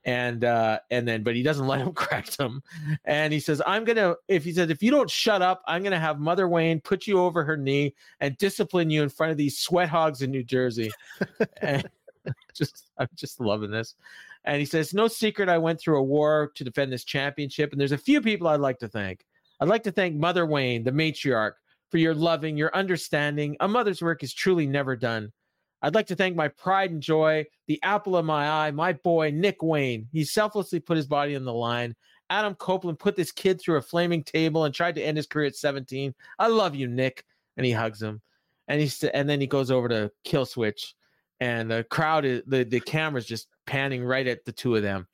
And 0.05 0.45
uh, 0.45 0.79
and 0.91 1.07
then, 1.07 1.23
but 1.23 1.35
he 1.35 1.43
doesn't 1.43 1.67
let 1.67 1.81
him 1.81 1.93
correct 1.93 2.39
him. 2.39 2.63
And 3.05 3.33
he 3.33 3.41
says, 3.41 3.61
I'm 3.67 3.85
gonna 3.85 4.15
if 4.29 4.45
he 4.45 4.53
says, 4.53 4.71
if 4.71 4.83
you 4.83 4.91
don't 4.91 5.11
shut 5.11 5.43
up, 5.43 5.63
I'm 5.67 5.83
gonna 5.83 5.99
have 5.99 6.21
Mother 6.21 6.49
Wayne 6.49 6.81
put 6.81 7.07
you 7.07 7.21
over 7.21 7.45
her 7.45 7.57
knee 7.57 7.95
and 8.21 8.37
discipline 8.39 8.91
you 8.91 9.03
in 9.03 9.09
front 9.09 9.33
of 9.33 9.37
these 9.37 9.59
sweat 9.59 9.89
hogs 9.89 10.23
in 10.23 10.31
New 10.31 10.45
Jersey. 10.45 10.91
and 11.63 11.89
just 12.55 12.91
I'm 12.99 13.09
just 13.15 13.41
loving 13.41 13.71
this. 13.71 13.95
And 14.45 14.59
he 14.59 14.65
says, 14.65 14.95
No 14.95 15.09
secret, 15.09 15.49
I 15.49 15.59
went 15.59 15.81
through 15.81 15.99
a 15.99 16.03
war 16.03 16.51
to 16.55 16.65
defend 16.65 16.93
this 16.93 17.05
championship. 17.05 17.73
And 17.73 17.81
there's 17.81 17.93
a 17.93 17.99
few 17.99 18.21
people 18.21 18.49
I'd 18.49 18.61
like 18.61 18.79
to 18.79 18.89
thank. 18.89 19.25
I'd 19.61 19.69
like 19.69 19.83
to 19.85 19.93
thank 19.93 20.17
Mother 20.17 20.47
Wayne, 20.47 20.85
the 20.85 20.93
matriarch, 20.93 21.53
for 21.91 21.99
your 21.99 22.15
loving, 22.15 22.57
your 22.57 22.75
understanding. 22.75 23.57
A 23.61 23.69
mother's 23.69 24.01
work 24.01 24.23
is 24.23 24.33
truly 24.33 24.67
never 24.67 24.97
done. 24.97 25.33
I'd 25.83 25.95
like 25.95 26.07
to 26.09 26.17
thank 26.17 26.37
my 26.37 26.49
pride 26.49 26.91
and 26.91 27.03
joy, 27.03 27.47
the 27.67 27.81
apple 27.83 28.17
of 28.17 28.25
my 28.25 28.49
eye, 28.49 28.71
my 28.71 28.93
boy, 28.93 29.31
Nick 29.31 29.63
Wayne. 29.63 30.09
He 30.13 30.25
selflessly 30.25 30.81
put 30.81 30.97
his 30.97 31.07
body 31.07 31.37
on 31.37 31.45
the 31.45 31.53
line. 31.53 31.95
Adam 32.29 32.55
Copeland 32.55 32.99
put 32.99 33.17
this 33.17 33.33
kid 33.33 33.61
through 33.61 33.77
a 33.77 33.83
flaming 33.83 34.23
table 34.23 34.65
and 34.65 34.75
tried 34.75 34.95
to 34.95 35.03
end 35.03 35.17
his 35.17 35.27
career 35.27 35.47
at 35.47 35.57
17. 35.57 36.15
I 36.39 36.49
love 36.49 36.75
you, 36.75 36.87
Nick. 36.87 37.25
And 37.57 37.67
he 37.67 37.73
hugs 37.73 38.01
him. 38.01 38.21
And 38.69 38.81
he 38.81 39.09
and 39.13 39.29
then 39.29 39.41
he 39.41 39.47
goes 39.47 39.71
over 39.71 39.89
to 39.89 40.13
Killswitch 40.25 40.93
and 41.41 41.71
the 41.71 41.85
crowd 41.85 42.25
is 42.25 42.43
the, 42.47 42.65
the 42.65 42.81
camera's 42.81 43.25
just 43.25 43.49
panning 43.71 44.05
right 44.05 44.27
at 44.27 44.45
the 44.45 44.53
two 44.53 44.75
of 44.75 44.83
them. 44.83 45.07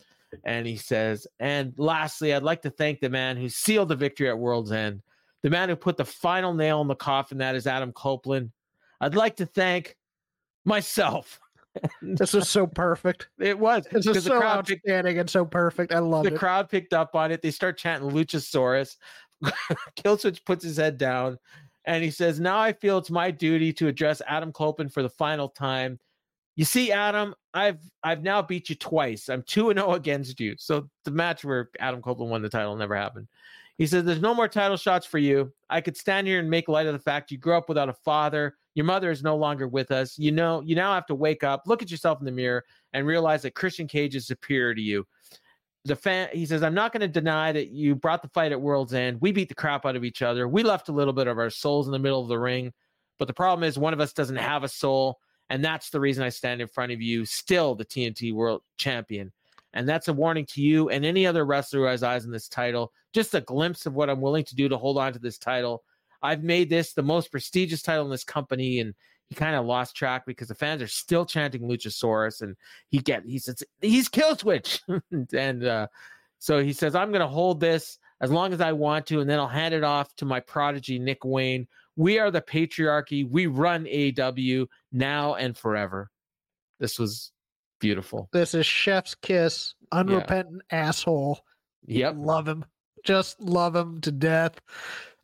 And 0.44 0.66
he 0.66 0.76
says 0.76 1.26
and 1.38 1.72
lastly 1.76 2.34
i'd 2.34 2.42
like 2.42 2.61
to 2.62 2.70
thank 2.70 3.00
the 3.00 3.09
man 3.09 3.36
who 3.36 3.48
sealed 3.48 3.88
the 3.88 3.96
victory 3.96 4.28
at 4.28 4.36
world's 4.36 4.72
end 4.72 5.00
the 5.42 5.50
man 5.50 5.68
who 5.68 5.76
put 5.76 5.96
the 5.96 6.04
final 6.04 6.52
nail 6.52 6.80
in 6.82 6.88
the 6.88 6.94
coffin 6.94 7.38
that 7.38 7.54
is 7.54 7.66
adam 7.66 7.92
copeland. 7.92 8.50
I'd 9.00 9.14
like 9.14 9.36
to 9.36 9.46
thank 9.46 9.96
myself. 10.64 11.38
This 12.00 12.32
was 12.32 12.48
so 12.48 12.66
perfect. 12.66 13.28
It 13.38 13.59
was 13.59 13.84
this 13.92 14.07
is 14.07 14.24
so 14.24 14.42
outstanding 14.42 15.16
picked, 15.16 15.20
and 15.20 15.28
so 15.28 15.44
perfect. 15.44 15.92
I 15.92 15.98
love 15.98 16.24
the 16.24 16.32
it. 16.32 16.38
crowd 16.38 16.70
picked 16.70 16.94
up 16.94 17.14
on 17.14 17.30
it. 17.30 17.42
They 17.42 17.50
start 17.50 17.76
chanting 17.76 18.09
luchasaurus. 18.09 18.96
Killswitch 19.96 20.42
puts 20.46 20.64
his 20.64 20.78
head 20.78 20.96
down 20.96 21.38
and 21.86 22.02
he 22.02 22.11
says 22.11 22.38
now 22.38 22.59
i 22.59 22.72
feel 22.72 22.98
it's 22.98 23.11
my 23.11 23.30
duty 23.30 23.72
to 23.72 23.88
address 23.88 24.20
adam 24.26 24.52
copeland 24.52 24.92
for 24.92 25.02
the 25.02 25.09
final 25.09 25.48
time 25.48 25.98
you 26.57 26.64
see, 26.64 26.90
Adam, 26.90 27.34
I've 27.54 27.78
I've 28.02 28.22
now 28.22 28.42
beat 28.42 28.70
you 28.70 28.74
twice. 28.74 29.28
I'm 29.28 29.42
two 29.42 29.70
and 29.70 29.78
zero 29.78 29.90
oh 29.90 29.94
against 29.94 30.40
you. 30.40 30.54
So 30.59 30.88
the 31.04 31.11
match 31.11 31.44
where 31.44 31.70
Adam 31.78 32.02
Copeland 32.02 32.30
won 32.30 32.42
the 32.42 32.48
title 32.48 32.74
never 32.76 32.96
happened. 32.96 33.28
He 33.78 33.86
says, 33.86 34.04
"There's 34.04 34.22
no 34.22 34.34
more 34.34 34.48
title 34.48 34.78
shots 34.78 35.04
for 35.04 35.18
you. 35.18 35.52
I 35.68 35.82
could 35.82 35.98
stand 35.98 36.26
here 36.26 36.40
and 36.40 36.48
make 36.48 36.66
light 36.66 36.86
of 36.86 36.94
the 36.94 36.98
fact 36.98 37.30
you 37.30 37.36
grew 37.36 37.57
up 37.57 37.68
without 37.68 37.90
a 37.90 37.92
father. 37.92 38.57
Your 38.74 38.86
mother 38.86 39.11
is 39.11 39.22
no 39.22 39.36
longer 39.36 39.68
with 39.68 39.90
us. 39.90 40.18
You 40.18 40.32
know, 40.32 40.62
you 40.62 40.74
now 40.74 40.94
have 40.94 41.07
to 41.07 41.14
wake 41.14 41.44
up, 41.44 41.62
look 41.66 41.82
at 41.82 41.90
yourself 41.90 42.18
in 42.20 42.24
the 42.24 42.32
mirror, 42.32 42.64
and 42.94 43.07
realize 43.07 43.42
that 43.42 43.54
Christian 43.54 43.86
Cage 43.86 44.16
is 44.16 44.26
superior 44.26 44.74
to 44.74 44.80
you." 44.80 45.07
The 45.84 45.94
fan, 45.94 46.30
he 46.32 46.46
says, 46.46 46.62
"I'm 46.62 46.74
not 46.74 46.92
going 46.92 47.02
to 47.02 47.09
deny 47.09 47.52
that 47.52 47.68
you 47.68 47.94
brought 47.94 48.22
the 48.22 48.28
fight 48.30 48.50
at 48.50 48.61
World's 48.61 48.94
End. 48.94 49.20
We 49.20 49.30
beat 49.30 49.50
the 49.50 49.54
crap 49.54 49.84
out 49.84 49.94
of 49.94 50.04
each 50.04 50.22
other. 50.22 50.48
We 50.48 50.62
left 50.62 50.88
a 50.88 50.92
little 50.92 51.12
bit 51.12 51.26
of 51.26 51.38
our 51.38 51.50
souls 51.50 51.86
in 51.86 51.92
the 51.92 51.98
middle 51.98 52.22
of 52.22 52.28
the 52.28 52.38
ring, 52.38 52.72
but 53.18 53.28
the 53.28 53.34
problem 53.34 53.62
is 53.62 53.78
one 53.78 53.92
of 53.92 54.00
us 54.00 54.14
doesn't 54.14 54.36
have 54.36 54.64
a 54.64 54.68
soul." 54.68 55.20
And 55.51 55.64
that's 55.64 55.90
the 55.90 56.01
reason 56.01 56.24
I 56.24 56.28
stand 56.28 56.61
in 56.61 56.68
front 56.68 56.92
of 56.92 57.01
you, 57.01 57.24
still 57.24 57.74
the 57.74 57.84
TNT 57.84 58.32
World 58.32 58.62
Champion. 58.76 59.32
And 59.72 59.88
that's 59.88 60.09
a 60.09 60.12
warning 60.12 60.47
to 60.47 60.62
you 60.62 60.88
and 60.88 61.05
any 61.05 61.26
other 61.26 61.44
wrestler 61.44 61.80
who 61.80 61.86
has 61.86 62.03
eyes 62.03 62.24
on 62.24 62.32
this 62.32 62.49
title. 62.49 62.92
Just 63.12 63.34
a 63.34 63.42
glimpse 63.42 63.86
of 63.86 63.94
what 63.94 64.09
I'm 64.09 64.20
willing 64.20 64.44
to 64.44 64.57
do 64.57 64.68
to 64.68 64.78
hold 64.78 64.99
on 64.99 65.12
to 65.12 65.18
this 65.18 65.38
title. 65.38 65.84
I've 66.22 66.42
made 66.42 66.70
this 66.70 66.92
the 66.92 67.03
most 67.03 67.30
prestigious 67.30 67.82
title 67.82 68.05
in 68.05 68.11
this 68.11 68.24
company, 68.24 68.80
and 68.80 68.94
he 69.28 69.34
kind 69.34 69.55
of 69.55 69.66
lost 69.66 69.94
track 69.94 70.24
because 70.26 70.49
the 70.49 70.55
fans 70.55 70.82
are 70.82 70.88
still 70.88 71.26
chanting 71.26 71.62
Luchasaurus, 71.62 72.40
and 72.40 72.57
he 72.88 72.99
get 72.99 73.24
he 73.26 73.38
says 73.38 73.62
he's 73.80 74.09
Killswitch, 74.09 74.80
and 75.34 75.64
uh, 75.64 75.86
so 76.38 76.62
he 76.62 76.72
says 76.72 76.94
I'm 76.94 77.11
going 77.11 77.20
to 77.20 77.28
hold 77.28 77.61
this 77.61 77.99
as 78.20 78.30
long 78.30 78.53
as 78.53 78.61
I 78.61 78.72
want 78.72 79.07
to, 79.07 79.20
and 79.20 79.28
then 79.28 79.38
I'll 79.38 79.47
hand 79.47 79.74
it 79.74 79.84
off 79.84 80.14
to 80.16 80.24
my 80.24 80.40
prodigy 80.40 80.99
Nick 80.99 81.24
Wayne, 81.24 81.68
we 81.97 82.18
are 82.18 82.30
the 82.30 82.42
patriarchy. 82.42 83.28
We 83.28 83.47
run 83.47 83.84
AEW 83.84 84.66
now 84.92 85.34
and 85.34 85.57
forever. 85.57 86.11
This 86.78 86.99
was 86.99 87.32
beautiful. 87.80 88.28
This 88.32 88.55
is 88.55 88.66
Chef's 88.66 89.14
Kiss, 89.14 89.74
unrepentant 89.92 90.62
yeah. 90.70 90.78
asshole. 90.88 91.40
Yep. 91.86 92.14
Love 92.18 92.49
him. 92.49 92.64
Just 93.05 93.40
love 93.40 93.74
him 93.74 94.01
to 94.03 94.12
death. 94.12 94.61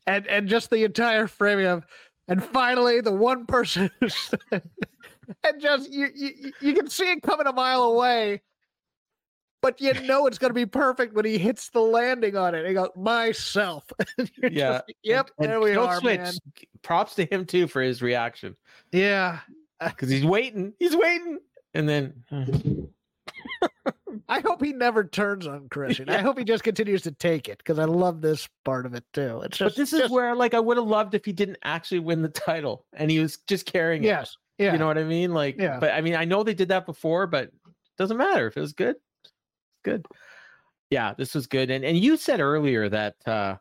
And 0.06 0.26
and 0.26 0.48
just 0.48 0.70
the 0.70 0.84
entire 0.84 1.26
framing 1.26 1.66
of 1.66 1.86
and 2.28 2.42
finally 2.42 3.00
the 3.00 3.12
one 3.12 3.46
person 3.46 3.90
and 4.52 5.60
just 5.60 5.92
you, 5.92 6.08
you 6.14 6.52
you 6.60 6.74
can 6.74 6.88
see 6.88 7.10
it 7.10 7.22
coming 7.22 7.46
a 7.46 7.52
mile 7.52 7.84
away 7.84 8.40
but 9.62 9.80
you 9.80 9.94
know 10.02 10.26
it's 10.26 10.38
going 10.38 10.50
to 10.50 10.54
be 10.54 10.66
perfect 10.66 11.14
when 11.14 11.24
he 11.24 11.38
hits 11.38 11.70
the 11.70 11.80
landing 11.80 12.36
on 12.36 12.54
it. 12.54 12.66
He 12.66 12.74
goes, 12.74 12.88
myself. 12.96 13.84
yeah. 14.50 14.80
Yep. 15.04 15.30
And, 15.38 15.50
there 15.50 15.60
we 15.60 15.76
are, 15.76 16.00
switch. 16.00 16.18
man. 16.18 16.32
Props 16.82 17.14
to 17.14 17.24
him 17.24 17.46
too 17.46 17.68
for 17.68 17.80
his 17.80 18.02
reaction. 18.02 18.56
Yeah. 18.90 19.38
Because 19.84 20.10
he's 20.10 20.24
waiting. 20.24 20.72
He's 20.78 20.94
waiting. 20.94 21.40
And 21.74 21.88
then. 21.88 22.22
I 24.28 24.38
hope 24.38 24.62
he 24.62 24.72
never 24.72 25.02
turns 25.02 25.44
on 25.44 25.68
Christian. 25.70 26.06
Yeah. 26.06 26.18
I 26.18 26.20
hope 26.20 26.38
he 26.38 26.44
just 26.44 26.62
continues 26.62 27.02
to 27.02 27.10
take 27.10 27.48
it 27.48 27.58
because 27.58 27.80
I 27.80 27.86
love 27.86 28.20
this 28.20 28.48
part 28.64 28.86
of 28.86 28.94
it 28.94 29.02
too. 29.12 29.40
It's 29.44 29.58
just, 29.58 29.74
but 29.74 29.80
this 29.80 29.90
just, 29.90 30.04
is 30.04 30.10
where, 30.12 30.36
like, 30.36 30.54
I 30.54 30.60
would 30.60 30.76
have 30.76 30.86
loved 30.86 31.16
if 31.16 31.24
he 31.24 31.32
didn't 31.32 31.58
actually 31.64 31.98
win 31.98 32.22
the 32.22 32.28
title 32.28 32.86
and 32.92 33.10
he 33.10 33.18
was 33.18 33.38
just 33.48 33.66
carrying 33.66 34.04
yes. 34.04 34.36
it. 34.58 34.66
Yeah. 34.66 34.72
You 34.74 34.78
know 34.78 34.86
what 34.86 34.98
I 34.98 35.02
mean? 35.02 35.34
Like, 35.34 35.58
yeah. 35.58 35.80
but 35.80 35.90
I 35.90 36.00
mean, 36.00 36.14
I 36.14 36.26
know 36.26 36.44
they 36.44 36.54
did 36.54 36.68
that 36.68 36.86
before, 36.86 37.26
but 37.26 37.46
it 37.46 37.52
doesn't 37.98 38.16
matter 38.16 38.46
if 38.46 38.56
it 38.56 38.60
was 38.60 38.72
good 38.72 38.94
good. 39.82 40.06
Yeah, 40.90 41.14
this 41.16 41.34
was 41.34 41.46
good. 41.46 41.70
And 41.70 41.84
and 41.84 41.96
you 41.96 42.16
said 42.16 42.40
earlier 42.40 42.88
that 42.88 43.14
uh 43.26 43.56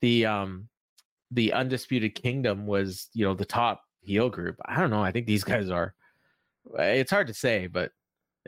the 0.00 0.26
um 0.26 0.68
the 1.30 1.52
undisputed 1.52 2.14
kingdom 2.14 2.66
was, 2.66 3.08
you 3.12 3.24
know, 3.24 3.34
the 3.34 3.44
top 3.44 3.82
heel 4.00 4.30
group. 4.30 4.56
I 4.64 4.80
don't 4.80 4.90
know. 4.90 5.02
I 5.02 5.12
think 5.12 5.26
these 5.26 5.44
guys 5.44 5.70
are. 5.70 5.94
It's 6.78 7.10
hard 7.10 7.28
to 7.28 7.34
say, 7.34 7.66
but 7.66 7.92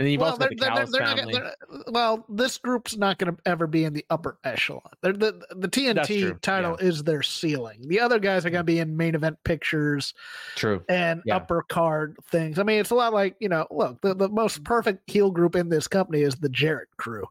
and 0.01 0.07
then 0.07 0.13
you've 0.13 0.23
well, 0.23 0.31
also 0.31 0.39
got 0.39 0.49
the 0.49 0.57
Callis 0.57 0.91
they're, 0.91 1.07
they're 1.07 1.17
family. 1.17 1.33
Gonna, 1.35 1.53
well, 1.89 2.25
this 2.31 2.57
group's 2.57 2.97
not 2.97 3.19
going 3.19 3.37
to 3.37 3.43
ever 3.45 3.67
be 3.67 3.85
in 3.85 3.93
the 3.93 4.03
upper 4.09 4.39
echelon. 4.45 4.81
They're, 5.03 5.13
the 5.13 5.43
the 5.51 5.69
TNT 5.69 6.41
title 6.41 6.79
yeah. 6.81 6.87
is 6.87 7.05
their 7.05 7.23
ceiling. 7.23 7.83
The 7.87 8.01
other 8.01 8.19
guys 8.19 8.47
are 8.47 8.51
going 8.51 8.65
to 8.65 8.73
mm. 8.73 8.77
be 8.77 8.79
in 8.79 8.97
main 8.97 9.15
event 9.15 9.37
pictures. 9.45 10.15
True. 10.57 10.83
And 10.89 11.21
yeah. 11.27 11.37
upper 11.37 11.65
card 11.69 12.17
things. 12.31 12.59
I 12.59 12.63
mean, 12.63 12.81
it's 12.81 12.89
a 12.89 12.95
lot 12.95 13.13
like 13.13 13.37
you 13.41 13.51
know. 13.51 13.67
Look, 13.71 14.01
the, 14.01 14.15
the 14.15 14.31
most 14.31 14.63
mm. 14.63 14.65
perfect 14.65 15.11
heel 15.11 15.31
group 15.31 15.55
in 15.55 15.69
this 15.69 15.87
company 15.87 16.23
is 16.23 16.35
the 16.37 16.49
Jarrett 16.49 16.89
crew. 16.97 17.27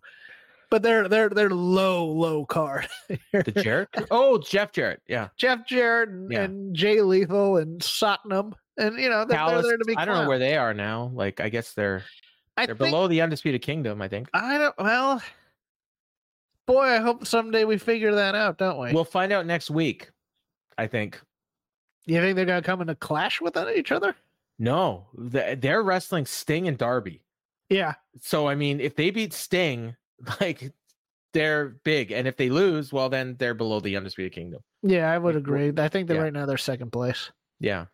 But 0.69 0.83
they're 0.83 1.07
they're 1.07 1.29
they're 1.29 1.49
low 1.49 2.05
low 2.05 2.45
card. 2.45 2.87
the 3.07 3.51
Jarrett? 3.63 3.89
Oh, 4.11 4.37
Jeff 4.37 4.73
Jarrett, 4.73 5.01
yeah. 5.07 5.29
Jeff 5.37 5.65
Jarrett 5.65 6.09
and, 6.09 6.31
yeah. 6.31 6.43
and 6.43 6.75
Jay 6.75 7.01
Lethal 7.01 7.57
and 7.57 7.81
Satnam, 7.81 8.53
and 8.77 8.99
you 8.99 9.09
know 9.09 9.25
they're, 9.25 9.43
they're 9.47 9.63
there 9.63 9.77
to 9.77 9.85
be. 9.85 9.97
I 9.97 10.05
don't 10.05 10.21
know 10.21 10.29
where 10.29 10.37
they 10.37 10.55
are 10.55 10.75
now. 10.75 11.09
Like 11.15 11.39
I 11.39 11.49
guess 11.49 11.73
they're 11.73 12.03
I 12.57 12.65
They're 12.65 12.75
think, 12.75 12.91
below 12.91 13.07
the 13.07 13.21
undisputed 13.21 13.61
kingdom, 13.61 14.01
I 14.01 14.07
think. 14.07 14.29
I 14.33 14.57
don't. 14.57 14.75
Well, 14.77 15.21
boy, 16.67 16.83
I 16.83 16.97
hope 16.97 17.25
someday 17.25 17.65
we 17.65 17.77
figure 17.77 18.13
that 18.15 18.35
out, 18.35 18.57
don't 18.57 18.79
we? 18.79 18.93
We'll 18.93 19.03
find 19.03 19.31
out 19.31 19.45
next 19.45 19.69
week. 19.69 20.11
I 20.77 20.87
think. 20.87 21.21
You 22.05 22.21
think 22.21 22.35
they're 22.35 22.45
gonna 22.45 22.61
come 22.61 22.81
into 22.81 22.95
clash 22.95 23.41
with 23.41 23.57
each 23.75 23.91
other? 23.91 24.15
No, 24.57 25.07
they're 25.15 25.83
wrestling 25.83 26.25
Sting 26.25 26.67
and 26.67 26.77
Darby. 26.77 27.21
Yeah. 27.69 27.93
So 28.21 28.47
I 28.47 28.55
mean, 28.55 28.79
if 28.79 28.95
they 28.95 29.11
beat 29.11 29.33
Sting, 29.33 29.95
like 30.41 30.71
they're 31.33 31.77
big, 31.83 32.11
and 32.11 32.27
if 32.27 32.35
they 32.37 32.49
lose, 32.49 32.91
well, 32.91 33.09
then 33.09 33.35
they're 33.39 33.53
below 33.53 33.79
the 33.79 33.95
undisputed 33.95 34.33
kingdom. 34.33 34.61
Yeah, 34.81 35.11
I 35.11 35.17
would 35.17 35.35
agree. 35.35 35.71
I 35.77 35.87
think 35.87 36.07
that 36.07 36.15
yeah. 36.15 36.21
right 36.21 36.33
now 36.33 36.45
they're 36.45 36.57
second 36.57 36.91
place. 36.91 37.31
Yeah. 37.59 37.85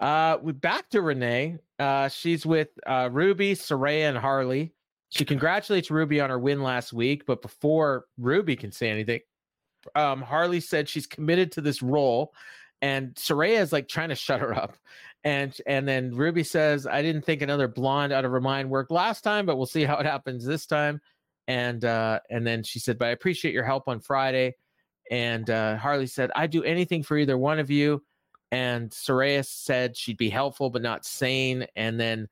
Uh, 0.00 0.38
we 0.40 0.52
back 0.52 0.88
to 0.90 1.02
Renee. 1.02 1.58
Uh, 1.80 2.08
she's 2.08 2.44
with 2.44 2.68
uh, 2.86 3.08
Ruby, 3.10 3.54
Saraya, 3.54 4.10
and 4.10 4.18
Harley. 4.18 4.74
She 5.08 5.24
congratulates 5.24 5.90
Ruby 5.90 6.20
on 6.20 6.30
her 6.30 6.38
win 6.38 6.62
last 6.62 6.92
week, 6.92 7.24
but 7.26 7.42
before 7.42 8.04
Ruby 8.18 8.54
can 8.54 8.70
say 8.70 8.90
anything, 8.90 9.20
um, 9.94 10.20
Harley 10.20 10.60
said 10.60 10.88
she's 10.88 11.06
committed 11.06 11.52
to 11.52 11.62
this 11.62 11.82
role, 11.82 12.34
and 12.82 13.14
Saraya 13.14 13.60
is 13.60 13.72
like 13.72 13.88
trying 13.88 14.10
to 14.10 14.14
shut 14.14 14.40
her 14.40 14.54
up. 14.54 14.76
And 15.24 15.56
and 15.66 15.88
then 15.88 16.14
Ruby 16.14 16.44
says, 16.44 16.86
"I 16.86 17.02
didn't 17.02 17.22
think 17.24 17.42
another 17.42 17.66
blonde 17.66 18.12
out 18.12 18.24
of 18.24 18.30
her 18.30 18.40
mind 18.40 18.70
worked 18.70 18.90
last 18.90 19.22
time, 19.22 19.46
but 19.46 19.56
we'll 19.56 19.66
see 19.66 19.84
how 19.84 19.96
it 19.96 20.06
happens 20.06 20.44
this 20.44 20.66
time." 20.66 21.00
And 21.48 21.84
uh, 21.84 22.20
and 22.30 22.46
then 22.46 22.62
she 22.62 22.78
said, 22.78 22.98
"But 22.98 23.08
I 23.08 23.10
appreciate 23.12 23.54
your 23.54 23.64
help 23.64 23.88
on 23.88 24.00
Friday." 24.00 24.54
And 25.10 25.48
uh, 25.50 25.76
Harley 25.76 26.06
said, 26.06 26.30
"I'd 26.36 26.50
do 26.50 26.62
anything 26.62 27.02
for 27.02 27.16
either 27.16 27.36
one 27.36 27.58
of 27.58 27.70
you." 27.70 28.02
And 28.52 28.90
Saraya 28.90 29.44
said 29.46 29.96
she'd 29.96 30.16
be 30.16 30.30
helpful 30.30 30.70
but 30.70 30.82
not 30.82 31.04
sane. 31.04 31.66
And 31.76 31.98
then 32.00 32.28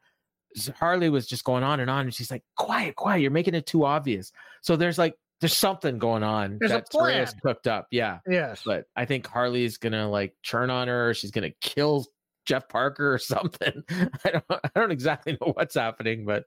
Harley 0.79 1.11
was 1.11 1.27
just 1.27 1.45
going 1.45 1.63
on 1.63 1.79
and 1.81 1.91
on, 1.91 2.07
and 2.07 2.15
she's 2.15 2.31
like, 2.31 2.43
"Quiet, 2.57 2.97
quiet! 2.97 3.21
You're 3.21 3.31
making 3.31 3.55
it 3.55 3.67
too 3.67 3.85
obvious." 3.85 4.33
So 4.63 4.77
there's 4.77 4.99
like 4.99 5.15
there's 5.41 5.57
something 5.57 5.99
going 5.99 6.25
on 6.25 6.57
There's 6.59 6.73
that 6.73 6.91
Saraya's 6.91 7.31
plan. 7.35 7.41
cooked 7.43 7.67
up. 7.69 7.87
Yeah, 7.93 8.19
Yes. 8.29 8.63
but 8.67 8.87
I 8.97 9.05
think 9.05 9.27
Harley's 9.27 9.77
gonna 9.77 10.09
like 10.11 10.35
churn 10.43 10.71
on 10.71 10.89
her. 10.89 11.15
She's 11.15 11.31
gonna 11.31 11.53
kill 11.61 12.07
Jeff 12.47 12.69
Parker 12.69 13.13
or 13.15 13.19
something. 13.19 13.85
I 14.25 14.31
don't 14.31 14.45
I 14.51 14.71
don't 14.75 14.91
exactly 14.91 15.39
know 15.41 15.53
what's 15.53 15.75
happening, 15.77 16.25
but 16.25 16.47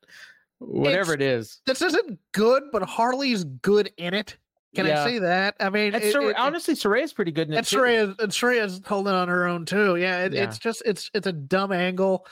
whatever 0.59 1.13
it 1.13 1.21
is. 1.21 1.61
this 1.65 1.81
isn't 1.81 2.19
good, 2.33 2.63
but 2.71 2.81
Harley's 2.83 3.43
good 3.45 3.91
in 3.97 4.13
it. 4.13 4.37
Can 4.75 4.85
Yeah. 4.85 5.03
I 5.03 5.05
say 5.05 5.19
that? 5.19 5.55
I 5.59 5.69
mean, 5.69 5.93
it- 5.93 6.11
Sar- 6.13 6.29
it- 6.31 6.37
honestly, 6.37 6.75
pretty 7.13 7.31
good 7.31 7.47
in 7.49 7.53
it. 7.53 7.57
and 7.57 7.67
too. 7.67 7.77
Saraya, 7.77 8.19
and 8.19 8.31
Saraya's 8.31 8.81
holding 8.85 9.13
on 9.13 9.27
her 9.27 9.45
own 9.45 9.65
too. 9.65 9.97
Yeah, 9.97 10.25
it, 10.25 10.33
Yeah. 10.33 10.43
it's 10.45 10.57
just 10.59 10.81
it's 10.85 11.09
it's 11.13 11.27
a 11.27 11.33
dumb 11.33 11.71
angle, 11.73 12.25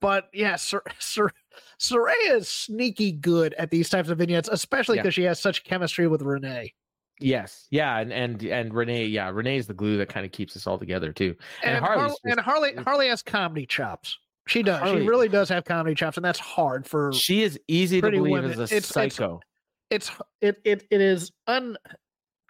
but 0.00 0.28
yeah, 0.32 0.56
Sar- 0.56 0.82
Sar- 0.98 1.32
Saraya 1.80 2.32
is 2.34 2.48
sneaky 2.48 3.12
good 3.12 3.54
at 3.54 3.70
these 3.70 3.88
types 3.88 4.08
of 4.08 4.18
vignettes, 4.18 4.48
especially 4.50 4.96
Yeah. 4.96 5.02
because 5.02 5.14
she 5.14 5.22
has 5.24 5.38
such 5.40 5.64
chemistry 5.64 6.08
with 6.08 6.22
Renee. 6.22 6.74
Yes, 7.20 7.66
yeah, 7.70 7.98
and 7.98 8.12
and 8.12 8.42
and 8.44 8.72
Renee, 8.74 9.06
yeah, 9.06 9.28
Renee's 9.30 9.66
the 9.66 9.74
glue 9.74 9.96
that 9.98 10.08
kind 10.08 10.24
of 10.24 10.30
keeps 10.32 10.56
us 10.56 10.66
all 10.66 10.78
together 10.78 11.12
too. 11.12 11.34
And 11.64 11.76
And, 11.76 11.84
Harley's 11.84 12.00
Har- 12.00 12.08
just- 12.10 12.20
and 12.24 12.40
Harley 12.40 12.74
Harley 12.76 13.08
has 13.08 13.22
comedy 13.22 13.66
chops. 13.66 14.18
She 14.46 14.62
does. 14.62 14.78
Harley- 14.80 15.02
She 15.02 15.08
really 15.08 15.28
does 15.28 15.48
have 15.50 15.64
comedy 15.64 15.94
chops, 15.94 16.16
and 16.16 16.24
that's 16.24 16.38
hard 16.38 16.86
for 16.86 17.12
She 17.12 17.42
is 17.42 17.58
easy 17.68 18.00
to 18.00 18.10
believe 18.10 18.32
Women. 18.32 18.50
as 18.52 18.58
a 18.58 18.62
it's- 18.76 18.86
psycho. 18.86 19.36
it's 19.36 19.44
it 19.90 20.10
it 20.40 20.86
it 20.90 21.00
is 21.00 21.32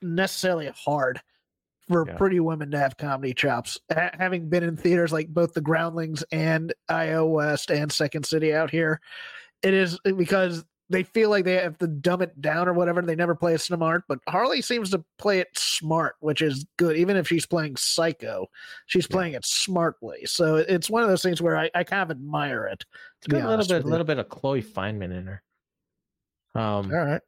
unnecessarily 0.02 0.70
hard 0.84 1.20
for 1.88 2.04
Yeah. 2.06 2.16
pretty 2.16 2.40
women 2.40 2.70
to 2.72 2.78
have 2.78 2.96
comedy 2.96 3.32
chops. 3.32 3.78
Ha- 3.92 4.10
having 4.18 4.48
been 4.48 4.62
in 4.62 4.76
theaters 4.76 5.12
like 5.12 5.28
both 5.28 5.54
the 5.54 5.60
Groundlings 5.62 6.22
and 6.32 6.72
IO 6.88 7.26
West 7.26 7.70
and 7.70 7.90
Second 7.90 8.26
City 8.26 8.52
out 8.54 8.70
here, 8.70 9.00
it 9.62 9.72
is 9.72 9.98
eh, 10.04 10.12
because 10.12 10.64
they 10.90 11.02
feel 11.02 11.28
like 11.28 11.44
they 11.44 11.54
have 11.54 11.76
to 11.78 11.86
dumb 11.86 12.22
it 12.22 12.40
down 12.40 12.66
or 12.68 12.72
whatever. 12.72 13.02
They 13.02 13.14
never 13.14 13.34
play 13.34 13.52
it 13.54 13.60
smart, 13.60 14.04
but 14.08 14.18
Harley 14.28 14.62
seems 14.62 14.90
to 14.90 15.04
play 15.18 15.38
it 15.38 15.48
smart, 15.54 16.16
which 16.20 16.40
is 16.40 16.64
good. 16.78 16.96
Even 16.96 17.16
if 17.16 17.28
she's 17.28 17.44
playing 17.46 17.76
psycho, 17.76 18.46
she's 18.86 19.06
Yeah. 19.08 19.14
playing 19.14 19.32
it 19.34 19.44
smartly. 19.44 20.24
So 20.26 20.56
it's 20.56 20.88
one 20.90 21.02
of 21.02 21.08
those 21.10 21.22
things 21.22 21.40
where 21.42 21.56
I, 21.58 21.70
I 21.74 21.84
kind 21.84 22.02
of 22.02 22.10
admire 22.10 22.66
it. 22.66 22.84
It's 23.18 23.26
got 23.26 23.42
a 23.44 23.48
little 23.48 23.66
bit, 23.66 23.84
a 23.84 23.88
little 23.88 24.06
bit 24.06 24.18
of 24.18 24.28
Chloe 24.30 24.62
Fineman 24.62 25.12
in 25.12 25.26
her. 25.26 25.42
Um, 26.58 26.90
All 26.92 26.98
right. 27.04 27.20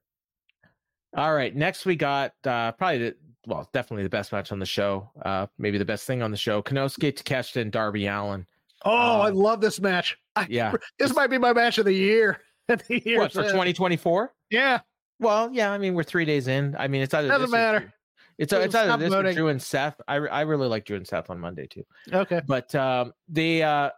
All 1.17 1.35
right. 1.35 1.55
Next, 1.55 1.87
we 1.87 1.97
got 1.97 2.33
uh, 2.45 2.73
probably 2.73 2.99
the 2.99 3.17
well, 3.47 3.69
definitely 3.73 4.03
the 4.05 4.11
best 4.11 4.33
match 4.33 4.53
on 4.53 4.59
the 4.59 4.67
show. 4.67 5.11
Uh, 5.25 5.47
maybe 5.59 5.79
the 5.79 5.85
best 5.85 6.07
thing 6.07 6.23
on 6.23 6.31
the 6.31 6.37
show: 6.37 6.63
Konosuke 6.63 7.13
Takeshita 7.15 7.61
and 7.61 7.73
Darby 7.73 8.07
Allin. 8.07 8.47
Oh, 8.85 9.21
I 9.21 9.29
Um, 9.31 9.37
love 9.37 9.61
this 9.61 9.81
match. 9.81 10.17
I, 10.37 10.47
Yeah. 10.49 10.73
this 10.99 11.15
might 11.15 11.29
be 11.29 11.39
my 11.39 11.53
match 11.53 11.79
of 11.79 11.85
the 11.85 11.93
year. 11.93 12.41
the 12.69 13.03
What 13.17 13.33
for 13.33 13.51
twenty 13.51 13.73
twenty 13.73 13.97
four? 13.97 14.35
Yeah, 14.51 14.81
Well, 15.19 15.51
yeah. 15.53 15.73
I 15.73 15.79
mean, 15.79 15.95
we're 15.95 16.03
three 16.03 16.25
days 16.25 16.49
in. 16.49 16.77
I 16.79 16.89
mean, 16.89 17.03
it's 17.03 17.15
either 17.15 17.29
Doesn't 17.29 17.51
matter. 17.51 17.93
It's 18.39 18.53
it's 18.53 18.75
either 18.75 18.97
this 18.97 19.13
or. 19.13 19.33
Drew 19.33 19.49
and 19.49 19.61
Seth. 19.61 20.01
I 20.09 20.17
I 20.17 20.41
really 20.43 20.67
like 20.69 20.85
Drew 20.87 20.97
and 20.97 21.07
Seth 21.07 21.29
on 21.31 21.39
Monday 21.41 21.67
too. 21.67 21.85
okay. 22.13 22.41
But 22.47 22.75
um, 22.75 23.13
they 23.29 23.63
uh, 23.63 23.91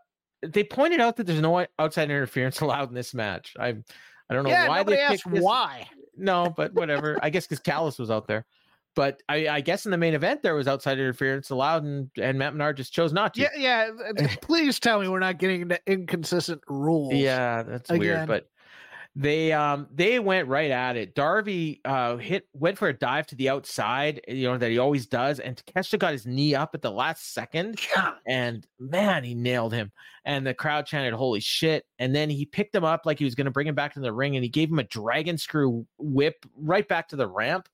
they 0.42 0.64
pointed 0.64 1.00
out 1.00 1.16
that 1.16 1.26
there's 1.26 1.40
no 1.40 1.64
outside 1.78 2.10
interference 2.10 2.60
allowed 2.62 2.88
in 2.88 2.94
this 2.94 3.14
match. 3.14 3.54
I 3.58 3.76
I 4.32 4.34
don't 4.34 4.44
know 4.44 4.50
yeah, 4.50 4.68
why 4.68 4.82
they 4.82 4.96
picked 5.08 5.30
this. 5.30 5.42
why. 5.42 5.86
No, 6.16 6.52
but 6.56 6.72
whatever. 6.72 7.18
I 7.22 7.28
guess 7.28 7.46
because 7.46 7.60
Callis 7.60 7.98
was 7.98 8.10
out 8.10 8.26
there. 8.26 8.46
But 8.94 9.22
I, 9.28 9.48
I 9.48 9.60
guess 9.60 9.84
in 9.84 9.90
the 9.90 9.98
main 9.98 10.14
event 10.14 10.42
there 10.42 10.54
was 10.54 10.68
outside 10.68 10.98
interference 10.98 11.50
allowed, 11.50 11.84
and, 11.84 12.10
and 12.20 12.38
Matt 12.38 12.54
Menard 12.54 12.76
just 12.76 12.92
chose 12.92 13.12
not 13.12 13.34
to. 13.34 13.42
Yeah, 13.42 13.48
yeah. 13.56 13.90
th- 14.16 14.30
uh, 14.30 14.34
Please 14.42 14.80
tell 14.80 15.00
me 15.00 15.08
we're 15.08 15.18
not 15.18 15.38
getting 15.38 15.62
into 15.62 15.78
inconsistent 15.86 16.62
rules. 16.66 17.14
Yeah, 17.14 17.62
that's 17.62 17.90
Again. 17.90 18.00
weird. 18.00 18.26
But 18.28 18.48
they 19.14 19.52
um 19.52 19.88
they 19.92 20.18
went 20.18 20.48
right 20.48 20.70
at 20.70 20.96
it. 20.96 21.14
Darby 21.14 21.80
uh 21.84 22.16
hit 22.16 22.48
went 22.54 22.78
for 22.78 22.88
a 22.88 22.94
dive 22.94 23.26
to 23.26 23.34
the 23.36 23.50
outside, 23.50 24.22
you 24.26 24.44
know, 24.48 24.56
that 24.56 24.70
he 24.70 24.78
always 24.78 25.06
does, 25.06 25.38
and 25.38 25.56
Takeshita 25.56 25.98
got 25.98 26.12
his 26.12 26.26
knee 26.26 26.54
up 26.54 26.74
at 26.74 26.80
the 26.80 26.90
last 26.90 27.34
second. 27.34 27.78
And 28.26 28.66
man, 28.78 29.22
he 29.24 29.34
nailed 29.34 29.74
him. 29.74 29.92
And 30.24 30.46
the 30.46 30.54
crowd 30.54 30.86
chanted, 30.86 31.12
"Holy 31.12 31.40
shit!" 31.40 31.84
And 31.98 32.14
then 32.14 32.30
he 32.30 32.46
picked 32.46 32.74
him 32.74 32.84
up 32.84 33.04
like 33.04 33.18
he 33.18 33.24
was 33.24 33.34
going 33.34 33.44
to 33.44 33.50
bring 33.50 33.66
him 33.66 33.74
back 33.74 33.92
to 33.94 34.00
the 34.00 34.12
ring, 34.12 34.34
and 34.36 34.44
he 34.44 34.48
gave 34.48 34.70
him 34.70 34.78
a 34.78 34.84
dragon 34.84 35.36
screw 35.36 35.86
whip 35.98 36.46
right 36.56 36.86
back 36.88 37.08
to 37.08 37.16
the 37.16 37.28
ramp. 37.28 37.68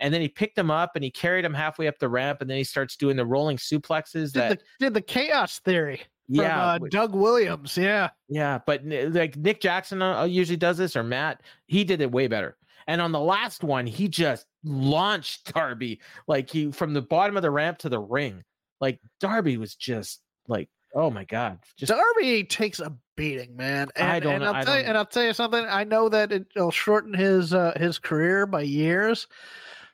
And 0.00 0.14
then 0.14 0.22
he 0.22 0.28
picked 0.28 0.56
him 0.56 0.70
up 0.70 0.92
and 0.94 1.04
he 1.04 1.10
carried 1.10 1.44
him 1.44 1.52
halfway 1.52 1.86
up 1.86 1.98
the 1.98 2.08
ramp, 2.08 2.40
and 2.40 2.48
then 2.48 2.56
he 2.56 2.64
starts 2.64 2.96
doing 2.96 3.16
the 3.16 3.26
rolling 3.26 3.58
suplexes. 3.58 4.32
Did 4.32 4.32
That 4.32 4.58
the 4.58 4.60
did 4.78 4.94
the 4.94 5.02
chaos 5.02 5.58
theory 5.60 6.02
from 6.34 6.44
yeah, 6.44 6.72
uh, 6.72 6.78
which- 6.78 6.92
Doug 6.92 7.14
Williams? 7.14 7.76
Yeah, 7.76 8.10
yeah, 8.28 8.58
but 8.66 8.82
like 8.84 9.36
Nick 9.36 9.60
Jackson 9.60 10.00
uh, 10.02 10.24
usually 10.24 10.56
does 10.56 10.78
this, 10.78 10.96
or 10.96 11.02
Matt, 11.02 11.42
he 11.66 11.84
did 11.84 12.00
it 12.00 12.10
way 12.10 12.26
better. 12.26 12.56
And 12.86 13.00
on 13.00 13.12
the 13.12 13.20
last 13.20 13.62
one, 13.62 13.86
he 13.86 14.08
just 14.08 14.46
launched 14.64 15.52
Darby 15.54 16.00
like 16.26 16.50
he 16.50 16.72
from 16.72 16.94
the 16.94 17.02
bottom 17.02 17.36
of 17.36 17.42
the 17.42 17.50
ramp 17.50 17.78
to 17.78 17.88
the 17.88 18.00
ring. 18.00 18.42
Like 18.80 18.98
Darby 19.20 19.56
was 19.58 19.74
just 19.74 20.20
like, 20.48 20.68
oh 20.94 21.10
my 21.10 21.24
god, 21.24 21.58
just 21.76 21.90
Darby 21.92 22.44
takes 22.44 22.80
a 22.80 22.92
beating, 23.16 23.54
man. 23.56 23.88
And, 23.96 24.10
I 24.10 24.18
don't. 24.20 24.36
And 24.36 24.44
I'll, 24.44 24.54
I 24.54 24.64
tell 24.64 24.76
you, 24.76 24.80
don't- 24.82 24.88
and 24.88 24.98
I'll 24.98 25.06
tell 25.06 25.24
you 25.24 25.32
something. 25.34 25.64
I 25.64 25.84
know 25.84 26.08
that 26.08 26.32
it, 26.32 26.46
it'll 26.56 26.70
shorten 26.70 27.12
his 27.14 27.52
uh, 27.52 27.72
his 27.76 27.98
career 27.98 28.46
by 28.46 28.62
years, 28.62 29.26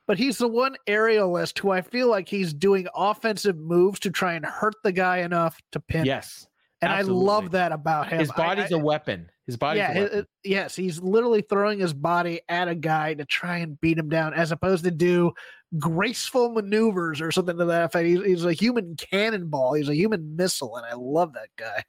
but 0.06 0.18
he's 0.18 0.38
the 0.38 0.48
one 0.48 0.76
aerialist 0.88 1.58
who 1.58 1.70
I 1.70 1.80
feel 1.82 2.08
like 2.08 2.28
he's 2.28 2.52
doing 2.54 2.86
offensive 2.94 3.56
moves 3.56 4.00
to 4.00 4.10
try 4.10 4.34
and 4.34 4.44
hurt 4.46 4.74
the 4.84 4.92
guy 4.92 5.18
enough 5.18 5.60
to 5.72 5.80
pin. 5.80 6.00
him. 6.02 6.06
yes. 6.06 6.46
and 6.82 6.92
I 6.92 7.00
love 7.02 7.52
that 7.52 7.72
about 7.72 8.08
him. 8.08 8.18
His 8.20 8.30
I- 8.30 8.36
body's 8.36 8.72
I- 8.72 8.76
a 8.76 8.78
weapon. 8.78 9.30
His 9.46 9.56
body's 9.56 9.78
yeah, 9.78 9.92
a 9.96 10.02
it- 10.04 10.12
it- 10.12 10.26
yes, 10.44 10.74
he's 10.74 11.00
literally 11.00 11.40
throwing 11.40 11.78
his 11.78 11.94
body 11.94 12.40
at 12.48 12.66
a 12.68 12.74
guy 12.74 13.14
to 13.14 13.24
try 13.24 13.58
and 13.58 13.80
beat 13.80 13.96
him 13.96 14.08
down, 14.08 14.34
as 14.34 14.50
opposed 14.50 14.82
to 14.84 14.90
do 14.90 15.32
graceful 15.78 16.50
maneuvers 16.50 17.20
or 17.20 17.30
something 17.30 17.56
to 17.58 17.64
that 17.64 17.84
effect. 17.84 18.06
He's, 18.06 18.24
he's 18.24 18.44
a 18.44 18.52
human 18.52 18.96
cannonball. 18.96 19.74
He's 19.74 19.88
a 19.88 19.94
human 19.94 20.34
missile, 20.36 20.76
and 20.76 20.84
I 20.84 20.94
love 20.94 21.32
that 21.34 21.48
guy. 21.56 21.84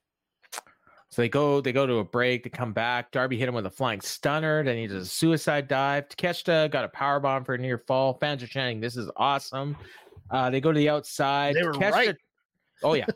So 1.18 1.24
they 1.24 1.30
go 1.30 1.62
they 1.62 1.72
go 1.72 1.88
to 1.88 1.96
a 1.96 2.04
break, 2.04 2.44
they 2.44 2.52
come 2.52 2.74
back. 2.74 3.10
Darby 3.10 3.40
hit 3.40 3.50
him 3.50 3.56
with 3.56 3.66
a 3.66 3.72
flying 3.72 4.02
stunner, 4.02 4.64
then 4.64 4.78
he 4.78 4.86
does 4.86 5.02
a 5.02 5.10
suicide 5.10 5.68
dive. 5.68 6.08
Takeshita 6.10 6.70
got 6.70 6.86
a 6.86 6.90
power 6.90 7.20
bomb 7.20 7.44
for 7.44 7.56
a 7.56 7.58
near 7.58 7.80
fall. 7.80 8.20
Fans 8.22 8.44
are 8.44 8.48
chanting, 8.48 8.80
This 8.80 8.96
is 8.96 9.10
awesome. 9.18 9.76
Uh, 10.30 10.52
they 10.52 10.62
go 10.62 10.72
to 10.72 10.78
the 10.78 10.90
outside. 10.90 11.56
They 11.56 11.64
were 11.64 11.74
Takeshita- 11.74 11.92
right. 11.92 12.16
Oh 12.84 12.94
yeah. 12.94 13.08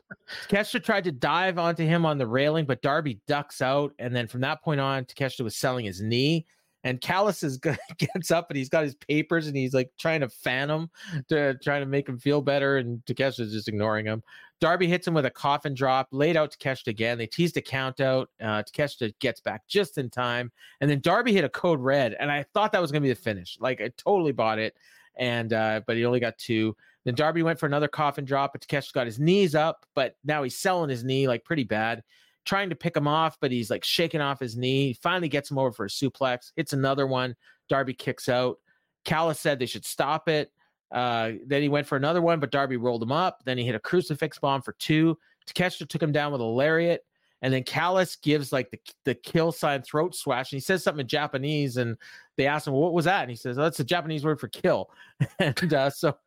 Takeshita 0.50 0.84
tried 0.84 1.04
to 1.04 1.12
dive 1.12 1.60
onto 1.60 1.86
him 1.86 2.04
on 2.04 2.18
the 2.18 2.26
railing, 2.26 2.66
but 2.66 2.82
Darby 2.82 3.20
ducks 3.28 3.62
out. 3.62 3.94
And 4.00 4.16
then 4.16 4.26
from 4.26 4.42
that 4.42 4.64
point 4.64 4.82
on, 4.82 5.06
Takeshita 5.06 5.42
was 5.42 5.56
selling 5.56 5.86
his 5.86 6.02
knee. 6.02 6.48
And 6.84 7.00
Callis 7.00 7.44
is 7.44 7.58
gets 7.98 8.32
up 8.32 8.50
and 8.50 8.58
he's 8.58 8.70
got 8.70 8.84
his 8.84 8.96
papers 8.96 9.48
and 9.48 9.56
he's 9.56 9.74
like 9.74 9.92
trying 9.98 10.22
to 10.22 10.30
fan 10.30 10.70
him 10.70 10.90
to 11.30 11.58
trying 11.64 11.82
to 11.82 11.88
make 11.88 12.08
him 12.08 12.18
feel 12.18 12.42
better. 12.42 12.78
And 12.78 13.04
Takeshita's 13.06 13.52
just 13.52 13.68
ignoring 13.68 14.06
him. 14.06 14.24
Darby 14.60 14.88
hits 14.88 15.08
him 15.08 15.16
with 15.16 15.26
a 15.26 15.32
coffin 15.32 15.74
drop, 15.74 16.08
laid 16.12 16.38
out 16.38 16.56
Takeshita 16.56 16.88
again. 16.88 17.18
They 17.18 17.26
teased 17.26 17.58
a 17.58 17.62
count 17.62 18.00
out. 18.00 18.30
Uh, 18.40 18.62
Takeshita 18.62 19.14
gets 19.20 19.42
back 19.42 19.68
just 19.68 19.98
in 19.98 20.10
time. 20.10 20.52
And 20.80 20.90
then 20.90 21.02
Darby 21.02 21.34
hit 21.34 21.44
a 21.44 21.50
code 21.50 21.80
red. 21.80 22.16
And 22.20 22.32
I 22.32 22.46
thought 22.54 22.72
that 22.72 22.82
was 22.82 22.92
to 22.92 23.00
be 23.00 23.10
the 23.10 23.16
finish. 23.16 23.58
Like 23.60 23.82
I 23.82 23.92
totally 23.98 24.32
bought 24.32 24.60
it. 24.60 24.76
And, 25.18 25.52
uh, 25.52 25.82
but 25.88 25.98
he 25.98 26.06
only 26.06 26.20
got 26.20 26.38
two. 26.38 26.76
Then 27.04 27.16
Darby 27.16 27.42
went 27.42 27.60
for 27.60 27.66
another 27.66 27.88
coffin 27.88 28.24
drop, 28.26 28.54
but 28.54 28.62
Takeshita 28.62 28.94
got 28.94 29.08
his 29.08 29.20
knees 29.20 29.56
up, 29.56 29.86
but 29.96 30.16
now 30.24 30.44
he's 30.44 30.58
selling 30.58 30.90
his 30.90 31.04
knee 31.04 31.28
like 31.28 31.44
pretty 31.44 31.64
bad. 31.64 32.04
Trying 32.46 32.70
to 32.70 32.76
pick 32.76 32.98
him 32.98 33.08
off, 33.08 33.38
but 33.40 33.52
he's 33.52 33.70
like 33.70 33.84
shaking 33.84 34.22
off 34.22 34.40
his 34.40 34.58
knee. 34.58 34.88
He 34.88 34.94
finally 34.94 35.30
gets 35.30 35.52
him 35.52 35.58
over 35.58 35.72
for 35.72 35.86
a 35.86 35.90
suplex, 35.90 36.52
hits 36.56 36.74
another 36.74 37.06
one. 37.06 37.36
Darby 37.70 37.94
kicks 37.94 38.28
out. 38.28 38.58
Callis 39.06 39.40
said 39.40 39.60
they 39.60 39.66
should 39.66 39.86
stop 39.86 40.28
it. 40.28 40.52
Uh, 40.92 41.34
then 41.46 41.62
he 41.62 41.70
went 41.70 41.88
for 41.88 41.96
another 41.96 42.22
one, 42.22 42.40
but 42.40 42.52
Darby 42.52 42.78
rolled 42.78 43.02
him 43.02 43.12
up. 43.12 43.42
Then 43.46 43.58
he 43.58 43.66
hit 43.66 43.76
a 43.76 43.80
crucifix 43.80 44.40
bomb 44.40 44.62
for 44.62 44.74
two. 44.74 45.18
Takeshita 45.48 45.88
took 45.88 46.04
him 46.04 46.12
down 46.12 46.32
with 46.32 46.42
a 46.42 46.46
lariat. 46.46 47.06
And 47.42 47.52
then 47.52 47.64
Callis 47.64 48.18
gives 48.18 48.52
like 48.52 48.70
the, 48.70 48.80
the 49.04 49.16
kill 49.16 49.52
sign 49.52 49.82
throat 49.82 50.16
swash. 50.16 50.52
And 50.52 50.58
he 50.58 50.62
says 50.62 50.84
something 50.84 51.02
in 51.02 51.08
Japanese. 51.08 51.78
And 51.78 51.98
they 52.38 52.46
ask 52.46 52.68
him, 52.68 52.74
well, 52.74 52.84
what 52.84 52.94
was 52.94 53.06
that? 53.06 53.22
And 53.22 53.32
he 53.32 53.36
says, 53.36 53.58
oh, 53.58 53.64
that's 53.64 53.80
a 53.80 53.84
Japanese 53.84 54.24
word 54.24 54.40
for 54.40 54.48
kill. 54.48 54.92
and 55.40 55.74
uh, 55.74 55.90
so 55.90 56.18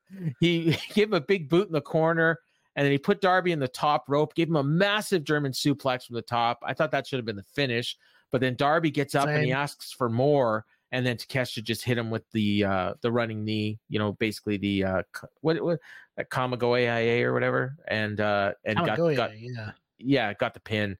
he 0.40 0.76
gave 0.94 1.08
him 1.08 1.14
a 1.14 1.20
big 1.20 1.48
boot 1.48 1.68
in 1.68 1.72
the 1.72 1.80
corner. 1.80 2.40
And 2.76 2.84
then 2.84 2.90
he 2.92 2.98
put 2.98 3.20
Darby 3.20 3.52
in 3.52 3.60
the 3.60 3.68
top 3.68 4.04
rope, 4.08 4.34
gave 4.34 4.48
him 4.48 4.56
a 4.56 4.64
massive 4.64 5.22
German 5.24 5.52
suplex 5.52 6.06
from 6.06 6.16
the 6.16 6.22
top. 6.22 6.58
I 6.64 6.74
thought 6.74 6.90
that 6.90 7.06
should 7.06 7.18
have 7.18 7.24
been 7.26 7.36
the 7.36 7.42
finish. 7.42 7.96
But 8.32 8.40
then 8.40 8.56
Darby 8.56 8.90
gets 8.90 9.14
up 9.14 9.28
and 9.28 9.44
he 9.44 9.52
asks 9.52 9.92
for 9.92 10.08
more. 10.08 10.64
and 10.90 11.04
then 11.04 11.16
Takeshita 11.16 11.62
just 11.62 11.84
hit 11.84 11.98
him 11.98 12.10
with 12.10 12.22
the 12.32 12.64
uh, 12.64 12.94
the 13.00 13.10
running 13.10 13.44
knee. 13.44 13.78
You 13.88 13.98
know, 13.98 14.12
basically 14.12 14.56
the 14.56 14.84
uh, 14.84 15.02
what 15.40 15.60
what 15.62 15.78
that 16.16 16.30
Kamigoye 16.30 17.22
or 17.22 17.32
whatever, 17.32 17.76
and 17.88 18.20
uh, 18.20 18.52
and 18.64 18.76
got, 18.76 18.96
got 19.16 19.38
yeah 19.38 19.70
yeah 19.98 20.34
got 20.34 20.54
the 20.54 20.60
pin. 20.60 20.96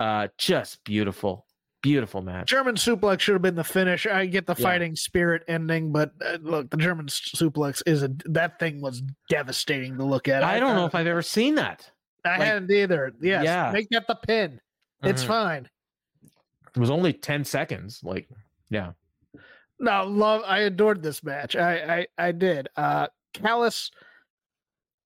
Uh, 0.00 0.28
just 0.36 0.84
beautiful, 0.84 1.45
beautiful 1.82 2.22
match. 2.22 2.48
German 2.48 2.74
suplex 2.74 3.20
should 3.20 3.34
have 3.34 3.42
been 3.42 3.54
the 3.54 3.64
finish. 3.64 4.06
I 4.06 4.26
get 4.26 4.46
the 4.46 4.54
Yeah. 4.58 4.62
fighting 4.64 4.96
spirit 4.96 5.42
ending, 5.48 5.92
but 5.92 6.12
uh, 6.24 6.38
look, 6.40 6.70
the 6.70 6.76
German 6.76 7.06
suplex 7.06 7.82
is 7.86 8.02
a 8.02 8.10
that 8.26 8.58
thing 8.58 8.80
was 8.80 9.02
devastating 9.28 9.96
to 9.98 10.04
look 10.04 10.28
at. 10.28 10.42
I 10.42 10.58
don't 10.58 10.74
know 10.76 10.86
if 10.86 10.94
I've 10.94 11.06
ever 11.06 11.22
seen 11.22 11.54
that. 11.56 11.90
I 12.24 12.30
like- 12.38 12.40
hadn't 12.48 12.70
either. 12.70 13.12
Yes, 13.20 13.44
Yeah. 13.44 13.70
make 13.72 13.88
that 13.90 14.06
the 14.08 14.16
pin. 14.16 14.60
It's 15.02 15.22
Mhm. 15.22 15.28
fine. 15.28 15.68
It 16.74 16.80
was 16.80 16.90
only 16.90 17.12
ten 17.12 17.44
seconds. 17.44 18.00
Like, 18.02 18.28
yeah, 18.68 18.92
No, 19.78 20.04
love. 20.04 20.42
I 20.46 20.60
adored 20.60 21.02
this 21.02 21.22
match. 21.22 21.54
I 21.54 21.98
I, 21.98 22.06
I 22.28 22.32
did. 22.32 22.68
Uh, 22.76 23.08
Callis. 23.34 23.90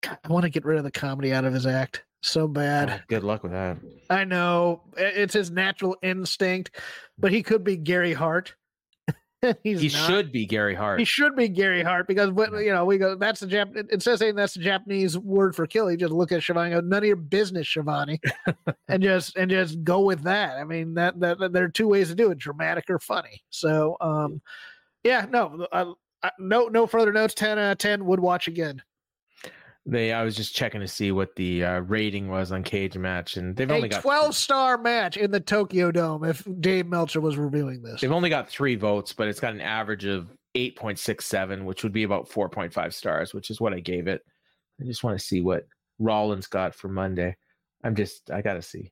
God, 0.02 0.18
I 0.24 0.28
want 0.30 0.44
to 0.44 0.50
get 0.50 0.64
rid 0.64 0.78
of 0.78 0.84
the 0.84 0.92
comedy 0.92 1.34
out 1.34 1.44
of 1.44 1.54
his 1.54 1.66
act 1.66 2.06
so 2.22 2.48
bad. 2.48 2.90
Oh, 2.90 3.00
good 3.08 3.24
luck 3.24 3.44
with 3.44 3.52
that. 3.54 3.78
I 4.10 4.24
know 4.26 4.82
it's 4.98 5.34
his 5.34 5.52
natural 5.52 5.96
instinct, 6.02 6.72
but 7.18 7.32
he 7.32 7.44
could 7.44 7.64
be 7.64 7.78
Gary 7.78 8.14
Hart. 8.14 8.56
He's 9.64 9.80
he 9.80 9.88
not. 9.88 10.10
should 10.10 10.32
be 10.34 10.46
Gary 10.46 10.76
Hart. 10.76 11.00
He 11.00 11.06
should 11.06 11.34
be 11.38 11.48
Gary 11.48 11.82
Hart 11.82 12.08
because 12.10 12.30
Yeah. 12.38 12.60
you 12.60 12.74
know 12.74 12.84
we 12.84 12.98
go. 12.98 13.16
That's 13.16 13.40
the 13.40 13.48
Jap. 13.48 13.74
it- 13.78 13.88
It 13.90 14.04
says 14.04 14.20
saying 14.20 14.36
that's 14.36 14.54
the 14.54 14.60
Japanese 14.60 15.18
word 15.18 15.56
for 15.56 15.66
kill. 15.66 15.90
You 15.90 15.96
just 15.96 16.12
look 16.12 16.34
at 16.34 16.44
Schiavone. 16.44 16.74
and 16.74 16.82
go, 16.82 16.88
None 16.88 17.04
of 17.04 17.08
your 17.08 17.16
business, 17.16 17.66
Schiavone, 17.66 18.20
and 18.90 19.02
just 19.02 19.38
and 19.38 19.50
just 19.50 19.82
go 19.86 20.02
with 20.02 20.24
that. 20.24 20.58
I 20.58 20.66
mean 20.66 20.94
that, 20.96 21.18
that, 21.22 21.40
that 21.40 21.54
there 21.54 21.64
are 21.64 21.70
two 21.70 21.88
ways 21.88 22.10
to 22.10 22.16
do 22.16 22.32
it: 22.32 22.38
dramatic 22.38 22.90
or 22.90 23.00
funny. 23.00 23.42
So, 23.50 23.96
um, 24.02 24.42
yeah, 25.06 25.26
no, 25.30 25.66
no, 26.38 26.68
no 26.68 26.86
further 26.86 27.14
notes. 27.14 27.34
Ten 27.34 27.58
out 27.58 27.72
of 27.72 27.78
ten 27.78 28.06
would 28.08 28.20
watch 28.20 28.50
again. 28.50 28.82
They, 29.92 30.14
I 30.14 30.24
was 30.24 30.36
just 30.36 30.54
checking 30.54 30.82
to 30.82 30.88
see 30.88 31.12
what 31.12 31.36
the 31.36 31.64
uh, 31.66 31.80
rating 31.80 32.28
was 32.28 32.52
on 32.52 32.64
Cage 32.64 32.96
Match, 32.98 33.38
and 33.38 33.56
they've 33.56 33.70
A 33.70 33.74
only 33.74 33.90
got 33.90 34.02
twelve 34.04 34.36
star 34.36 34.78
match 34.78 35.18
in 35.18 35.32
the 35.32 35.40
Tokyo 35.40 35.92
Dome. 35.92 36.24
If 36.24 36.46
Dave 36.60 36.86
Meltzer 36.86 37.22
was 37.22 37.38
reviewing 37.38 37.82
this, 37.82 38.02
They've 38.02 38.12
only 38.12 38.30
got 38.30 38.50
three 38.50 38.76
votes, 38.76 39.14
but 39.14 39.28
it's 39.28 39.40
got 39.40 39.54
an 39.54 39.62
average 39.62 40.06
of 40.06 40.30
eight 40.54 40.76
point 40.76 41.00
six 41.00 41.26
seven, 41.26 41.66
which 41.66 41.82
would 41.84 41.94
be 41.94 42.04
about 42.04 42.30
four 42.30 42.50
point 42.50 42.72
five 42.72 42.94
stars, 42.94 43.34
which 43.34 43.50
is 43.50 43.60
what 43.60 43.74
I 43.74 43.80
gave 43.80 44.08
it. 44.08 44.22
I 44.80 44.86
just 44.86 45.04
want 45.04 45.18
to 45.18 45.26
see 45.26 45.42
what 45.42 45.66
Rollins 45.98 46.48
got 46.48 46.76
for 46.76 46.88
Monday. 46.88 47.36
I'm 47.84 47.96
just, 47.96 48.30
I 48.30 48.42
gotta 48.42 48.62
see. 48.62 48.92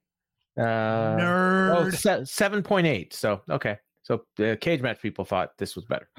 Uh, 0.58 0.64
oh, 0.64 1.18
nerd. 1.20 1.95
se- 1.95 2.26
seven 2.26 2.64
point 2.64 2.88
eight. 2.88 3.14
So 3.14 3.41
okay, 3.50 3.78
so 4.02 4.24
the 4.36 4.58
Cage 4.60 4.82
Match 4.82 5.02
people 5.02 5.26
thought 5.26 5.52
this 5.60 5.76
was 5.76 5.86
better. 5.86 6.10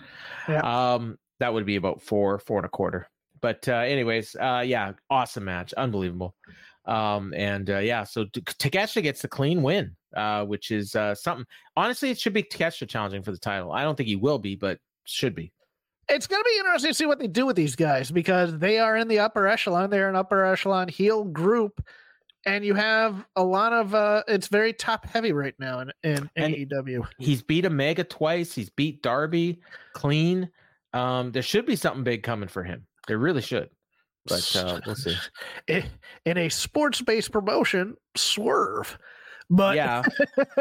Yeah. 0.49 0.61
Um, 0.61 1.19
that 1.41 1.53
would 1.53 1.67
be 1.67 1.77
about 1.77 2.01
four, 2.03 2.39
four 2.39 2.59
and 2.59 2.67
a 2.67 2.69
quarter. 2.69 3.09
But 3.41 3.69
uh, 3.69 3.73
anyways, 3.77 4.37
uh, 4.37 4.63
yeah, 4.67 4.93
awesome 5.11 5.45
match, 5.45 5.73
unbelievable. 5.75 6.35
Um, 6.85 7.35
and 7.37 7.69
uh, 7.69 7.79
yeah, 7.79 8.05
so 8.05 8.25
Takeshita 8.25 9.03
gets 9.03 9.21
the 9.23 9.29
clean 9.29 9.63
win, 9.63 9.95
uh, 10.17 10.45
which 10.47 10.71
is 10.71 10.95
uh, 10.95 11.15
something. 11.15 11.45
Honestly, 11.77 12.11
it 12.11 12.19
should 12.19 12.33
be 12.33 12.43
Takeshita 12.43 12.89
challenging 12.89 13.23
for 13.23 13.31
the 13.33 13.39
title. 13.39 13.73
I 13.73 13.83
don't 13.83 13.95
think 13.97 14.09
he 14.09 14.17
will 14.17 14.39
be, 14.39 14.57
but 14.57 14.79
should 15.05 15.35
be. 15.35 15.53
it's 16.09 16.27
going 16.27 16.43
to 16.43 16.49
be 16.51 16.59
interesting 16.59 16.91
to 16.91 16.95
see 16.95 17.07
what 17.07 17.19
they 17.19 17.27
do 17.29 17.45
with 17.47 17.57
these 17.57 17.77
guys 17.77 18.11
because 18.11 18.59
they 18.59 18.79
are 18.79 18.97
in 18.97 19.07
the 19.09 19.19
upper 19.19 19.47
echelon. 19.47 19.91
They're 19.91 20.09
an 20.09 20.17
upper 20.17 20.45
echelon 20.47 20.89
heel 20.89 21.25
group, 21.25 21.85
and 22.47 22.65
you 22.65 22.73
have 22.75 23.23
a 23.37 23.45
lot 23.45 23.75
of. 23.75 23.95
uh 23.95 24.23
It's 24.27 24.49
very 24.49 24.73
top 24.73 25.05
heavy 25.07 25.33
right 25.33 25.55
now 25.59 25.81
in, 25.81 25.93
in 26.03 26.31
And- 26.37 26.55
AEW. 26.55 27.07
He's 27.19 27.43
beat 27.43 27.67
Omega 27.67 28.03
twice. 28.05 28.55
He's 28.55 28.71
beat 28.71 29.03
Darby 29.03 29.61
clean. 29.93 30.49
Um, 30.95 31.33
there 31.33 31.43
should 31.43 31.67
be 31.67 31.77
something 31.77 32.03
big 32.03 32.23
coming 32.23 32.49
for 32.49 32.65
him. 32.65 32.87
There 33.09 33.19
really 33.19 33.43
should. 33.43 33.71
But 34.27 34.57
uh, 34.57 34.81
we'll 34.87 34.95
see. 34.95 35.17
In 36.25 36.39
a 36.39 36.49
sports 36.49 37.01
based 37.01 37.33
promotion, 37.33 37.97
swerve. 38.15 38.99
But 39.51 39.77
yeah 39.77 40.03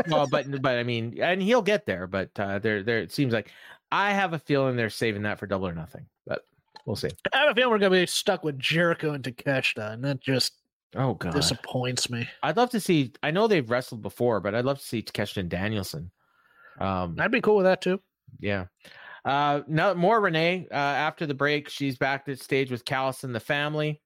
well 0.08 0.28
but 0.28 0.62
but 0.62 0.78
i 0.78 0.84
mean 0.84 1.18
and 1.22 1.42
he'll 1.42 1.62
get 1.62 1.86
there 1.86 2.08
but 2.08 2.30
uh 2.40 2.60
there 2.60 2.84
there 2.84 3.00
it 3.00 3.12
seems 3.12 3.34
like 3.34 3.52
i 3.92 4.12
have 4.12 4.32
a 4.32 4.40
feeling 4.40 4.78
they're 4.78 4.90
saving 4.90 5.24
that 5.24 5.40
for 5.40 5.46
double 5.46 5.68
or 5.68 5.74
nothing 5.74 6.06
but 6.26 6.44
we'll 6.86 6.96
see 6.96 7.10
I 7.34 7.40
have 7.40 7.50
a 7.50 7.54
feeling 7.54 7.72
we're 7.72 7.80
going 7.80 7.92
to 7.92 8.00
be 8.00 8.06
stuck 8.06 8.46
with 8.46 8.58
Jericho 8.58 9.12
and 9.12 9.24
Takeshita, 9.24 9.92
and 9.92 10.04
that 10.06 10.22
just 10.22 10.54
oh 10.96 11.16
god 11.16 11.34
disappoints 11.34 12.10
me. 12.10 12.30
i'd 12.44 12.56
love 12.56 12.70
to 12.70 12.80
see 12.80 13.12
i 13.22 13.30
know 13.30 13.48
they've 13.48 13.70
wrestled 13.70 14.02
before 14.02 14.40
but 14.40 14.56
i'd 14.56 14.64
love 14.64 14.80
to 14.80 14.86
see 14.86 15.02
Takeshita 15.02 15.38
and 15.38 15.50
danielson 15.50 16.10
um 16.80 17.18
I'd 17.20 17.30
be 17.32 17.42
cool 17.42 17.58
with 17.58 17.66
that 17.66 17.82
too. 17.82 18.00
yeah 18.40 18.68
uh 19.28 19.62
now 19.68 19.94
more 19.94 20.22
renee 20.22 20.68
uh 20.72 20.76
after 20.76 21.26
the 21.26 21.34
break 21.34 21.70
she's 21.70 21.98
back 21.98 22.26
to 22.26 22.36
stage 22.36 22.72
with 22.72 22.86
Callis 22.86 23.24
and 23.24 23.36
the 23.36 23.40
family. 23.40 24.02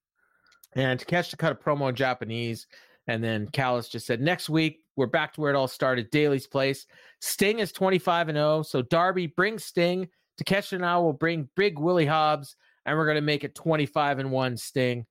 And 0.74 0.99
Takeshita 0.99 1.38
cut 1.38 1.51
a 1.51 1.55
promo 1.55 1.89
in 1.89 1.95
japanese 1.95 2.67
and 3.07 3.24
then 3.24 3.47
Callis 3.47 3.88
just 3.88 4.05
said 4.05 4.22
next 4.22 4.49
week 4.49 4.80
we're 4.95 5.05
back 5.05 5.34
to 5.34 5.41
where 5.41 5.53
it 5.53 5.55
all 5.55 5.67
started 5.67 6.09
Daily's 6.11 6.47
Place. 6.47 6.86
Sting 7.22 7.59
is 7.59 7.72
25 7.72 8.30
and 8.30 8.36
0 8.38 8.63
so 8.63 8.82
Darby 8.82 9.28
brings 9.28 9.63
Sting. 9.63 10.07
Takeshita 10.41 10.74
and 10.74 10.86
I 10.86 10.97
will 10.97 11.13
bring 11.13 11.49
Big 11.55 11.78
Willie 11.78 12.05
Hobbs 12.05 12.55
and 12.86 12.97
we're 12.97 13.05
going 13.05 13.15
to 13.15 13.22
make 13.22 13.43
it 13.43 13.55
25 13.55 14.19
and 14.19 14.32
1 14.32 14.57
Sting. 14.57 15.05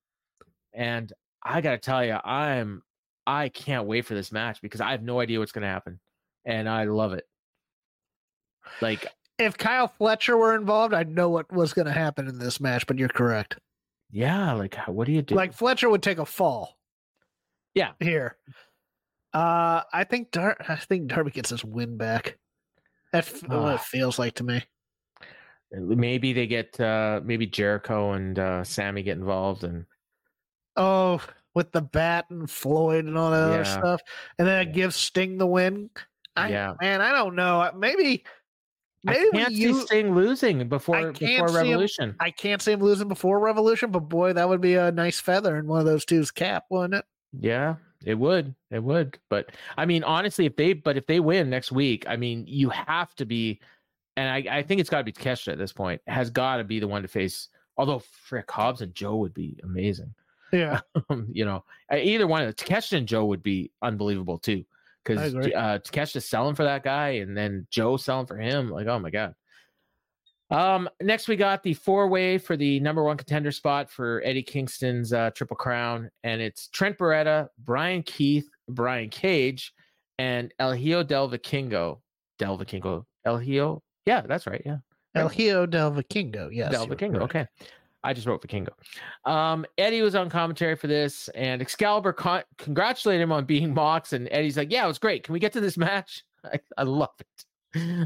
And 0.75 1.13
I 1.43 1.61
got 1.61 1.71
to 1.73 1.79
tell 1.79 2.05
you 2.05 2.19
I'm 2.25 2.83
I 3.27 3.49
can't 3.49 3.87
wait 3.87 4.07
for 4.07 4.15
this 4.15 4.33
match 4.33 4.61
because 4.61 4.81
I 4.81 4.91
have 4.91 5.03
no 5.03 5.21
idea 5.21 5.39
what's 5.39 5.53
going 5.53 5.63
to 5.63 5.69
happen. 5.69 6.01
And 6.45 6.69
I 6.69 6.85
love 6.85 7.13
it. 7.13 7.25
Like 8.81 9.07
If 9.41 9.57
Kyle 9.57 9.89
Fletcher 9.99 10.37
were 10.37 10.55
involved, 10.55 10.93
I'd 10.95 11.11
know 11.15 11.29
what 11.31 11.51
was 11.53 11.73
going 11.73 11.87
to 11.87 11.93
happen 11.93 12.29
in 12.29 12.39
this 12.39 12.61
match. 12.61 12.87
But 12.87 12.99
you're 12.99 13.09
correct. 13.09 13.59
Yeah, 14.11 14.53
like 14.53 14.75
what 14.87 15.07
do 15.07 15.13
you 15.13 15.23
do? 15.23 15.35
Like 15.35 15.53
Fletcher 15.55 15.89
would 15.89 16.03
take 16.03 16.19
a 16.19 16.27
fall. 16.27 16.77
Yeah. 17.75 17.93
Here. 18.01 18.37
Uh 19.33 19.83
I 19.93 20.03
think 20.05 20.33
Dar- 20.33 20.57
I 20.69 20.75
think 20.77 21.07
Darby 21.07 21.31
gets 21.31 21.51
his 21.51 21.65
win 21.65 21.97
back. 21.97 22.37
That's 23.13 23.41
what 23.43 23.53
Ah. 23.53 23.75
it 23.75 23.81
feels 23.81 24.19
like 24.19 24.35
to 24.35 24.45
me. 24.45 24.65
maybe 25.73 26.33
they 26.33 26.49
get 26.49 26.79
uh 26.81 27.21
maybe 27.25 27.47
Jericho 27.47 28.13
and 28.13 28.37
uh 28.37 28.65
Sammy 28.65 29.05
get 29.05 29.17
involved 29.19 29.63
and 29.63 29.87
Oh, 30.77 31.21
with 31.55 31.71
the 31.71 31.81
bat 31.83 32.27
and 32.31 32.51
Floyd 32.51 33.05
and 33.05 33.17
all 33.17 33.31
that 33.31 33.43
other 33.43 33.65
stuff. 33.65 34.01
And 34.39 34.49
then 34.49 34.63
it 34.63 34.69
Yeah. 34.69 34.75
gives 34.75 34.97
Sting 34.97 35.39
the 35.39 35.47
win. 35.47 35.91
I, 36.35 36.49
Yeah. 36.49 36.75
Man, 36.81 37.01
I 37.01 37.13
don't 37.13 37.37
know. 37.37 37.71
Maybe 37.77 38.25
I 39.07 39.13
maybe 39.13 39.31
can't 39.33 39.53
you 39.53 39.81
see 39.81 39.87
Sting 39.87 40.15
losing 40.15 40.69
before 40.69 41.13
before 41.13 41.15
see 41.15 41.37
him- 41.37 41.45
Revolution. 41.45 42.17
I 42.21 42.31
can't 42.31 42.61
see 42.61 42.73
him 42.73 42.81
losing 42.81 43.09
before 43.09 43.41
Revolution, 43.41 43.91
but 43.91 44.01
boy, 44.01 44.33
that 44.35 44.49
would 44.49 44.61
be 44.61 44.75
a 44.75 44.93
nice 44.93 45.21
feather 45.21 45.57
in 45.57 45.67
one 45.67 45.81
of 45.81 45.87
those 45.87 46.05
two's 46.05 46.31
cap, 46.31 46.65
wouldn't 46.71 46.95
it? 46.95 47.05
Yeah, 47.39 47.77
it 48.05 48.15
would. 48.15 48.55
It 48.71 48.83
would. 48.83 49.19
But 49.29 49.51
I 49.79 49.87
mean, 49.87 50.05
honestly, 50.05 50.47
if 50.47 50.57
they 50.57 50.75
but 50.75 50.97
if 50.97 51.07
they 51.07 51.21
win 51.21 51.49
next 51.49 51.73
week, 51.73 52.05
I 52.09 52.17
mean, 52.17 52.45
you 52.47 52.69
have 52.71 53.15
to 53.17 53.25
be 53.25 53.61
and 54.17 54.29
I, 54.29 54.59
I 54.59 54.63
think 54.63 54.81
it's 54.81 54.91
gotta 54.91 55.05
be 55.05 55.13
Takeshita 55.13 55.53
at 55.53 55.59
this 55.59 55.73
point, 55.73 56.03
has 56.07 56.31
gotta 56.31 56.65
be 56.65 56.79
the 56.81 56.89
one 56.89 57.03
to 57.03 57.09
face 57.09 57.49
although 57.81 57.99
Frick 57.99 58.51
Hobbs 58.51 58.83
and 58.83 58.95
Joe 58.95 59.17
would 59.17 59.33
be 59.33 59.59
amazing. 59.65 60.15
Yeah. 60.53 60.81
Um, 61.09 61.27
you 61.33 61.45
know, 61.47 61.65
either 61.91 62.27
one 62.27 62.43
of 62.43 62.55
Takeshita 62.55 62.99
and 62.99 63.09
Joe 63.09 63.25
would 63.25 63.43
be 63.43 63.71
unbelievable 63.81 64.37
too. 64.39 64.65
Because 65.17 65.35
uh, 65.35 65.79
Takeshita's 65.85 66.29
selling 66.29 66.55
for 66.55 66.65
that 66.65 66.83
guy, 66.83 67.11
and 67.11 67.37
then 67.37 67.67
Joe 67.71 67.97
selling 67.97 68.27
for 68.27 68.37
him. 68.37 68.71
Like, 68.71 68.87
oh 68.87 68.99
my 68.99 69.11
god. 69.11 69.35
Um, 70.51 70.89
next 71.01 71.29
we 71.29 71.37
got 71.37 71.63
the 71.63 71.75
four 71.75 72.09
way 72.09 72.37
for 72.37 72.57
the 72.57 72.81
number 72.81 73.05
one 73.05 73.17
contender 73.17 73.53
spot 73.53 73.89
for 73.89 74.21
Eddie 74.25 74.43
Kingston's 74.43 75.13
uh, 75.13 75.31
Triple 75.31 75.57
Crown, 75.57 76.11
and 76.25 76.41
it's 76.41 76.69
Trent 76.69 76.99
Beretta, 76.99 77.49
Brian 77.59 78.03
Keith, 78.03 78.49
Brian 78.69 79.11
Cage, 79.11 79.73
and 80.19 80.53
El 80.59 80.73
Hijo 80.73 81.05
del 81.05 81.31
Vikingo. 81.31 82.01
Del 82.39 82.59
Vikingo. 82.59 83.05
El 83.25 83.39
Hijo. 83.39 83.83
Yeah, 84.07 84.23
that's 84.23 84.47
right. 84.47 84.63
Yeah. 84.67 84.79
El 85.15 85.29
Hijo 85.29 85.67
del 85.67 85.93
Vikingo. 85.93 86.51
Yes. 86.53 86.73
Del 86.73 86.87
Vikingo. 86.87 87.21
Okay. 87.23 87.47
I 88.03 88.15
just 88.15 88.27
wrote 88.27 88.43
Vikingo. 88.43 88.71
Um, 89.31 89.67
Eddie 89.77 90.03
was 90.03 90.15
on 90.15 90.31
commentary 90.31 90.75
for 90.77 90.87
this, 90.87 91.29
and 91.35 91.61
Excalibur 91.61 92.13
con- 92.13 92.45
congratulated 92.57 93.23
him 93.23 93.33
on 93.33 93.45
being 93.45 93.75
Mox. 93.75 94.13
And 94.13 94.29
Eddie's 94.31 94.57
like, 94.57 94.71
"Yeah, 94.71 94.85
it 94.85 94.89
was 94.89 94.99
great. 94.99 95.25
Can 95.25 95.33
we 95.33 95.39
get 95.39 95.53
to 95.53 95.61
this 95.61 95.77
match? 95.77 96.25
I, 96.45 96.61
I 96.79 96.83
love 96.85 97.11
it." 97.19 97.45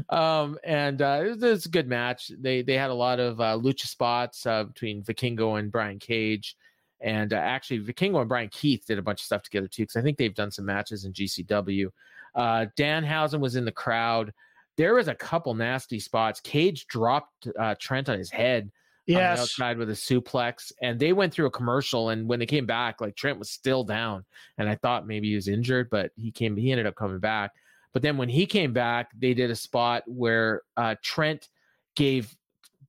Um, 0.09 0.59
and 0.63 1.01
uh, 1.01 1.21
it, 1.23 1.29
was, 1.29 1.43
it 1.43 1.49
was 1.49 1.65
a 1.65 1.69
good 1.69 1.87
match. 1.87 2.31
They 2.39 2.61
they 2.61 2.77
had 2.77 2.89
a 2.89 2.95
lot 2.95 3.19
of 3.19 3.39
uh, 3.39 3.57
lucha 3.57 3.87
spots 3.87 4.45
uh, 4.45 4.65
between 4.65 5.03
Vikingo 5.03 5.59
and 5.59 5.71
Brian 5.71 5.99
Cage, 5.99 6.55
and 6.99 7.33
uh, 7.33 7.37
actually 7.37 7.79
Vikingo 7.79 8.19
and 8.19 8.29
Brian 8.29 8.49
Keith 8.49 8.85
did 8.85 8.99
a 8.99 9.03
bunch 9.03 9.21
of 9.21 9.25
stuff 9.25 9.43
together 9.43 9.67
too, 9.67 9.83
because 9.83 9.95
I 9.95 10.01
think 10.01 10.17
they've 10.17 10.35
done 10.35 10.51
some 10.51 10.65
matches 10.65 11.05
in 11.05 11.13
GCW. 11.13 11.87
Uh, 12.35 12.65
Danhausen 12.77 13.39
was 13.39 13.55
in 13.55 13.65
the 13.65 13.71
crowd. 13.71 14.33
There 14.77 14.95
was 14.95 15.07
a 15.07 15.15
couple 15.15 15.53
nasty 15.53 16.01
spots. 16.01 16.41
Cage 16.41 16.85
dropped 16.87 17.47
uh, 17.57 17.75
Trent 17.79 18.09
on 18.09 18.17
his 18.17 18.29
head 18.29 18.69
Yes. 19.07 19.39
outside 19.39 19.77
with 19.77 19.89
a 19.89 19.93
suplex, 19.93 20.71
and 20.81 20.99
they 20.99 21.13
went 21.13 21.33
through 21.33 21.45
a 21.45 21.51
commercial. 21.51 22.09
And 22.09 22.27
when 22.27 22.39
they 22.39 22.45
came 22.45 22.65
back, 22.65 23.01
like 23.01 23.15
Trent 23.15 23.37
was 23.37 23.49
still 23.49 23.83
down, 23.83 24.25
and 24.57 24.67
I 24.67 24.75
thought 24.75 25.05
maybe 25.05 25.29
he 25.29 25.35
was 25.35 25.47
injured, 25.47 25.89
but 25.89 26.11
he 26.15 26.31
came. 26.31 26.57
He 26.57 26.71
ended 26.71 26.87
up 26.87 26.95
coming 26.95 27.19
back. 27.19 27.51
But 27.93 28.01
then 28.01 28.17
when 28.17 28.29
he 28.29 28.45
came 28.45 28.73
back, 28.73 29.11
they 29.17 29.33
did 29.33 29.51
a 29.51 29.55
spot 29.55 30.03
where 30.05 30.63
uh, 30.75 30.95
Trent 31.01 31.47
gave 31.95 32.35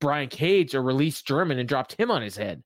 Brian 0.01 0.29
Cage 0.29 0.75
a 0.75 0.81
release 0.81 1.23
German 1.23 1.59
and 1.59 1.69
dropped 1.69 1.93
him 1.93 2.11
on 2.11 2.23
his 2.23 2.37
head. 2.37 2.63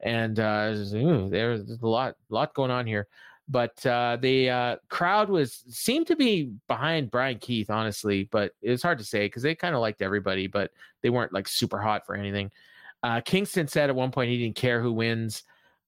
And 0.00 0.40
uh, 0.40 0.74
ooh, 0.94 1.28
there's 1.28 1.70
a 1.70 1.86
lot, 1.86 2.16
lot 2.30 2.54
going 2.54 2.70
on 2.70 2.86
here. 2.86 3.08
But 3.48 3.84
uh, 3.84 4.16
the 4.20 4.48
uh, 4.48 4.76
crowd 4.88 5.28
was 5.28 5.64
seemed 5.68 6.06
to 6.06 6.16
be 6.16 6.52
behind 6.68 7.10
Brian 7.10 7.38
Keith, 7.38 7.68
honestly. 7.68 8.28
But 8.30 8.52
it's 8.62 8.82
hard 8.82 8.98
to 8.98 9.04
say 9.04 9.26
because 9.26 9.42
they 9.42 9.54
kind 9.54 9.74
of 9.74 9.80
liked 9.80 10.00
everybody, 10.00 10.46
but 10.46 10.70
they 11.02 11.10
weren't 11.10 11.34
like 11.34 11.46
super 11.46 11.78
hot 11.78 12.06
for 12.06 12.14
anything. 12.14 12.50
Uh, 13.02 13.20
Kingston 13.20 13.66
said 13.66 13.90
at 13.90 13.96
one 13.96 14.10
point 14.10 14.30
he 14.30 14.38
didn't 14.38 14.56
care 14.56 14.80
who 14.80 14.92
wins. 14.92 15.42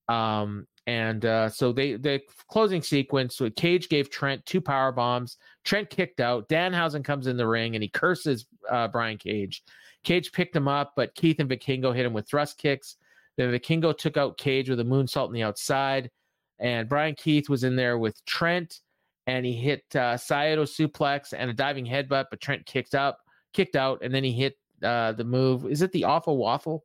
Um, 0.08 0.66
and 0.86 1.24
uh, 1.24 1.48
so 1.48 1.72
they 1.72 1.94
the 1.94 2.20
closing 2.48 2.82
sequence. 2.82 3.40
Cage 3.56 3.88
gave 3.88 4.10
Trent 4.10 4.44
two 4.44 4.60
power 4.60 4.92
bombs. 4.92 5.38
Trent 5.64 5.88
kicked 5.88 6.20
out. 6.20 6.48
Danhausen 6.48 7.04
comes 7.04 7.26
in 7.26 7.36
the 7.36 7.46
ring 7.46 7.74
and 7.74 7.82
he 7.82 7.88
curses 7.88 8.46
uh, 8.70 8.88
Brian 8.88 9.16
Cage. 9.16 9.62
Cage 10.02 10.32
picked 10.32 10.54
him 10.54 10.68
up, 10.68 10.92
but 10.96 11.14
Keith 11.14 11.40
and 11.40 11.48
Vikingo 11.48 11.94
hit 11.94 12.04
him 12.04 12.12
with 12.12 12.28
thrust 12.28 12.58
kicks. 12.58 12.96
Then 13.36 13.50
Vikingo 13.50 13.96
took 13.96 14.16
out 14.16 14.36
Cage 14.36 14.68
with 14.68 14.80
a 14.80 14.84
moonsault 14.84 15.28
on 15.28 15.32
the 15.32 15.42
outside, 15.42 16.10
and 16.58 16.88
Brian 16.88 17.14
Keith 17.14 17.48
was 17.48 17.64
in 17.64 17.74
there 17.74 17.98
with 17.98 18.22
Trent, 18.26 18.80
and 19.26 19.46
he 19.46 19.54
hit 19.54 19.82
uh, 19.96 20.16
Saito 20.16 20.64
suplex 20.64 21.32
and 21.36 21.50
a 21.50 21.54
diving 21.54 21.86
headbutt, 21.86 22.26
but 22.30 22.40
Trent 22.40 22.66
kicked 22.66 22.94
up, 22.94 23.18
kicked 23.54 23.74
out, 23.74 24.00
and 24.02 24.14
then 24.14 24.22
he 24.22 24.32
hit 24.32 24.58
uh, 24.82 25.12
the 25.12 25.24
move. 25.24 25.66
Is 25.66 25.80
it 25.80 25.90
the 25.92 26.04
awful 26.04 26.36
waffle? 26.36 26.84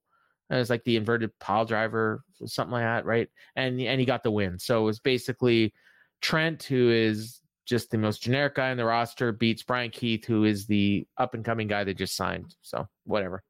It's 0.50 0.70
like 0.70 0.84
the 0.84 0.96
inverted 0.96 1.38
pile 1.40 1.66
driver, 1.66 2.24
something 2.46 2.72
like 2.72 2.84
that, 2.84 3.06
right? 3.06 3.30
And 3.56 3.80
and 3.80 4.00
he 4.00 4.06
got 4.06 4.24
the 4.24 4.32
win. 4.32 4.58
So 4.60 4.82
it 4.82 4.86
was 4.86 5.00
basically 5.00 5.74
Trent, 6.22 6.64
who 6.64 6.90
is 6.90 7.40
just 7.66 7.92
the 7.92 7.98
most 7.98 8.24
generic 8.24 8.56
guy 8.56 8.72
in 8.72 8.78
the 8.78 8.86
roster, 8.86 9.32
beats 9.32 9.62
Brian 9.62 9.92
Keith, 9.92 10.26
who 10.26 10.44
is 10.44 10.66
the 10.66 11.06
up 11.18 11.36
and 11.36 11.46
coming 11.46 11.68
guy 11.68 11.84
they 11.84 11.94
just 11.94 12.16
signed. 12.16 12.56
So 12.62 12.88
whatever. 13.04 13.44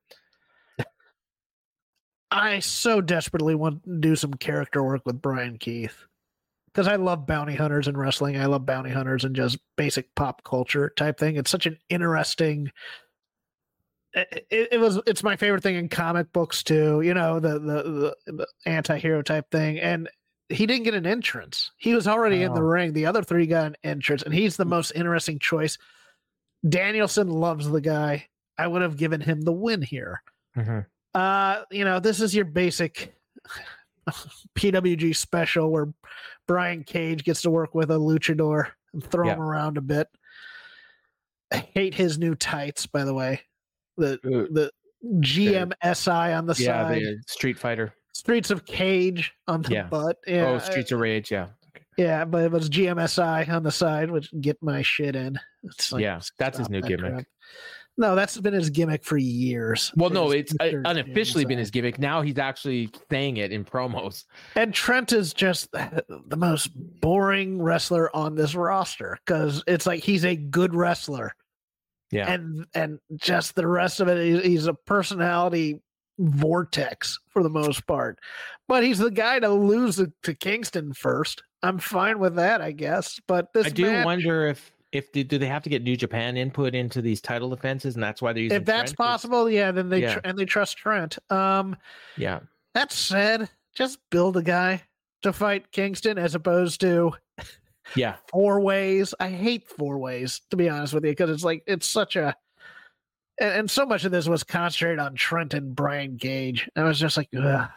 I 2.32 2.60
so 2.60 3.02
desperately 3.02 3.56
want 3.56 3.84
to 3.84 3.98
do 4.00 4.16
some 4.16 4.34
character 4.34 4.84
work 4.84 5.02
with 5.06 5.22
Brian 5.22 5.58
Keith 5.58 6.06
because 6.68 6.88
I 6.88 6.98
love 6.98 7.26
bounty 7.26 7.56
hunters 7.56 7.88
and 7.88 7.98
wrestling. 7.98 8.38
I 8.38 8.46
love 8.46 8.66
bounty 8.66 8.92
hunters 8.92 9.26
and 9.26 9.36
just 9.36 9.58
basic 9.76 10.14
pop 10.16 10.44
culture 10.44 10.94
type 10.96 11.18
thing. 11.18 11.38
It's 11.38 11.50
such 11.50 11.66
an 11.66 11.78
interesting 11.90 12.72
it, 14.14 14.48
it, 14.72 14.80
was 14.80 15.00
it's 15.06 15.24
my 15.24 15.36
favorite 15.36 15.62
thing 15.62 15.76
in 15.76 15.88
comic 15.88 16.32
books 16.34 16.64
too 16.64 17.02
you 17.02 17.14
know 17.14 17.40
the 17.40 17.60
the, 17.60 18.16
the, 18.26 18.34
the 18.34 18.48
anti-hero 18.66 19.22
type 19.22 19.50
thing 19.52 19.80
and 19.80 20.10
he 20.50 20.66
didn't 20.66 20.84
get 20.84 20.96
an 20.96 21.06
entrance 21.06 21.72
he 21.78 21.94
was 21.94 22.08
already 22.08 22.44
oh. 22.44 22.48
in 22.48 22.54
the 22.54 22.64
ring 22.64 22.94
the 22.94 23.06
other 23.06 23.24
three 23.24 23.46
got 23.46 23.68
an 23.68 23.76
entrance 23.84 24.24
and 24.24 24.34
he's 24.34 24.58
the 24.58 24.66
mm. 24.66 24.70
most 24.70 24.92
interesting 24.96 25.38
choice 25.40 25.78
danielson 26.68 27.30
loves 27.30 27.70
the 27.70 27.82
guy 27.82 28.26
i 28.58 28.66
would 28.66 28.82
have 28.82 28.98
given 28.98 29.22
him 29.22 29.42
the 29.42 29.52
win 29.52 29.82
here 29.82 30.22
mm-hmm. 30.58 30.80
uh 31.14 31.62
you 31.70 31.86
know 31.86 32.00
this 32.00 32.20
is 32.20 32.36
your 32.36 32.46
basic 32.46 33.14
pwg 34.56 35.16
special 35.16 35.72
where 35.72 35.88
brian 36.48 36.84
cage 36.84 37.24
gets 37.24 37.44
to 37.44 37.52
work 37.52 37.76
with 37.76 37.92
a 37.92 37.96
luchador 37.96 38.72
and 38.94 39.04
throw 39.04 39.28
yeah. 39.28 39.34
him 39.34 39.42
around 39.42 39.78
a 39.78 39.82
bit 39.82 40.08
I 41.52 41.68
hate 41.74 41.96
his 41.96 42.20
new 42.20 42.36
tights, 42.36 42.86
by 42.86 43.04
the 43.04 43.14
way 43.16 43.42
the 44.00 44.20
the 44.52 44.72
GMSI 45.06 46.38
on 46.38 46.46
the 46.46 46.56
yeah, 46.58 46.88
side. 46.88 47.02
Yeah, 47.02 47.12
Street 47.28 47.58
Fighter. 47.58 47.94
Streets 48.14 48.52
of 48.52 48.66
Cage 48.66 49.34
on 49.48 49.62
the 49.62 49.74
yeah. 49.74 49.84
butt. 49.84 50.18
Yeah. 50.28 50.48
Oh, 50.48 50.60
Streets 50.60 50.92
of 50.92 51.00
Rage. 51.00 51.32
Yeah. 51.32 51.48
Okay. 51.76 51.86
Yeah, 51.98 52.26
but 52.26 52.44
it 52.44 52.52
was 52.52 52.70
GMSI 52.70 53.50
on 53.50 53.64
the 53.64 53.72
side, 53.72 54.12
which 54.12 54.30
get 54.42 54.62
my 54.62 54.82
shit 54.82 55.16
in. 55.16 55.40
It's 55.64 55.92
Like, 55.92 56.02
yeah, 56.02 56.20
that's 56.38 56.58
his 56.58 56.70
new 56.70 56.82
that 56.82 56.88
gimmick. 56.88 57.14
Crap. 57.14 57.26
No, 57.98 58.16
that's 58.16 58.38
been 58.38 58.54
his 58.54 58.70
gimmick 58.70 59.04
for 59.04 59.18
years. 59.18 59.92
Well, 59.98 60.10
no, 60.10 60.32
it's 60.32 60.54
uh, 60.62 60.72
unofficially 60.86 61.44
been 61.44 61.60
his 61.60 61.70
gimmick. 61.70 62.00
Now 62.00 62.22
he's 62.22 62.38
actually 62.38 62.90
saying 63.12 63.38
it 63.38 63.52
in 63.52 63.66
promos. 63.66 64.24
And 64.56 64.74
Trent 64.74 65.12
is 65.12 65.34
just 65.34 65.70
the 65.74 66.38
most 66.38 66.70
boring 67.02 67.62
wrestler 67.62 68.16
on 68.16 68.36
this 68.36 68.56
roster 68.56 69.18
because 69.26 69.62
it's 69.68 69.86
like 69.86 70.02
he's 70.02 70.24
a 70.24 70.38
good 70.38 70.74
wrestler 70.74 71.36
yeah. 72.12 72.32
And 72.32 72.66
and 72.74 73.00
just 73.16 73.56
the 73.56 73.68
rest 73.68 74.00
of 74.00 74.08
it, 74.08 74.44
he's 74.44 74.68
a 74.68 74.74
personality 74.74 75.82
vortex 76.18 77.18
for 77.30 77.44
the 77.44 77.50
most 77.50 77.86
part. 77.88 78.20
But 78.68 78.84
he's 78.84 79.00
the 79.00 79.12
guy 79.12 79.40
to 79.40 79.50
lose 79.50 79.96
to 80.24 80.34
Kingston 80.36 80.94
first. 80.94 81.44
I'm 81.64 81.80
fine 81.80 82.20
with 82.20 82.36
that, 82.36 82.62
I 82.62 82.72
guess. 82.72 83.20
But 83.28 83.54
this 83.54 83.68
I 83.68 83.70
do 83.70 83.86
match, 83.86 84.06
wonder 84.06 84.48
if 84.48 84.72
if 84.92 85.12
do 85.12 85.24
they 85.24 85.46
have 85.46 85.64
to 85.64 85.70
get 85.70 85.84
New 85.84 85.96
Japan 85.96 86.38
input 86.38 86.74
into 86.74 87.02
these 87.02 87.22
title 87.22 87.50
defenses, 87.50 87.96
and 87.96 88.04
that's 88.04 88.22
why 88.22 88.34
they're 88.34 88.44
using. 88.44 88.58
If 88.58 88.66
that's 88.66 88.92
Trent 88.92 88.98
possible, 88.98 89.50
yeah, 89.50 89.72
then 89.72 89.90
they 89.90 90.02
yeah. 90.02 90.16
Tr- 90.16 90.20
and 90.24 90.38
they 90.38 90.46
trust 90.46 90.78
Trent. 90.78 91.18
Um, 91.32 91.76
yeah. 92.18 92.40
That 92.74 92.92
said, 92.92 93.50
just 93.76 94.00
build 94.10 94.38
a 94.38 94.44
guy 94.44 94.84
to 95.22 95.34
fight 95.34 95.72
Kingston 95.72 96.18
as 96.18 96.36
opposed 96.36 96.82
to 96.82 97.14
yeah. 97.96 98.16
Four 98.30 98.62
ways. 98.62 99.14
I 99.20 99.30
hate 99.30 99.68
four 99.68 99.98
ways, 99.98 100.42
to 100.52 100.58
be 100.58 100.70
honest 100.70 100.94
with 100.94 101.06
you, 101.06 101.12
because 101.12 101.30
it's 101.30 101.44
like, 101.44 101.64
it's 101.68 101.88
such 101.88 102.16
a. 102.16 102.36
And, 103.40 103.54
and, 103.54 103.72
so 103.72 103.86
much 103.86 104.04
of 104.06 104.12
this 104.12 104.28
was 104.28 104.44
concentrated 104.44 105.00
on 105.00 105.16
Trent 105.16 105.54
and 105.54 105.76
Brian 105.76 106.18
Cage. 106.18 106.70
I 106.76 106.84
was 106.84 107.00
just 107.00 107.18
like, 107.18 107.30
God, 107.32 107.70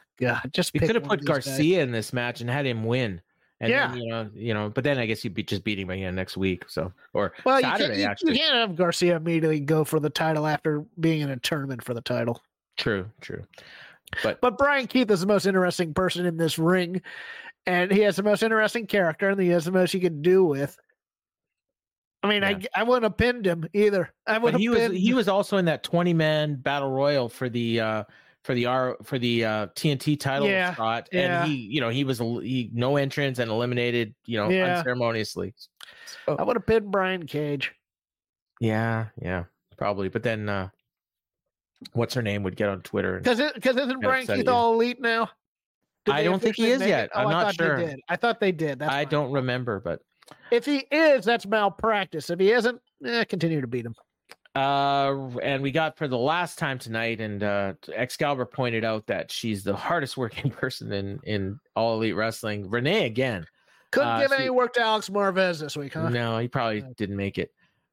just. 0.52 0.74
You 0.74 0.80
could 0.80 0.94
have 0.94 1.04
put 1.04 1.24
Garcia 1.24 1.78
guys. 1.78 1.84
in 1.84 1.92
this 1.92 2.12
match 2.12 2.40
and 2.40 2.50
had 2.50 2.66
him 2.66 2.84
win. 2.84 3.20
And 3.62 3.70
yeah, 3.70 3.88
then, 3.88 3.98
you 3.98 4.10
know, 4.10 4.30
you 4.34 4.54
know, 4.54 4.70
but 4.70 4.82
then 4.82 4.98
I 4.98 5.06
guess 5.06 5.22
you'd 5.22 5.34
be 5.34 5.44
just 5.44 5.62
beating 5.62 5.84
him 5.86 5.90
again 5.90 6.16
next 6.16 6.36
week. 6.36 6.64
So, 6.66 6.92
or 7.14 7.32
well, 7.44 7.60
Saturday, 7.60 7.94
you, 7.94 8.02
can, 8.02 8.10
actually. 8.10 8.32
you 8.32 8.38
can't 8.40 8.54
have 8.54 8.76
Garcia 8.76 9.14
immediately 9.14 9.60
go 9.60 9.84
for 9.84 10.00
the 10.00 10.10
title 10.10 10.48
after 10.48 10.84
being 10.98 11.20
in 11.20 11.30
a 11.30 11.36
tournament 11.36 11.84
for 11.84 11.94
the 11.94 12.00
title. 12.00 12.42
True, 12.76 13.08
true. 13.20 13.44
But 14.24 14.40
but 14.40 14.58
Brian 14.58 14.88
Keith 14.88 15.08
is 15.12 15.20
the 15.20 15.28
most 15.28 15.46
interesting 15.46 15.94
person 15.94 16.26
in 16.26 16.36
this 16.36 16.58
ring, 16.58 17.02
and 17.66 17.90
he 17.90 18.00
has 18.00 18.16
the 18.16 18.22
most 18.22 18.42
interesting 18.42 18.86
character, 18.86 19.30
and 19.30 19.40
he 19.40 19.48
has 19.48 19.64
the 19.64 19.72
most 19.72 19.92
he 19.92 20.00
could 20.00 20.22
do 20.22 20.44
with. 20.44 20.76
I 22.22 22.28
mean, 22.28 22.42
yeah. 22.42 22.58
I 22.74 22.80
I 22.80 22.82
wouldn't 22.84 23.04
have 23.04 23.16
pinned 23.16 23.46
him 23.46 23.66
either. 23.72 24.12
I 24.26 24.38
would. 24.38 24.56
He 24.56 24.68
was 24.68 24.92
he 24.92 25.14
was 25.14 25.28
also 25.28 25.56
in 25.56 25.64
that 25.66 25.82
twenty 25.82 26.14
man 26.14 26.56
battle 26.56 26.90
royal 26.90 27.28
for 27.28 27.48
the 27.48 27.80
uh 27.80 28.04
for 28.44 28.54
the 28.54 28.66
R 28.66 28.96
for 29.02 29.18
the 29.18 29.44
uh 29.44 29.66
TNT 29.68 30.18
title 30.18 30.48
yeah, 30.48 30.74
spot, 30.74 31.08
yeah. 31.12 31.42
and 31.42 31.50
he 31.50 31.56
you 31.56 31.80
know 31.80 31.88
he 31.88 32.04
was 32.04 32.18
he 32.18 32.70
no 32.72 32.96
entrance 32.96 33.38
and 33.38 33.50
eliminated 33.50 34.14
you 34.26 34.36
know 34.36 34.48
yeah. 34.48 34.78
unceremoniously. 34.78 35.54
So, 36.26 36.36
I 36.36 36.42
would 36.42 36.56
have 36.56 36.66
pinned 36.66 36.90
Brian 36.90 37.26
Cage. 37.26 37.72
Yeah, 38.60 39.06
yeah, 39.20 39.44
probably. 39.76 40.08
But 40.08 40.22
then, 40.22 40.48
uh 40.48 40.68
what's 41.92 42.14
her 42.14 42.22
name 42.22 42.42
would 42.44 42.56
get 42.56 42.68
on 42.68 42.80
Twitter 42.82 43.18
because 43.18 43.40
because 43.54 43.76
isn't 43.76 44.00
Brian 44.00 44.26
Keith 44.26 44.48
all 44.48 44.74
elite 44.74 45.00
now? 45.00 45.30
I 46.08 46.22
don't 46.22 46.40
think 46.40 46.56
he 46.56 46.66
is 46.66 46.80
yet. 46.80 47.10
Oh, 47.14 47.20
I'm 47.20 47.30
not 47.30 47.54
sure. 47.54 47.92
I 48.08 48.16
thought 48.16 48.40
they 48.40 48.52
did. 48.52 48.80
That's 48.80 48.92
I 48.92 49.04
don't 49.04 49.30
remember, 49.32 49.80
but 49.80 50.00
if 50.50 50.64
he 50.64 50.86
is, 50.90 51.24
that's 51.24 51.46
malpractice. 51.46 52.30
If 52.30 52.40
he 52.40 52.52
isn't, 52.52 52.80
eh, 53.04 53.24
continue 53.24 53.60
to 53.60 53.66
beat 53.66 53.86
him. 53.86 53.94
Uh, 54.54 55.28
and 55.42 55.62
we 55.62 55.70
got 55.70 55.96
for 55.96 56.08
the 56.08 56.18
last 56.18 56.58
time 56.58 56.78
tonight, 56.78 57.20
and 57.20 57.42
uh, 57.42 57.72
Excalibur 57.94 58.44
pointed 58.44 58.84
out 58.84 59.06
that 59.06 59.30
she's 59.30 59.64
the 59.64 59.74
hardest 59.76 60.16
working 60.16 60.50
person 60.50 60.92
in 60.92 61.20
in 61.24 61.58
all 61.76 61.94
elite 61.94 62.16
wrestling. 62.16 62.68
Renee 62.68 63.06
again 63.06 63.46
couldn't 63.92 64.08
uh, 64.08 64.20
give 64.20 64.30
she, 64.30 64.36
any 64.42 64.50
work 64.50 64.72
to 64.74 64.80
Alex 64.80 65.08
Marvez 65.08 65.60
this 65.60 65.76
week, 65.76 65.94
huh? 65.94 66.08
No, 66.08 66.38
he 66.38 66.48
probably 66.48 66.82
didn't 66.96 67.16
make 67.16 67.38
it. 67.38 67.52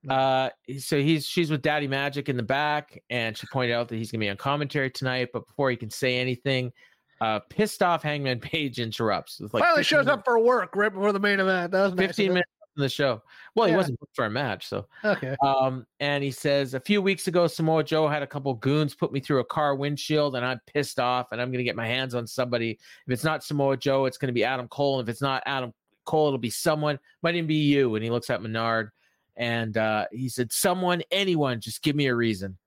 Uh, 0.09 0.49
so 0.79 0.97
he's 0.97 1.25
she's 1.25 1.51
with 1.51 1.61
Daddy 1.61 1.87
Magic 1.87 2.29
in 2.29 2.37
the 2.37 2.43
back, 2.43 3.01
and 3.09 3.37
she 3.37 3.45
pointed 3.47 3.73
out 3.73 3.89
that 3.89 3.97
he's 3.97 4.11
gonna 4.11 4.21
be 4.21 4.29
on 4.29 4.37
commentary 4.37 4.89
tonight. 4.89 5.29
But 5.33 5.45
before 5.45 5.69
he 5.69 5.75
can 5.75 5.89
say 5.89 6.17
anything, 6.17 6.71
uh, 7.21 7.39
pissed 7.49 7.81
off 7.83 8.03
Hangman 8.03 8.39
Page 8.41 8.79
interrupts. 8.79 9.39
It's 9.39 9.53
Like 9.53 9.63
Finally 9.63 9.83
shows 9.83 10.05
minutes. 10.05 10.19
up 10.19 10.25
for 10.25 10.39
work 10.39 10.75
right 10.75 10.93
before 10.93 11.11
the 11.11 11.19
main 11.19 11.39
event. 11.39 11.71
That 11.71 11.83
was 11.83 11.93
15 11.93 12.27
nice 12.27 12.33
minutes 12.33 12.49
in 12.77 12.81
the 12.81 12.89
show. 12.89 13.21
Well, 13.55 13.67
yeah. 13.67 13.73
he 13.73 13.77
wasn't 13.77 13.99
for 14.13 14.25
a 14.25 14.29
match, 14.29 14.67
so 14.67 14.87
okay. 15.03 15.35
Um, 15.43 15.85
and 15.99 16.23
he 16.23 16.31
says 16.31 16.73
a 16.73 16.79
few 16.79 17.01
weeks 17.01 17.27
ago, 17.27 17.47
Samoa 17.47 17.83
Joe 17.83 18.07
had 18.07 18.23
a 18.23 18.27
couple 18.27 18.53
goons 18.53 18.95
put 18.95 19.11
me 19.11 19.19
through 19.19 19.39
a 19.39 19.45
car 19.45 19.75
windshield, 19.75 20.35
and 20.35 20.45
I'm 20.45 20.59
pissed 20.65 20.99
off, 20.99 21.27
and 21.31 21.41
I'm 21.41 21.51
gonna 21.51 21.63
get 21.63 21.75
my 21.75 21.87
hands 21.87 22.15
on 22.15 22.25
somebody. 22.25 22.71
If 22.71 23.13
it's 23.13 23.23
not 23.23 23.43
Samoa 23.43 23.77
Joe, 23.77 24.05
it's 24.05 24.17
gonna 24.17 24.33
be 24.33 24.43
Adam 24.43 24.67
Cole, 24.67 24.99
and 24.99 25.07
if 25.07 25.11
it's 25.11 25.21
not 25.21 25.43
Adam 25.45 25.73
Cole, 26.05 26.27
it'll 26.27 26.37
be 26.37 26.49
someone. 26.49 26.99
Might 27.21 27.35
even 27.35 27.47
be 27.47 27.55
you. 27.55 27.95
And 27.95 28.03
he 28.03 28.09
looks 28.09 28.29
at 28.29 28.41
Menard, 28.41 28.91
and 29.35 29.75
uh, 29.75 30.05
he 30.11 30.29
said, 30.29 30.51
"Someone, 30.51 31.01
anyone, 31.11 31.59
just 31.59 31.81
give 31.81 31.95
me 31.95 32.07
a 32.07 32.15
reason." 32.15 32.57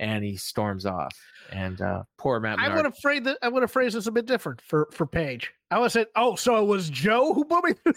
And 0.00 0.24
he 0.24 0.36
storms 0.36 0.86
off. 0.86 1.14
And 1.52 1.80
uh, 1.80 2.02
poor 2.18 2.40
Matt. 2.40 2.56
Menard. 2.56 2.72
I 2.72 2.76
would 2.76 2.84
have 2.86 2.98
phrased 2.98 3.26
it. 3.26 3.38
I 3.42 3.48
would 3.48 3.62
have 3.62 3.70
phrased 3.70 3.94
this 3.94 4.06
a 4.06 4.12
bit 4.12 4.26
different 4.26 4.60
for 4.62 4.88
for 4.92 5.06
Page. 5.06 5.52
I 5.70 5.76
would 5.76 5.84
have 5.84 5.92
said, 5.92 6.06
"Oh, 6.16 6.34
so 6.36 6.56
it 6.62 6.66
was 6.66 6.90
Joe 6.90 7.34
who 7.34 7.44
put 7.44 7.64
me, 7.64 7.74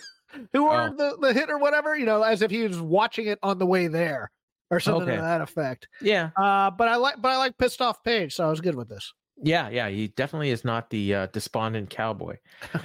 who 0.54 0.68
oh. 0.68 0.72
earned 0.72 1.00
the, 1.00 1.18
the 1.20 1.34
hit 1.34 1.50
or 1.50 1.58
whatever." 1.58 1.98
You 1.98 2.06
know, 2.06 2.22
as 2.22 2.42
if 2.42 2.52
he 2.52 2.64
was 2.64 2.80
watching 2.80 3.28
it 3.28 3.40
on 3.42 3.58
the 3.58 3.66
way 3.66 3.88
there 3.88 4.32
or 4.70 4.80
something 4.80 5.10
okay. 5.10 5.16
to 5.16 5.22
that 5.22 5.42
effect. 5.42 5.88
Yeah. 6.02 6.32
Uh, 6.36 6.72
but 6.72 6.88
I 6.88 6.96
like, 6.96 7.22
but 7.22 7.32
I 7.32 7.38
like 7.38 7.58
pissed 7.58 7.82
off 7.82 8.04
Page, 8.04 8.36
so 8.36 8.46
I 8.46 8.50
was 8.50 8.60
good 8.60 8.76
with 8.76 8.90
this. 8.90 9.14
Yeah, 9.42 9.70
yeah, 9.70 9.90
he 9.90 10.10
definitely 10.10 10.52
is 10.52 10.64
not 10.64 10.90
the 10.90 11.16
uh, 11.16 11.28
despondent 11.28 11.90
cowboy, 11.90 12.38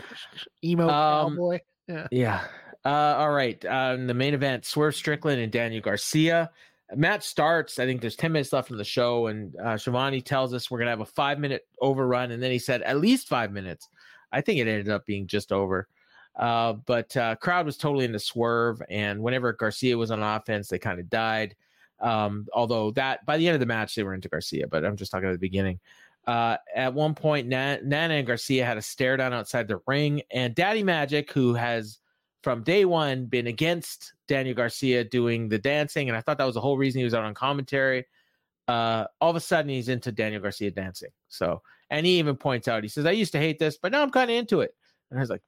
emo 0.64 0.88
um, 0.88 1.32
cowboy. 1.32 1.58
Yeah. 1.86 2.06
Yeah. 2.10 2.44
Uh, 2.84 3.16
all 3.18 3.32
right. 3.32 3.62
Um, 3.64 4.06
the 4.06 4.14
main 4.14 4.34
event: 4.34 4.64
Swerve 4.64 4.94
Strickland 4.94 5.40
and 5.40 5.52
Daniel 5.52 5.82
Garcia. 5.82 6.50
Match 6.94 7.24
starts. 7.24 7.78
I 7.78 7.86
think 7.86 8.00
there's 8.00 8.16
10 8.16 8.32
minutes 8.32 8.52
left 8.52 8.70
in 8.70 8.78
the 8.78 8.84
show, 8.84 9.26
and 9.26 9.54
uh, 9.56 9.76
Schiavone 9.76 10.22
tells 10.22 10.54
us 10.54 10.70
we're 10.70 10.78
gonna 10.78 10.90
have 10.90 11.00
a 11.00 11.06
five 11.06 11.38
minute 11.38 11.66
overrun, 11.80 12.30
and 12.30 12.42
then 12.42 12.50
he 12.50 12.58
said 12.58 12.82
at 12.82 12.98
least 12.98 13.28
five 13.28 13.52
minutes. 13.52 13.88
I 14.32 14.40
think 14.40 14.58
it 14.58 14.68
ended 14.68 14.88
up 14.88 15.06
being 15.06 15.26
just 15.26 15.52
over. 15.52 15.88
Uh, 16.36 16.74
but 16.74 17.14
uh, 17.16 17.34
crowd 17.36 17.66
was 17.66 17.76
totally 17.76 18.04
into 18.04 18.18
Swerve, 18.18 18.80
and 18.88 19.20
whenever 19.22 19.52
Garcia 19.52 19.98
was 19.98 20.10
on 20.10 20.22
offense, 20.22 20.68
they 20.68 20.78
kind 20.78 21.00
of 21.00 21.10
died. 21.10 21.56
Um, 22.00 22.46
although 22.54 22.92
that 22.92 23.26
by 23.26 23.36
the 23.36 23.48
end 23.48 23.54
of 23.54 23.60
the 23.60 23.66
match, 23.66 23.94
they 23.94 24.04
were 24.04 24.14
into 24.14 24.28
Garcia, 24.28 24.68
but 24.68 24.84
I'm 24.84 24.96
just 24.96 25.10
talking 25.10 25.28
at 25.28 25.32
the 25.32 25.38
beginning. 25.38 25.80
Uh, 26.26 26.58
at 26.74 26.94
one 26.94 27.14
point, 27.14 27.48
Nana 27.48 27.80
and 28.14 28.26
Garcia 28.26 28.64
had 28.64 28.78
a 28.78 28.82
stare 28.82 29.16
down 29.16 29.32
outside 29.32 29.66
the 29.66 29.80
ring, 29.86 30.22
and 30.30 30.54
Daddy 30.54 30.82
Magic, 30.82 31.32
who 31.32 31.54
has 31.54 31.98
from 32.42 32.62
day 32.62 32.84
one 32.84 33.26
been 33.26 33.46
against 33.46 34.12
Daniel 34.28 34.54
Garcia 34.54 35.02
doing 35.02 35.48
the 35.48 35.58
dancing, 35.58 36.08
and 36.08 36.16
I 36.16 36.20
thought 36.20 36.38
that 36.38 36.44
was 36.44 36.54
the 36.54 36.60
whole 36.60 36.76
reason 36.78 37.00
he 37.00 37.04
was 37.04 37.14
out 37.14 37.24
on 37.24 37.34
commentary. 37.34 38.06
Uh, 38.68 39.06
all 39.20 39.30
of 39.30 39.36
a 39.36 39.40
sudden, 39.40 39.70
he's 39.70 39.88
into 39.88 40.12
Daniel 40.12 40.40
Garcia 40.40 40.70
dancing. 40.70 41.10
So, 41.28 41.62
and 41.90 42.06
he 42.06 42.18
even 42.18 42.36
points 42.36 42.68
out, 42.68 42.82
he 42.82 42.88
says, 42.88 43.06
"I 43.06 43.10
used 43.12 43.32
to 43.32 43.38
hate 43.38 43.58
this, 43.58 43.76
but 43.78 43.90
now 43.90 44.02
I'm 44.02 44.10
kind 44.10 44.30
of 44.30 44.36
into 44.36 44.60
it." 44.60 44.74
And 45.10 45.18
I 45.18 45.22
was 45.22 45.30
like, 45.30 45.42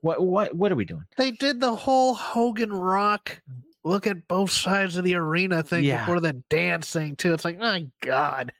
"What? 0.00 0.22
What? 0.22 0.54
What 0.54 0.72
are 0.72 0.76
we 0.76 0.84
doing?" 0.86 1.04
They 1.16 1.30
did 1.30 1.60
the 1.60 1.76
whole 1.76 2.14
Hogan 2.14 2.72
Rock 2.72 3.40
look 3.84 4.06
at 4.06 4.26
both 4.28 4.50
sides 4.50 4.96
of 4.96 5.04
the 5.04 5.14
arena 5.14 5.62
thing 5.62 5.84
Yeah. 5.84 6.00
before 6.00 6.20
the 6.20 6.34
dancing 6.48 7.16
too. 7.16 7.34
It's 7.34 7.44
like, 7.44 7.58
my 7.58 7.86
God. 8.00 8.52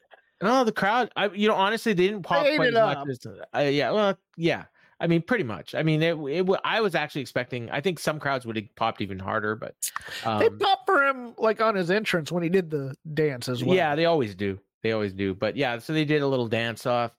No, 0.42 0.64
the 0.64 0.72
crowd. 0.72 1.12
I, 1.14 1.28
you 1.28 1.46
know, 1.46 1.54
honestly, 1.54 1.92
they 1.92 2.08
didn't 2.08 2.24
pop 2.24 2.44
quite 2.44 2.60
as 2.60 2.68
it 2.68 2.74
much 2.74 3.08
as. 3.08 3.26
Uh, 3.54 3.58
yeah, 3.60 3.92
well, 3.92 4.18
yeah. 4.36 4.64
I 5.00 5.06
mean, 5.06 5.22
pretty 5.22 5.44
much. 5.44 5.74
I 5.74 5.82
mean, 5.82 6.02
it, 6.02 6.16
it. 6.16 6.46
I 6.64 6.80
was 6.80 6.94
actually 6.94 7.22
expecting. 7.22 7.70
I 7.70 7.80
think 7.80 7.98
some 7.98 8.20
crowds 8.20 8.46
would 8.46 8.56
have 8.56 8.64
popped 8.76 9.00
even 9.00 9.18
harder, 9.18 9.56
but 9.56 9.74
they 10.24 10.46
um, 10.46 10.58
popped 10.58 10.86
for 10.86 11.02
him 11.02 11.34
like 11.38 11.60
on 11.60 11.74
his 11.74 11.90
entrance 11.90 12.30
when 12.30 12.42
he 12.42 12.48
did 12.48 12.70
the 12.70 12.94
dance 13.14 13.48
as 13.48 13.64
well. 13.64 13.74
yeah, 13.74 13.94
they 13.94 14.04
always 14.04 14.34
do. 14.34 14.60
They 14.82 14.92
always 14.92 15.12
do. 15.12 15.34
But 15.34 15.56
yeah, 15.56 15.78
so 15.78 15.92
they 15.92 16.04
did 16.04 16.22
a 16.22 16.26
little 16.26 16.48
dance 16.48 16.86
off, 16.86 17.12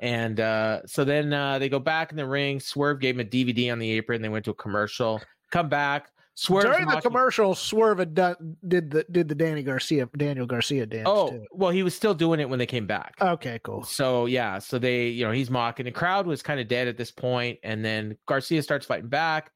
and 0.00 0.38
uh, 0.38 0.86
so 0.86 1.04
then 1.04 1.32
uh, 1.32 1.58
they 1.58 1.68
go 1.68 1.78
back 1.78 2.10
in 2.10 2.16
the 2.16 2.26
ring. 2.26 2.60
Swerve 2.60 3.00
gave 3.00 3.14
him 3.14 3.20
a 3.20 3.24
DVD 3.24 3.72
on 3.72 3.78
the 3.78 3.90
apron. 3.92 4.20
They 4.22 4.28
went 4.28 4.44
to 4.46 4.50
a 4.50 4.54
commercial. 4.54 5.22
Come 5.50 5.68
back. 5.68 6.10
Swerve 6.40 6.64
During 6.64 6.88
the 6.88 7.02
commercial, 7.02 7.54
Swerve 7.54 7.98
had 7.98 8.14
done, 8.14 8.56
did 8.66 8.90
the 8.90 9.04
did 9.10 9.28
the 9.28 9.34
Danny 9.34 9.62
Garcia 9.62 10.08
Daniel 10.16 10.46
Garcia 10.46 10.86
dance 10.86 11.06
Oh 11.06 11.28
too. 11.28 11.44
well, 11.52 11.70
he 11.70 11.82
was 11.82 11.94
still 11.94 12.14
doing 12.14 12.40
it 12.40 12.48
when 12.48 12.58
they 12.58 12.64
came 12.64 12.86
back. 12.86 13.14
Okay, 13.20 13.60
cool. 13.62 13.84
So 13.84 14.24
yeah, 14.24 14.58
so 14.58 14.78
they, 14.78 15.08
you 15.08 15.26
know, 15.26 15.32
he's 15.32 15.50
mocking. 15.50 15.84
The 15.84 15.90
crowd 15.90 16.26
was 16.26 16.40
kind 16.40 16.58
of 16.58 16.66
dead 16.66 16.88
at 16.88 16.96
this 16.96 17.10
point, 17.10 17.58
and 17.62 17.84
then 17.84 18.16
Garcia 18.24 18.62
starts 18.62 18.86
fighting 18.86 19.10
back, 19.10 19.52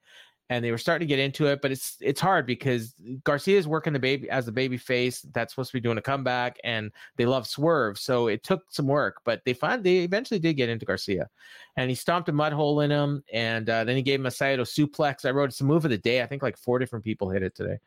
and 0.54 0.64
they 0.64 0.70
were 0.70 0.78
starting 0.78 1.06
to 1.06 1.12
get 1.12 1.18
into 1.18 1.46
it. 1.46 1.60
But 1.60 1.72
it's 1.72 1.96
it's 2.00 2.20
hard 2.20 2.46
because 2.46 2.94
Garcia's 3.24 3.66
working 3.66 3.92
the 3.92 3.98
baby 3.98 4.30
as 4.30 4.46
the 4.46 4.52
baby 4.52 4.76
face 4.76 5.22
that's 5.32 5.52
supposed 5.52 5.70
to 5.70 5.76
be 5.76 5.80
doing 5.80 5.98
a 5.98 6.02
comeback, 6.02 6.58
and 6.62 6.92
they 7.16 7.26
love 7.26 7.46
Swerve, 7.46 7.98
so 7.98 8.28
it 8.28 8.44
took 8.44 8.62
some 8.70 8.86
work. 8.86 9.16
But 9.24 9.42
they 9.44 9.52
find 9.52 9.82
they 9.82 9.98
eventually 9.98 10.38
did 10.38 10.54
get 10.54 10.68
into 10.68 10.86
Garcia, 10.86 11.28
and 11.76 11.90
he 11.90 11.96
stomped 11.96 12.28
a 12.28 12.32
mud 12.32 12.52
hole 12.52 12.80
in 12.80 12.90
him, 12.90 13.24
and 13.32 13.68
uh, 13.68 13.82
then 13.82 13.96
he 13.96 14.02
gave 14.02 14.20
him 14.20 14.26
a 14.26 14.30
Saito 14.30 14.62
suplex. 14.62 15.24
I 15.24 15.30
wrote 15.30 15.48
it's 15.48 15.60
a 15.60 15.64
move 15.64 15.84
of 15.84 15.90
the 15.90 15.98
day. 15.98 16.22
I 16.22 16.26
think 16.26 16.42
like 16.42 16.56
four 16.56 16.78
different 16.78 17.04
people 17.04 17.30
hit 17.30 17.42
it 17.42 17.54
today, 17.54 17.78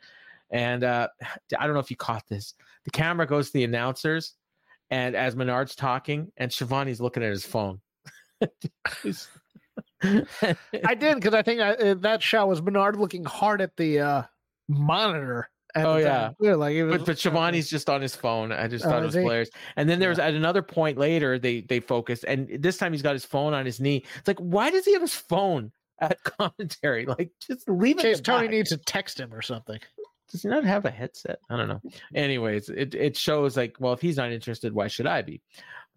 and 0.51 0.83
uh, 0.83 1.07
I 1.57 1.65
don't 1.65 1.73
know 1.73 1.79
if 1.79 1.89
you 1.89 1.97
caught 1.97 2.27
this. 2.27 2.53
The 2.83 2.91
camera 2.91 3.25
goes 3.25 3.47
to 3.47 3.53
the 3.53 3.63
announcers 3.63 4.35
and 4.89 5.15
as 5.15 5.35
Menard's 5.35 5.75
talking, 5.75 6.31
and 6.37 6.51
Schiavone's 6.51 7.01
looking 7.01 7.23
at 7.23 7.31
his 7.31 7.45
phone. 7.45 7.81
I 10.03 10.95
did 10.95 11.15
because 11.15 11.33
I 11.33 11.41
think 11.41 11.61
I, 11.61 11.71
uh, 11.73 11.93
that 11.95 12.21
shot 12.21 12.47
was 12.47 12.61
Menard 12.61 12.95
looking 12.97 13.23
hard 13.25 13.61
at 13.61 13.75
the 13.77 13.99
uh, 13.99 14.23
monitor. 14.67 15.49
At 15.75 15.85
Oh, 15.85 15.95
the 15.95 16.01
yeah. 16.01 16.29
yeah, 16.39 16.55
like 16.55 16.75
it 16.75 16.83
was, 16.85 16.97
but 16.97 17.05
but 17.05 17.19
Schiavone's 17.19 17.69
just 17.69 17.89
on 17.89 18.01
his 18.01 18.15
phone. 18.15 18.51
I 18.51 18.67
just 18.67 18.85
Oh, 18.85 18.89
thought 18.89 19.03
it 19.03 19.05
was 19.05 19.15
he? 19.15 19.21
hilarious. 19.21 19.49
And 19.75 19.87
then 19.89 19.99
there 19.99 20.09
was 20.09 20.17
Yeah. 20.17 20.27
at 20.27 20.33
another 20.33 20.61
point 20.61 20.97
later, 20.97 21.37
they 21.37 21.61
they 21.61 21.79
focused, 21.81 22.23
and 22.27 22.47
this 22.59 22.77
time 22.77 22.93
he's 22.93 23.01
got 23.01 23.13
his 23.13 23.25
phone 23.25 23.53
on 23.53 23.65
his 23.65 23.79
knee. 23.79 24.03
It's 24.17 24.27
like, 24.27 24.39
why 24.39 24.69
does 24.71 24.85
he 24.85 24.93
have 24.93 25.01
his 25.01 25.13
phone 25.13 25.71
at 25.99 26.23
commentary? 26.39 27.05
Like, 27.05 27.31
just 27.45 27.69
leave 27.69 28.03
it. 28.03 28.23
Tony 28.23 28.47
needs 28.47 28.69
to 28.69 28.77
text 28.77 29.19
him 29.19 29.33
or 29.33 29.41
something. 29.41 29.79
Does 30.31 30.41
he 30.41 30.49
not 30.49 30.63
have 30.63 30.85
a 30.85 30.89
headset? 30.91 31.39
I 31.49 31.57
don't 31.57 31.67
know. 31.67 31.81
Anyways, 32.15 32.69
it 32.69 32.95
it 32.95 33.15
shows 33.17 33.55
like, 33.57 33.75
well, 33.79 33.93
if 33.93 34.01
he's 34.01 34.17
not 34.17 34.31
interested, 34.31 34.73
why 34.73 34.87
should 34.87 35.05
I 35.07 35.21
be? 35.21 35.41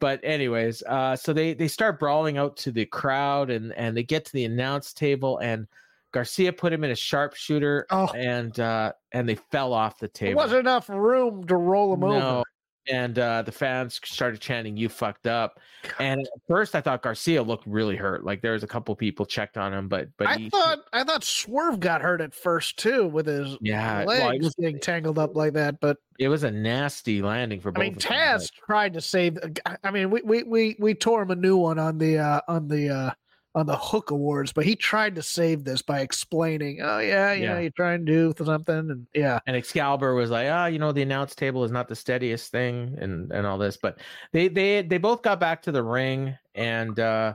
But 0.01 0.21
anyways, 0.25 0.83
uh, 0.85 1.15
so 1.15 1.33
they 1.33 1.55
they 1.55 1.69
start 1.69 2.01
brawling 2.01 2.39
out 2.39 2.57
to 2.59 2.73
the 2.73 2.87
crowd, 2.87 3.51
and 3.51 3.73
and 3.75 3.97
they 3.97 4.03
get 4.03 4.25
to 4.25 4.33
the 4.33 4.45
announce 4.47 4.93
table, 4.93 5.39
and 5.39 5.67
Garcia 6.13 6.53
put 6.53 6.73
him 6.73 6.83
in 6.83 6.91
a 6.91 6.97
sharpshooter, 6.97 7.87
Oh. 7.91 8.09
and 8.17 8.59
uh, 8.59 8.93
and 9.13 9.29
they 9.29 9.37
fell 9.37 9.73
off 9.73 9.99
the 9.99 10.09
table. 10.09 10.31
There 10.31 10.37
wasn't 10.47 10.61
enough 10.61 10.89
room 10.89 11.47
to 11.47 11.55
roll 11.57 11.95
him 11.95 12.01
No. 12.01 12.07
over. 12.39 12.43
And 12.89 13.19
uh, 13.19 13.43
the 13.43 13.53
fans 13.53 14.01
started 14.05 14.41
chanting, 14.41 14.77
"You 14.77 14.89
fucked 14.89 15.27
up!" 15.27 15.61
And 15.99 16.21
at 16.23 16.41
first, 16.49 16.75
I 16.75 16.81
thought 16.81 17.03
Garcia 17.03 17.43
looked 17.43 17.67
really 17.67 17.95
hurt. 17.95 18.25
Like 18.25 18.41
there 18.41 18.53
was 18.53 18.63
a 18.63 18.67
couple 18.67 18.95
people 18.97 19.27
checked 19.27 19.59
on 19.59 19.73
him, 19.73 19.87
but 19.89 20.09
but 20.17 20.27
I 20.29 20.37
he, 20.37 20.51
thought 20.51 20.79
I 20.93 21.05
thought 21.05 21.23
Swerve 21.23 21.79
got 21.79 22.01
hurt 22.01 22.21
at 22.21 22.35
first 22.35 22.79
too 22.79 23.07
with 23.07 23.27
his 23.27 23.57
yeah, 23.61 24.05
legs 24.05 24.43
well, 24.43 24.53
getting 24.59 24.81
tangled 24.81 25.19
up 25.19 25.37
like 25.37 25.53
that. 25.53 25.81
But 25.81 25.99
it 26.19 26.29
was 26.29 26.43
a 26.43 26.51
nasty 26.51 27.21
landing 27.21 27.61
for 27.61 27.69
I 27.69 27.73
both. 27.73 27.81
mean, 27.81 27.93
of 27.93 28.03
them, 28.03 28.13
Taz 28.13 28.51
tried 28.67 28.95
to 28.95 29.01
save. 29.01 29.39
I- 29.67 29.77
I 29.85 29.91
mean, 29.91 30.11
we 30.11 30.23
we 30.23 30.43
we 30.43 30.77
we 30.79 30.95
tore 30.95 31.23
him 31.23 31.31
a 31.31 31.37
new 31.37 31.57
one 31.59 31.79
on 31.79 31.99
the 31.99 32.19
uh, 32.19 32.41
on 32.49 32.67
the 32.69 32.89
uh, 32.89 33.11
on 33.55 33.67
the 33.67 33.77
Hook 33.77 34.11
Awards, 34.11 34.53
but 34.53 34.65
he 34.65 34.77
tried 34.77 35.17
to 35.17 35.23
save 35.23 35.65
this 35.65 35.83
by 35.83 36.01
explaining, 36.01 36.81
"Oh 36.83 37.01
yeah, 37.01 37.33
you 37.33 37.47
know, 37.47 37.59
you're 37.59 37.71
trying 37.73 38.07
to 38.07 38.13
do 38.13 38.45
something," 38.45 38.91
and 38.91 39.07
yeah, 39.15 39.41
and 39.47 39.57
Excalibur 39.57 40.15
was 40.15 40.31
like, 40.31 40.49
ah, 40.51 40.67
you 40.67 40.79
know, 40.79 40.93
the 40.93 41.03
announce 41.03 41.35
table 41.35 41.65
is 41.65 41.73
not 41.73 41.89
the 41.89 41.97
steadiest 41.97 42.53
thing, 42.53 42.97
and 43.01 43.33
and 43.33 43.47
all 43.47 43.59
this. 43.59 43.77
But 43.77 43.99
they 44.33 44.49
they 44.49 44.83
they 44.83 44.99
both 44.99 45.23
got 45.23 45.41
back 45.41 45.63
to 45.63 45.73
the 45.73 45.83
ring, 45.83 46.37
and 46.55 46.99
uh 46.99 47.35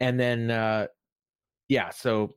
and 0.00 0.20
then 0.20 0.50
uh 0.50 0.88
yeah, 1.68 1.90
so 1.90 2.34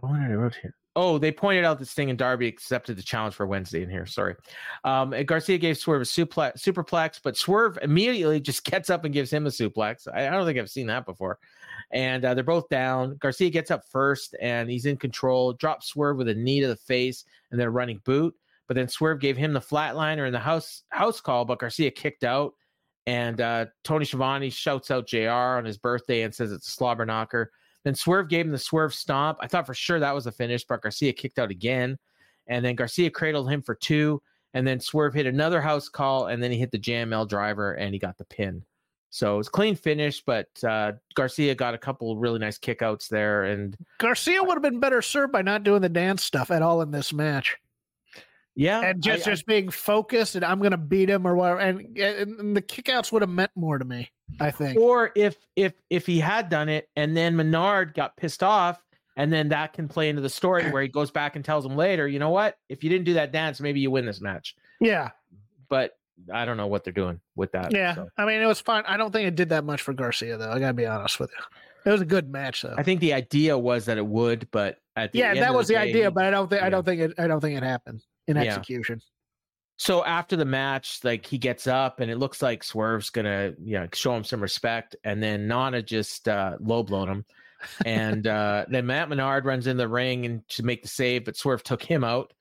what 0.00 0.18
did 0.20 0.30
I 0.30 0.34
wrote 0.34 0.56
here? 0.60 0.74
Oh, 0.96 1.18
they 1.18 1.30
pointed 1.30 1.64
out 1.64 1.78
that 1.78 1.86
Sting 1.86 2.10
and 2.10 2.18
Darby 2.18 2.48
accepted 2.48 2.96
the 2.96 3.02
challenge 3.02 3.34
for 3.34 3.46
Wednesday 3.46 3.84
in 3.84 3.90
here. 3.90 4.04
Sorry. 4.04 4.34
Um, 4.82 5.14
Garcia 5.26 5.56
gave 5.56 5.78
Swerve 5.78 6.02
a 6.02 6.04
suplex, 6.04 6.58
superplex, 6.58 7.20
but 7.22 7.36
Swerve 7.36 7.78
immediately 7.82 8.40
just 8.40 8.64
gets 8.68 8.90
up 8.90 9.04
and 9.04 9.14
gives 9.14 9.32
him 9.32 9.46
a 9.46 9.50
suplex. 9.50 10.08
I, 10.12 10.26
I 10.26 10.30
don't 10.30 10.44
think 10.44 10.58
I've 10.58 10.70
seen 10.70 10.88
that 10.88 11.06
before. 11.06 11.38
And 11.90 12.24
uh, 12.24 12.34
they're 12.34 12.44
both 12.44 12.68
down. 12.68 13.16
Garcia 13.18 13.50
gets 13.50 13.70
up 13.70 13.82
first 13.90 14.36
and 14.40 14.70
he's 14.70 14.86
in 14.86 14.96
control, 14.96 15.54
drops 15.54 15.88
Swerve 15.88 16.18
with 16.18 16.28
a 16.28 16.34
knee 16.34 16.60
to 16.60 16.68
the 16.68 16.76
face 16.76 17.24
and 17.50 17.58
then 17.58 17.68
running 17.68 18.00
boot. 18.04 18.34
But 18.66 18.74
then 18.74 18.88
Swerve 18.88 19.20
gave 19.20 19.36
him 19.36 19.54
the 19.54 19.60
flatliner 19.60 20.26
in 20.26 20.32
the 20.32 20.38
house 20.38 20.82
house 20.90 21.20
call, 21.20 21.46
but 21.46 21.58
Garcia 21.58 21.90
kicked 21.90 22.24
out. 22.24 22.52
And 23.06 23.40
uh, 23.40 23.66
Tony 23.84 24.04
Schiavone 24.04 24.50
shouts 24.50 24.90
out 24.90 25.06
JR 25.06 25.30
on 25.30 25.64
his 25.64 25.78
birthday 25.78 26.22
and 26.22 26.34
says 26.34 26.52
it's 26.52 26.68
a 26.68 26.72
slobber 26.72 27.06
knocker. 27.06 27.50
Then 27.84 27.94
Swerve 27.94 28.28
gave 28.28 28.44
him 28.44 28.52
the 28.52 28.58
Swerve 28.58 28.92
stomp. 28.92 29.38
I 29.40 29.46
thought 29.46 29.66
for 29.66 29.72
sure 29.72 29.98
that 29.98 30.14
was 30.14 30.26
a 30.26 30.32
finish, 30.32 30.64
but 30.64 30.82
Garcia 30.82 31.14
kicked 31.14 31.38
out 31.38 31.50
again. 31.50 31.96
And 32.46 32.62
then 32.62 32.74
Garcia 32.74 33.10
cradled 33.10 33.50
him 33.50 33.62
for 33.62 33.74
two. 33.74 34.20
And 34.52 34.66
then 34.66 34.78
Swerve 34.78 35.14
hit 35.14 35.26
another 35.26 35.62
house 35.62 35.88
call. 35.88 36.26
And 36.26 36.42
then 36.42 36.50
he 36.50 36.58
hit 36.58 36.70
the 36.70 36.78
JML 36.78 37.26
driver 37.26 37.72
and 37.74 37.94
he 37.94 37.98
got 37.98 38.18
the 38.18 38.26
pin. 38.26 38.62
So 39.10 39.34
it 39.34 39.38
was 39.38 39.48
clean 39.48 39.74
finish, 39.74 40.22
but 40.22 40.48
uh, 40.62 40.92
Garcia 41.14 41.54
got 41.54 41.72
a 41.74 41.78
couple 41.78 42.16
really 42.18 42.38
nice 42.38 42.58
kickouts 42.58 43.08
there. 43.08 43.44
And 43.44 43.76
Garcia 43.98 44.42
would 44.42 44.54
have 44.54 44.62
been 44.62 44.80
better 44.80 45.00
served 45.00 45.32
by 45.32 45.42
not 45.42 45.62
doing 45.64 45.80
the 45.80 45.88
dance 45.88 46.22
stuff 46.22 46.50
at 46.50 46.60
all 46.62 46.82
in 46.82 46.90
this 46.90 47.12
match. 47.12 47.56
yeah, 48.54 48.80
and 48.82 49.02
just 49.02 49.26
I- 49.26 49.30
I- 49.30 49.34
just 49.34 49.46
being 49.46 49.70
focused 49.70 50.34
and 50.34 50.44
I'm 50.44 50.60
gonna 50.60 50.76
beat 50.76 51.08
him 51.08 51.26
or 51.26 51.36
whatever. 51.36 51.60
And, 51.60 51.96
and, 51.98 52.38
and 52.40 52.56
the 52.56 52.62
kickouts 52.62 53.10
would 53.12 53.22
have 53.22 53.30
meant 53.30 53.52
more 53.54 53.78
to 53.78 53.84
me. 53.84 54.10
I 54.40 54.50
think. 54.50 54.78
or 54.78 55.10
if 55.16 55.36
if 55.56 55.72
if 55.88 56.04
he 56.06 56.20
had 56.20 56.50
done 56.50 56.68
it 56.68 56.88
and 56.96 57.16
then 57.16 57.34
Menard 57.34 57.94
got 57.94 58.14
pissed 58.18 58.42
off 58.42 58.78
and 59.16 59.32
then 59.32 59.48
that 59.48 59.72
can 59.72 59.88
play 59.88 60.10
into 60.10 60.20
the 60.20 60.28
story 60.28 60.70
where 60.70 60.82
he 60.82 60.88
goes 60.88 61.10
back 61.10 61.34
and 61.34 61.42
tells 61.44 61.64
him 61.64 61.76
later, 61.76 62.06
you 62.06 62.18
know 62.18 62.28
what? 62.30 62.58
If 62.68 62.84
you 62.84 62.90
didn't 62.90 63.06
do 63.06 63.14
that 63.14 63.32
dance, 63.32 63.58
maybe 63.58 63.80
you 63.80 63.90
win 63.90 64.04
this 64.04 64.20
match. 64.20 64.54
Yeah, 64.82 65.10
But 65.70 65.92
I 66.32 66.44
don't 66.44 66.56
know 66.56 66.66
what 66.66 66.84
they're 66.84 66.92
doing 66.92 67.20
with 67.36 67.52
that. 67.52 67.72
yeah. 67.72 67.94
so. 67.94 68.08
I 68.16 68.24
mean, 68.24 68.40
it 68.40 68.46
was 68.46 68.60
fine. 68.60 68.84
I 68.86 68.96
don't 68.96 69.12
think 69.12 69.26
it 69.28 69.34
did 69.36 69.48
that 69.50 69.64
much 69.64 69.82
for 69.82 69.92
Garcia 69.92 70.36
though. 70.36 70.50
I 70.50 70.58
gotta 70.58 70.74
be 70.74 70.86
honest 70.86 71.20
with 71.20 71.30
you. 71.36 71.44
It 71.84 71.92
was 71.92 72.00
a 72.00 72.06
good 72.06 72.30
match 72.30 72.62
though. 72.62 72.74
I 72.76 72.82
think 72.82 73.00
the 73.00 73.14
idea 73.14 73.56
was 73.56 73.86
that 73.86 73.98
it 73.98 74.06
would, 74.06 74.48
but 74.50 74.78
at 74.96 75.12
the 75.12 75.20
Yeah, 75.20 75.30
end 75.30 75.38
that 75.42 75.50
of 75.50 75.56
was 75.56 75.68
the 75.68 75.74
day- 75.74 75.80
idea, 75.80 76.10
but 76.10 76.24
I 76.24 76.30
don't 76.30 76.48
think 76.50 76.62
I 76.62 76.68
don't 76.70 76.84
think 76.84 77.00
it 77.00 77.14
I 77.18 77.26
don't 77.26 77.40
think 77.40 77.56
it 77.56 77.62
happened 77.62 78.02
in 78.26 78.36
Yeah. 78.36 78.42
execution. 78.44 79.00
So 79.80 80.04
after 80.04 80.34
the 80.34 80.44
match, 80.44 80.98
like 81.04 81.24
he 81.24 81.38
gets 81.38 81.68
up 81.68 82.00
and 82.00 82.10
it 82.10 82.16
looks 82.18 82.42
like 82.42 82.64
Swerve's 82.64 83.10
gonna, 83.10 83.52
you 83.62 83.78
know, 83.78 83.86
show 83.94 84.14
him 84.16 84.24
some 84.24 84.40
respect, 84.42 84.96
and 85.04 85.22
then 85.22 85.46
Nana 85.46 85.82
just 85.82 86.28
uh, 86.28 86.56
low 86.58 86.82
blown 86.82 87.08
him, 87.08 87.24
and 87.86 88.26
uh, 88.26 88.64
then 88.68 88.86
Matt 88.86 89.08
Menard 89.08 89.44
runs 89.44 89.68
in 89.68 89.76
the 89.76 89.86
ring 89.86 90.26
and 90.26 90.48
to 90.48 90.64
make 90.64 90.82
the 90.82 90.88
save, 90.88 91.24
but 91.24 91.36
Swerve 91.36 91.62
took 91.62 91.80
him 91.82 92.02
out, 92.02 92.32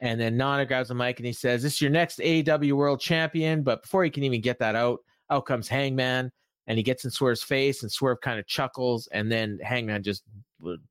and 0.00 0.20
then 0.20 0.36
Nana 0.36 0.66
grabs 0.66 0.88
the 0.88 0.94
mic 0.94 1.18
and 1.18 1.26
he 1.26 1.32
says, 1.32 1.62
"This 1.62 1.74
is 1.74 1.80
your 1.80 1.90
next 1.90 2.18
AEW 2.18 2.72
World 2.72 3.00
Champion," 3.00 3.62
but 3.62 3.82
before 3.82 4.04
he 4.04 4.10
can 4.10 4.24
even 4.24 4.40
get 4.40 4.58
that 4.58 4.74
out, 4.74 5.00
out 5.30 5.46
comes 5.46 5.68
Hangman, 5.68 6.30
and 6.66 6.76
he 6.76 6.82
gets 6.82 7.04
in 7.04 7.10
Swerve's 7.10 7.42
face, 7.42 7.82
and 7.82 7.90
Swerve 7.90 8.20
kind 8.20 8.38
of 8.38 8.46
chuckles, 8.46 9.08
and 9.08 9.30
then 9.30 9.58
Hangman 9.62 10.02
just 10.02 10.24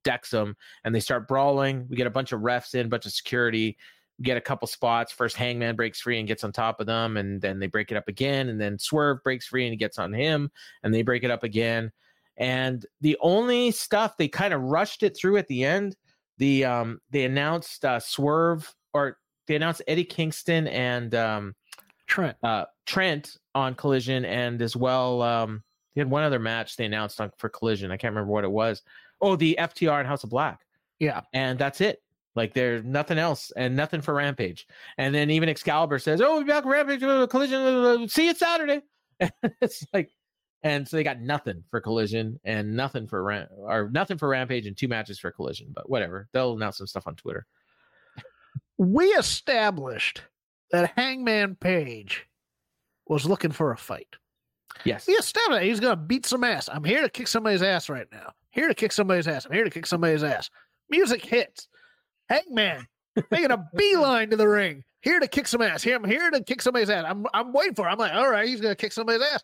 decks 0.04 0.34
him 0.34 0.56
and 0.84 0.94
they 0.94 1.00
start 1.00 1.28
brawling. 1.28 1.88
We 1.90 1.96
get 1.96 2.08
a 2.08 2.12
bunch 2.12 2.32
of 2.32 2.42
refs 2.42 2.76
in, 2.76 2.86
a 2.86 2.90
bunch 2.90 3.06
of 3.06 3.12
security. 3.12 3.78
We 4.18 4.24
get 4.24 4.38
a 4.38 4.42
couple 4.42 4.68
spots. 4.68 5.12
First, 5.12 5.36
Hangman 5.36 5.76
breaks 5.76 6.00
free 6.00 6.20
and 6.20 6.28
gets 6.28 6.44
on 6.44 6.52
top 6.52 6.80
of 6.80 6.86
them, 6.86 7.18
and 7.18 7.42
then 7.42 7.60
they 7.60 7.68
break 7.68 7.92
it 7.92 7.98
up 7.98 8.08
again. 8.08 8.50
And 8.50 8.60
then 8.60 8.80
Swerve 8.80 9.22
breaks 9.24 9.48
free 9.48 9.66
and 9.66 9.74
he 9.74 9.78
gets 9.78 10.00
on 10.00 10.14
him, 10.14 10.52
and 10.84 10.94
they 10.94 11.02
break 11.02 11.24
it 11.24 11.32
up 11.32 11.44
again. 11.44 11.92
And 12.38 12.86
the 13.02 13.18
only 13.22 13.72
stuff 13.72 14.18
they 14.18 14.28
kind 14.28 14.54
of 14.54 14.62
rushed 14.62 15.04
it 15.04 15.18
through 15.18 15.38
at 15.38 15.48
the 15.48 15.64
end, 15.64 15.96
the 16.38 16.66
um 16.66 17.00
they 17.12 17.24
announced 17.26 17.84
uh, 17.86 18.00
Swerve 18.00 18.74
or 18.96 19.18
they 19.48 19.56
announced 19.56 19.82
Eddie 19.88 20.06
Kingston 20.06 20.68
and 20.68 21.14
um 21.14 21.56
Trent. 22.08 22.38
uh 22.44 22.66
Trent 22.86 23.38
on 23.54 23.76
Collision, 23.76 24.26
and 24.26 24.62
as 24.62 24.76
well 24.76 25.22
um 25.22 25.64
they 25.94 26.02
had 26.02 26.10
one 26.10 26.24
other 26.24 26.40
match 26.40 26.76
they 26.78 26.86
announced 26.86 27.20
on 27.22 27.32
for 27.38 27.50
Collision. 27.50 27.92
I 27.92 27.98
can't 27.98 28.14
remember 28.14 28.32
what 28.32 28.44
it 28.44 28.52
was. 28.52 28.82
Oh, 29.22 29.36
the 29.36 29.56
FTR 29.60 30.00
and 30.00 30.08
House 30.08 30.24
of 30.24 30.30
Black, 30.30 30.60
Yeah. 31.00 31.22
and 31.34 31.58
that's 31.60 31.80
it. 31.82 32.02
Like 32.36 32.54
there's 32.54 32.84
nothing 32.84 33.18
else 33.18 33.52
and 33.56 33.76
nothing 33.76 34.02
for 34.02 34.14
Rampage. 34.14 34.68
And 34.98 35.16
then 35.16 35.30
even 35.30 35.48
Excalibur 35.50 36.00
says, 36.00 36.20
"Oh, 36.22 36.34
we'll 36.36 36.44
be 36.44 36.48
back 36.50 36.66
Rampage 36.66 37.02
uh, 37.04 37.28
Collision. 37.28 37.62
uh, 37.62 38.08
see 38.08 38.26
you 38.28 38.36
Saturday." 38.36 38.82
it's 39.62 39.86
like, 39.94 40.12
and 40.62 40.86
so 40.86 40.98
they 40.98 41.04
got 41.04 41.22
nothing 41.22 41.64
for 41.72 41.80
Collision 41.80 42.38
and 42.44 42.76
nothing 42.76 43.08
for 43.08 43.24
Ram 43.24 43.48
or 43.56 43.90
nothing 43.90 44.18
for 44.18 44.28
Rampage 44.28 44.68
and 44.68 44.76
two 44.76 44.90
matches 44.90 45.18
for 45.20 45.32
Collision. 45.32 45.68
But 45.74 45.90
whatever, 45.90 46.28
they'll 46.34 46.54
announce 46.58 46.78
some 46.80 46.88
stuff 46.88 47.08
on 47.08 47.16
Twitter. 47.16 47.46
We 48.78 49.06
established 49.08 50.22
that 50.72 50.94
Hangman 50.96 51.56
Page 51.56 52.28
was 53.08 53.26
looking 53.26 53.52
for 53.52 53.72
a 53.72 53.78
fight. 53.78 54.16
Yes, 54.84 55.08
We 55.08 55.14
established 55.14 55.62
that 55.62 55.64
he's 55.64 55.80
going 55.80 55.96
to 55.96 56.02
beat 56.04 56.26
some 56.26 56.44
ass. 56.44 56.68
I'm 56.72 56.84
here 56.84 57.02
to 57.02 57.10
kick 57.10 57.28
somebody's 57.28 57.62
ass 57.62 57.88
right 57.90 58.08
now. 58.12 58.34
Here 58.50 58.68
to 58.68 58.74
kick 58.74 58.92
somebody's 58.92 59.28
ass. 59.28 59.46
I'm 59.46 59.54
here 59.54 59.64
to 59.64 59.70
kick 59.70 59.86
somebody's 59.86 60.24
ass. 60.24 60.50
Music 60.90 61.24
hits. 61.24 61.68
Hangman 62.30 62.86
making 63.32 63.52
a 63.52 63.70
beeline 63.76 64.30
to 64.32 64.36
the 64.36 64.48
ring. 64.48 64.84
Here 65.02 65.20
to 65.20 65.28
kick 65.28 65.48
some 65.48 65.62
ass. 65.62 65.84
Here, 65.84 65.96
I'm 65.96 66.04
here 66.04 66.30
to 66.32 66.44
kick 66.44 66.62
somebody's 66.62 66.90
ass. 66.90 67.06
I'm 67.08 67.26
I'm 67.34 67.54
waiting 67.54 67.76
for. 67.76 67.88
It. 67.88 67.92
I'm 67.92 67.98
like, 68.00 68.14
all 68.14 68.30
right, 68.30 68.48
he's 68.48 68.60
going 68.60 68.72
to 68.72 68.76
kick 68.76 68.92
somebody's 68.92 69.22
ass. 69.22 69.44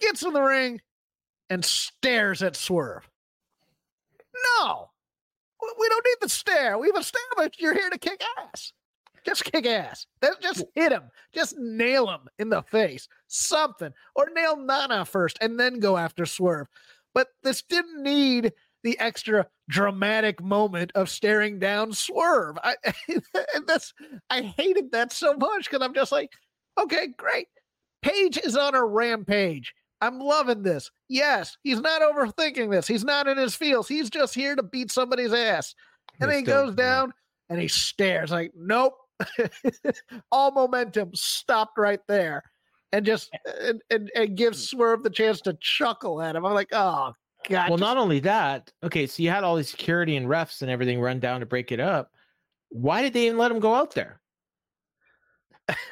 Gets 0.00 0.22
in 0.22 0.32
the 0.32 0.42
ring 0.42 0.80
and 1.48 1.64
stares 1.64 2.42
at 2.42 2.56
Swerve. 2.56 3.08
No, 4.58 4.90
we- 5.78 5.88
don't 5.88 6.06
need 6.06 6.16
the 6.20 6.28
stare. 6.28 6.78
We've 6.78 6.96
established 6.96 7.60
you're 7.60 7.74
here 7.74 7.90
to 7.90 7.98
kick 7.98 8.22
ass. 8.38 8.72
Just 9.24 9.44
kick 9.44 9.66
ass. 9.66 10.06
Just 10.40 10.64
hit 10.74 10.92
him. 10.92 11.10
Just 11.34 11.56
nail 11.58 12.08
him 12.08 12.20
in 12.38 12.48
the 12.48 12.62
face. 12.62 13.06
Something. 13.26 13.92
Or 14.14 14.30
nail 14.34 14.56
Nana 14.56 15.04
first 15.04 15.36
and 15.40 15.58
then 15.60 15.78
go 15.78 15.96
after 15.96 16.24
Swerve. 16.24 16.68
But 17.14 17.28
this 17.42 17.62
didn't 17.62 18.02
need 18.02 18.52
the 18.82 18.98
extra 18.98 19.46
dramatic 19.68 20.42
moment 20.42 20.92
of 20.94 21.10
staring 21.10 21.58
down 21.58 21.92
Swerve. 21.92 22.56
I 22.64 22.76
and 23.08 23.66
that's 23.66 23.92
I 24.30 24.42
hated 24.42 24.92
that 24.92 25.12
so 25.12 25.34
much 25.34 25.68
because 25.68 25.84
I'm 25.84 25.94
just 25.94 26.12
like, 26.12 26.32
okay, 26.80 27.08
great. 27.16 27.48
Page 28.02 28.38
is 28.38 28.56
on 28.56 28.74
a 28.74 28.82
rampage. 28.84 29.74
I'm 30.00 30.18
loving 30.18 30.62
this. 30.62 30.90
Yes, 31.08 31.56
he's 31.62 31.80
not 31.80 32.02
overthinking 32.02 32.70
this. 32.70 32.86
He's 32.86 33.04
not 33.04 33.28
in 33.28 33.36
his 33.36 33.54
feels. 33.54 33.88
He's 33.88 34.08
just 34.08 34.34
here 34.34 34.56
to 34.56 34.62
beat 34.62 34.90
somebody's 34.90 35.32
ass. 35.32 35.74
And 36.20 36.30
he 36.30 36.42
goes 36.42 36.74
down 36.74 37.12
and 37.48 37.60
he 37.60 37.68
stares 37.68 38.30
like, 38.30 38.52
nope. 38.56 38.94
All 40.32 40.50
momentum 40.50 41.10
stopped 41.14 41.76
right 41.78 42.00
there. 42.08 42.42
And 42.92 43.04
just 43.06 43.30
and, 43.60 43.80
and, 43.90 44.10
and 44.16 44.36
gives 44.36 44.64
mm. 44.64 44.70
Swerve 44.70 45.02
the 45.02 45.10
chance 45.10 45.40
to 45.42 45.56
chuckle 45.60 46.20
at 46.22 46.34
him. 46.34 46.44
I'm 46.44 46.54
like, 46.54 46.70
oh 46.72 47.12
god. 47.48 47.68
Well, 47.68 47.78
not 47.78 47.96
only 47.96 48.20
that, 48.20 48.72
okay, 48.82 49.06
so 49.06 49.22
you 49.22 49.30
had 49.30 49.44
all 49.44 49.56
the 49.56 49.64
security 49.64 50.16
and 50.16 50.26
refs 50.26 50.62
and 50.62 50.70
everything 50.70 51.00
run 51.00 51.20
down 51.20 51.40
to 51.40 51.46
break 51.46 51.70
it 51.70 51.80
up. 51.80 52.10
Why 52.70 53.02
did 53.02 53.12
they 53.12 53.26
even 53.26 53.38
let 53.38 53.50
him 53.50 53.60
go 53.60 53.74
out 53.74 53.94
there? 53.94 54.20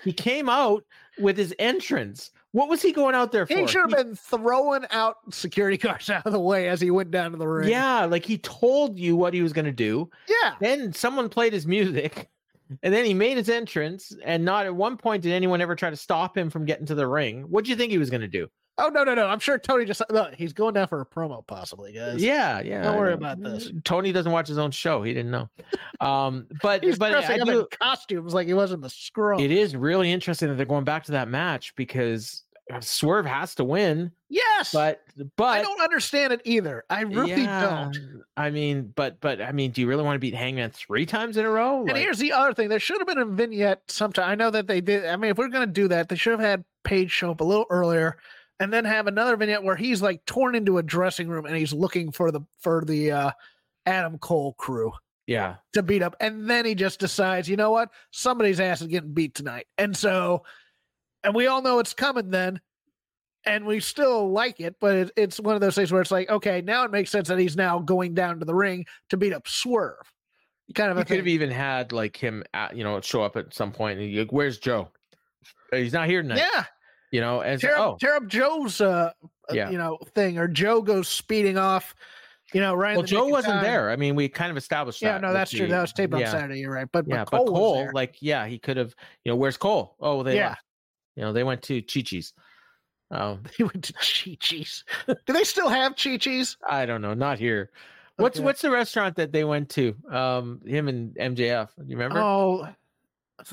he 0.05 0.13
came 0.13 0.49
out 0.49 0.85
with 1.19 1.37
his 1.37 1.55
entrance. 1.59 2.31
What 2.53 2.69
was 2.69 2.81
he 2.81 2.93
going 2.93 3.15
out 3.15 3.31
there 3.31 3.47
for? 3.47 3.55
he 3.57 3.67
should 3.67 3.83
have 3.91 3.91
He- 3.99 4.05
been 4.05 4.15
throwing 4.15 4.85
out 4.91 5.17
security 5.31 5.77
guards 5.87 6.09
out 6.09 6.25
of 6.27 6.33
the 6.33 6.41
way 6.41 6.69
as 6.69 6.81
he 6.81 6.91
went 6.91 7.11
down 7.11 7.33
to 7.33 7.37
the 7.37 7.47
ring. 7.47 7.69
Yeah, 7.69 8.05
like 8.07 8.25
he 8.25 8.39
told 8.39 8.99
you 8.99 9.17
what 9.17 9.35
he 9.35 9.43
was 9.43 9.53
going 9.53 9.67
to 9.67 9.73
do. 9.73 10.09
Yeah. 10.29 10.55
Then 10.61 10.93
someone 10.93 11.29
played 11.29 11.53
his 11.53 11.67
music, 11.67 12.29
and 12.83 12.93
then 12.95 13.05
he 13.05 13.13
made 13.15 13.37
his 13.37 13.49
entrance. 13.51 14.17
And 14.25 14.45
not 14.45 14.65
at 14.67 14.75
one 14.75 14.97
point 14.97 15.23
did 15.23 15.33
anyone 15.33 15.61
ever 15.61 15.75
try 15.77 15.91
to 15.91 15.97
stop 15.97 16.37
him 16.37 16.49
from 16.51 16.65
getting 16.65 16.87
to 16.87 16.95
the 16.95 17.07
ring. 17.07 17.43
What 17.51 17.65
do 17.65 17.71
you 17.71 17.77
think 17.77 17.93
he 17.93 17.99
was 17.99 18.11
going 18.11 18.23
to 18.23 18.29
do? 18.29 18.49
Oh 18.81 18.89
no, 18.89 19.03
no, 19.05 19.15
no. 19.15 19.27
I'm 19.27 19.41
sure 19.41 19.59
Tony 19.59 19.85
just 19.85 20.01
look, 20.11 20.35
he's 20.35 20.53
going 20.53 20.75
down 20.75 20.87
for 20.89 21.01
a 21.01 21.07
promo, 21.07 21.45
possibly, 21.47 21.93
guys. 21.93 22.23
Yeah, 22.23 22.61
yeah. 22.61 22.83
Don't 22.83 22.97
worry 22.97 23.13
about 23.15 23.43
this. 23.43 23.71
Tony 23.85 24.13
doesn't 24.13 24.31
watch 24.31 24.47
his 24.49 24.59
own 24.59 24.71
show. 24.71 25.03
He 25.03 25.13
didn't 25.13 25.33
know. 25.33 25.49
Um, 26.01 26.47
but 26.63 26.85
He's 26.85 26.99
but 26.99 27.11
dressing 27.11 27.39
I 27.41 27.43
up 27.43 27.49
do, 27.49 27.61
in 27.61 27.67
costumes 27.81 28.35
like 28.35 28.47
he 28.47 28.55
was 28.55 28.71
in 28.73 28.81
the 28.81 28.89
scroll. 28.91 29.41
it 29.41 29.51
is 29.51 29.75
really 29.75 30.13
interesting 30.13 30.49
that 30.49 30.55
they're 30.55 30.65
going 30.67 30.85
back 30.85 31.05
to 31.05 31.13
that 31.13 31.29
match 31.29 31.75
because 31.75 32.45
Swerve 32.81 33.25
has 33.27 33.55
to 33.57 33.65
win. 33.65 34.13
yes, 34.29 34.73
But 34.73 35.03
but 35.37 35.45
I 35.59 35.63
don't 35.63 35.81
understand 35.81 36.33
it 36.35 36.43
either. 36.45 36.85
I 36.91 37.01
really 37.01 37.31
yeah, 37.43 37.63
don't. 37.91 38.23
I 38.37 38.51
mean, 38.51 38.93
but 38.95 39.21
but 39.21 39.41
I 39.41 39.51
mean, 39.53 39.71
do 39.73 39.81
you 39.81 39.89
really 39.89 40.05
want 40.05 40.17
to 40.17 40.21
beat 40.21 40.35
Hangman 40.35 40.71
three 40.71 41.07
times 41.07 41.37
in 41.37 41.45
a 41.45 41.51
row? 41.51 41.81
And 41.81 41.89
Like- 41.89 41.97
here's 42.03 42.19
the 42.19 42.33
other 42.33 42.53
thing: 42.55 42.69
there 42.69 42.79
should 42.79 42.99
have 42.99 43.09
been 43.09 43.19
a 43.19 43.25
vignette 43.25 43.83
sometime. 43.91 44.29
I 44.29 44.35
know 44.37 44.51
that 44.51 44.67
they 44.69 44.81
did. 44.83 45.07
I 45.07 45.17
mean, 45.17 45.31
if 45.33 45.39
we're 45.39 45.49
going 45.49 45.67
to 45.67 45.73
do 45.73 45.89
that, 45.89 46.09
they 46.11 46.17
should 46.17 46.33
have 46.33 46.41
had 46.41 46.63
Page 46.85 47.11
show 47.11 47.31
up 47.33 47.41
a 47.41 47.45
little 47.45 47.67
earlier, 47.71 48.17
and 48.61 48.73
then 48.73 48.85
have 48.85 49.07
another 49.07 49.37
vignette 49.37 49.63
where 49.63 49.77
he's 49.77 50.03
like 50.03 50.25
torn 50.25 50.55
into 50.55 50.79
a 50.79 50.83
dressing 50.83 51.29
room 51.29 51.47
and 51.47 51.57
he's 51.57 51.73
looking 51.73 52.13
for 52.13 52.31
the 52.31 52.41
for 52.59 52.85
the 52.85 53.13
uh, 53.13 53.31
Adam 53.87 54.19
Cole 54.19 54.55
crew 54.55 54.93
yeah, 55.27 55.57
to 55.73 55.83
beat 55.83 56.03
up, 56.03 56.17
and 56.21 56.49
then 56.49 56.65
he 56.65 56.75
just 56.75 57.01
decides, 57.01 57.49
you 57.49 57.57
know 57.57 57.71
what, 57.71 57.91
somebody's 58.11 58.61
ass 58.61 58.81
is 58.81 58.89
getting 58.89 59.13
beat 59.13 59.35
tonight, 59.35 59.67
and 59.77 59.97
so, 59.97 60.45
and 61.23 61.35
we 61.35 61.47
all 61.47 61.63
know 61.63 61.79
it's 61.79 61.95
coming 61.95 62.31
then. 62.31 62.61
And 63.47 63.65
we 63.65 63.81
still 63.81 64.31
like 64.31 64.61
it, 64.61 64.77
but 64.79 64.97
it, 64.97 65.13
it's 65.17 65.41
one 65.41 65.55
of 65.55 65.63
those 65.63 65.75
things 65.75 65.91
where 65.91 66.03
it's 66.03 66.11
like, 66.11 66.29
okay, 66.29 66.61
now 66.61 66.85
it 66.85 66.91
makes 66.91 67.09
sense 67.09 67.29
that 67.29 67.39
he's 67.39 67.57
now 67.57 67.79
going 67.79 68.13
down 68.13 68.41
to 68.41 68.45
the 68.45 68.55
ring 68.55 68.85
to 69.09 69.17
beat 69.17 69.33
up 69.33 69.49
Swerve. 69.49 70.13
Kind 70.75 70.91
of 70.91 70.99
a 70.99 71.01
you 71.01 71.05
could 71.05 71.09
thing. 71.09 71.19
have 71.19 71.29
even 71.29 71.51
had 71.51 71.93
like 71.93 72.17
him, 72.17 72.45
at, 72.53 72.77
you 72.77 72.85
know, 72.85 73.01
show 73.01 73.23
up 73.23 73.37
at 73.37 73.55
some 73.55 73.73
point 73.73 74.01
and 74.01 74.11
you 74.11 74.21
like, 74.21 74.33
where's 74.33 74.59
Joe? 74.59 74.89
He's 75.73 75.95
not 75.95 76.09
here 76.09 76.21
tonight. 76.21 76.43
Yeah, 76.53 76.65
you 77.11 77.21
know, 77.21 77.41
and 77.41 77.61
tear 77.61 77.79
oh, 77.79 77.97
tear 78.01 78.17
up 78.17 78.27
Joe's 78.27 78.81
uh, 78.81 79.13
uh, 79.23 79.53
Yeah. 79.53 79.71
you 79.71 79.79
know 79.79 79.99
thing, 80.15 80.39
or 80.39 80.49
Joe 80.49 80.83
goes 80.83 81.09
speeding 81.09 81.59
off. 81.59 81.95
You 82.55 82.63
know, 82.63 82.75
right. 82.75 82.97
well, 82.97 83.05
Joe 83.05 83.27
wasn't 83.27 83.55
time. 83.55 83.63
there. 83.63 83.91
I 83.91 83.97
mean, 83.97 84.15
we 84.15 84.27
kind 84.29 84.51
of 84.51 84.57
established 84.57 85.01
that. 85.01 85.07
Yeah, 85.07 85.13
that. 85.15 85.21
no, 85.21 85.29
with 85.29 85.35
that's 85.35 85.51
true. 85.51 85.67
That 85.67 85.83
was 85.83 85.93
taped 85.93 86.15
on 86.15 86.21
yeah. 86.21 86.31
Saturday. 86.31 86.61
You're 86.61 86.73
right, 86.73 86.89
but 86.91 87.07
yeah, 87.07 87.25
but 87.31 87.45
Cole, 87.45 87.75
was 87.75 87.85
there. 87.85 87.93
like, 87.93 88.17
yeah, 88.21 88.47
he 88.47 88.59
could 88.59 88.79
have. 88.79 88.95
You 89.25 89.33
know, 89.33 89.37
where's 89.37 89.59
Cole? 89.59 89.97
Oh, 90.01 90.23
they 90.23 90.37
Yeah. 90.37 90.49
left. 90.49 90.63
You 91.17 91.25
know, 91.25 91.33
they 91.33 91.45
went 91.45 91.63
to 91.63 91.83
Chi 91.83 92.01
Chi's. 92.01 92.33
Um, 93.11 93.45
he 93.57 93.63
went 93.63 93.85
to 93.85 93.95
Chi 93.95 94.37
Chi's. 94.39 94.85
Do 95.07 95.33
they 95.33 95.45
still 95.45 95.71
have 95.71 95.97
Chi 95.97 96.19
Chi's? 96.19 96.59
I 96.69 96.85
don't 96.85 97.01
know, 97.01 97.15
not 97.15 97.39
here. 97.39 97.71
What's 98.17 98.37
Okay. 98.37 98.45
what's 98.45 98.61
the 98.61 98.71
restaurant 98.71 99.17
that 99.17 99.33
they 99.33 99.45
went 99.45 99.71
to? 99.71 99.95
Um, 100.11 100.61
him 100.67 100.89
and 100.89 101.15
MJF. 101.17 101.71
You 101.79 101.97
remember? 101.97 102.19
Oh, 102.21 102.69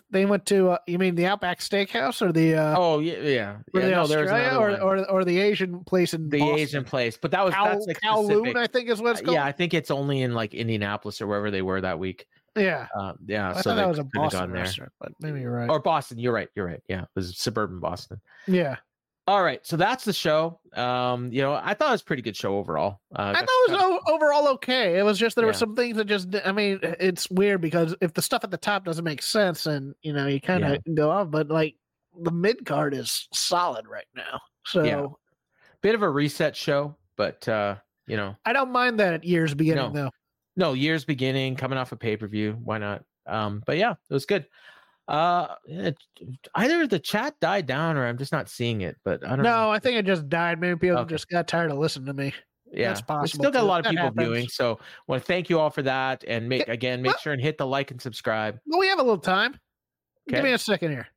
they 0.09 0.25
went 0.25 0.45
to. 0.47 0.71
Uh, 0.71 0.77
you 0.87 0.97
mean 0.99 1.15
the 1.15 1.25
Outback 1.27 1.59
Steakhouse 1.59 2.21
or 2.21 2.31
the 2.31 2.55
uh, 2.55 2.75
Oh, 2.77 2.99
yeah, 2.99 3.13
yeah. 3.13 3.21
yeah 3.23 3.57
the 3.73 3.89
no, 3.91 4.01
Australia 4.01 4.57
or, 4.57 4.79
or 4.81 5.09
or 5.09 5.25
the 5.25 5.39
Asian 5.39 5.83
place 5.83 6.13
in 6.13 6.29
the 6.29 6.39
Boston? 6.39 6.57
Asian 6.59 6.83
place, 6.83 7.17
but 7.21 7.31
that 7.31 7.43
was 7.45 7.53
Cow, 7.53 7.65
that's 7.65 7.85
like 7.87 7.99
Kowloon. 8.01 8.55
I 8.55 8.67
think 8.67 8.89
is 8.89 9.01
what 9.01 9.11
it's 9.11 9.21
Uh, 9.21 9.25
called. 9.25 9.35
yeah, 9.35 9.45
I 9.45 9.51
think 9.51 9.73
it's 9.73 9.91
only 9.91 10.21
in 10.21 10.33
like 10.33 10.53
Indianapolis 10.53 11.21
or 11.21 11.27
wherever 11.27 11.51
they 11.51 11.61
were 11.61 11.81
that 11.81 11.99
week. 11.99 12.25
yeah. 12.55 12.87
Uh, 12.97 13.13
yeah, 13.27 13.49
I 13.51 13.53
so 13.61 13.61
thought 13.69 13.75
that 13.75 13.87
was 13.89 13.99
a 13.99 14.03
Boston 14.05 14.39
gone 14.39 14.51
there. 14.53 14.61
restaurant, 14.63 14.91
but 14.99 15.11
maybe 15.19 15.41
you're 15.41 15.51
right. 15.51 15.69
Or 15.69 15.79
Boston. 15.79 16.17
You're 16.19 16.33
right. 16.33 16.49
You're 16.55 16.65
right. 16.65 16.81
Yeah, 16.87 17.01
it 17.03 17.07
was 17.15 17.37
suburban 17.37 17.79
Boston. 17.79 18.19
yeah, 18.47 18.77
All 19.27 19.41
right, 19.43 19.65
so 19.65 19.75
that's 19.75 20.05
the 20.05 20.13
show. 20.13 20.59
Um, 20.75 21.31
you 21.31 21.41
know, 21.41 21.53
I 21.53 21.73
thought 21.73 21.87
it 21.89 21.93
was 21.93 22.01
a 22.01 22.05
pretty 22.05 22.21
good 22.21 22.35
show 22.35 22.57
overall. 22.57 22.99
Uh, 23.15 23.33
I 23.35 23.39
thought 23.39 23.49
it 23.49 23.71
was 23.71 23.81
o- 23.81 24.13
overall 24.13 24.47
okay. 24.49 24.99
It 24.99 25.03
was 25.03 25.17
just 25.17 25.35
there 25.35 25.47
were 25.47 25.53
some 25.53 25.75
things 25.75 25.97
that 25.97 26.05
just 26.05 26.27
I 26.45 26.51
mean 26.51 26.79
it's 26.83 27.27
weird 27.31 27.59
because 27.61 27.95
if 28.01 28.13
the 28.13 28.21
stuff 28.21 28.43
at 28.43 28.51
the 28.51 28.57
top 28.57 28.85
doesn't 28.85 29.03
make 29.03 29.23
sense 29.23 29.65
and 29.65 29.95
you 30.03 30.13
know 30.13 30.27
you 30.27 30.39
kind 30.39 30.63
of 30.63 30.77
go 30.95 31.09
off, 31.09 31.31
but 31.31 31.49
like 31.49 31.75
the 32.21 32.31
mid 32.31 32.65
card 32.67 32.93
is 32.93 33.27
solid 33.33 33.87
right 33.87 34.05
now. 34.15 34.39
So 34.67 34.83
Yeah. 34.83 35.05
bit 35.81 35.95
of 35.95 36.03
a 36.03 36.09
reset 36.09 36.55
show, 36.55 36.95
but 37.17 37.47
uh, 37.49 37.77
you 38.05 38.17
know, 38.17 38.35
I 38.45 38.53
don't 38.53 38.71
mind 38.71 38.99
that 38.99 39.13
at 39.15 39.23
years 39.23 39.55
beginning 39.55 39.91
though. 39.93 40.11
no 40.55 40.73
years 40.73 41.03
beginning, 41.03 41.55
coming 41.55 41.79
off 41.79 41.91
a 41.91 41.95
pay 41.95 42.15
per 42.15 42.27
view. 42.27 42.59
Why 42.63 42.77
not? 42.77 43.03
Um, 43.25 43.63
but 43.65 43.77
yeah, 43.77 43.93
it 44.07 44.13
was 44.13 44.27
good. 44.27 44.45
Uh, 45.07 45.47
it, 45.65 45.95
either 46.55 46.87
the 46.87 46.99
chat 46.99 47.39
died 47.39 47.65
down 47.67 47.95
or 47.95 48.07
I'm 48.07 48.17
just 48.17 48.31
not 48.31 48.49
seeing 48.49 48.81
it. 48.81 48.97
But 49.05 49.23
I 49.25 49.29
don't 49.35 49.43
know. 49.43 49.65
No, 49.65 49.71
I 49.71 49.79
think 49.79 49.97
it 49.97 50.05
just 50.05 50.27
died. 50.29 50.59
Maybe 50.59 50.77
people 50.77 50.97
Okay. 50.99 51.09
just 51.13 51.29
got 51.29 51.47
tired 51.47 51.71
of 51.71 51.77
listening 51.77 52.07
to 52.07 52.13
me. 52.13 52.33
Yeah, 52.71 52.93
that's 52.93 53.03
We 53.21 53.27
still 53.27 53.51
got 53.51 53.63
a 53.63 53.65
lot 53.65 53.85
of 53.85 53.91
people 53.91 54.11
viewing, 54.11 54.47
so 54.49 54.79
want 55.07 55.21
to 55.21 55.25
thank 55.25 55.49
you 55.49 55.59
all 55.59 55.69
for 55.69 55.83
that. 55.83 56.23
And 56.27 56.49
make 56.49 56.67
again, 56.67 57.01
make 57.01 57.11
well- 57.11 57.17
sure 57.19 57.33
and 57.33 57.41
hit 57.41 57.57
the 57.57 57.65
like 57.67 57.91
and 57.91 58.01
subscribe. 58.01 58.59
Well, 58.65 58.79
we 58.79 58.87
have 58.87 58.99
a 58.99 59.03
little 59.03 59.19
time. 59.19 59.51
Okay. 60.27 60.37
Give 60.37 60.43
me 60.43 60.53
a 60.53 60.57
second 60.57 60.91
here. 60.91 61.07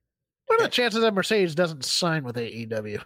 What 0.47 0.61
are 0.61 0.65
the 0.65 0.69
chances 0.71 1.01
that 1.01 1.15
Mercedes 1.15 1.55
doesn't 1.55 1.85
sign 1.85 2.25
with 2.25 2.37
AEW? 2.37 3.03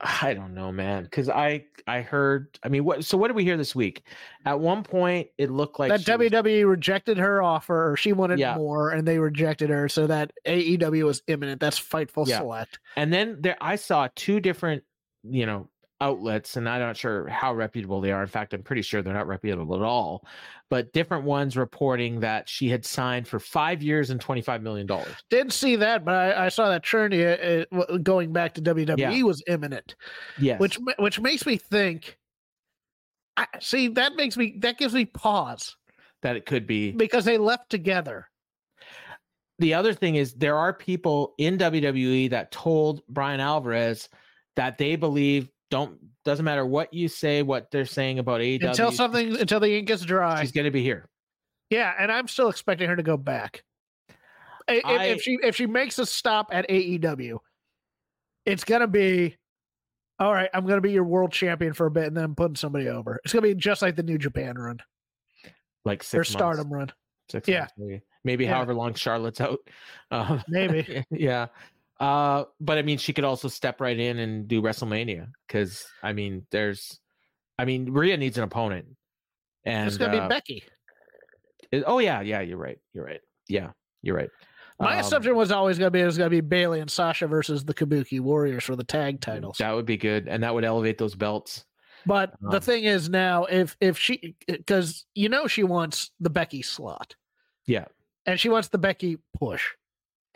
I 0.00 0.34
don't 0.34 0.54
know, 0.54 0.70
man, 0.70 1.04
because 1.04 1.28
I 1.28 1.64
I 1.86 2.02
heard. 2.02 2.58
I 2.62 2.68
mean, 2.68 2.84
what? 2.84 3.04
So 3.04 3.16
what 3.16 3.28
did 3.28 3.36
we 3.36 3.44
hear 3.44 3.56
this 3.56 3.74
week? 3.74 4.02
At 4.44 4.60
one 4.60 4.82
point, 4.82 5.28
it 5.38 5.50
looked 5.50 5.78
like 5.78 5.88
that 5.90 6.02
she 6.02 6.10
was- 6.12 6.30
WWE 6.30 6.68
rejected 6.68 7.16
her 7.18 7.42
offer, 7.42 7.90
or 7.90 7.96
she 7.96 8.12
wanted 8.12 8.38
Yeah. 8.38 8.56
more, 8.56 8.90
and 8.90 9.06
they 9.08 9.18
rejected 9.18 9.70
her, 9.70 9.88
so 9.88 10.06
that 10.06 10.32
AEW 10.46 11.04
was 11.04 11.22
imminent. 11.26 11.60
That's 11.60 11.78
Fightful 11.80 12.26
Yeah. 12.28 12.38
Select. 12.38 12.78
and 12.96 13.12
then 13.12 13.38
there 13.40 13.56
I 13.60 13.76
saw 13.76 14.08
two 14.14 14.40
different, 14.40 14.82
you 15.24 15.46
know, 15.46 15.68
outlets, 16.00 16.56
and 16.56 16.68
I'm 16.68 16.80
not 16.80 16.96
sure 16.96 17.26
how 17.28 17.54
reputable 17.54 18.00
they 18.00 18.12
are. 18.12 18.22
In 18.22 18.28
fact, 18.28 18.54
I'm 18.54 18.62
pretty 18.62 18.82
sure 18.82 19.02
they're 19.02 19.12
not 19.14 19.26
reputable 19.26 19.74
at 19.74 19.82
all. 19.82 20.24
But 20.70 20.92
different 20.92 21.24
ones 21.24 21.56
reporting 21.56 22.20
that 22.20 22.48
she 22.48 22.68
had 22.68 22.84
signed 22.84 23.26
for 23.26 23.38
five 23.40 23.82
years 23.82 24.10
and 24.10 24.20
twenty 24.20 24.40
five 24.42 24.62
million 24.62 24.86
dollars. 24.86 25.14
Didn't 25.30 25.52
see 25.54 25.76
that, 25.76 26.04
but 26.04 26.14
I, 26.14 26.46
I 26.46 26.48
saw 26.50 26.68
that 26.68 26.84
Churnia 26.84 27.64
uh, 27.72 27.96
going 27.98 28.32
back 28.32 28.54
to 28.54 28.62
WWE 28.62 28.98
Yeah. 28.98 29.22
was 29.22 29.42
imminent, 29.46 29.96
Yes, 30.38 30.60
which 30.60 30.78
which 30.98 31.20
makes 31.20 31.46
me 31.46 31.56
think. 31.56 32.18
I, 33.36 33.46
see, 33.60 33.88
that 33.88 34.14
makes 34.16 34.36
me 34.36 34.56
that 34.58 34.78
gives 34.78 34.92
me 34.94 35.04
pause 35.04 35.76
that 36.22 36.36
it 36.36 36.44
could 36.44 36.66
be. 36.66 36.90
because 36.92 37.24
they 37.24 37.38
left 37.38 37.70
together. 37.70 38.28
the 39.60 39.74
other 39.74 39.94
thing 39.94 40.16
is 40.16 40.34
there 40.34 40.56
are 40.56 40.72
people 40.72 41.34
in 41.38 41.56
WWE 41.58 42.30
that 42.30 42.50
told 42.52 43.00
Bryan 43.08 43.40
Alvarez 43.40 44.08
that 44.56 44.76
they 44.78 44.96
believe 44.96 45.48
don't 45.70 45.98
doesn't 46.24 46.44
matter 46.44 46.64
what 46.66 46.92
you 46.94 47.08
say, 47.08 47.42
what 47.42 47.70
they're 47.70 47.84
saying 47.84 48.18
about 48.18 48.40
AEW. 48.40 48.68
until 48.68 48.92
something 48.92 49.36
until 49.38 49.60
the 49.60 49.76
ink 49.78 49.88
gets 49.88 50.02
dry. 50.02 50.40
she's 50.40 50.52
going 50.52 50.64
to 50.64 50.70
be 50.70 50.82
here. 50.82 51.08
Yeah, 51.70 51.92
and 51.98 52.10
I'm 52.10 52.28
still 52.28 52.48
expecting 52.48 52.88
her 52.88 52.96
to 52.96 53.02
go 53.02 53.16
back. 53.16 53.62
If, 54.66 54.84
I- 54.84 55.04
if 55.06 55.22
she 55.22 55.38
if 55.42 55.56
she 55.56 55.66
makes 55.66 55.98
a 55.98 56.06
stop 56.06 56.48
at 56.52 56.68
AEW, 56.68 57.38
it's 58.46 58.64
gonna 58.64 58.86
be 58.88 59.36
all 60.18 60.32
right. 60.32 60.50
I'm 60.52 60.66
gonna 60.66 60.80
be 60.80 60.92
your 60.92 61.04
world 61.04 61.32
champion 61.32 61.72
for 61.74 61.86
a 61.86 61.90
bit, 61.90 62.04
and 62.06 62.16
then 62.16 62.24
I'm 62.24 62.34
putting 62.34 62.56
somebody 62.56 62.88
over. 62.88 63.20
It's 63.24 63.32
gonna 63.32 63.42
be 63.46 63.54
just 63.54 63.82
like 63.82 63.96
the 63.96 64.02
New 64.02 64.18
Japan 64.18 64.56
run 64.58 64.78
Like 65.84 66.04
or 66.12 66.18
months, 66.18 66.30
Stardom 66.30 66.72
run, 66.72 66.92
Six 67.30 67.48
Yeah. 67.48 67.60
months, 67.60 67.72
maybe, 67.78 68.02
maybe 68.24 68.44
Yeah. 68.44 68.54
however 68.54 68.74
long 68.74 68.94
Charlotte's 68.94 69.40
out. 69.40 69.58
Um, 70.10 70.42
maybe. 70.48 71.04
yeah. 71.10 71.46
Uh, 72.00 72.44
but 72.60 72.78
I 72.78 72.82
mean, 72.82 72.98
she 72.98 73.12
could 73.12 73.24
also 73.24 73.48
step 73.48 73.80
right 73.80 73.98
in 73.98 74.18
and 74.18 74.46
do 74.46 74.62
WrestleMania 74.62 75.28
because 75.46 75.86
I 76.02 76.12
mean, 76.12 76.46
there's, 76.50 77.00
I 77.58 77.64
mean, 77.64 77.92
Rhea 77.92 78.16
needs 78.16 78.38
an 78.38 78.44
opponent, 78.44 78.86
and 79.64 79.88
it's 79.88 79.96
gonna 79.96 80.16
uh, 80.16 80.28
be 80.28 80.28
Becky. 80.28 80.62
it- 81.72 81.84
oh 81.86 81.98
yeah, 81.98 82.20
yeah, 82.20 82.40
you're 82.40 82.58
right, 82.58 82.78
you're 82.92 83.04
right, 83.04 83.20
yeah, 83.48 83.70
you're 84.02 84.16
right. 84.16 84.30
My 84.80 84.94
Um, 84.94 85.00
assumption 85.00 85.34
was 85.34 85.50
always 85.50 85.76
gonna 85.76 85.90
be 85.90 86.00
it 86.00 86.06
was 86.06 86.16
gonna 86.16 86.30
be 86.30 86.40
Bayley 86.40 86.78
and 86.78 86.88
Sasha 86.90 87.26
versus 87.26 87.64
the 87.64 87.74
Kabuki 87.74 88.20
Warriors 88.20 88.62
for 88.62 88.76
the 88.76 88.84
tag 88.84 89.20
titles. 89.20 89.58
That 89.58 89.72
would 89.72 89.86
be 89.86 89.96
good, 89.96 90.28
and 90.28 90.42
that 90.44 90.54
would 90.54 90.64
elevate 90.64 90.98
those 90.98 91.16
belts. 91.16 91.64
But 92.06 92.32
the 92.40 92.58
Um, 92.58 92.62
thing 92.62 92.84
is 92.84 93.08
now, 93.10 93.44
if 93.46 93.76
if 93.80 93.98
she 93.98 94.36
because 94.46 95.04
you 95.16 95.28
know 95.28 95.48
she 95.48 95.64
wants 95.64 96.12
the 96.20 96.30
Becky 96.30 96.62
slot, 96.62 97.16
Yeah, 97.66 97.86
and 98.24 98.38
she 98.38 98.48
wants 98.48 98.68
the 98.68 98.78
Becky 98.78 99.18
push, 99.36 99.66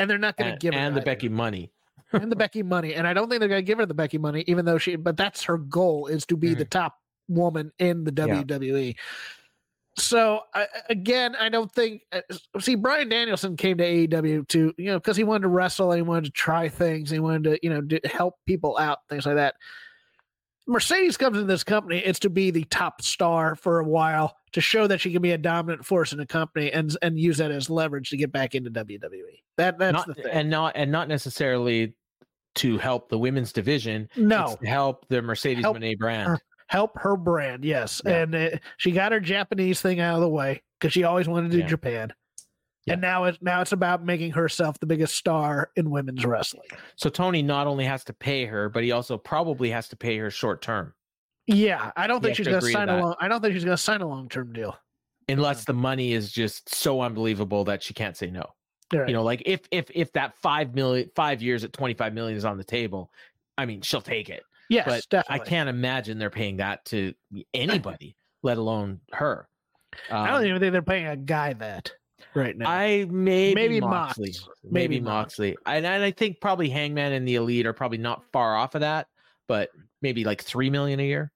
and 0.02 0.10
they're 0.10 0.18
not 0.18 0.36
going 0.36 0.48
to 0.48 0.52
and, 0.52 0.60
give 0.60 0.74
her 0.74 0.80
and 0.80 0.96
the 0.96 1.00
either. 1.00 1.04
Becky 1.06 1.28
money. 1.28 1.70
and 2.12 2.30
the 2.30 2.36
Becky 2.36 2.62
money, 2.62 2.94
and 2.94 3.06
I 3.06 3.14
don't 3.14 3.30
think 3.30 3.40
they're 3.40 3.48
going 3.48 3.62
to 3.64 3.66
give 3.66 3.78
her 3.78 3.86
the 3.86 3.94
Becky 3.94 4.18
money, 4.18 4.44
even 4.46 4.66
though 4.66 4.76
she. 4.76 4.96
But 4.96 5.16
that's 5.16 5.44
her 5.44 5.56
goal 5.56 6.08
is 6.08 6.26
to 6.26 6.36
be 6.36 6.54
the 6.54 6.66
top 6.66 6.98
woman 7.28 7.72
in 7.78 8.04
the 8.04 8.12
Mm-hmm. 8.12 8.50
Yeah. 8.50 8.58
WWE. 8.58 8.96
So 9.96 10.40
I, 10.54 10.66
again, 10.90 11.36
I 11.36 11.48
don't 11.48 11.70
think. 11.72 12.02
uh, 12.12 12.20
See, 12.60 12.74
Bryan 12.74 13.08
Danielson 13.08 13.56
came 13.56 13.78
to 13.78 13.84
AEW 13.84 14.48
to 14.48 14.74
you 14.76 14.86
know 14.86 14.98
because 14.98 15.16
he 15.16 15.24
wanted 15.24 15.42
to 15.42 15.48
wrestle 15.48 15.92
and 15.92 15.98
he 15.98 16.02
wanted 16.02 16.24
to 16.26 16.30
try 16.32 16.68
things. 16.68 17.10
And 17.10 17.16
he 17.16 17.20
wanted 17.20 17.44
to 17.44 17.58
you 17.62 17.70
know 17.70 17.98
help 18.04 18.34
people 18.46 18.76
out, 18.78 18.98
things 19.08 19.24
like 19.24 19.36
that. 19.36 19.54
Mercedes 20.66 21.16
comes 21.16 21.38
in 21.38 21.46
this 21.46 21.64
company, 21.64 21.98
it's 21.98 22.20
to 22.20 22.30
be 22.30 22.50
the 22.50 22.64
top 22.64 23.02
star 23.02 23.56
for 23.56 23.80
a 23.80 23.84
while 23.84 24.36
to 24.52 24.60
show 24.60 24.86
that 24.86 25.00
she 25.00 25.12
can 25.12 25.22
be 25.22 25.32
a 25.32 25.38
dominant 25.38 25.84
force 25.84 26.12
in 26.12 26.18
the 26.18 26.26
company 26.26 26.70
and 26.72 26.96
and 27.02 27.18
use 27.18 27.38
that 27.38 27.50
as 27.50 27.68
leverage 27.68 28.10
to 28.10 28.16
get 28.16 28.30
back 28.32 28.54
into 28.54 28.70
WWE. 28.70 29.40
That 29.56 29.78
that's 29.78 29.92
not, 29.94 30.06
the 30.06 30.14
thing. 30.14 30.26
and 30.32 30.50
not 30.50 30.74
and 30.76 30.92
not 30.92 31.08
necessarily 31.08 31.94
to 32.56 32.78
help 32.78 33.08
the 33.08 33.18
women's 33.18 33.52
division. 33.52 34.08
no, 34.16 34.56
help 34.64 35.06
the 35.08 35.22
Mercedes 35.22 35.64
Help 35.64 35.78
Moné 35.78 35.98
brand. 35.98 36.28
her. 36.28 36.38
help 36.68 36.92
her 36.98 37.16
brand. 37.16 37.64
Yes, 37.64 38.00
Yeah. 38.04 38.22
and 38.22 38.34
uh, 38.34 38.50
she 38.76 38.92
got 38.92 39.10
her 39.12 39.20
Japanese 39.20 39.80
thing 39.80 40.00
out 40.00 40.16
of 40.16 40.20
the 40.20 40.28
way 40.28 40.62
because 40.78 40.92
she 40.92 41.02
always 41.04 41.26
wanted 41.28 41.50
to 41.50 41.56
do 41.56 41.62
Yeah. 41.62 41.66
Japan. 41.68 42.12
Yeah. 42.86 42.94
And 42.94 43.02
now 43.02 43.24
it's 43.24 43.38
now 43.40 43.60
it's 43.60 43.72
about 43.72 44.04
making 44.04 44.32
herself 44.32 44.78
the 44.80 44.86
biggest 44.86 45.14
star 45.14 45.70
in 45.76 45.90
women's 45.90 46.24
wrestling. 46.24 46.66
So 46.96 47.08
Tony 47.10 47.40
not 47.42 47.66
only 47.68 47.84
has 47.84 48.02
to 48.04 48.12
pay 48.12 48.44
her, 48.46 48.68
but 48.68 48.82
he 48.82 48.90
also 48.92 49.16
probably 49.16 49.70
has 49.70 49.88
to 49.88 49.96
pay 49.96 50.18
her 50.18 50.30
short 50.30 50.62
term, 50.62 50.92
Yeah, 51.46 51.92
I 51.96 52.06
don't 52.08 52.16
You 52.22 52.28
think 52.28 52.36
she's 52.38 52.48
going 52.48 52.60
to 52.60 52.70
sign 52.70 52.88
a 52.88 53.00
long. 53.00 53.14
I 53.20 53.28
don't 53.28 53.40
think 53.40 53.54
she's 53.54 53.64
going 53.64 53.76
to 53.76 53.82
sign 53.82 54.00
a 54.00 54.08
long 54.08 54.28
term 54.28 54.52
deal. 54.52 54.76
unless 55.28 55.64
the 55.64 55.72
money 55.72 56.12
is 56.12 56.32
just 56.32 56.74
so 56.74 57.00
unbelievable 57.00 57.62
that 57.64 57.82
she 57.84 57.94
can't 57.94 58.16
say 58.16 58.30
no. 58.30 58.44
Right. 58.92 59.08
You 59.08 59.14
know, 59.14 59.22
like 59.22 59.42
if 59.46 59.60
if 59.70 59.86
if 59.94 60.12
that 60.14 60.34
five 60.42 60.74
million 60.74 61.08
five 61.14 61.40
years 61.40 61.62
at 61.64 61.72
twenty 61.72 61.94
five 61.94 62.12
million 62.14 62.36
is 62.36 62.44
on 62.44 62.58
the 62.58 62.64
table, 62.64 63.12
I 63.56 63.64
mean, 63.64 63.80
she'll 63.82 64.00
take 64.02 64.28
it. 64.28 64.42
yes, 64.68 64.86
but 64.86 65.06
definitely. 65.08 65.40
I 65.46 65.48
can't 65.48 65.68
imagine 65.68 66.18
they're 66.18 66.30
paying 66.30 66.56
that 66.56 66.84
to 66.86 67.14
anybody, 67.54 68.16
let 68.42 68.58
alone 68.58 69.00
her. 69.12 69.48
I 70.10 70.26
don't 70.26 70.36
Um, 70.38 70.46
even 70.46 70.60
think 70.60 70.72
they're 70.72 70.82
paying 70.82 71.06
a 71.06 71.16
guy 71.16 71.52
that 71.54 71.92
right 72.34 72.56
now. 72.56 72.70
I 72.70 73.06
maybe, 73.10 73.54
Maybe 73.54 73.80
Moxley, 73.80 74.28
Mox. 74.30 74.48
maybe, 74.64 74.72
Maybe 74.72 75.00
Mox. 75.00 75.12
Moxley, 75.38 75.56
and, 75.66 75.86
and 75.86 76.02
I 76.02 76.10
think 76.10 76.40
probably 76.40 76.68
Hangman 76.68 77.12
and 77.12 77.26
the 77.26 77.36
Elite 77.36 77.66
are 77.66 77.72
probably 77.72 77.98
not 77.98 78.22
far 78.32 78.56
off 78.56 78.74
of 78.74 78.80
that, 78.82 79.08
but 79.48 79.70
maybe 80.00 80.24
like 80.24 80.42
three 80.42 80.70
million 80.70 81.00
a 81.00 81.04
year, 81.04 81.32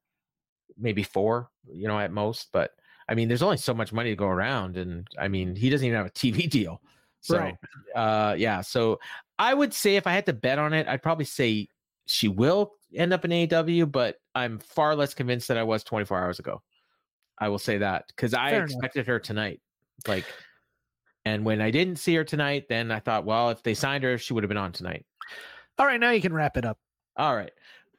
maybe 0.79 1.03
four, 1.03 1.51
you 1.71 1.89
know, 1.89 1.99
at 1.99 2.13
most. 2.13 2.49
But 2.53 2.73
I 3.09 3.15
mean, 3.15 3.29
there's 3.29 3.43
only 3.43 3.57
so 3.57 3.73
much 3.75 3.93
money 3.93 4.11
to 4.11 4.17
go 4.17 4.27
around, 4.29 4.77
and 4.77 5.07
I 5.19 5.29
mean, 5.29 5.55
he 5.57 5.71
doesn't 5.71 5.87
even 5.87 5.97
have 5.97 6.07
a 6.07 6.11
TV 6.11 6.49
deal, 6.51 6.81
so 7.21 7.39
Right. 7.39 7.57
uh, 7.95 8.35
yeah. 8.37 8.61
So 8.61 8.99
I 9.39 9.55
would 9.55 9.73
say 9.75 9.97
if 9.97 10.07
I 10.07 10.13
had 10.13 10.27
to 10.27 10.33
bet 10.33 10.59
on 10.59 10.73
it, 10.73 10.89
I'd 10.89 11.03
probably 11.03 11.25
say 11.27 11.69
she 12.07 12.29
will 12.29 12.73
end 12.95 13.13
up 13.13 13.25
in 13.25 13.31
AEW, 13.33 13.91
but 13.91 14.17
I'm 14.35 14.59
far 14.61 14.95
less 14.95 15.13
convinced 15.15 15.49
than 15.49 15.57
I 15.59 15.63
was 15.65 15.83
24 15.85 16.19
hours 16.23 16.39
ago. 16.39 16.63
I 17.39 17.49
will 17.49 17.59
say 17.59 17.79
that 17.79 18.05
because 18.09 18.33
I 18.33 18.51
Fair 18.51 18.59
enough. 18.61 18.71
expected 18.71 19.07
her 19.09 19.19
tonight, 19.19 19.61
like. 20.09 20.25
And 21.27 21.45
when 21.45 21.61
I 21.61 21.73
didn't 21.73 21.97
see 21.97 22.15
her 22.15 22.23
tonight, 22.23 22.67
then 22.69 22.93
I 22.93 23.01
thought, 23.01 23.25
well, 23.25 23.51
if 23.51 23.61
they 23.65 23.75
signed 23.75 24.05
her, 24.05 24.17
she 24.17 24.33
would 24.33 24.45
have 24.45 24.49
been 24.49 24.57
on 24.57 24.71
tonight. 24.71 25.05
All 25.77 25.85
right, 25.85 25.99
now 25.99 26.11
you 26.11 26.21
can 26.21 26.33
wrap 26.33 26.57
it 26.57 26.65
up. 26.65 26.79
All 27.17 27.35
right. 27.35 27.51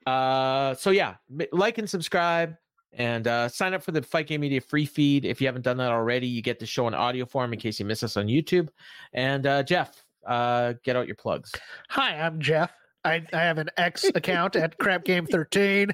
Uh, 0.05 0.73
so 0.75 0.91
yeah, 0.91 1.15
like 1.51 1.77
and 1.77 1.89
subscribe, 1.89 2.55
and 2.93 3.27
uh, 3.27 3.49
sign 3.49 3.73
up 3.73 3.83
for 3.83 3.91
the 3.91 4.01
Fight 4.01 4.27
Game 4.27 4.39
Media 4.39 4.61
free 4.61 4.85
feed 4.85 5.25
if 5.25 5.41
you 5.41 5.47
haven't 5.47 5.63
done 5.63 5.75
that 5.75 5.91
already. 5.91 6.25
You 6.25 6.41
get 6.41 6.57
the 6.57 6.65
show 6.65 6.87
in 6.87 6.93
audio 6.93 7.25
form 7.25 7.51
in 7.51 7.59
case 7.59 7.81
you 7.81 7.85
miss 7.85 8.01
us 8.01 8.15
on 8.15 8.27
YouTube. 8.27 8.69
And 9.11 9.45
uh, 9.45 9.61
Jeff, 9.63 10.05
uh, 10.25 10.75
get 10.85 10.95
out 10.95 11.05
your 11.05 11.17
plugs. 11.17 11.51
Hi, 11.89 12.17
I'm 12.17 12.39
Jeff. 12.39 12.71
I, 13.03 13.25
I 13.33 13.39
have 13.39 13.57
an 13.57 13.69
X 13.75 14.05
account 14.05 14.55
at 14.55 14.77
Crap 14.77 15.03
Game 15.03 15.25
13. 15.25 15.93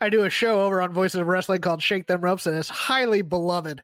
I 0.00 0.08
do 0.08 0.24
a 0.24 0.30
show 0.30 0.62
over 0.62 0.80
on 0.80 0.94
Voices 0.94 1.20
of 1.20 1.26
Wrestling 1.26 1.60
called 1.60 1.82
Shake 1.82 2.06
Them 2.06 2.22
Ropes, 2.22 2.46
and 2.46 2.56
it's 2.56 2.70
highly 2.70 3.20
beloved 3.20 3.82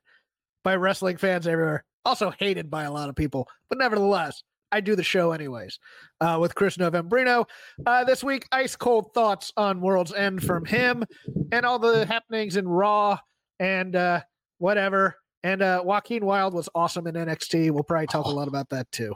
by 0.64 0.74
wrestling 0.74 1.18
fans 1.18 1.46
everywhere. 1.46 1.84
Also 2.04 2.30
hated 2.38 2.70
by 2.70 2.84
a 2.84 2.92
lot 2.92 3.08
of 3.08 3.16
people, 3.16 3.46
but 3.68 3.78
nevertheless, 3.78 4.42
I 4.70 4.80
do 4.80 4.94
the 4.96 5.02
show 5.02 5.32
anyways 5.32 5.78
uh, 6.20 6.38
with 6.40 6.54
Chris 6.54 6.76
Novembrino. 6.76 7.46
Uh, 7.86 8.04
this 8.04 8.22
week, 8.22 8.46
ice 8.52 8.76
cold 8.76 9.12
thoughts 9.14 9.52
on 9.56 9.80
World's 9.80 10.12
End 10.12 10.42
from 10.42 10.64
him 10.64 11.04
and 11.52 11.64
all 11.64 11.78
the 11.78 12.04
happenings 12.06 12.56
in 12.56 12.68
Raw 12.68 13.18
and 13.58 13.96
uh, 13.96 14.20
whatever. 14.58 15.16
And 15.42 15.62
uh, 15.62 15.82
Joaquin 15.84 16.24
Wilde 16.24 16.52
was 16.54 16.68
awesome 16.74 17.06
in 17.06 17.14
NXT. 17.14 17.70
We'll 17.70 17.82
probably 17.84 18.08
talk 18.08 18.26
a 18.26 18.30
lot 18.30 18.48
about 18.48 18.68
that 18.70 18.90
too. 18.92 19.14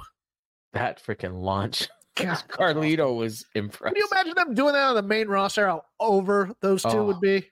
That 0.72 1.02
freaking 1.04 1.40
launch. 1.40 1.88
God, 2.16 2.42
Carlito 2.48 3.16
was 3.16 3.44
impressed. 3.54 3.94
Can 3.94 4.02
you 4.02 4.08
imagine 4.12 4.34
them 4.36 4.54
doing 4.54 4.74
that 4.74 4.88
on 4.88 4.94
the 4.94 5.02
main 5.02 5.28
roster? 5.28 5.66
How 5.66 5.82
over 6.00 6.50
those 6.60 6.82
two 6.82 6.88
Oh. 6.90 7.04
would 7.04 7.20
be? 7.20 7.46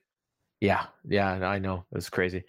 Yeah, 0.61 0.85
yeah, 1.09 1.31
I 1.33 1.59
know. 1.59 1.85
It 1.91 1.95
was 1.95 2.11
crazy. 2.11 2.45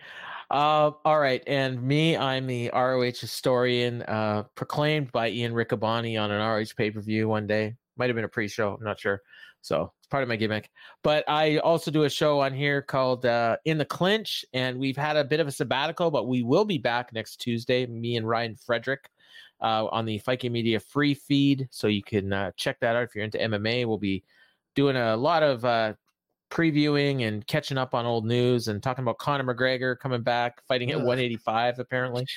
Uh, 0.51 0.91
all 1.05 1.17
right, 1.17 1.41
and 1.47 1.81
me, 1.81 2.17
I'm 2.17 2.45
the 2.45 2.69
ROH 2.73 3.13
historian, 3.21 4.01
uh, 4.01 4.43
proclaimed 4.53 5.09
by 5.13 5.29
Ian 5.29 5.53
Riccaboni 5.53 6.21
on 6.21 6.29
an 6.29 6.41
ROH 6.41 6.73
pay 6.75 6.91
per 6.91 6.99
view 6.99 7.29
one 7.29 7.47
day. 7.47 7.73
Might 7.95 8.09
have 8.09 8.17
been 8.17 8.25
a 8.25 8.29
pre-show, 8.29 8.75
I'm 8.77 8.83
not 8.83 8.99
sure. 8.99 9.21
So 9.61 9.93
it's 9.99 10.07
part 10.07 10.23
of 10.23 10.27
my 10.27 10.35
gimmick. 10.35 10.69
But 11.03 11.23
I 11.29 11.59
also 11.59 11.89
do 11.89 12.03
a 12.03 12.09
show 12.09 12.41
on 12.41 12.53
here 12.53 12.81
called 12.81 13.25
uh, 13.25 13.57
In 13.63 13.77
the 13.77 13.85
Clinch, 13.85 14.43
and 14.51 14.77
we've 14.77 14.97
had 14.97 15.15
a 15.15 15.23
bit 15.23 15.39
of 15.39 15.47
a 15.47 15.53
sabbatical, 15.53 16.11
but 16.11 16.27
we 16.27 16.43
will 16.43 16.65
be 16.65 16.77
back 16.77 17.13
next 17.13 17.37
Tuesday. 17.37 17.85
Me 17.85 18.17
and 18.17 18.27
Ryan 18.27 18.57
Frederick 18.57 19.09
uh, 19.61 19.85
on 19.85 20.03
the 20.03 20.17
Fight 20.17 20.41
Game 20.41 20.51
Media 20.51 20.81
free 20.81 21.13
feed, 21.13 21.69
so 21.71 21.87
you 21.87 22.03
can 22.03 22.33
uh, 22.33 22.51
check 22.57 22.77
that 22.81 22.97
out 22.97 23.03
if 23.03 23.15
you're 23.15 23.23
into 23.23 23.37
MMA. 23.37 23.85
We'll 23.85 23.97
be 23.97 24.25
doing 24.75 24.97
a 24.97 25.15
lot 25.15 25.43
of 25.43 25.63
uh, 25.63 25.93
previewing 26.51 27.27
and 27.27 27.45
catching 27.47 27.77
up 27.77 27.95
on 27.95 28.05
old 28.05 28.25
news 28.25 28.67
and 28.67 28.83
talking 28.83 29.03
about 29.03 29.17
Conor 29.17 29.51
McGregor 29.55 29.97
coming 29.97 30.21
back, 30.21 30.61
fighting 30.67 30.91
at 30.91 30.97
Ugh. 30.97 31.05
185 31.05 31.79
apparently, 31.79 32.27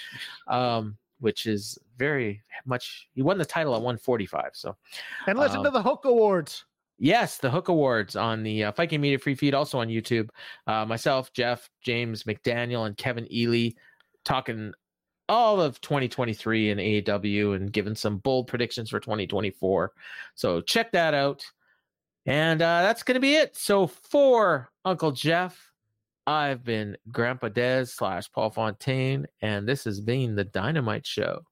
um, 0.49 0.97
which 1.21 1.47
is 1.47 1.79
very 1.99 2.43
much. 2.65 3.09
He 3.15 3.23
won 3.23 3.37
the 3.37 3.45
title 3.45 3.75
at 3.75 3.83
145. 3.83 4.51
So 4.55 4.77
And 5.27 5.39
listen 5.39 5.59
Um, 5.59 5.65
to 5.65 5.71
the 5.71 5.83
Hook 5.83 6.05
Awards. 6.05 6.65
Yes, 6.99 7.39
the 7.39 7.51
Hook 7.51 7.69
Awards 7.69 8.15
on 8.15 8.45
the 8.45 8.65
uh, 8.65 8.73
Fight 8.73 8.89
Game 8.89 9.01
Media 9.01 9.19
free 9.19 9.35
feed, 9.35 9.53
also 9.53 9.79
on 9.81 9.89
YouTube. 9.89 10.29
Uh, 10.69 10.87
myself, 10.87 11.33
Jeff, 11.33 11.69
James 11.83 12.23
McDaniel, 12.23 12.87
and 12.87 12.97
Kevin 12.97 13.27
Ely 13.33 13.71
talking 14.25 14.73
all 15.29 15.61
of 15.61 15.81
2023 15.81 16.71
in 16.71 16.79
AEW 16.79 17.57
and 17.57 17.73
giving 17.73 17.95
some 17.97 18.19
bold 18.19 18.47
predictions 18.47 18.91
for 18.91 19.01
2024. 19.01 19.93
So 20.37 20.61
check 20.61 20.93
that 20.93 21.15
out. 21.15 21.45
And 22.27 22.63
uh, 22.63 22.83
that's 22.83 23.03
going 23.03 23.15
to 23.15 23.21
be 23.21 23.35
it. 23.35 23.57
So 23.57 23.87
for 23.87 24.71
Uncle 24.85 25.13
Jeff, 25.13 25.73
I've 26.27 26.65
been 26.65 26.97
Grandpa 27.11 27.49
Dez 27.49 27.89
slash 27.89 28.33
Paul 28.33 28.51
Fontaine, 28.51 29.27
and 29.43 29.69
this 29.69 29.85
has 29.85 30.01
been 30.01 30.37
the 30.37 30.45
Dynamite 30.45 31.07
Show. 31.07 31.43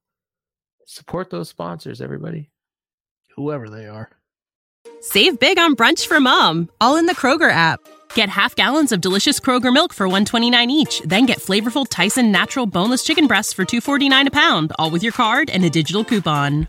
Support 0.86 1.30
those 1.30 1.48
sponsors, 1.50 2.00
everybody. 2.00 2.50
Whoever 3.36 3.68
they 3.68 3.86
are. 3.86 4.10
Save 5.00 5.38
big 5.38 5.58
on 5.58 5.76
brunch 5.76 6.06
for 6.06 6.20
mom, 6.20 6.70
all 6.80 6.96
in 6.96 7.06
the 7.06 7.14
Kroger 7.14 7.50
app. 7.50 7.80
Get 8.14 8.28
half 8.28 8.54
gallons 8.54 8.92
of 8.92 9.00
delicious 9.00 9.40
Kroger 9.40 9.72
milk 9.72 9.92
for 9.92 10.06
129 10.06 10.70
each, 10.70 11.00
then 11.00 11.26
get 11.26 11.38
flavorful 11.38 11.86
Tyson 11.88 12.30
natural 12.30 12.66
boneless 12.66 13.04
chicken 13.04 13.26
breasts 13.26 13.52
for 13.52 13.64
249 13.64 14.28
a 14.28 14.30
pound, 14.30 14.72
all 14.78 14.90
with 14.90 15.02
your 15.02 15.12
card 15.12 15.50
and 15.50 15.64
a 15.64 15.70
digital 15.70 16.04
coupon. 16.04 16.68